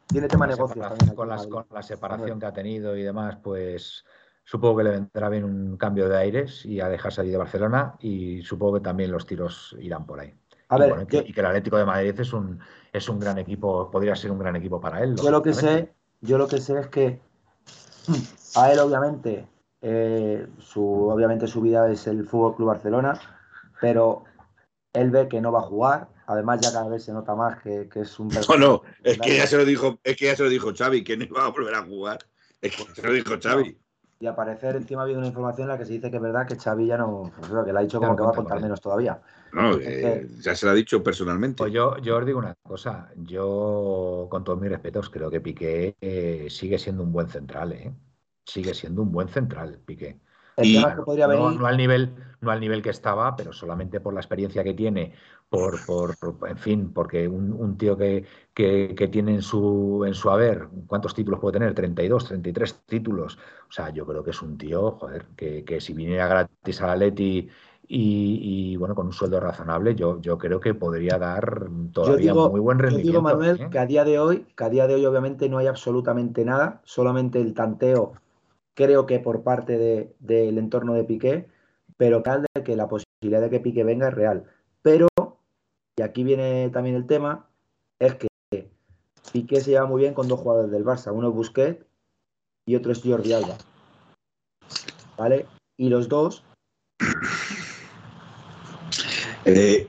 Tiene 0.07 0.29
tema 0.29 0.47
con, 0.47 0.57
negocio, 0.57 0.83
con, 1.15 1.29
la 1.29 1.83
separación 1.83 2.39
que 2.39 2.47
ha 2.47 2.53
tenido 2.53 2.97
y 2.97 3.03
demás, 3.03 3.39
pues 3.43 4.05
supongo 4.45 4.79
que 4.79 4.85
le 4.85 4.91
vendrá 4.91 5.29
bien 5.29 5.45
un 5.45 5.77
cambio 5.77 6.09
de 6.09 6.17
aires 6.17 6.65
y 6.65 6.81
a 6.81 6.89
dejar 6.89 7.13
salir 7.13 7.33
de 7.33 7.39
Barcelona 7.39 7.95
y 8.01 8.43
supongo 8.43 8.75
que 8.75 8.81
también 8.81 9.11
los 9.11 9.27
tiros 9.27 9.75
irán 9.81 10.07
por 10.07 10.21
ahí. 10.21 10.35
y, 10.71 11.07
que, 11.07 11.41
el 11.41 11.47
Atlético 11.47 11.79
de 11.79 11.85
Madrid 11.85 12.15
es 12.19 12.33
un, 12.33 12.61
es 12.93 13.09
un 13.09 13.19
gran 13.19 13.39
equipo, 13.39 13.91
podría 13.91 14.15
ser 14.15 14.31
un 14.31 14.39
gran 14.39 14.57
equipo 14.57 14.81
para 14.81 15.03
él. 15.03 15.17
Yo 15.17 15.31
lo 15.31 15.43
que 15.43 15.55
sé, 15.55 15.93
yo 16.21 16.39
lo 16.39 16.47
que 16.47 16.59
sé 16.59 16.79
es 16.79 16.89
que 16.89 17.21
a 18.57 18.73
él 18.73 18.79
obviamente 18.79 19.49
eh, 19.81 20.47
su, 20.59 21.09
obviamente 21.11 21.47
su 21.47 21.61
vida 21.61 21.91
es 21.91 22.07
el 22.07 22.27
Fútbol 22.27 22.57
Club 22.57 22.69
Barcelona, 22.69 23.21
pero 23.81 24.25
él 24.95 25.11
ve 25.11 25.29
que 25.29 25.41
no 25.41 25.53
va 25.53 25.61
a 25.61 25.63
jugar. 25.63 26.09
Además, 26.27 26.61
ya 26.61 26.73
cada 26.73 26.89
vez 26.89 27.05
se 27.05 27.13
nota 27.13 27.35
más 27.35 27.63
que, 27.63 27.89
es 27.95 28.19
un. 28.19 28.29
No, 28.49 28.57
no, 28.57 28.83
es 29.03 29.19
que 29.19 29.37
ya 29.37 29.47
se 29.47 29.57
lo 29.57 29.65
dijo, 29.65 29.99
es 30.03 30.17
que 30.17 30.27
ya 30.27 30.37
se 30.37 30.43
lo 30.43 30.49
dijo 30.49 30.73
Xavi, 30.75 31.05
que 31.05 31.17
no 31.17 31.25
iba 31.25 31.45
a 31.45 31.51
volver 31.51 31.75
a 31.75 31.83
jugar. 31.83 32.19
Es 32.61 32.77
que 32.77 32.85
se 32.95 33.07
lo 33.07 33.13
dijo 33.13 33.35
Xavi. 33.41 33.79
Y 34.21 34.27
al 34.27 34.35
parecer, 34.35 34.77
encima 34.77 35.03
ha 35.03 35.05
habido 35.05 35.19
una 35.19 35.29
información 35.29 35.67
en 35.67 35.73
la 35.73 35.79
que 35.79 35.85
se 35.85 35.93
dice 35.93 36.11
que 36.11 36.17
es 36.17 36.23
verdad 36.23 36.47
que 36.47 36.57
Xavi 36.57 36.87
ya 36.87 36.97
no. 36.97 37.31
Pues, 37.37 37.65
que 37.65 37.73
le 37.73 37.79
ha 37.79 37.83
dicho 37.83 38.01
como 38.01 38.17
que 38.17 38.23
va 38.23 38.31
a 38.31 38.35
contar 38.35 38.61
menos 38.61 38.81
todavía. 38.81 39.21
No, 39.53 39.77
eh, 39.79 40.27
ya 40.41 40.55
se 40.55 40.67
lo 40.67 40.73
ha 40.73 40.75
dicho 40.75 41.03
personalmente. 41.03 41.59
Pues 41.59 41.73
yo, 41.73 41.99
yo 41.99 42.17
os 42.17 42.25
digo 42.25 42.39
una 42.39 42.55
cosa. 42.63 43.11
Yo, 43.17 44.27
con 44.31 44.45
todos 44.45 44.61
mis 44.61 44.71
respetos, 44.71 45.11
creo 45.11 45.31
que 45.31 45.41
Piqué 45.41 45.97
eh, 46.01 46.47
sigue 46.49 46.79
siendo 46.79 47.03
un 47.03 47.13
buen 47.13 47.29
central, 47.29 47.73
¿eh? 47.73 47.93
Sigue 48.47 48.75
siendo 48.75 49.03
un 49.03 49.13
buen 49.13 49.29
central, 49.29 49.81
Piqué 49.85 50.19
no, 50.57 51.67
al 51.67 51.77
nivel, 51.77 52.15
no 52.41 52.51
al 52.51 52.61
nivel 52.61 52.83
que 52.83 52.91
estaba, 52.91 53.35
pero 53.35 53.53
solamente 53.53 54.01
por 54.01 54.15
la 54.15 54.21
experiencia 54.21 54.63
que 54.63 54.75
tiene, 54.75 55.13
por, 55.49 55.85
por 55.87 56.17
en 56.49 56.59
fin, 56.59 56.93
porque 56.93 57.29
un, 57.29 57.77
tío 57.77 57.97
que, 57.97 58.25
que, 58.53 59.09
tiene 59.11 59.35
en 59.35 59.43
su, 59.43 60.05
en 60.07 60.15
su 60.15 60.31
haber, 60.31 60.69
¿cuántos 60.87 61.15
títulos 61.15 61.41
puede 61.41 61.55
tener? 61.55 61.75
32, 61.75 62.27
33 62.27 62.83
títulos. 62.87 63.39
O 63.69 63.73
sea, 63.73 63.91
yo 63.91 64.07
creo 64.07 64.23
que 64.23 64.31
es 64.31 64.43
un 64.43 64.57
tío, 64.57 64.93
joder, 64.93 65.27
que, 65.37 65.65
que 65.65 65.81
si 65.81 65.93
viniera 65.93 66.29
gratis 66.29 66.81
a 66.83 66.89
la 66.89 66.97
Leti 66.97 67.49
y, 67.87 68.73
y, 68.73 68.77
bueno, 68.77 68.95
con 68.95 69.07
un 69.07 69.13
sueldo 69.13 69.41
razonable, 69.41 69.95
yo, 69.95 70.21
yo 70.21 70.39
creo 70.39 70.59
que 70.59 70.75
podría 70.75 71.19
dar 71.19 71.69
todavía 71.93 72.33
muy 72.33 72.61
buen 72.61 72.79
rendimiento. 72.79 73.13
Yo 73.13 73.21
digo, 73.21 73.23
Manuel, 73.23 73.61
¿eh? 73.61 73.69
que 73.71 73.79
a 73.79 73.87
día 73.87 74.05
de 74.05 74.19
hoy, 74.19 74.47
que 74.57 74.65
a 74.65 74.71
día 74.71 74.87
de 74.87 74.95
hoy 74.95 75.05
obviamente 75.07 75.49
no 75.49 75.59
hay 75.59 75.67
absolutamente 75.67 76.45
nada, 76.45 76.81
solamente 76.85 77.41
el 77.41 77.55
tanteo 77.55 78.15
creo 78.75 79.07
que 79.07 79.21
por 79.21 79.43
parte 79.43 79.79
del 80.19 80.59
entorno 80.59 80.95
de 80.95 81.05
Piqué, 81.05 81.49
pero 81.97 82.23
de 82.23 82.63
que 82.65 82.77
la 82.77 82.89
posibilidad 82.89 83.41
de 83.41 83.51
que 83.51 83.61
Piqué 83.61 83.85
venga 83.85 84.09
es 84.09 84.15
real. 84.15 84.45
Pero, 84.83 85.09
y 85.97 86.03
aquí 86.03 86.25
viene 86.25 86.71
también 86.71 86.97
el 86.97 87.07
tema, 87.07 87.49
es 87.99 88.17
que 88.17 88.29
Piqué 89.33 89.61
se 89.61 89.71
lleva 89.71 89.87
muy 89.87 90.03
bien 90.03 90.15
con 90.15 90.29
dos 90.29 90.41
jugadores 90.41 90.71
del 90.71 90.85
Barça, 90.85 91.13
uno 91.13 91.29
es 91.29 91.35
Busquets 91.35 91.85
y 92.67 92.77
otro 92.77 92.93
es 92.93 93.03
Jordi 93.03 93.33
Alba. 93.33 93.57
¿Vale? 95.17 95.47
Y 95.77 95.89
los 95.89 96.09
dos... 96.09 96.45
Eh, 99.47 99.89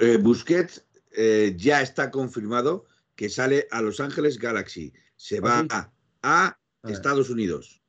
eh, 0.00 0.18
Busquets 0.18 0.86
eh, 1.12 1.54
ya 1.56 1.80
está 1.80 2.10
confirmado 2.10 2.84
que 3.16 3.30
sale 3.30 3.66
a 3.70 3.80
Los 3.80 3.98
Ángeles 3.98 4.38
Galaxy. 4.38 4.92
Se 5.16 5.40
va 5.40 5.66
¿Ah, 5.70 5.90
a, 6.22 6.58
a 6.82 6.90
Estados 6.90 7.30
Unidos. 7.30 7.79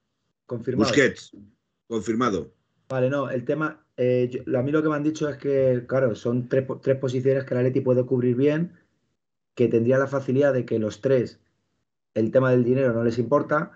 Confirmado. 0.51 0.89
Busquets, 0.89 1.31
confirmado. 1.87 2.51
Vale, 2.89 3.09
no, 3.09 3.29
el 3.29 3.45
tema, 3.45 3.85
eh, 3.95 4.43
a 4.53 4.61
mí 4.61 4.69
lo 4.73 4.83
que 4.83 4.89
me 4.89 4.95
han 4.95 5.03
dicho 5.03 5.29
es 5.29 5.37
que, 5.37 5.85
claro, 5.87 6.13
son 6.13 6.49
tres, 6.49 6.65
posiciones 6.99 7.45
que 7.45 7.55
la 7.55 7.63
Leti 7.63 7.79
puede 7.79 8.05
cubrir 8.05 8.35
bien, 8.35 8.73
que 9.55 9.69
tendría 9.69 9.97
la 9.97 10.07
facilidad 10.07 10.51
de 10.51 10.65
que 10.65 10.77
los 10.77 10.99
tres, 10.99 11.39
el 12.15 12.31
tema 12.31 12.51
del 12.51 12.65
dinero 12.65 12.91
no 12.91 13.01
les 13.05 13.17
importa. 13.17 13.71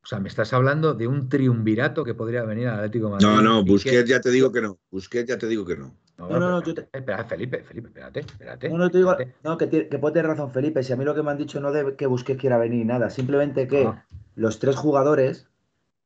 O 0.00 0.06
sea, 0.06 0.20
me 0.20 0.28
estás 0.28 0.52
hablando 0.52 0.94
de 0.94 1.08
un 1.08 1.28
triunvirato 1.28 2.04
que 2.04 2.14
podría 2.14 2.44
venir 2.44 2.68
al 2.68 2.76
Atlético 2.76 3.10
Madrid. 3.10 3.26
No, 3.26 3.42
no, 3.42 3.64
Busquets 3.64 4.08
ya 4.08 4.20
te 4.20 4.30
digo 4.30 4.52
que 4.52 4.60
no. 4.60 4.78
Busquets 4.92 5.28
ya 5.28 5.38
te 5.38 5.48
digo 5.48 5.64
que 5.64 5.76
no. 5.76 5.92
No, 6.18 6.38
no, 6.38 6.48
no, 6.48 6.62
Espera, 6.92 7.24
Felipe, 7.24 7.64
Felipe, 7.64 7.88
espérate, 7.88 8.20
espérate. 8.20 8.68
No, 8.68 8.78
no, 8.78 8.90
te 8.92 8.98
digo, 8.98 9.16
no, 9.42 9.58
que, 9.58 9.66
puede 9.66 10.14
tener 10.14 10.28
razón 10.28 10.52
Felipe. 10.52 10.84
Si 10.84 10.92
a 10.92 10.96
mí 10.96 11.04
lo 11.04 11.16
que 11.16 11.24
me 11.24 11.32
han 11.32 11.38
dicho 11.38 11.60
no 11.60 11.72
de 11.72 11.96
que 11.96 12.06
Busquets 12.06 12.40
quiera 12.40 12.58
venir 12.58 12.86
nada, 12.86 13.10
simplemente 13.10 13.66
que 13.66 13.86
ah. 13.86 14.06
los 14.36 14.60
tres 14.60 14.76
jugadores 14.76 15.48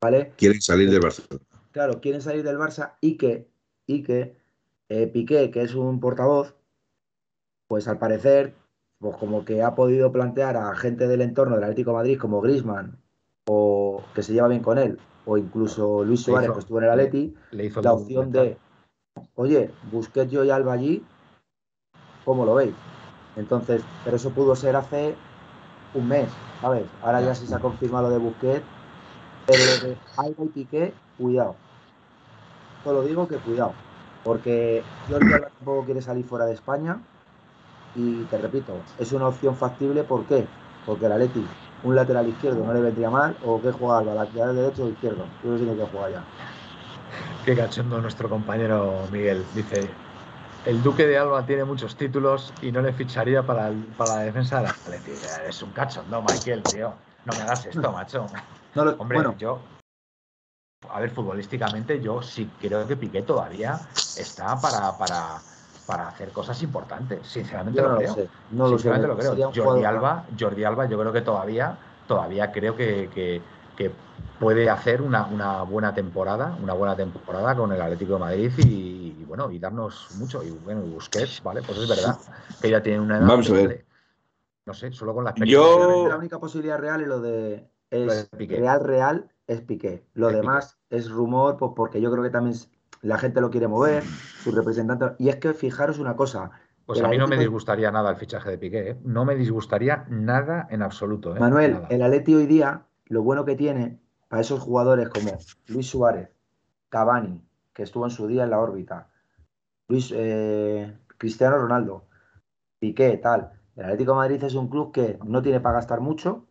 ¿vale? 0.00 0.32
Quieren 0.36 0.60
salir 0.60 0.90
del 0.90 1.00
Barça. 1.00 1.22
Claro, 1.72 2.00
quieren 2.00 2.22
salir 2.22 2.42
del 2.42 2.58
Barça 2.58 2.94
y 3.00 3.16
que, 3.16 3.48
y 3.86 4.02
que 4.02 4.36
eh, 4.88 5.06
Piqué, 5.06 5.50
que 5.50 5.62
es 5.62 5.74
un 5.74 6.00
portavoz, 6.00 6.56
pues 7.68 7.86
al 7.86 7.98
parecer, 7.98 8.54
pues 8.98 9.16
como 9.16 9.44
que 9.44 9.62
ha 9.62 9.74
podido 9.74 10.10
plantear 10.10 10.56
a 10.56 10.74
gente 10.74 11.06
del 11.06 11.20
entorno 11.20 11.54
del 11.54 11.64
Atlético 11.64 11.90
de 11.90 11.96
Madrid 11.96 12.18
como 12.18 12.40
Grisman, 12.40 12.98
o 13.46 14.02
que 14.14 14.22
se 14.22 14.32
lleva 14.32 14.48
bien 14.48 14.62
con 14.62 14.78
él, 14.78 14.98
o 15.26 15.38
incluso 15.38 16.04
Luis 16.04 16.22
Suárez, 16.22 16.50
que 16.50 16.58
estuvo 16.58 16.78
en 16.78 16.84
el 16.84 16.90
Atleti, 16.90 17.34
la 17.52 17.92
opción 17.92 18.32
de, 18.32 18.56
oye, 19.36 19.70
Busquets 19.92 20.32
yo 20.32 20.44
y 20.44 20.50
Alba 20.50 20.72
allí, 20.72 21.04
¿cómo 22.24 22.44
lo 22.44 22.54
veis? 22.54 22.74
Entonces, 23.36 23.82
pero 24.04 24.16
eso 24.16 24.30
pudo 24.30 24.56
ser 24.56 24.74
hace 24.74 25.14
un 25.94 26.08
mes, 26.08 26.28
¿sabes? 26.60 26.86
Ahora 27.02 27.20
ya 27.20 27.34
sí 27.34 27.46
se 27.46 27.54
ha 27.54 27.60
confirmado 27.60 28.10
de 28.10 28.18
Busquets 28.18 28.64
pero 29.46 29.58
de 29.58 29.96
y 30.42 30.48
Piqué, 30.48 30.94
cuidado. 31.18 31.56
Solo 32.84 33.02
digo 33.02 33.28
que 33.28 33.36
cuidado. 33.36 33.72
Porque 34.24 34.82
Jordi 35.08 35.32
Alba 35.32 35.48
tampoco 35.58 35.84
quiere 35.84 36.02
salir 36.02 36.24
fuera 36.24 36.46
de 36.46 36.54
España. 36.54 36.98
Y 37.94 38.22
te 38.24 38.38
repito, 38.38 38.74
es 38.98 39.12
una 39.12 39.28
opción 39.28 39.56
factible. 39.56 40.04
¿Por 40.04 40.24
qué? 40.26 40.46
Porque 40.86 41.08
la 41.08 41.18
Leti, 41.18 41.44
un 41.82 41.94
lateral 41.94 42.28
izquierdo 42.28 42.64
no 42.64 42.72
le 42.72 42.80
vendría 42.80 43.10
mal. 43.10 43.36
¿O 43.44 43.60
qué 43.60 43.72
juega 43.72 43.98
Alba? 43.98 44.14
¿Lateral 44.14 44.54
derecho 44.54 44.84
o 44.84 44.88
izquierdo? 44.88 45.24
Yo 45.42 45.50
no 45.50 45.58
sé 45.58 45.64
qué 45.64 45.86
juega 45.92 46.10
ya. 46.10 46.24
Qué 47.44 47.56
cachondo 47.56 48.00
nuestro 48.00 48.28
compañero 48.28 48.94
Miguel. 49.10 49.44
Dice, 49.54 49.88
el 50.66 50.82
Duque 50.82 51.06
de 51.06 51.18
Alba 51.18 51.44
tiene 51.46 51.64
muchos 51.64 51.96
títulos 51.96 52.52
y 52.62 52.70
no 52.70 52.82
le 52.82 52.92
ficharía 52.92 53.42
para, 53.42 53.72
para 53.96 54.16
la 54.16 54.20
defensa 54.22 54.58
de 54.58 54.62
la 54.64 54.74
Leti. 54.90 55.12
Es 55.48 55.62
un 55.62 55.70
cachondo, 55.70 56.22
Michael, 56.22 56.62
tío. 56.62 56.92
No 57.24 57.32
me 57.34 57.42
hagas 57.42 57.66
esto, 57.66 57.92
macho. 57.92 58.26
Hombre, 58.74 59.18
bueno. 59.18 59.34
yo. 59.38 59.60
A 60.88 61.00
ver, 61.00 61.10
futbolísticamente, 61.10 62.00
yo 62.00 62.22
sí 62.22 62.50
creo 62.60 62.86
que 62.86 62.96
Piqué 62.96 63.22
todavía 63.22 63.78
está 63.94 64.58
para, 64.60 64.96
para, 64.96 65.38
para 65.86 66.08
hacer 66.08 66.30
cosas 66.30 66.62
importantes. 66.62 67.26
Sinceramente 67.26 67.82
lo, 67.82 67.96
creo. 67.96 68.16
No 68.52 68.68
Sinceramente 68.68 69.08
lo, 69.08 69.16
creo. 69.16 69.52
Jordi 69.54 69.84
Alba, 69.84 70.24
Jordi 70.38 70.64
Alba, 70.64 70.86
yo 70.86 70.98
creo 70.98 71.12
que 71.12 71.20
todavía, 71.20 71.76
todavía 72.06 72.50
creo 72.50 72.74
que, 72.76 73.10
que, 73.14 73.42
puede 74.38 74.68
hacer 74.68 75.00
una, 75.02 75.26
una, 75.26 75.62
buena 75.62 75.94
temporada, 75.94 76.56
una 76.62 76.72
buena 76.74 76.96
temporada 76.96 77.54
con 77.54 77.72
el 77.72 77.80
Atlético 77.80 78.14
de 78.14 78.18
Madrid 78.18 78.52
y, 78.58 79.24
bueno, 79.26 79.50
y 79.50 79.58
darnos 79.58 80.08
mucho. 80.16 80.42
Y 80.42 80.50
bueno, 80.50 80.80
Busquets, 80.82 81.42
vale, 81.42 81.62
pues 81.62 81.78
es 81.78 81.88
verdad 81.88 82.18
que 82.60 82.70
ya 82.70 82.82
tiene 82.82 83.00
una 83.00 83.18
edad. 83.18 83.26
Vamos 83.26 83.50
a 83.50 83.52
ver. 83.54 83.84
No 84.64 84.74
sé, 84.74 84.92
solo 84.92 85.14
con 85.14 85.24
la 85.24 85.30
experiencia. 85.30 85.62
Yo... 85.62 86.08
La 86.08 86.16
única 86.16 86.38
posibilidad 86.38 86.78
real 86.78 87.02
es 87.02 87.08
lo 87.08 87.20
de 87.20 87.68
es 87.90 88.30
real, 88.32 88.84
real, 88.84 89.30
es 89.46 89.60
Piqué. 89.60 90.04
Lo 90.14 90.28
demás 90.28 90.78
es 90.90 91.10
rumor, 91.10 91.56
pues 91.56 91.72
porque 91.74 92.00
yo 92.00 92.10
creo 92.10 92.22
que 92.22 92.30
también 92.30 92.56
la 93.02 93.18
gente 93.18 93.40
lo 93.40 93.50
quiere 93.50 93.68
mover, 93.68 94.02
su 94.04 94.52
representante. 94.52 95.06
Y 95.18 95.28
es 95.28 95.36
que 95.36 95.54
fijaros 95.54 95.98
una 95.98 96.16
cosa. 96.16 96.50
Pues 96.86 97.02
a 97.02 97.08
mí 97.08 97.18
no 97.18 97.28
me 97.28 97.36
disgustaría 97.36 97.90
nada 97.90 98.10
el 98.10 98.16
fichaje 98.16 98.50
de 98.50 98.58
Piqué, 98.58 98.90
¿eh? 98.90 98.98
no 99.04 99.24
me 99.24 99.36
disgustaría 99.36 100.06
nada 100.08 100.66
en 100.70 100.82
absoluto. 100.82 101.36
¿eh? 101.36 101.40
Manuel, 101.40 101.82
el 101.88 102.02
Atleti 102.02 102.34
hoy 102.34 102.46
día, 102.46 102.86
lo 103.06 103.22
bueno 103.22 103.44
que 103.44 103.54
tiene 103.54 104.00
para 104.28 104.42
esos 104.42 104.60
jugadores 104.60 105.08
como 105.08 105.38
Luis 105.68 105.88
Suárez, 105.88 106.30
Cavani, 106.88 107.40
que 107.72 107.84
estuvo 107.84 108.04
en 108.06 108.10
su 108.10 108.26
día 108.26 108.42
en 108.44 108.50
la 108.50 108.58
órbita, 108.58 109.08
Luis 109.86 110.12
eh, 110.16 110.96
Cristiano 111.16 111.58
Ronaldo, 111.58 112.06
Piqué, 112.80 113.16
tal. 113.18 113.52
El 113.76 113.84
Atlético 113.84 114.12
de 114.12 114.16
Madrid 114.16 114.42
es 114.42 114.54
un 114.54 114.68
club 114.68 114.92
que 114.92 115.18
no 115.24 115.42
tiene 115.42 115.60
para 115.60 115.76
gastar 115.76 116.00
mucho, 116.00 116.46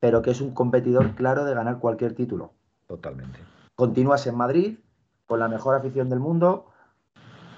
pero 0.00 0.22
que 0.22 0.30
es 0.30 0.40
un 0.40 0.52
competidor 0.52 1.14
claro 1.14 1.44
de 1.44 1.54
ganar 1.54 1.78
cualquier 1.78 2.14
título. 2.14 2.52
Totalmente. 2.86 3.38
Continúas 3.74 4.26
en 4.26 4.36
Madrid, 4.36 4.78
con 5.26 5.40
la 5.40 5.48
mejor 5.48 5.74
afición 5.74 6.08
del 6.08 6.20
mundo, 6.20 6.66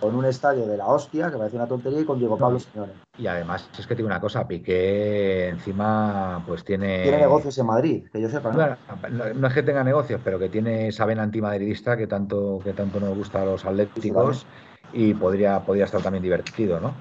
con 0.01 0.15
un 0.17 0.25
estadio 0.25 0.67
de 0.67 0.77
la 0.79 0.87
hostia, 0.87 1.31
que 1.31 1.37
parece 1.37 1.57
una 1.57 1.67
tontería, 1.67 2.01
y 2.01 2.05
con 2.05 2.19
Diego 2.19 2.39
Pablo 2.39 2.59
Señores. 2.59 2.95
Y 3.19 3.27
además, 3.27 3.69
es 3.79 3.87
que 3.87 3.95
tiene 3.95 4.07
una 4.07 4.21
cosa, 4.21 4.49
Piqué 4.49 5.49
encima 5.49 6.43
pues 6.47 6.65
tiene... 6.65 7.03
Tiene 7.03 7.19
negocios 7.19 7.57
en 7.59 7.67
Madrid, 7.67 8.07
que 8.11 8.21
yo 8.21 8.29
sepa, 8.31 8.51
¿no? 8.51 9.35
no, 9.35 9.47
es 9.47 9.55
que 9.55 9.63
tenga 9.63 9.85
negocios, 9.85 10.21
pero 10.25 10.39
que 10.39 10.49
tiene 10.49 10.89
esa 10.89 11.05
vena 11.05 11.23
antimadridista 11.23 11.97
que 11.97 12.07
tanto, 12.07 12.61
que 12.65 12.73
tanto 12.73 12.99
nos 12.99 13.15
gusta 13.17 13.43
a 13.43 13.45
los 13.45 13.65
atléticos 13.65 14.47
y 14.93 15.13
podría, 15.15 15.61
podría 15.61 15.85
estar 15.85 16.03
también 16.03 16.23
divertido, 16.23 16.81
¿no? 16.81 16.95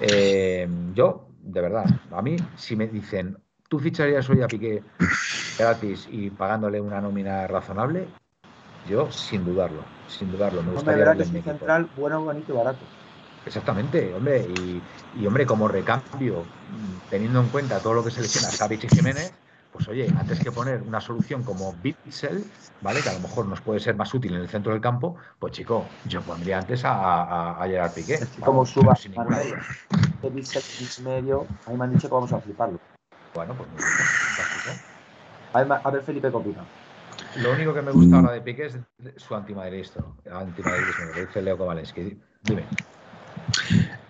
Eh, 0.00 0.68
yo, 0.94 1.28
de 1.40 1.60
verdad, 1.60 1.86
a 2.12 2.22
mí, 2.22 2.36
si 2.56 2.76
me 2.76 2.86
dicen, 2.86 3.36
¿Tú 3.68 3.80
ficharías 3.80 4.28
hoy 4.30 4.42
a 4.42 4.46
Piqué 4.46 4.82
gratis 5.58 6.08
y 6.10 6.30
pagándole 6.30 6.80
una 6.80 7.00
nómina 7.00 7.46
razonable? 7.46 8.06
Yo, 8.88 9.10
sin 9.10 9.44
dudarlo, 9.44 9.82
sin 10.08 10.30
dudarlo. 10.30 10.62
Me 10.62 10.72
gustaría 10.72 11.12
que 11.12 11.22
es 11.22 11.30
un 11.30 11.42
central 11.42 11.88
bueno, 11.96 12.22
bonito 12.22 12.52
y 12.52 12.56
barato. 12.56 12.78
Exactamente, 13.44 14.14
hombre. 14.14 14.46
Y, 15.16 15.26
hombre, 15.26 15.46
como 15.46 15.66
recambio, 15.66 16.44
teniendo 17.10 17.40
en 17.40 17.48
cuenta 17.48 17.80
todo 17.80 17.94
lo 17.94 18.04
que 18.04 18.10
selecciona 18.10 18.48
Savic 18.48 18.84
y 18.84 18.88
Jiménez, 18.88 19.32
pues 19.72 19.88
oye, 19.88 20.12
antes 20.18 20.40
que 20.40 20.52
poner 20.52 20.82
una 20.82 21.00
solución 21.00 21.42
como 21.42 21.72
Bitzel, 21.82 22.44
¿vale? 22.82 23.00
Que 23.02 23.08
a 23.08 23.12
lo 23.14 23.20
mejor 23.20 23.46
nos 23.46 23.60
puede 23.60 23.80
ser 23.80 23.96
más 23.96 24.12
útil 24.14 24.34
en 24.34 24.42
el 24.42 24.48
centro 24.48 24.72
del 24.72 24.80
campo, 24.80 25.16
pues 25.38 25.52
chico, 25.52 25.84
yo 26.08 26.22
pondría 26.22 26.58
antes 26.58 26.84
a, 26.84 27.60
a, 27.60 27.66
Gerard 27.66 27.92
Piqué. 27.92 28.20
como 28.44 28.64
suba 28.64 28.94
sin 28.94 29.12
ninguna 29.12 29.40
duda. 29.40 29.62
Bitzel 30.32 31.04
medio, 31.04 31.46
a 31.66 31.70
mí 31.70 31.76
me 31.76 31.84
han 31.84 31.92
dicho 31.92 32.08
que 32.08 32.14
vamos 32.14 32.32
a 32.32 32.40
fliparlo. 32.40 32.80
Bueno, 33.36 33.54
pues 33.54 33.68
muy 33.68 33.80
A 35.52 35.90
ver, 35.90 36.02
Felipe, 36.02 36.30
¿qué 36.30 37.42
Lo 37.42 37.52
único 37.52 37.74
que 37.74 37.82
me 37.82 37.92
gusta 37.92 38.16
ahora 38.16 38.32
de 38.32 38.40
Piqué 38.40 38.64
es 38.64 38.78
su 39.16 39.34
antimadridismo. 39.34 40.16
Antimadridismo, 40.32 41.04
lo 41.14 41.20
dice 41.26 41.42
Leo 41.42 41.58
Kowalski. 41.58 42.16
Dime. 42.44 42.64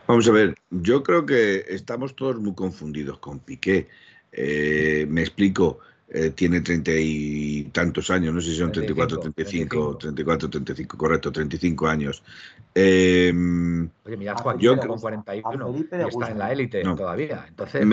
Vamos 0.06 0.28
a 0.28 0.30
ver, 0.30 0.54
yo 0.70 1.02
creo 1.02 1.26
que 1.26 1.64
estamos 1.68 2.14
todos 2.14 2.38
muy 2.38 2.54
confundidos 2.54 3.18
con 3.18 3.40
Piqué. 3.40 3.88
Eh, 4.30 5.06
me 5.08 5.22
explico, 5.22 5.80
eh, 6.08 6.30
tiene 6.30 6.60
treinta 6.60 6.92
y 6.94 7.64
tantos 7.72 8.10
años, 8.10 8.32
no 8.32 8.40
sé 8.40 8.50
si 8.50 8.56
son 8.56 8.70
34, 8.70 9.18
35, 9.18 9.96
34, 9.98 10.50
35, 10.50 10.96
correcto, 10.96 11.32
35 11.32 11.88
años. 11.88 12.22
Eh, 12.72 13.32
oye, 14.04 14.16
mira, 14.16 14.36
Joaquín 14.36 14.60
yo, 14.60 14.78
con 14.78 15.00
41 15.00 15.74
y 15.76 16.08
está 16.08 16.30
en 16.30 16.38
la 16.38 16.52
élite 16.52 16.82
todavía. 16.82 17.44
Entonces, 17.48 17.84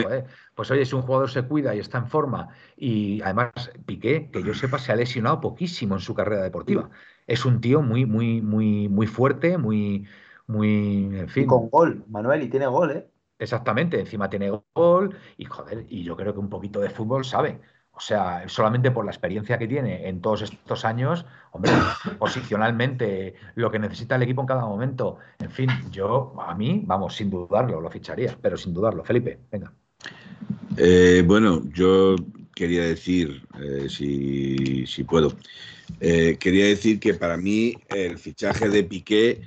pues 0.53 0.69
oye, 0.69 0.85
si 0.85 0.93
un 0.93 1.01
jugador 1.01 1.31
se 1.31 1.41
cuida 1.41 1.73
y 1.73 1.79
está 1.79 1.97
en 1.97 2.07
forma 2.07 2.49
y 2.77 3.19
además 3.21 3.51
Piqué, 3.85 4.29
que 4.31 4.43
yo 4.43 4.53
sepa, 4.53 4.77
se 4.77 4.91
ha 4.91 4.95
lesionado 4.95 5.41
poquísimo 5.41 5.95
en 5.95 6.01
su 6.01 6.13
carrera 6.13 6.43
deportiva. 6.43 6.91
Es 7.25 7.45
un 7.45 7.61
tío 7.61 7.81
muy, 7.81 8.05
muy, 8.05 8.41
muy, 8.41 8.89
muy 8.89 9.07
fuerte, 9.07 9.57
muy, 9.57 10.05
muy, 10.45 11.17
en 11.17 11.29
fin. 11.29 11.45
Y 11.45 11.47
con 11.47 11.69
gol, 11.69 12.03
Manuel, 12.09 12.43
y 12.43 12.49
tiene 12.49 12.67
gol, 12.67 12.91
¿eh? 12.91 13.07
Exactamente, 13.39 13.99
encima 13.99 14.29
tiene 14.29 14.51
gol 14.73 15.17
y 15.37 15.45
joder, 15.45 15.85
y 15.89 16.03
yo 16.03 16.15
creo 16.15 16.33
que 16.33 16.39
un 16.39 16.49
poquito 16.49 16.79
de 16.79 16.89
fútbol 16.89 17.25
sabe. 17.25 17.59
O 17.95 17.99
sea, 17.99 18.43
solamente 18.47 18.89
por 18.89 19.05
la 19.05 19.11
experiencia 19.11 19.57
que 19.57 19.67
tiene 19.67 20.07
en 20.07 20.19
todos 20.19 20.41
estos 20.41 20.83
años, 20.83 21.25
hombre, 21.51 21.71
posicionalmente, 22.19 23.35
lo 23.55 23.69
que 23.69 23.77
necesita 23.77 24.15
el 24.15 24.23
equipo 24.23 24.41
en 24.41 24.47
cada 24.47 24.65
momento. 24.65 25.19
En 25.39 25.51
fin, 25.51 25.69
yo, 25.91 26.33
a 26.39 26.55
mí, 26.55 26.81
vamos, 26.85 27.15
sin 27.15 27.29
dudarlo, 27.29 27.79
lo 27.79 27.91
ficharía, 27.91 28.35
pero 28.41 28.57
sin 28.57 28.73
dudarlo. 28.73 29.03
Felipe, 29.03 29.39
venga. 29.51 29.71
Eh, 30.77 31.23
bueno, 31.25 31.61
yo 31.71 32.15
quería 32.55 32.83
decir, 32.83 33.43
eh, 33.61 33.87
si, 33.89 34.87
si, 34.87 35.03
puedo, 35.03 35.33
eh, 35.99 36.37
quería 36.39 36.65
decir 36.65 36.99
que 36.99 37.13
para 37.13 37.37
mí 37.37 37.75
el 37.89 38.17
fichaje 38.17 38.69
de 38.69 38.83
Piqué, 38.83 39.41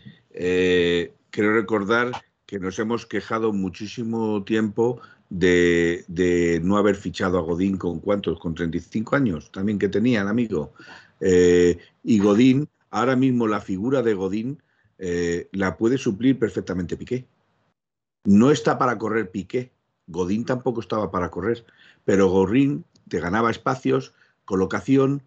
quiero 1.30 1.54
recordar 1.54 2.12
que 2.46 2.60
nos 2.60 2.78
hemos 2.78 3.06
quejado 3.06 3.52
muchísimo 3.52 4.44
tiempo 4.44 5.00
de, 5.28 6.60
no 6.62 6.76
haber 6.76 6.96
fichado 6.96 7.38
a 7.38 7.42
Godín 7.42 7.76
con 7.76 8.00
cuántos, 8.00 8.38
con 8.38 8.54
35 8.54 9.16
años 9.16 9.50
también 9.50 9.78
que 9.78 9.88
tenía 9.88 10.22
el 10.22 10.28
amigo. 10.28 10.72
Eh, 11.20 11.78
y 12.02 12.18
Godín, 12.18 12.68
ahora 12.90 13.16
mismo 13.16 13.46
la 13.46 13.60
figura 13.60 14.02
de 14.02 14.14
Godín 14.14 14.62
eh, 14.98 15.48
la 15.52 15.76
puede 15.76 15.98
suplir 15.98 16.38
perfectamente 16.38 16.96
Piqué. 16.96 17.26
No 18.24 18.50
está 18.50 18.78
para 18.78 18.98
correr 18.98 19.30
Piqué, 19.30 19.72
Godín 20.06 20.44
tampoco 20.44 20.80
estaba 20.80 21.10
para 21.10 21.30
correr, 21.30 21.64
pero 22.04 22.28
Godín 22.28 22.84
te 23.08 23.20
ganaba 23.20 23.50
espacios, 23.50 24.14
colocación, 24.44 25.22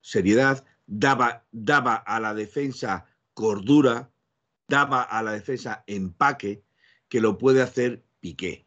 seriedad, 0.00 0.64
daba, 0.86 1.44
daba 1.52 1.94
a 1.94 2.20
la 2.20 2.34
defensa 2.34 3.06
cordura, 3.34 4.10
daba 4.68 5.02
a 5.02 5.22
la 5.22 5.32
defensa 5.32 5.84
empaque, 5.86 6.62
que 7.08 7.20
lo 7.20 7.38
puede 7.38 7.62
hacer 7.62 8.02
Piqué. 8.20 8.64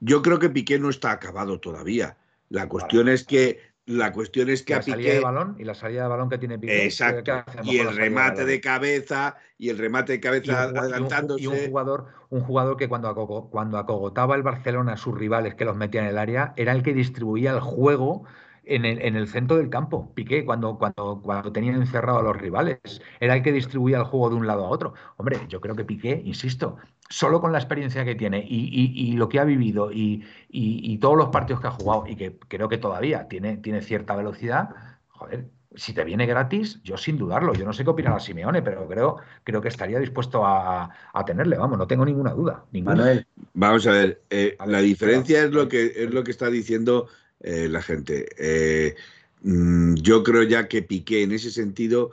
Yo 0.00 0.22
creo 0.22 0.38
que 0.38 0.50
Piqué 0.50 0.78
no 0.78 0.90
está 0.90 1.12
acabado 1.12 1.60
todavía. 1.60 2.16
La 2.48 2.68
cuestión 2.68 3.08
es 3.08 3.24
que 3.24 3.60
la 3.86 4.12
cuestión 4.12 4.48
es 4.50 4.62
que 4.62 4.74
a 4.74 4.80
Piqué 4.80 5.14
de 5.14 5.20
balón 5.20 5.56
y 5.58 5.64
la 5.64 5.74
salida 5.74 6.02
de 6.04 6.08
balón 6.08 6.28
que 6.28 6.38
tiene 6.38 6.58
Piqué. 6.58 6.84
Exacto. 6.84 7.44
Y 7.64 7.78
el 7.78 7.94
remate 7.94 8.44
de, 8.44 8.60
cabeza 8.60 9.36
y 9.58 9.68
el 9.68 9.78
remate 9.78 10.12
de 10.12 10.20
cabeza 10.20 10.62
adelantándose. 10.62 11.42
Y 11.42 11.46
un, 11.46 11.58
jugador, 11.66 12.06
un 12.28 12.40
jugador 12.40 12.76
que 12.76 12.88
cuando, 12.88 13.14
cuando 13.50 13.78
acogotaba 13.78 14.36
el 14.36 14.42
Barcelona 14.42 14.92
a 14.92 14.96
sus 14.96 15.16
rivales 15.16 15.54
que 15.54 15.64
los 15.64 15.76
metía 15.76 16.02
en 16.02 16.08
el 16.08 16.18
área 16.18 16.52
era 16.56 16.72
el 16.72 16.82
que 16.82 16.94
distribuía 16.94 17.50
el 17.50 17.60
juego 17.60 18.24
en 18.64 18.84
el, 18.84 19.00
en 19.02 19.16
el, 19.16 19.28
centro 19.28 19.56
del 19.56 19.70
campo. 19.70 20.12
Piqué, 20.14 20.44
cuando, 20.44 20.78
cuando, 20.78 21.20
cuando 21.22 21.52
tenían 21.52 21.76
encerrado 21.76 22.18
a 22.18 22.22
los 22.22 22.36
rivales, 22.36 22.78
era 23.20 23.34
el 23.36 23.42
que 23.42 23.52
distribuía 23.52 23.98
el 23.98 24.04
juego 24.04 24.30
de 24.30 24.36
un 24.36 24.46
lado 24.46 24.66
a 24.66 24.68
otro. 24.68 24.94
Hombre, 25.16 25.40
yo 25.48 25.60
creo 25.60 25.74
que 25.74 25.84
Piqué, 25.84 26.22
insisto, 26.24 26.76
solo 27.08 27.40
con 27.40 27.52
la 27.52 27.58
experiencia 27.58 28.04
que 28.04 28.14
tiene 28.14 28.44
y, 28.48 29.12
lo 29.12 29.28
que 29.28 29.40
ha 29.40 29.44
vivido 29.44 29.90
y, 29.92 30.98
todos 31.00 31.16
los 31.16 31.28
partidos 31.28 31.60
que 31.60 31.68
ha 31.68 31.72
jugado 31.72 32.06
y 32.06 32.16
que 32.16 32.38
creo 32.48 32.68
que 32.68 32.78
todavía 32.78 33.28
tiene, 33.28 33.56
tiene 33.56 33.82
cierta 33.82 34.14
velocidad, 34.14 34.70
joder, 35.08 35.46
si 35.74 35.92
te 35.92 36.04
viene 36.04 36.26
gratis, 36.26 36.80
yo 36.82 36.96
sin 36.96 37.16
dudarlo, 37.16 37.54
yo 37.54 37.64
no 37.64 37.72
sé 37.72 37.84
qué 37.84 37.90
opinará 37.90 38.18
Simeone, 38.18 38.60
pero 38.60 38.88
creo, 38.88 39.18
creo 39.44 39.60
que 39.60 39.68
estaría 39.68 39.98
dispuesto 40.00 40.44
a, 40.44 40.90
tenerle, 41.26 41.56
vamos, 41.56 41.78
no 41.78 41.86
tengo 41.86 42.04
ninguna 42.04 42.32
duda. 42.32 42.64
Manuel, 42.72 43.26
vamos 43.54 43.86
a 43.86 43.92
ver, 43.92 44.22
eh, 44.30 44.56
la 44.66 44.80
diferencia 44.80 45.44
es 45.44 45.52
lo 45.52 45.68
que 45.68 45.92
es 45.94 46.12
lo 46.12 46.24
que 46.24 46.32
está 46.32 46.50
diciendo 46.50 47.08
eh, 47.40 47.68
la 47.68 47.82
gente. 47.82 48.28
Eh, 48.38 48.94
mm, 49.42 49.94
yo 49.96 50.22
creo 50.22 50.42
ya 50.42 50.68
que 50.68 50.82
Piqué 50.82 51.22
en 51.22 51.32
ese 51.32 51.50
sentido 51.50 52.12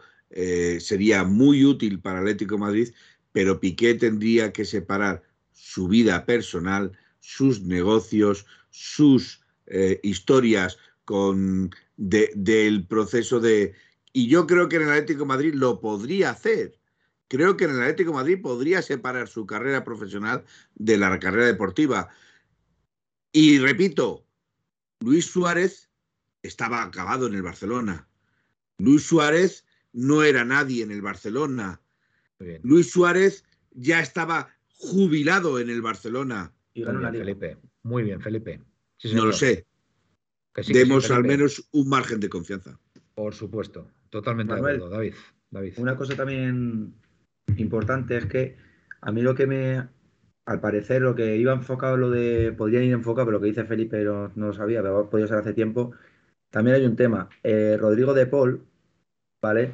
sería 0.80 1.24
muy 1.24 1.64
útil 1.64 2.02
para 2.02 2.20
Atlético 2.20 2.58
Madrid 2.58 2.90
pero 3.38 3.60
Piqué 3.60 3.94
tendría 3.94 4.52
que 4.52 4.66
separar 4.66 5.22
su 5.54 5.88
vida 5.88 6.26
personal, 6.26 6.98
sus 7.20 7.62
negocios, 7.62 8.48
sus 8.72 9.44
eh, 9.68 10.00
historias 10.02 10.80
con 11.06 11.70
del 11.98 12.88
proceso 12.88 13.40
de... 13.40 13.76
Y 14.12 14.28
yo 14.28 14.48
creo 14.48 14.68
que 14.68 14.78
en 14.78 14.82
el 14.82 14.90
Atlético 14.90 15.28
Madrid 15.28 15.54
lo 15.54 15.80
podría 15.80 16.32
hacer. 16.32 16.80
Creo 17.28 17.58
que 17.58 17.66
en 17.66 17.76
el 17.76 17.82
Atlético 17.82 18.12
Madrid 18.12 18.42
podría 18.42 18.82
separar 18.82 19.28
su 19.28 19.46
carrera 19.46 19.84
profesional 19.84 20.44
de 20.74 20.98
la 20.98 21.20
carrera 21.20 21.46
deportiva. 21.46 22.10
Y 23.32 23.60
repito, 23.60 24.26
Luis 25.00 25.26
Suárez 25.26 25.90
estaba 26.42 26.84
acabado 26.84 27.28
en 27.28 27.36
el 27.36 27.42
Barcelona. 27.42 28.08
Luis 28.78 29.04
Suárez 29.04 29.66
no 29.94 30.24
era 30.24 30.46
nadie 30.46 30.84
en 30.84 30.92
el 30.92 31.02
Barcelona. 31.02 31.82
Luis 32.62 32.92
Suárez 32.92 33.44
ya 33.72 34.00
estaba 34.00 34.50
jubilado 34.68 35.60
en 35.60 35.70
el 35.70 35.82
Barcelona. 35.82 36.54
Y 36.74 36.84
Felipe. 36.84 37.58
Muy 37.84 38.04
bien, 38.04 38.22
Felipe. 38.22 38.62
no 39.14 39.26
lo 39.26 39.34
sé. 39.34 39.66
Demos 40.68 41.12
al 41.12 41.24
menos 41.24 41.68
un 41.72 41.90
margen 41.90 42.20
de 42.20 42.30
confianza. 42.30 42.80
Por 43.16 43.34
supuesto, 43.34 43.90
totalmente 44.10 44.54
de 44.54 44.60
acuerdo, 44.60 44.90
David. 44.90 45.14
David. 45.50 45.74
Una 45.78 45.96
cosa 45.96 46.16
también 46.16 46.94
importante 47.56 48.18
es 48.18 48.26
que 48.26 48.58
a 49.02 49.12
mí 49.12 49.22
lo 49.22 49.34
que 49.34 49.48
me, 49.48 49.88
al 50.48 50.62
parecer, 50.62 51.02
lo 51.02 51.14
que 51.14 51.36
iba 51.36 51.52
enfocado, 51.52 51.98
lo 51.98 52.10
de, 52.10 52.54
podría 52.58 52.82
ir 52.82 52.94
enfocado, 52.94 53.26
pero 53.26 53.38
lo 53.38 53.42
que 53.42 53.50
dice 53.50 53.66
Felipe 53.66 54.02
no, 54.06 54.32
lo 54.34 54.54
sabía, 54.54 54.82
pero 54.82 55.10
podido 55.10 55.28
ser 55.28 55.38
hace 55.38 55.54
tiempo. 55.54 55.92
También 56.50 56.78
hay 56.78 56.86
un 56.86 56.96
tema. 56.96 57.28
Eh, 57.44 57.76
Rodrigo 57.78 58.14
de 58.14 58.28
Paul, 58.28 58.64
¿vale? 59.42 59.74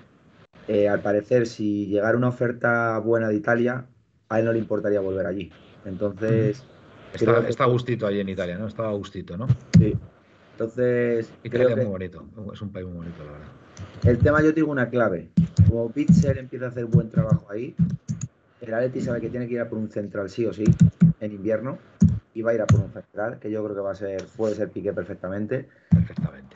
Eh, 0.68 0.90
al 0.90 1.00
parecer, 1.02 1.46
si 1.46 1.86
llegara 1.86 2.18
una 2.18 2.30
oferta 2.30 2.98
buena 2.98 3.30
de 3.30 3.36
Italia, 3.36 3.86
a 4.30 4.40
él 4.40 4.46
no 4.46 4.52
le 4.52 4.58
importaría 4.58 5.00
volver 5.00 5.28
allí. 5.28 5.52
Entonces. 5.86 6.66
Está, 7.14 7.66
a 7.66 7.68
gustito 7.68 8.08
allí 8.08 8.20
en 8.20 8.30
Italia, 8.30 8.58
¿no? 8.58 8.66
Estaba 8.66 8.90
a 8.90 8.94
gustito, 8.94 9.38
¿no? 9.38 9.46
Sí. 9.78 9.96
Entonces. 10.54 11.32
Italia 11.44 11.70
es 11.70 11.76
muy 11.76 11.86
bonito, 11.86 12.26
es 12.52 12.62
un 12.64 12.72
país 12.72 12.88
muy 12.88 12.98
bonito, 12.98 13.24
la 13.24 13.32
verdad. 13.32 13.48
El 14.06 14.18
tema, 14.18 14.42
yo 14.42 14.52
digo 14.52 14.72
una 14.72 14.90
clave. 14.90 15.30
Como 15.70 15.92
Pitzer 15.92 16.40
empieza 16.40 16.66
a 16.66 16.70
hacer 16.70 16.86
buen 16.86 17.10
trabajo 17.10 17.46
ahí, 17.52 17.76
el 18.66 18.74
Atleti 18.74 19.02
sabe 19.02 19.22
que 19.22 19.30
tiene 19.30 19.48
que 19.48 19.54
ir 19.54 19.62
a 19.62 19.70
por 19.70 19.78
un 19.78 19.90
central 19.90 20.30
sí 20.30 20.46
o 20.46 20.54
sí, 20.54 20.64
en 21.20 21.32
invierno, 21.32 21.78
y 22.34 22.42
va 22.42 22.52
a 22.52 22.54
ir 22.56 22.62
a 22.62 22.66
por 22.66 22.80
un 22.80 22.92
central, 22.92 23.40
que 23.40 23.52
yo 23.52 23.64
creo 23.64 23.76
que 23.76 23.82
va 23.82 23.92
a 23.92 23.96
ser, 23.96 24.26
puede 24.36 24.56
ser 24.56 24.70
Piqué 24.70 24.94
perfectamente. 24.94 25.70
Perfectamente. 25.90 26.56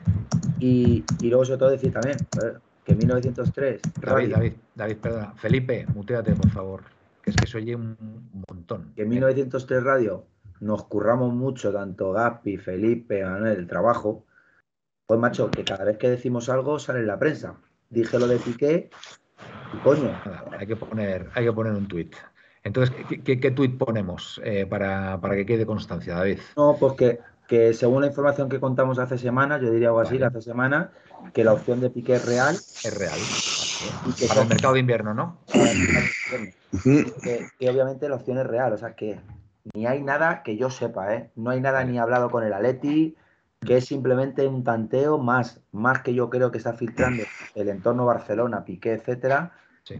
Y, 0.58 1.04
y 1.20 1.28
luego, 1.28 1.44
sobre 1.44 1.58
todo, 1.58 1.70
decir 1.70 1.92
también, 1.92 2.16
que 2.84 2.94
1903. 2.94 3.80
David, 4.00 4.32
David, 4.32 4.52
David, 4.74 4.96
perdona. 4.96 5.32
Felipe, 5.34 5.86
muteate, 5.94 6.32
por 6.32 6.50
favor. 6.50 6.82
Que 7.22 7.30
es 7.30 7.36
que 7.36 7.46
se 7.46 7.58
oye 7.58 7.76
un 7.76 7.96
montón. 8.48 8.92
Que 8.96 9.02
en 9.02 9.10
1903 9.10 9.82
Radio 9.84 10.24
nos 10.60 10.84
curramos 10.84 11.32
mucho, 11.32 11.72
tanto 11.72 12.12
Gaspi, 12.12 12.56
Felipe, 12.56 13.24
Manuel, 13.24 13.58
el 13.58 13.66
trabajo. 13.66 14.24
Pues, 15.06 15.20
macho, 15.20 15.50
que 15.50 15.64
cada 15.64 15.84
vez 15.84 15.98
que 15.98 16.10
decimos 16.10 16.48
algo 16.48 16.78
sale 16.78 17.00
en 17.00 17.06
la 17.06 17.18
prensa. 17.18 17.56
Dije 17.90 18.18
lo 18.18 18.26
de 18.26 18.36
Piqué 18.36 18.90
coño. 19.82 20.10
hay, 20.58 20.66
que 20.66 20.76
poner, 20.76 21.28
hay 21.34 21.44
que 21.44 21.52
poner 21.52 21.72
un 21.72 21.88
tuit. 21.88 22.14
Entonces, 22.64 22.94
¿qué, 23.24 23.40
qué, 23.40 23.50
tuit 23.50 23.78
ponemos 23.78 24.40
eh, 24.44 24.66
para, 24.66 25.20
para, 25.20 25.36
que 25.36 25.46
quede 25.46 25.64
constancia, 25.64 26.14
David? 26.14 26.38
No, 26.56 26.76
pues 26.78 26.94
que, 26.94 27.20
que 27.46 27.72
según 27.72 28.02
la 28.02 28.08
información 28.08 28.48
que 28.48 28.60
contamos 28.60 28.98
hace 28.98 29.16
semanas, 29.16 29.62
yo 29.62 29.70
diría 29.70 29.88
algo 29.88 30.00
así, 30.00 30.22
hace 30.22 30.42
semanas, 30.42 30.88
que 31.32 31.44
la 31.44 31.52
opción 31.52 31.80
de 31.80 31.90
Piqué 31.90 32.14
es 32.14 32.26
real. 32.26 32.54
Es 32.54 32.98
real. 32.98 33.18
Para 34.28 34.42
el 34.42 34.48
mercado 34.48 34.74
de 34.74 34.80
invierno, 34.80 35.14
¿no? 35.14 35.38
Y 37.58 37.68
obviamente 37.68 38.08
la 38.08 38.16
opción 38.16 38.38
es 38.38 38.46
real, 38.46 38.72
o 38.72 38.78
sea 38.78 38.94
que 38.94 39.18
ni 39.74 39.86
hay 39.86 40.02
nada 40.02 40.42
que 40.42 40.56
yo 40.56 40.70
sepa, 40.70 41.14
¿eh? 41.14 41.30
No 41.36 41.50
hay 41.50 41.60
nada 41.60 41.84
ni 41.84 41.98
hablado 41.98 42.30
con 42.30 42.44
el 42.44 42.52
Aleti, 42.52 43.16
que 43.60 43.76
es 43.76 43.86
simplemente 43.86 44.46
un 44.46 44.62
tanteo 44.64 45.18
más, 45.18 45.60
más 45.72 46.02
que 46.02 46.14
yo 46.14 46.30
creo 46.30 46.50
que 46.50 46.58
está 46.58 46.74
filtrando 46.74 47.24
el 47.54 47.68
entorno 47.68 48.06
Barcelona, 48.06 48.64
Piqué, 48.64 48.92
etcétera, 48.92 49.52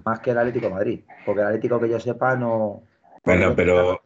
más 0.04 0.20
que 0.20 0.30
el 0.30 0.38
Atlético 0.38 0.70
Madrid. 0.70 1.00
Porque 1.26 1.40
el 1.40 1.46
Atlético 1.48 1.80
que 1.80 1.88
yo 1.88 1.98
sepa 2.00 2.36
no. 2.36 2.82
Bueno, 3.24 3.54
pero 3.56 4.00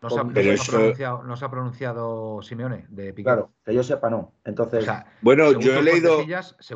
No 0.00 0.10
se, 0.10 0.20
ha, 0.20 0.24
Pero 0.24 0.34
no 0.34 0.42
se 0.42 0.50
ha 0.50 0.54
eso- 0.54 0.72
pronunciado, 0.72 1.22
no 1.24 1.36
se 1.36 1.44
ha 1.44 1.50
pronunciado 1.50 2.40
Simeone 2.42 2.86
de 2.88 3.12
Piqué. 3.12 3.24
Claro, 3.24 3.52
que 3.64 3.74
yo 3.74 3.82
sepa 3.82 4.08
no. 4.10 4.34
Entonces, 4.44 4.82
O 4.82 4.84
sea, 4.84 5.06
Bueno, 5.22 5.58
yo 5.58 5.74
he 5.76 5.82
leído, 5.82 6.20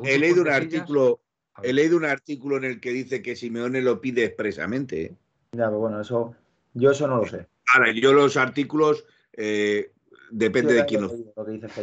he 0.03 0.19
leído 0.19 0.43
un 0.43 0.49
artículo, 0.51 1.21
he 1.63 1.73
leído 1.73 1.97
un 1.97 2.05
artículo 2.05 2.57
en 2.57 2.65
el 2.65 2.81
que 2.81 2.91
dice 2.91 3.23
que 3.23 3.37
Simeone 3.37 3.81
lo 3.83 4.01
pide 4.01 4.25
expresamente. 4.25 5.03
¿eh? 5.05 5.15
ya, 5.53 5.67
pero 5.67 5.79
bueno, 5.79 6.01
eso, 6.01 6.35
yo 6.75 6.91
eso 6.91 7.07
no 7.07 7.19
lo 7.19 7.27
sé. 7.27 7.47
Ahora, 7.75 7.93
yo 7.93 8.13
los 8.13 8.37
artículos 8.37 9.05
eh, 9.35 9.93
depende 10.33 10.75
de 10.75 10.85
quién 10.85 11.03
lo 11.03 11.09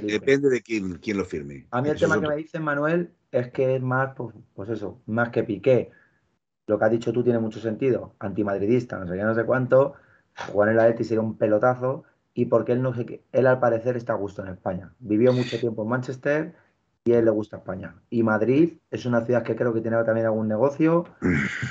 depende 0.01 0.49
de 0.49 0.61
quién, 0.61 0.97
quién 0.97 1.17
lo 1.17 1.25
firme. 1.25 1.67
A 1.71 1.81
mí 1.81 1.89
el 1.89 1.95
Eso 1.95 2.05
tema 2.05 2.15
es 2.15 2.19
que 2.21 2.25
otro. 2.25 2.35
me 2.35 2.35
dice 2.35 2.59
Manuel 2.59 3.13
es 3.31 3.51
que 3.51 3.75
es 3.75 3.81
más, 3.81 4.15
pues, 4.15 4.35
pues 4.53 4.69
eso, 4.69 5.01
más 5.05 5.29
que 5.29 5.43
Piqué. 5.43 5.91
Lo 6.67 6.77
que 6.77 6.85
has 6.85 6.91
dicho 6.91 7.11
tú 7.13 7.23
tiene 7.23 7.39
mucho 7.39 7.59
sentido. 7.59 8.15
Antimadridista, 8.19 8.97
no 8.99 9.07
sé 9.07 9.15
qué, 9.17 9.23
no 9.23 9.35
sé 9.35 9.45
cuánto. 9.45 9.93
Jugar 10.51 10.69
en 10.69 10.75
el 10.75 10.79
Atleti 10.81 11.03
sería 11.03 11.21
un 11.21 11.37
pelotazo. 11.37 12.03
Y 12.33 12.45
porque 12.45 12.71
él 12.73 12.81
no 12.81 12.93
sé 12.93 13.05
qué, 13.05 13.23
él 13.31 13.47
al 13.47 13.59
parecer 13.59 13.97
está 13.97 14.13
a 14.13 14.17
gusto 14.17 14.43
en 14.43 14.49
España. 14.49 14.93
Vivió 14.99 15.33
mucho 15.33 15.59
tiempo 15.59 15.83
en 15.83 15.89
Manchester 15.89 16.55
y 17.05 17.13
a 17.13 17.19
él 17.19 17.25
le 17.25 17.31
gusta 17.31 17.57
España. 17.57 17.95
Y 18.09 18.23
Madrid 18.23 18.73
es 18.91 19.05
una 19.05 19.25
ciudad 19.25 19.43
que 19.43 19.55
creo 19.55 19.73
que 19.73 19.81
tiene 19.81 20.03
también 20.03 20.25
algún 20.27 20.47
negocio 20.47 21.05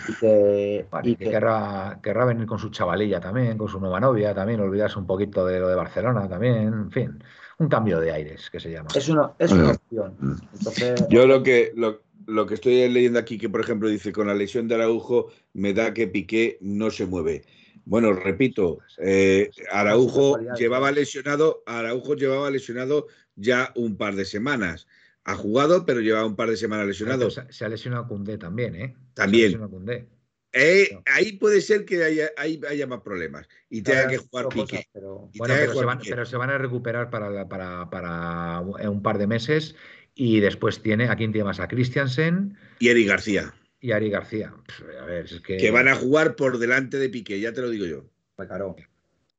y 0.08 0.12
que, 0.20 0.86
Bueno, 0.90 1.08
y 1.08 1.12
y 1.12 1.16
que 1.16 1.24
que- 1.24 1.30
querrá, 1.30 2.00
querrá 2.02 2.24
venir 2.24 2.46
con 2.46 2.58
su 2.58 2.70
chavalilla 2.70 3.20
también, 3.20 3.58
con 3.58 3.68
su 3.68 3.78
nueva 3.78 4.00
novia 4.00 4.34
también, 4.34 4.60
olvidarse 4.60 4.98
un 4.98 5.06
poquito 5.06 5.44
de 5.46 5.60
lo 5.60 5.68
de 5.68 5.74
Barcelona 5.74 6.28
también, 6.28 6.56
en 6.56 6.90
fin, 6.90 7.22
un 7.58 7.68
cambio 7.68 8.00
de 8.00 8.12
aires 8.12 8.48
que 8.50 8.60
se 8.60 8.70
llama. 8.70 8.90
es 8.94 9.08
una, 9.08 9.32
es 9.38 9.52
una 9.52 9.70
opción. 9.72 10.16
Entonces, 10.52 11.06
Yo 11.10 11.26
lo 11.26 11.42
que, 11.42 11.72
lo, 11.76 12.02
lo 12.26 12.46
que 12.46 12.54
estoy 12.54 12.88
leyendo 12.88 13.18
aquí, 13.18 13.38
que 13.38 13.48
por 13.48 13.60
ejemplo 13.60 13.88
dice, 13.88 14.12
con 14.12 14.26
la 14.26 14.34
lesión 14.34 14.66
de 14.66 14.76
Araujo, 14.76 15.28
me 15.52 15.72
da 15.74 15.92
que 15.92 16.08
Piqué 16.08 16.58
no 16.60 16.90
se 16.90 17.06
mueve. 17.06 17.44
Bueno, 17.84 18.12
repito, 18.12 18.80
eh, 18.98 19.50
Araujo 19.72 20.38
llevaba 20.58 20.90
lesionado, 20.90 21.62
Araujo 21.64 22.14
llevaba 22.14 22.50
lesionado 22.50 23.06
ya 23.34 23.72
un 23.76 23.96
par 23.96 24.14
de 24.14 24.24
semanas. 24.26 24.86
Ha 25.30 25.34
jugado, 25.36 25.84
pero 25.84 26.00
llevaba 26.00 26.24
un 26.26 26.36
par 26.36 26.48
de 26.48 26.56
semanas 26.56 26.86
lesionado. 26.86 27.30
Se, 27.30 27.42
se 27.52 27.64
ha 27.64 27.68
lesionado 27.68 28.06
Koundé 28.08 28.38
también, 28.38 28.74
¿eh? 28.74 28.96
También. 29.14 29.40
Se 29.50 29.56
ha 29.56 29.58
lesionado 29.58 29.70
Koundé. 29.70 30.08
Eh, 30.52 30.88
No. 30.94 31.02
ahí 31.14 31.32
puede 31.32 31.60
ser 31.60 31.84
que 31.84 32.02
haya, 32.02 32.30
haya 32.36 32.86
más 32.86 33.02
problemas 33.02 33.46
y 33.68 33.82
tenga 33.82 34.08
que 34.08 34.16
jugar 34.16 34.46
cosas, 34.46 34.70
Piqué. 34.70 34.88
pero- 34.92 35.30
Bueno, 35.36 35.54
pero 35.58 35.74
se, 35.74 35.84
van, 35.84 35.98
Piqué. 35.98 36.10
pero 36.10 36.24
se 36.24 36.36
van 36.38 36.48
a 36.48 36.56
recuperar 36.56 37.10
para, 37.10 37.46
para, 37.46 37.90
para 37.90 38.60
un 38.60 39.02
par 39.02 39.18
de 39.18 39.26
meses 39.26 39.76
y 40.14 40.40
después 40.40 40.80
tiene, 40.80 41.08
¿a 41.10 41.16
quién 41.16 41.32
tiene 41.32 41.44
más? 41.44 41.60
A 41.60 41.68
Christiansen 41.68 42.56
Y 42.78 42.88
Eric 42.88 43.08
García, 43.08 43.52
y 43.80 43.92
Ari 43.92 44.08
García. 44.08 44.54
Pff, 44.66 44.82
A 45.02 45.04
ver, 45.04 45.26
es 45.26 45.40
que... 45.42 45.58
que 45.58 45.70
van 45.70 45.86
a 45.88 45.94
jugar 45.94 46.34
por 46.36 46.56
delante 46.56 46.96
de 46.98 47.10
Piqué, 47.10 47.38
ya 47.38 47.52
te 47.52 47.60
lo 47.60 47.68
digo 47.68 47.84
yo. 47.84 48.06
Recaro. 48.38 48.74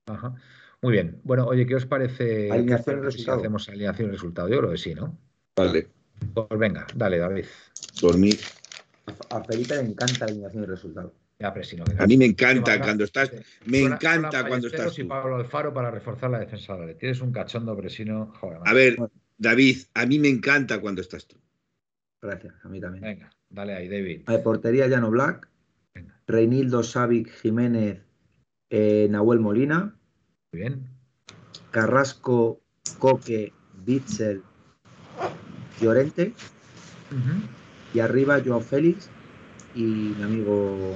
Ajá. 0.05 0.35
Muy 0.83 0.91
bien. 0.93 1.19
Bueno, 1.23 1.45
oye, 1.47 1.65
¿qué 1.65 1.73
os 1.75 1.87
parece, 1.87 2.51
Alineación 2.51 2.97
y 2.99 3.01
parece 3.01 3.11
si 3.11 3.17
resultado. 3.17 3.39
hacemos 3.39 3.67
alineación 3.67 4.09
y 4.09 4.11
resultado? 4.11 4.47
Yo 4.47 4.59
creo 4.59 4.71
que 4.71 4.77
sí, 4.77 4.93
¿no? 4.93 5.17
Vale, 5.67 5.87
Pues 6.33 6.59
venga, 6.59 6.85
dale, 6.95 7.17
David. 7.17 7.45
por 8.01 8.17
mí. 8.17 8.31
A 9.31 9.43
Felipe 9.43 9.75
le 9.75 9.81
encanta 9.81 10.25
la 10.25 10.31
alineación 10.31 10.63
y 10.63 10.65
resultado. 10.67 11.13
Ya. 11.39 11.53
A 11.99 12.05
mí 12.05 12.17
me 12.17 12.25
encanta 12.25 12.79
cuando 12.81 13.05
estás, 13.05 13.31
me 13.65 13.79
Suena- 13.79 13.95
encanta 13.95 14.29
suena 14.31 14.47
cuando 14.49 14.67
estás 14.67 14.99
y 14.99 15.03
tú. 15.03 15.07
Pablo 15.07 15.37
Alfaro 15.37 15.73
para 15.73 15.89
reforzar 15.89 16.29
la 16.31 16.39
defensa 16.39 16.75
de 16.75 16.95
Tienes 16.95 17.21
un 17.21 17.31
cachondo, 17.31 17.77
Presino. 17.77 18.33
Joder, 18.41 18.59
A 18.65 18.73
ver, 18.73 18.97
David, 19.37 19.77
a 19.93 20.05
mí 20.05 20.19
me 20.19 20.27
encanta 20.27 20.81
cuando 20.81 20.99
estás 21.01 21.25
tú. 21.27 21.37
Gracias, 22.21 22.53
a 22.61 22.67
mí 22.67 22.81
también. 22.81 23.03
Venga, 23.03 23.29
dale 23.49 23.73
ahí, 23.73 23.87
David. 23.87 24.25
De 24.27 24.39
portería 24.39 24.87
Llano 24.87 25.09
Black, 25.11 25.47
Venga. 25.95 26.19
Reinildo 26.27 26.83
Savic 26.83 27.29
Jiménez, 27.41 28.01
eh, 28.69 29.07
Nahuel 29.09 29.39
Molina, 29.39 29.95
Muy 30.51 30.59
bien. 30.61 30.89
Carrasco, 31.71 32.59
Coque, 32.97 33.53
Bitzel, 33.85 34.43
Llorente 35.81 36.33
y 37.93 37.99
arriba 37.99 38.41
Joao 38.45 38.61
Félix 38.61 39.09
y 39.75 39.83
mi 39.83 40.23
amigo 40.23 40.95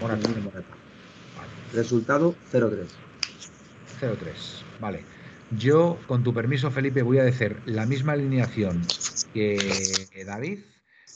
Morata. 0.00 0.28
Morata. 0.28 0.76
Vale. 1.36 1.50
Resultado 1.74 2.34
0-3. 2.52 2.86
0-3. 4.00 4.14
Vale. 4.80 5.04
Yo, 5.56 5.98
con 6.06 6.22
tu 6.22 6.34
permiso, 6.34 6.70
Felipe, 6.70 7.02
voy 7.02 7.18
a 7.18 7.24
decir 7.24 7.56
la 7.64 7.86
misma 7.86 8.12
alineación 8.12 8.82
que 9.32 10.24
David, 10.26 10.60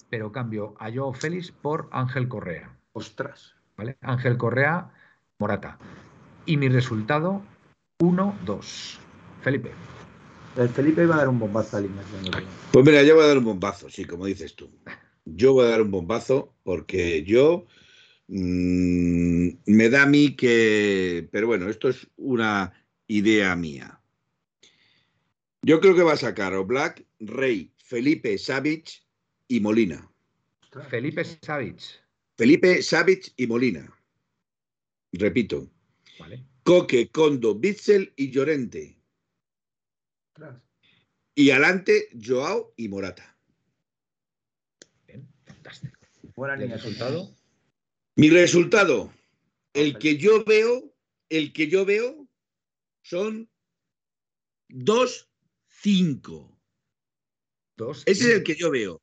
pero 0.08 0.32
cambio 0.32 0.74
a 0.78 0.90
Joao 0.90 1.12
Félix 1.12 1.50
por 1.50 1.88
Ángel 1.92 2.28
Correa. 2.28 2.70
Ostras. 2.92 3.54
¿Vale? 3.76 3.96
Ángel 4.00 4.36
Correa, 4.36 4.90
Morata. 5.38 5.78
Y 6.46 6.56
mi 6.56 6.68
resultado, 6.68 7.42
1-2. 8.00 8.98
Felipe. 9.42 9.72
El 10.56 10.68
Felipe 10.68 11.02
iba 11.02 11.14
a 11.14 11.18
dar 11.18 11.28
un 11.28 11.38
bombazo 11.38 11.76
a 11.76 11.78
alineación. 11.80 12.44
Pues 12.72 12.84
mira, 12.84 13.02
yo 13.02 13.14
voy 13.14 13.24
a 13.24 13.28
dar 13.28 13.38
un 13.38 13.44
bombazo, 13.44 13.88
sí, 13.88 14.04
como 14.04 14.26
dices 14.26 14.54
tú. 14.54 14.70
Yo 15.24 15.54
voy 15.54 15.66
a 15.66 15.70
dar 15.70 15.82
un 15.82 15.90
bombazo 15.90 16.54
porque 16.62 17.22
yo 17.24 17.66
mm, 18.28 19.48
me 19.66 19.88
da 19.88 20.02
a 20.02 20.06
mí 20.06 20.36
que, 20.36 21.28
pero 21.32 21.46
bueno, 21.46 21.70
esto 21.70 21.88
es 21.88 22.06
una 22.16 22.72
idea 23.06 23.56
mía. 23.56 24.00
Yo 25.62 25.80
creo 25.80 25.94
que 25.94 26.02
va 26.02 26.14
a 26.14 26.16
sacar 26.16 26.52
Black, 26.64 27.06
Rey, 27.20 27.72
Felipe, 27.78 28.36
Savic 28.36 29.04
y 29.48 29.60
Molina. 29.60 30.10
Felipe 30.90 31.24
Savic. 31.24 31.80
Felipe, 32.36 32.82
Savic 32.82 33.32
y 33.36 33.46
Molina. 33.46 33.90
Repito, 35.12 35.70
¿Vale? 36.18 36.44
Coque, 36.62 37.10
Condo, 37.10 37.54
Bitzel 37.54 38.12
y 38.16 38.30
Llorente. 38.30 39.01
Y 41.34 41.50
adelante, 41.50 42.08
Joao 42.22 42.74
y 42.76 42.88
Morata. 42.88 43.36
Bien, 45.06 45.26
fantástico. 45.44 45.98
Buena 46.34 46.54
¿Y 46.54 46.56
el 46.56 46.62
alineación. 46.64 46.92
resultado? 46.92 47.36
Mi 48.16 48.30
resultado, 48.30 49.12
el 49.72 49.98
que 49.98 50.18
yo 50.18 50.44
veo, 50.44 50.94
el 51.30 51.52
que 51.52 51.68
yo 51.68 51.84
veo 51.84 52.28
son 53.02 53.50
2-5. 54.68 56.58
Dos. 57.76 58.02
Ese 58.06 58.24
es 58.24 58.34
el 58.36 58.42
que 58.44 58.54
yo 58.54 58.70
veo. 58.70 59.00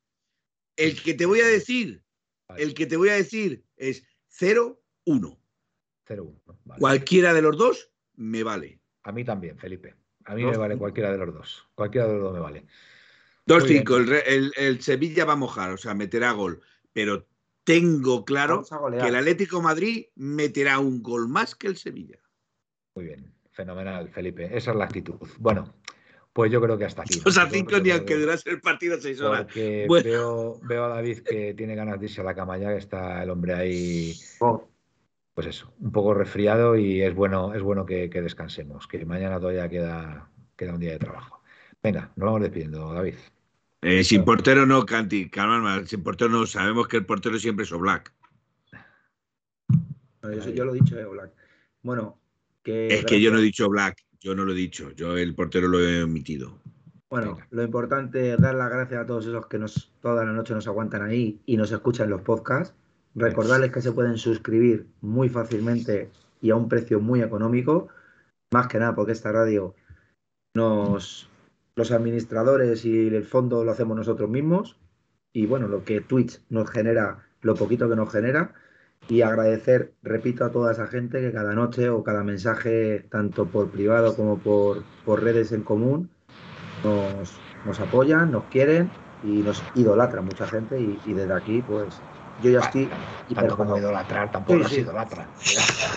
El 0.76 1.02
que 1.02 1.14
te 1.14 1.26
voy 1.26 1.40
a 1.40 1.46
decir, 1.46 2.02
Vale, 2.48 2.62
el 2.62 2.74
que 2.74 2.86
te 2.86 2.96
voy 2.96 3.08
a 3.08 3.14
decir 3.14 3.64
es 3.76 4.04
0-1. 4.38 4.78
0-1. 5.06 6.42
Vale. 6.64 6.80
Cualquiera 6.80 7.34
de 7.34 7.42
los 7.42 7.56
dos 7.56 7.90
me 8.14 8.42
vale. 8.42 8.80
A 9.02 9.12
mí 9.12 9.24
también, 9.24 9.58
Felipe. 9.58 9.96
A 10.26 10.34
mí 10.34 10.42
Dos, 10.42 10.52
me 10.52 10.58
vale 10.58 10.74
cinco. 10.74 10.82
cualquiera 10.82 11.12
de 11.12 11.18
los 11.18 11.34
dos. 11.34 11.66
Cualquiera 11.74 12.06
de 12.06 12.14
los 12.14 12.22
dos 12.22 12.34
me 12.34 12.40
vale. 12.40 12.60
Muy 13.46 13.58
2-5. 13.58 13.96
El, 13.96 14.12
el- 14.12 14.52
el 14.56 14.80
Sevilla 14.82 15.24
va 15.24 15.32
a 15.32 15.36
mojar, 15.36 15.70
o 15.72 15.76
sea, 15.76 15.94
meterá 15.94 16.32
gol. 16.32 16.60
Pero 16.92 17.26
tengo 17.64 18.24
claro 18.24 18.64
que 19.00 19.08
el 19.08 19.16
Atlético 19.16 19.60
Madrid 19.62 20.06
meterá 20.16 20.78
un 20.78 21.02
gol 21.02 21.28
más 21.28 21.54
que 21.54 21.66
el 21.66 21.76
Sevilla. 21.76 22.18
Muy 22.94 23.06
bien. 23.06 23.32
Fenomenal, 23.50 24.08
Felipe. 24.08 24.44
Esa 24.56 24.70
es 24.70 24.76
la 24.76 24.84
actitud. 24.84 25.16
Bueno, 25.38 25.74
pues 26.32 26.50
yo 26.52 26.60
creo 26.60 26.78
que 26.78 26.84
hasta 26.84 27.02
aquí. 27.02 27.16
¿no? 27.18 27.24
2 27.24 27.38
a 27.38 27.44
Yo 27.44 27.50
5 27.50 27.66
creo 27.66 27.78
ni 27.80 27.84
que- 27.86 27.92
aunque 27.92 28.16
durase 28.16 28.50
el 28.50 28.60
partido 28.60 28.98
6 29.00 29.20
horas. 29.20 29.42
Porque 29.44 29.84
Bueno. 29.88 30.04
veo, 30.08 30.60
veo 30.62 30.84
a 30.84 30.88
David 30.88 31.18
que 31.20 31.54
tiene 31.54 31.74
ganas 31.74 31.98
de 31.98 32.06
irse 32.06 32.20
a 32.20 32.24
la 32.24 32.34
cama 32.34 32.56
ya, 32.58 32.68
que 32.70 32.78
está 32.78 33.22
el 33.22 33.30
hombre 33.30 33.54
ahí, 33.54 34.14
Oh, 34.40 34.68
pues 35.40 35.56
eso, 35.56 35.72
un 35.80 35.90
poco 35.90 36.12
resfriado 36.12 36.76
y 36.76 37.00
es 37.00 37.14
bueno, 37.14 37.54
es 37.54 37.62
bueno 37.62 37.86
que, 37.86 38.10
que 38.10 38.20
descansemos, 38.20 38.86
que 38.86 39.06
mañana 39.06 39.40
todavía 39.40 39.70
queda, 39.70 40.28
queda 40.54 40.74
un 40.74 40.80
día 40.80 40.92
de 40.92 40.98
trabajo. 40.98 41.40
Venga, 41.82 42.12
nos 42.14 42.26
vamos 42.26 42.42
despidiendo, 42.42 42.92
David. 42.92 43.14
Eh, 43.80 44.04
sin 44.04 44.22
portero 44.22 44.66
no, 44.66 44.84
Canti, 44.84 45.30
calma, 45.30 45.86
sin 45.86 46.02
portero 46.02 46.28
no, 46.30 46.44
sabemos 46.44 46.88
que 46.88 46.98
el 46.98 47.06
portero 47.06 47.38
siempre 47.38 47.64
es 47.64 47.72
Oblak. 47.72 48.12
bueno, 50.20 50.44
yo, 50.44 50.50
yo 50.50 50.64
lo 50.66 50.74
he 50.74 50.80
dicho, 50.80 50.98
eh, 50.98 51.06
Black. 51.06 51.32
Bueno, 51.82 52.18
que. 52.62 52.88
Es 52.88 53.06
que 53.06 53.18
yo 53.18 53.30
no 53.30 53.38
he 53.38 53.42
dicho 53.42 53.66
Black, 53.70 53.96
yo 54.20 54.34
no 54.34 54.44
lo 54.44 54.52
he 54.52 54.56
dicho, 54.56 54.90
yo 54.90 55.16
el 55.16 55.34
portero 55.34 55.68
lo 55.68 55.80
he 55.80 56.02
omitido. 56.02 56.60
Bueno, 57.08 57.36
Venga. 57.36 57.48
lo 57.48 57.62
importante 57.62 58.34
es 58.34 58.38
dar 58.38 58.56
las 58.56 58.68
gracias 58.68 59.00
a 59.00 59.06
todos 59.06 59.24
esos 59.24 59.46
que 59.46 59.58
nos 59.58 59.90
toda 60.02 60.22
la 60.22 60.32
noche 60.32 60.52
nos 60.52 60.66
aguantan 60.66 61.00
ahí 61.00 61.40
y 61.46 61.56
nos 61.56 61.72
escuchan 61.72 62.10
los 62.10 62.20
podcasts. 62.20 62.74
Recordarles 63.14 63.72
que 63.72 63.82
se 63.82 63.92
pueden 63.92 64.18
suscribir 64.18 64.86
muy 65.00 65.28
fácilmente 65.28 66.10
y 66.40 66.50
a 66.50 66.56
un 66.56 66.68
precio 66.68 67.00
muy 67.00 67.22
económico. 67.22 67.88
Más 68.52 68.68
que 68.68 68.78
nada 68.78 68.94
porque 68.94 69.12
esta 69.12 69.32
radio 69.32 69.74
nos 70.54 71.28
los 71.76 71.92
administradores 71.92 72.84
y 72.84 73.08
el 73.08 73.24
fondo 73.24 73.64
lo 73.64 73.72
hacemos 73.72 73.96
nosotros 73.96 74.28
mismos. 74.28 74.78
Y 75.32 75.46
bueno, 75.46 75.68
lo 75.68 75.84
que 75.84 76.00
Twitch 76.00 76.40
nos 76.50 76.70
genera, 76.70 77.26
lo 77.42 77.54
poquito 77.54 77.88
que 77.88 77.96
nos 77.96 78.10
genera. 78.10 78.54
Y 79.08 79.22
agradecer, 79.22 79.94
repito, 80.02 80.44
a 80.44 80.50
toda 80.50 80.72
esa 80.72 80.86
gente 80.86 81.20
que 81.20 81.32
cada 81.32 81.54
noche 81.54 81.88
o 81.88 82.04
cada 82.04 82.22
mensaje, 82.22 83.06
tanto 83.10 83.46
por 83.46 83.70
privado 83.70 84.14
como 84.14 84.38
por, 84.38 84.84
por 85.04 85.22
redes 85.22 85.52
en 85.52 85.62
común, 85.62 86.10
nos, 86.84 87.40
nos 87.64 87.80
apoyan, 87.80 88.30
nos 88.30 88.44
quieren 88.44 88.90
y 89.24 89.42
nos 89.42 89.62
idolatran 89.74 90.24
mucha 90.24 90.46
gente 90.46 90.78
y, 90.80 91.00
y 91.06 91.14
desde 91.14 91.32
aquí 91.32 91.62
pues 91.66 92.00
yo 92.42 92.50
ya 92.50 92.60
estoy 92.60 92.88
tanto 93.34 93.56
como 93.56 93.76
idolatrar, 93.76 94.30
tampoco 94.30 94.68
sí, 94.68 94.80
idolatra. 94.80 95.28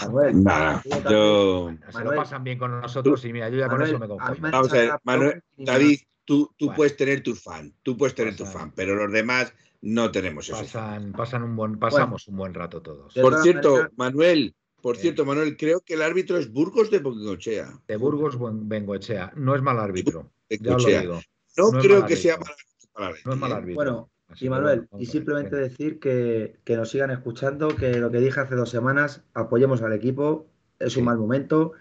Manuel, 0.02 0.44
Nada, 0.44 0.82
yo... 1.10 1.72
Se 1.90 2.04
lo 2.04 2.16
pasan 2.16 2.44
bien 2.44 2.58
con 2.58 2.80
nosotros 2.80 3.24
y 3.26 3.34
mira, 3.34 3.50
yo 3.50 3.58
ya 3.58 3.70
con 3.70 3.82
eso 3.82 4.00
me 4.00 4.08
conformo. 4.08 4.50
Vamos 4.52 4.72
a 4.72 4.76
ver, 4.76 4.92
Manuel, 5.04 5.44
David, 5.58 6.00
tú, 6.26 6.54
tú 6.58 6.74
puedes 6.76 6.96
tener 6.98 7.24
tu 7.24 7.36
fan, 7.36 7.74
tú 7.84 7.98
puedes 7.98 8.16
tener 8.16 8.36
tu 8.36 8.46
fan, 8.46 8.72
pero 8.76 8.96
los 8.96 9.12
demás 9.12 9.54
no 9.82 10.12
tenemos 10.12 10.48
eso. 10.48 10.58
Pasan, 10.58 11.12
pasan 11.12 11.44
un 11.44 11.56
buen, 11.56 11.78
pasamos 11.78 12.28
un 12.28 12.38
buen 12.38 12.54
rato 12.54 12.82
todos. 12.82 13.14
Por 13.14 13.42
cierto, 13.42 13.90
Manuel, 13.98 14.56
por 14.82 14.98
cierto, 14.98 15.26
Manuel, 15.26 15.56
creo 15.56 15.80
que 15.80 15.94
el 15.94 16.02
árbitro 16.02 16.38
es 16.38 16.52
Burgos 16.52 16.92
de 16.92 17.00
Bengochea. 17.00 17.70
De 17.88 17.96
Burgos 17.96 18.38
Bengochea. 18.40 19.32
No 19.36 19.56
es 19.56 19.62
mal 19.62 19.80
árbitro. 19.80 20.32
Ya 20.50 20.78
lo 20.78 20.86
digo. 20.86 21.22
No, 21.56 21.72
creo 21.80 22.06
que 22.06 22.18
sea 22.18 22.38
mal 22.38 22.52
árbitro. 22.96 23.30
No 23.30 23.34
es 23.34 23.40
mal 23.40 23.52
árbitro. 23.54 23.76
Bueno, 23.76 24.10
y 24.40 24.50
Manuel, 24.50 24.88
y 24.98 25.06
simplemente 25.06 25.56
decir 25.56 26.00
que, 26.00 26.60
nos 26.68 26.90
sigan 26.90 27.12
escuchando, 27.12 27.76
que 27.76 28.00
lo 28.00 28.12
que 28.12 28.20
dije 28.20 28.40
hace 28.40 28.56
dos 28.56 28.70
semanas, 28.70 29.24
apoyemos 29.34 29.82
al 29.82 29.94
equipo, 29.94 30.48
es 30.80 30.98
un 30.98 31.06
mal 31.06 31.18
momento, 31.18 31.74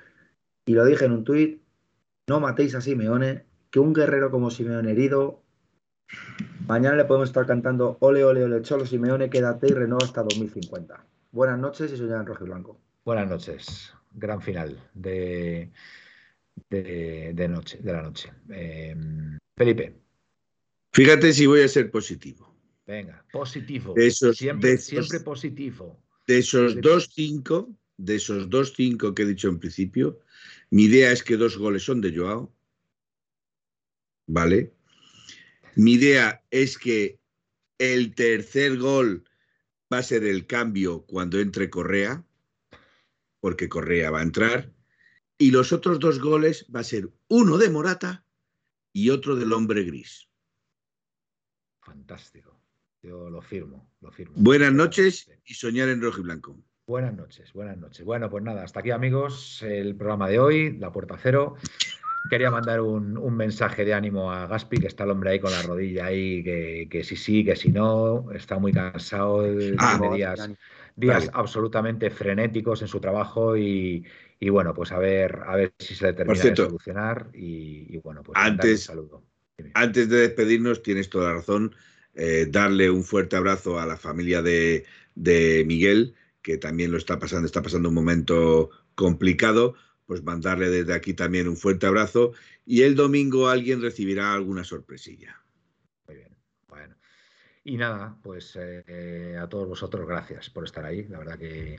y 0.66 0.74
lo 0.74 0.84
dije 0.84 1.04
en 1.04 1.12
un 1.12 1.24
tuit, 1.24 1.62
no 2.28 2.40
matéis 2.40 2.74
a 2.74 2.80
Simeone, 2.80 3.46
que 3.70 3.80
un 3.80 3.92
guerrero 3.92 4.30
como 4.30 4.50
Simeone 4.50 4.92
herido, 4.92 5.42
mañana 6.66 6.96
le 6.96 7.04
podemos 7.04 7.28
estar 7.28 7.46
cantando 7.46 7.96
ole, 8.00 8.24
ole, 8.24 8.44
ole, 8.44 8.62
cholo 8.62 8.86
Simeone, 8.86 9.30
quédate 9.30 9.68
y 9.68 9.72
renueva 9.72 10.04
hasta 10.04 10.22
2050. 10.22 11.04
Buenas 11.32 11.58
noches 11.58 11.92
y 11.92 11.96
soy 11.96 12.10
en 12.10 12.26
rojo 12.26 12.44
y 12.44 12.48
blanco. 12.48 12.78
Buenas 13.04 13.28
noches, 13.28 13.94
gran 14.12 14.40
final 14.42 14.78
de, 14.94 15.72
de, 16.68 17.48
noche, 17.48 17.78
de 17.78 17.92
la 17.92 18.02
noche. 18.02 18.30
Em, 18.50 19.38
Felipe. 19.56 20.01
Fíjate 20.92 21.32
si 21.32 21.46
voy 21.46 21.62
a 21.62 21.68
ser 21.68 21.90
positivo. 21.90 22.54
Venga, 22.86 23.24
positivo. 23.32 23.94
De 23.94 24.08
esos, 24.08 24.36
siempre, 24.36 24.76
siempre 24.76 25.20
positivo. 25.20 26.02
De 26.26 26.38
esos 26.38 26.80
dos 26.80 27.10
cinco, 27.14 27.74
de 27.96 28.16
esos 28.16 28.50
dos 28.50 28.74
cinco 28.76 29.14
que 29.14 29.22
he 29.22 29.26
dicho 29.26 29.48
en 29.48 29.58
principio, 29.58 30.20
mi 30.70 30.84
idea 30.84 31.10
es 31.10 31.22
que 31.22 31.36
dos 31.36 31.56
goles 31.56 31.82
son 31.82 32.00
de 32.00 32.14
Joao. 32.14 32.54
¿Vale? 34.26 34.74
Mi 35.76 35.94
idea 35.94 36.44
es 36.50 36.76
que 36.76 37.18
el 37.78 38.14
tercer 38.14 38.76
gol 38.76 39.24
va 39.92 39.98
a 39.98 40.02
ser 40.02 40.24
el 40.24 40.46
cambio 40.46 41.02
cuando 41.02 41.40
entre 41.40 41.70
Correa, 41.70 42.24
porque 43.40 43.68
Correa 43.68 44.10
va 44.10 44.20
a 44.20 44.24
entrar. 44.24 44.72
Y 45.38 45.50
los 45.50 45.72
otros 45.72 45.98
dos 45.98 46.20
goles 46.20 46.66
va 46.74 46.80
a 46.80 46.84
ser 46.84 47.10
uno 47.28 47.56
de 47.56 47.70
Morata 47.70 48.24
y 48.92 49.10
otro 49.10 49.34
del 49.36 49.52
hombre 49.52 49.82
gris. 49.84 50.28
Fantástico. 51.82 52.56
Yo 53.02 53.28
lo 53.28 53.42
firmo, 53.42 53.90
lo 54.00 54.12
firmo. 54.12 54.34
Buenas 54.36 54.72
noches 54.72 55.28
y 55.44 55.54
soñar 55.54 55.88
en 55.88 56.00
rojo 56.00 56.20
y 56.20 56.22
blanco. 56.22 56.56
Buenas 56.86 57.14
noches, 57.14 57.52
buenas 57.52 57.76
noches. 57.76 58.04
Bueno, 58.04 58.30
pues 58.30 58.44
nada, 58.44 58.62
hasta 58.62 58.80
aquí 58.80 58.90
amigos 58.92 59.62
el 59.62 59.96
programa 59.96 60.28
de 60.28 60.38
hoy, 60.38 60.78
La 60.78 60.92
Puerta 60.92 61.16
Cero. 61.20 61.56
Quería 62.30 62.50
mandar 62.52 62.80
un, 62.80 63.14
mensaje 63.36 63.84
de 63.84 63.94
ánimo 63.94 64.30
a 64.30 64.46
Gaspi, 64.46 64.78
que 64.78 64.86
está 64.86 65.02
el 65.02 65.10
hombre 65.10 65.30
ahí 65.30 65.40
con 65.40 65.50
la 65.50 65.62
rodilla 65.62 66.06
ahí, 66.06 66.44
que, 66.44 67.02
sí 67.02 67.16
sí, 67.16 67.44
que 67.44 67.56
si 67.56 67.72
no, 67.72 68.30
está 68.32 68.58
muy 68.58 68.72
cansado, 68.72 69.40
ah, 69.78 69.98
tiene 69.98 70.16
días, 70.16 70.50
días 70.94 71.30
absolutamente 71.32 72.10
frenéticos 72.10 72.82
en 72.82 72.88
su 72.88 73.00
trabajo 73.00 73.56
y, 73.56 74.04
bueno, 74.50 74.72
pues 74.72 74.92
a 74.92 74.98
ver, 74.98 75.40
a 75.46 75.56
ver 75.56 75.72
si 75.78 75.96
se 75.96 76.06
le 76.06 76.12
termina 76.12 76.44
de 76.44 76.54
solucionar 76.54 77.30
y, 77.32 77.96
bueno, 77.98 78.22
pues 78.22 78.38
antes, 78.38 78.88
un 78.88 78.94
saludo. 78.94 79.31
Antes 79.74 80.08
de 80.08 80.18
despedirnos, 80.18 80.82
tienes 80.82 81.10
toda 81.10 81.28
la 81.28 81.34
razón. 81.34 81.74
Eh, 82.14 82.46
darle 82.50 82.90
un 82.90 83.04
fuerte 83.04 83.36
abrazo 83.36 83.80
a 83.80 83.86
la 83.86 83.96
familia 83.96 84.42
de, 84.42 84.84
Miguel, 85.66 86.14
que 86.42 86.58
también 86.58 86.90
lo 86.90 86.98
está 86.98 87.18
pasando, 87.18 87.46
está 87.46 87.62
pasando 87.62 87.88
un 87.88 87.94
momento 87.94 88.70
complicado. 88.94 89.74
Pues 90.06 90.22
mandarle 90.22 90.68
desde 90.68 90.94
aquí 90.94 91.14
también 91.14 91.48
un 91.48 91.56
fuerte 91.56 91.86
abrazo. 91.86 92.32
Y 92.66 92.82
el 92.82 92.94
domingo 92.94 93.48
alguien 93.48 93.80
recibirá 93.80 94.34
alguna 94.34 94.64
sorpresilla. 94.64 95.40
Muy 96.06 96.16
bien. 96.16 96.36
Bueno. 96.68 96.96
Y 97.64 97.76
nada, 97.76 98.18
pues 98.22 98.58
eh, 98.60 99.38
a 99.40 99.48
todos 99.48 99.68
vosotros, 99.68 100.06
gracias 100.06 100.50
por 100.50 100.64
estar 100.64 100.84
ahí. 100.84 101.06
La 101.08 101.18
verdad 101.18 101.38
que 101.38 101.78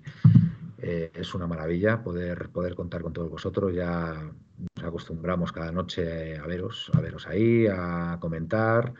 eh, 0.79 1.11
es 1.13 1.33
una 1.33 1.47
maravilla 1.47 2.03
poder, 2.03 2.49
poder 2.49 2.75
contar 2.75 3.01
con 3.01 3.13
todos 3.13 3.29
vosotros. 3.29 3.73
Ya 3.73 4.31
nos 4.57 4.85
acostumbramos 4.85 5.51
cada 5.51 5.71
noche 5.71 6.37
a 6.37 6.45
veros, 6.45 6.91
a 6.93 7.01
veros 7.01 7.27
ahí, 7.27 7.67
a 7.67 8.17
comentar, 8.19 8.93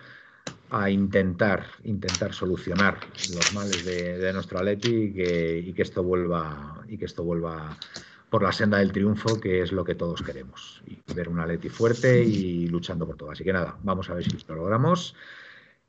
a 0.70 0.90
intentar, 0.90 1.66
intentar 1.84 2.34
solucionar 2.34 2.98
los 3.34 3.54
males 3.54 3.86
de, 3.86 4.34
nuestro 4.34 4.60
Atleti 4.60 4.96
y 4.96 5.14
que, 5.14 5.60
y 5.60 5.74
que, 5.74 5.82
esto 5.82 6.04
vuelva 6.04 6.84
y 6.88 6.98
que 6.98 7.06
esto 7.06 7.24
vuelva 7.24 7.78
por 8.30 8.42
la 8.42 8.52
senda 8.52 8.80
del 8.80 8.92
triunfo, 8.92 9.40
que 9.40 9.62
es 9.62 9.72
lo 9.72 9.84
que 9.84 9.94
todos 9.94 10.24
queremos. 10.24 10.82
Y 10.88 10.98
ver 11.14 11.30
un 11.30 11.40
Atleti 11.40 11.70
fuerte 11.70 12.24
y 12.24 12.68
luchando 12.68 13.06
por 13.06 13.16
todo. 13.16 13.30
Así 13.30 13.44
que 13.44 13.54
nada, 13.54 13.78
vamos 13.84 14.10
a 14.10 14.16
ver 14.16 14.24
si 14.24 14.36
lo 14.48 14.56
logramos. 14.56 15.16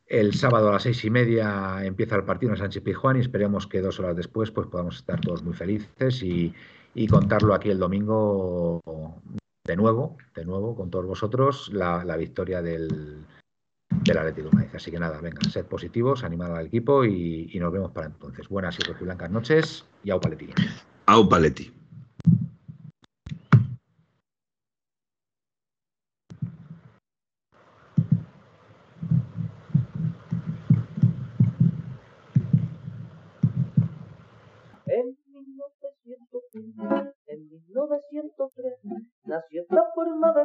El 0.06 0.34
sábado 0.34 0.68
a 0.68 0.72
las 0.72 0.82
seis 0.82 1.02
y 1.04 1.10
media 1.10 1.82
empieza 1.82 2.16
el 2.16 2.24
partido 2.24 2.52
en 2.52 2.58
Sánchez 2.58 2.82
Pizjuán 2.82 3.16
y 3.16 3.20
esperemos 3.20 3.66
que 3.66 3.80
dos 3.80 3.98
horas 3.98 4.14
después 4.14 4.50
pues 4.50 4.66
podamos 4.66 4.96
estar 4.96 5.20
todos 5.20 5.42
muy 5.42 5.54
felices 5.54 6.22
y, 6.22 6.52
contarlo 7.08 7.54
aquí 7.54 7.70
el 7.70 7.78
domingo 7.78 8.82
de 9.66 9.76
nuevo, 9.76 10.18
de 10.34 10.44
nuevo 10.44 10.76
con 10.76 10.90
todos 10.90 11.06
vosotros 11.06 11.70
la, 11.72 12.16
victoria 12.16 12.60
del, 12.60 13.24
del 13.88 14.18
Atlético 14.18 14.50
de 14.50 14.56
Madrid. 14.56 14.70
Así 14.74 14.90
que 14.90 14.98
nada, 14.98 15.20
venga, 15.22 15.40
sed 15.50 15.64
positivos, 15.64 16.22
animar 16.22 16.52
al 16.52 16.66
equipo 16.66 17.04
y, 17.04 17.50
nos 17.58 17.72
vemos 17.72 17.90
para 17.92 18.08
entonces. 18.08 18.46
Buenas 18.48 18.78
y 18.78 19.04
blancas 19.04 19.30
noches 19.30 19.84
y 20.02 20.10
au 20.10 20.20
paleti. 20.20 20.50
Au 21.06 21.26
paleti. 21.28 21.72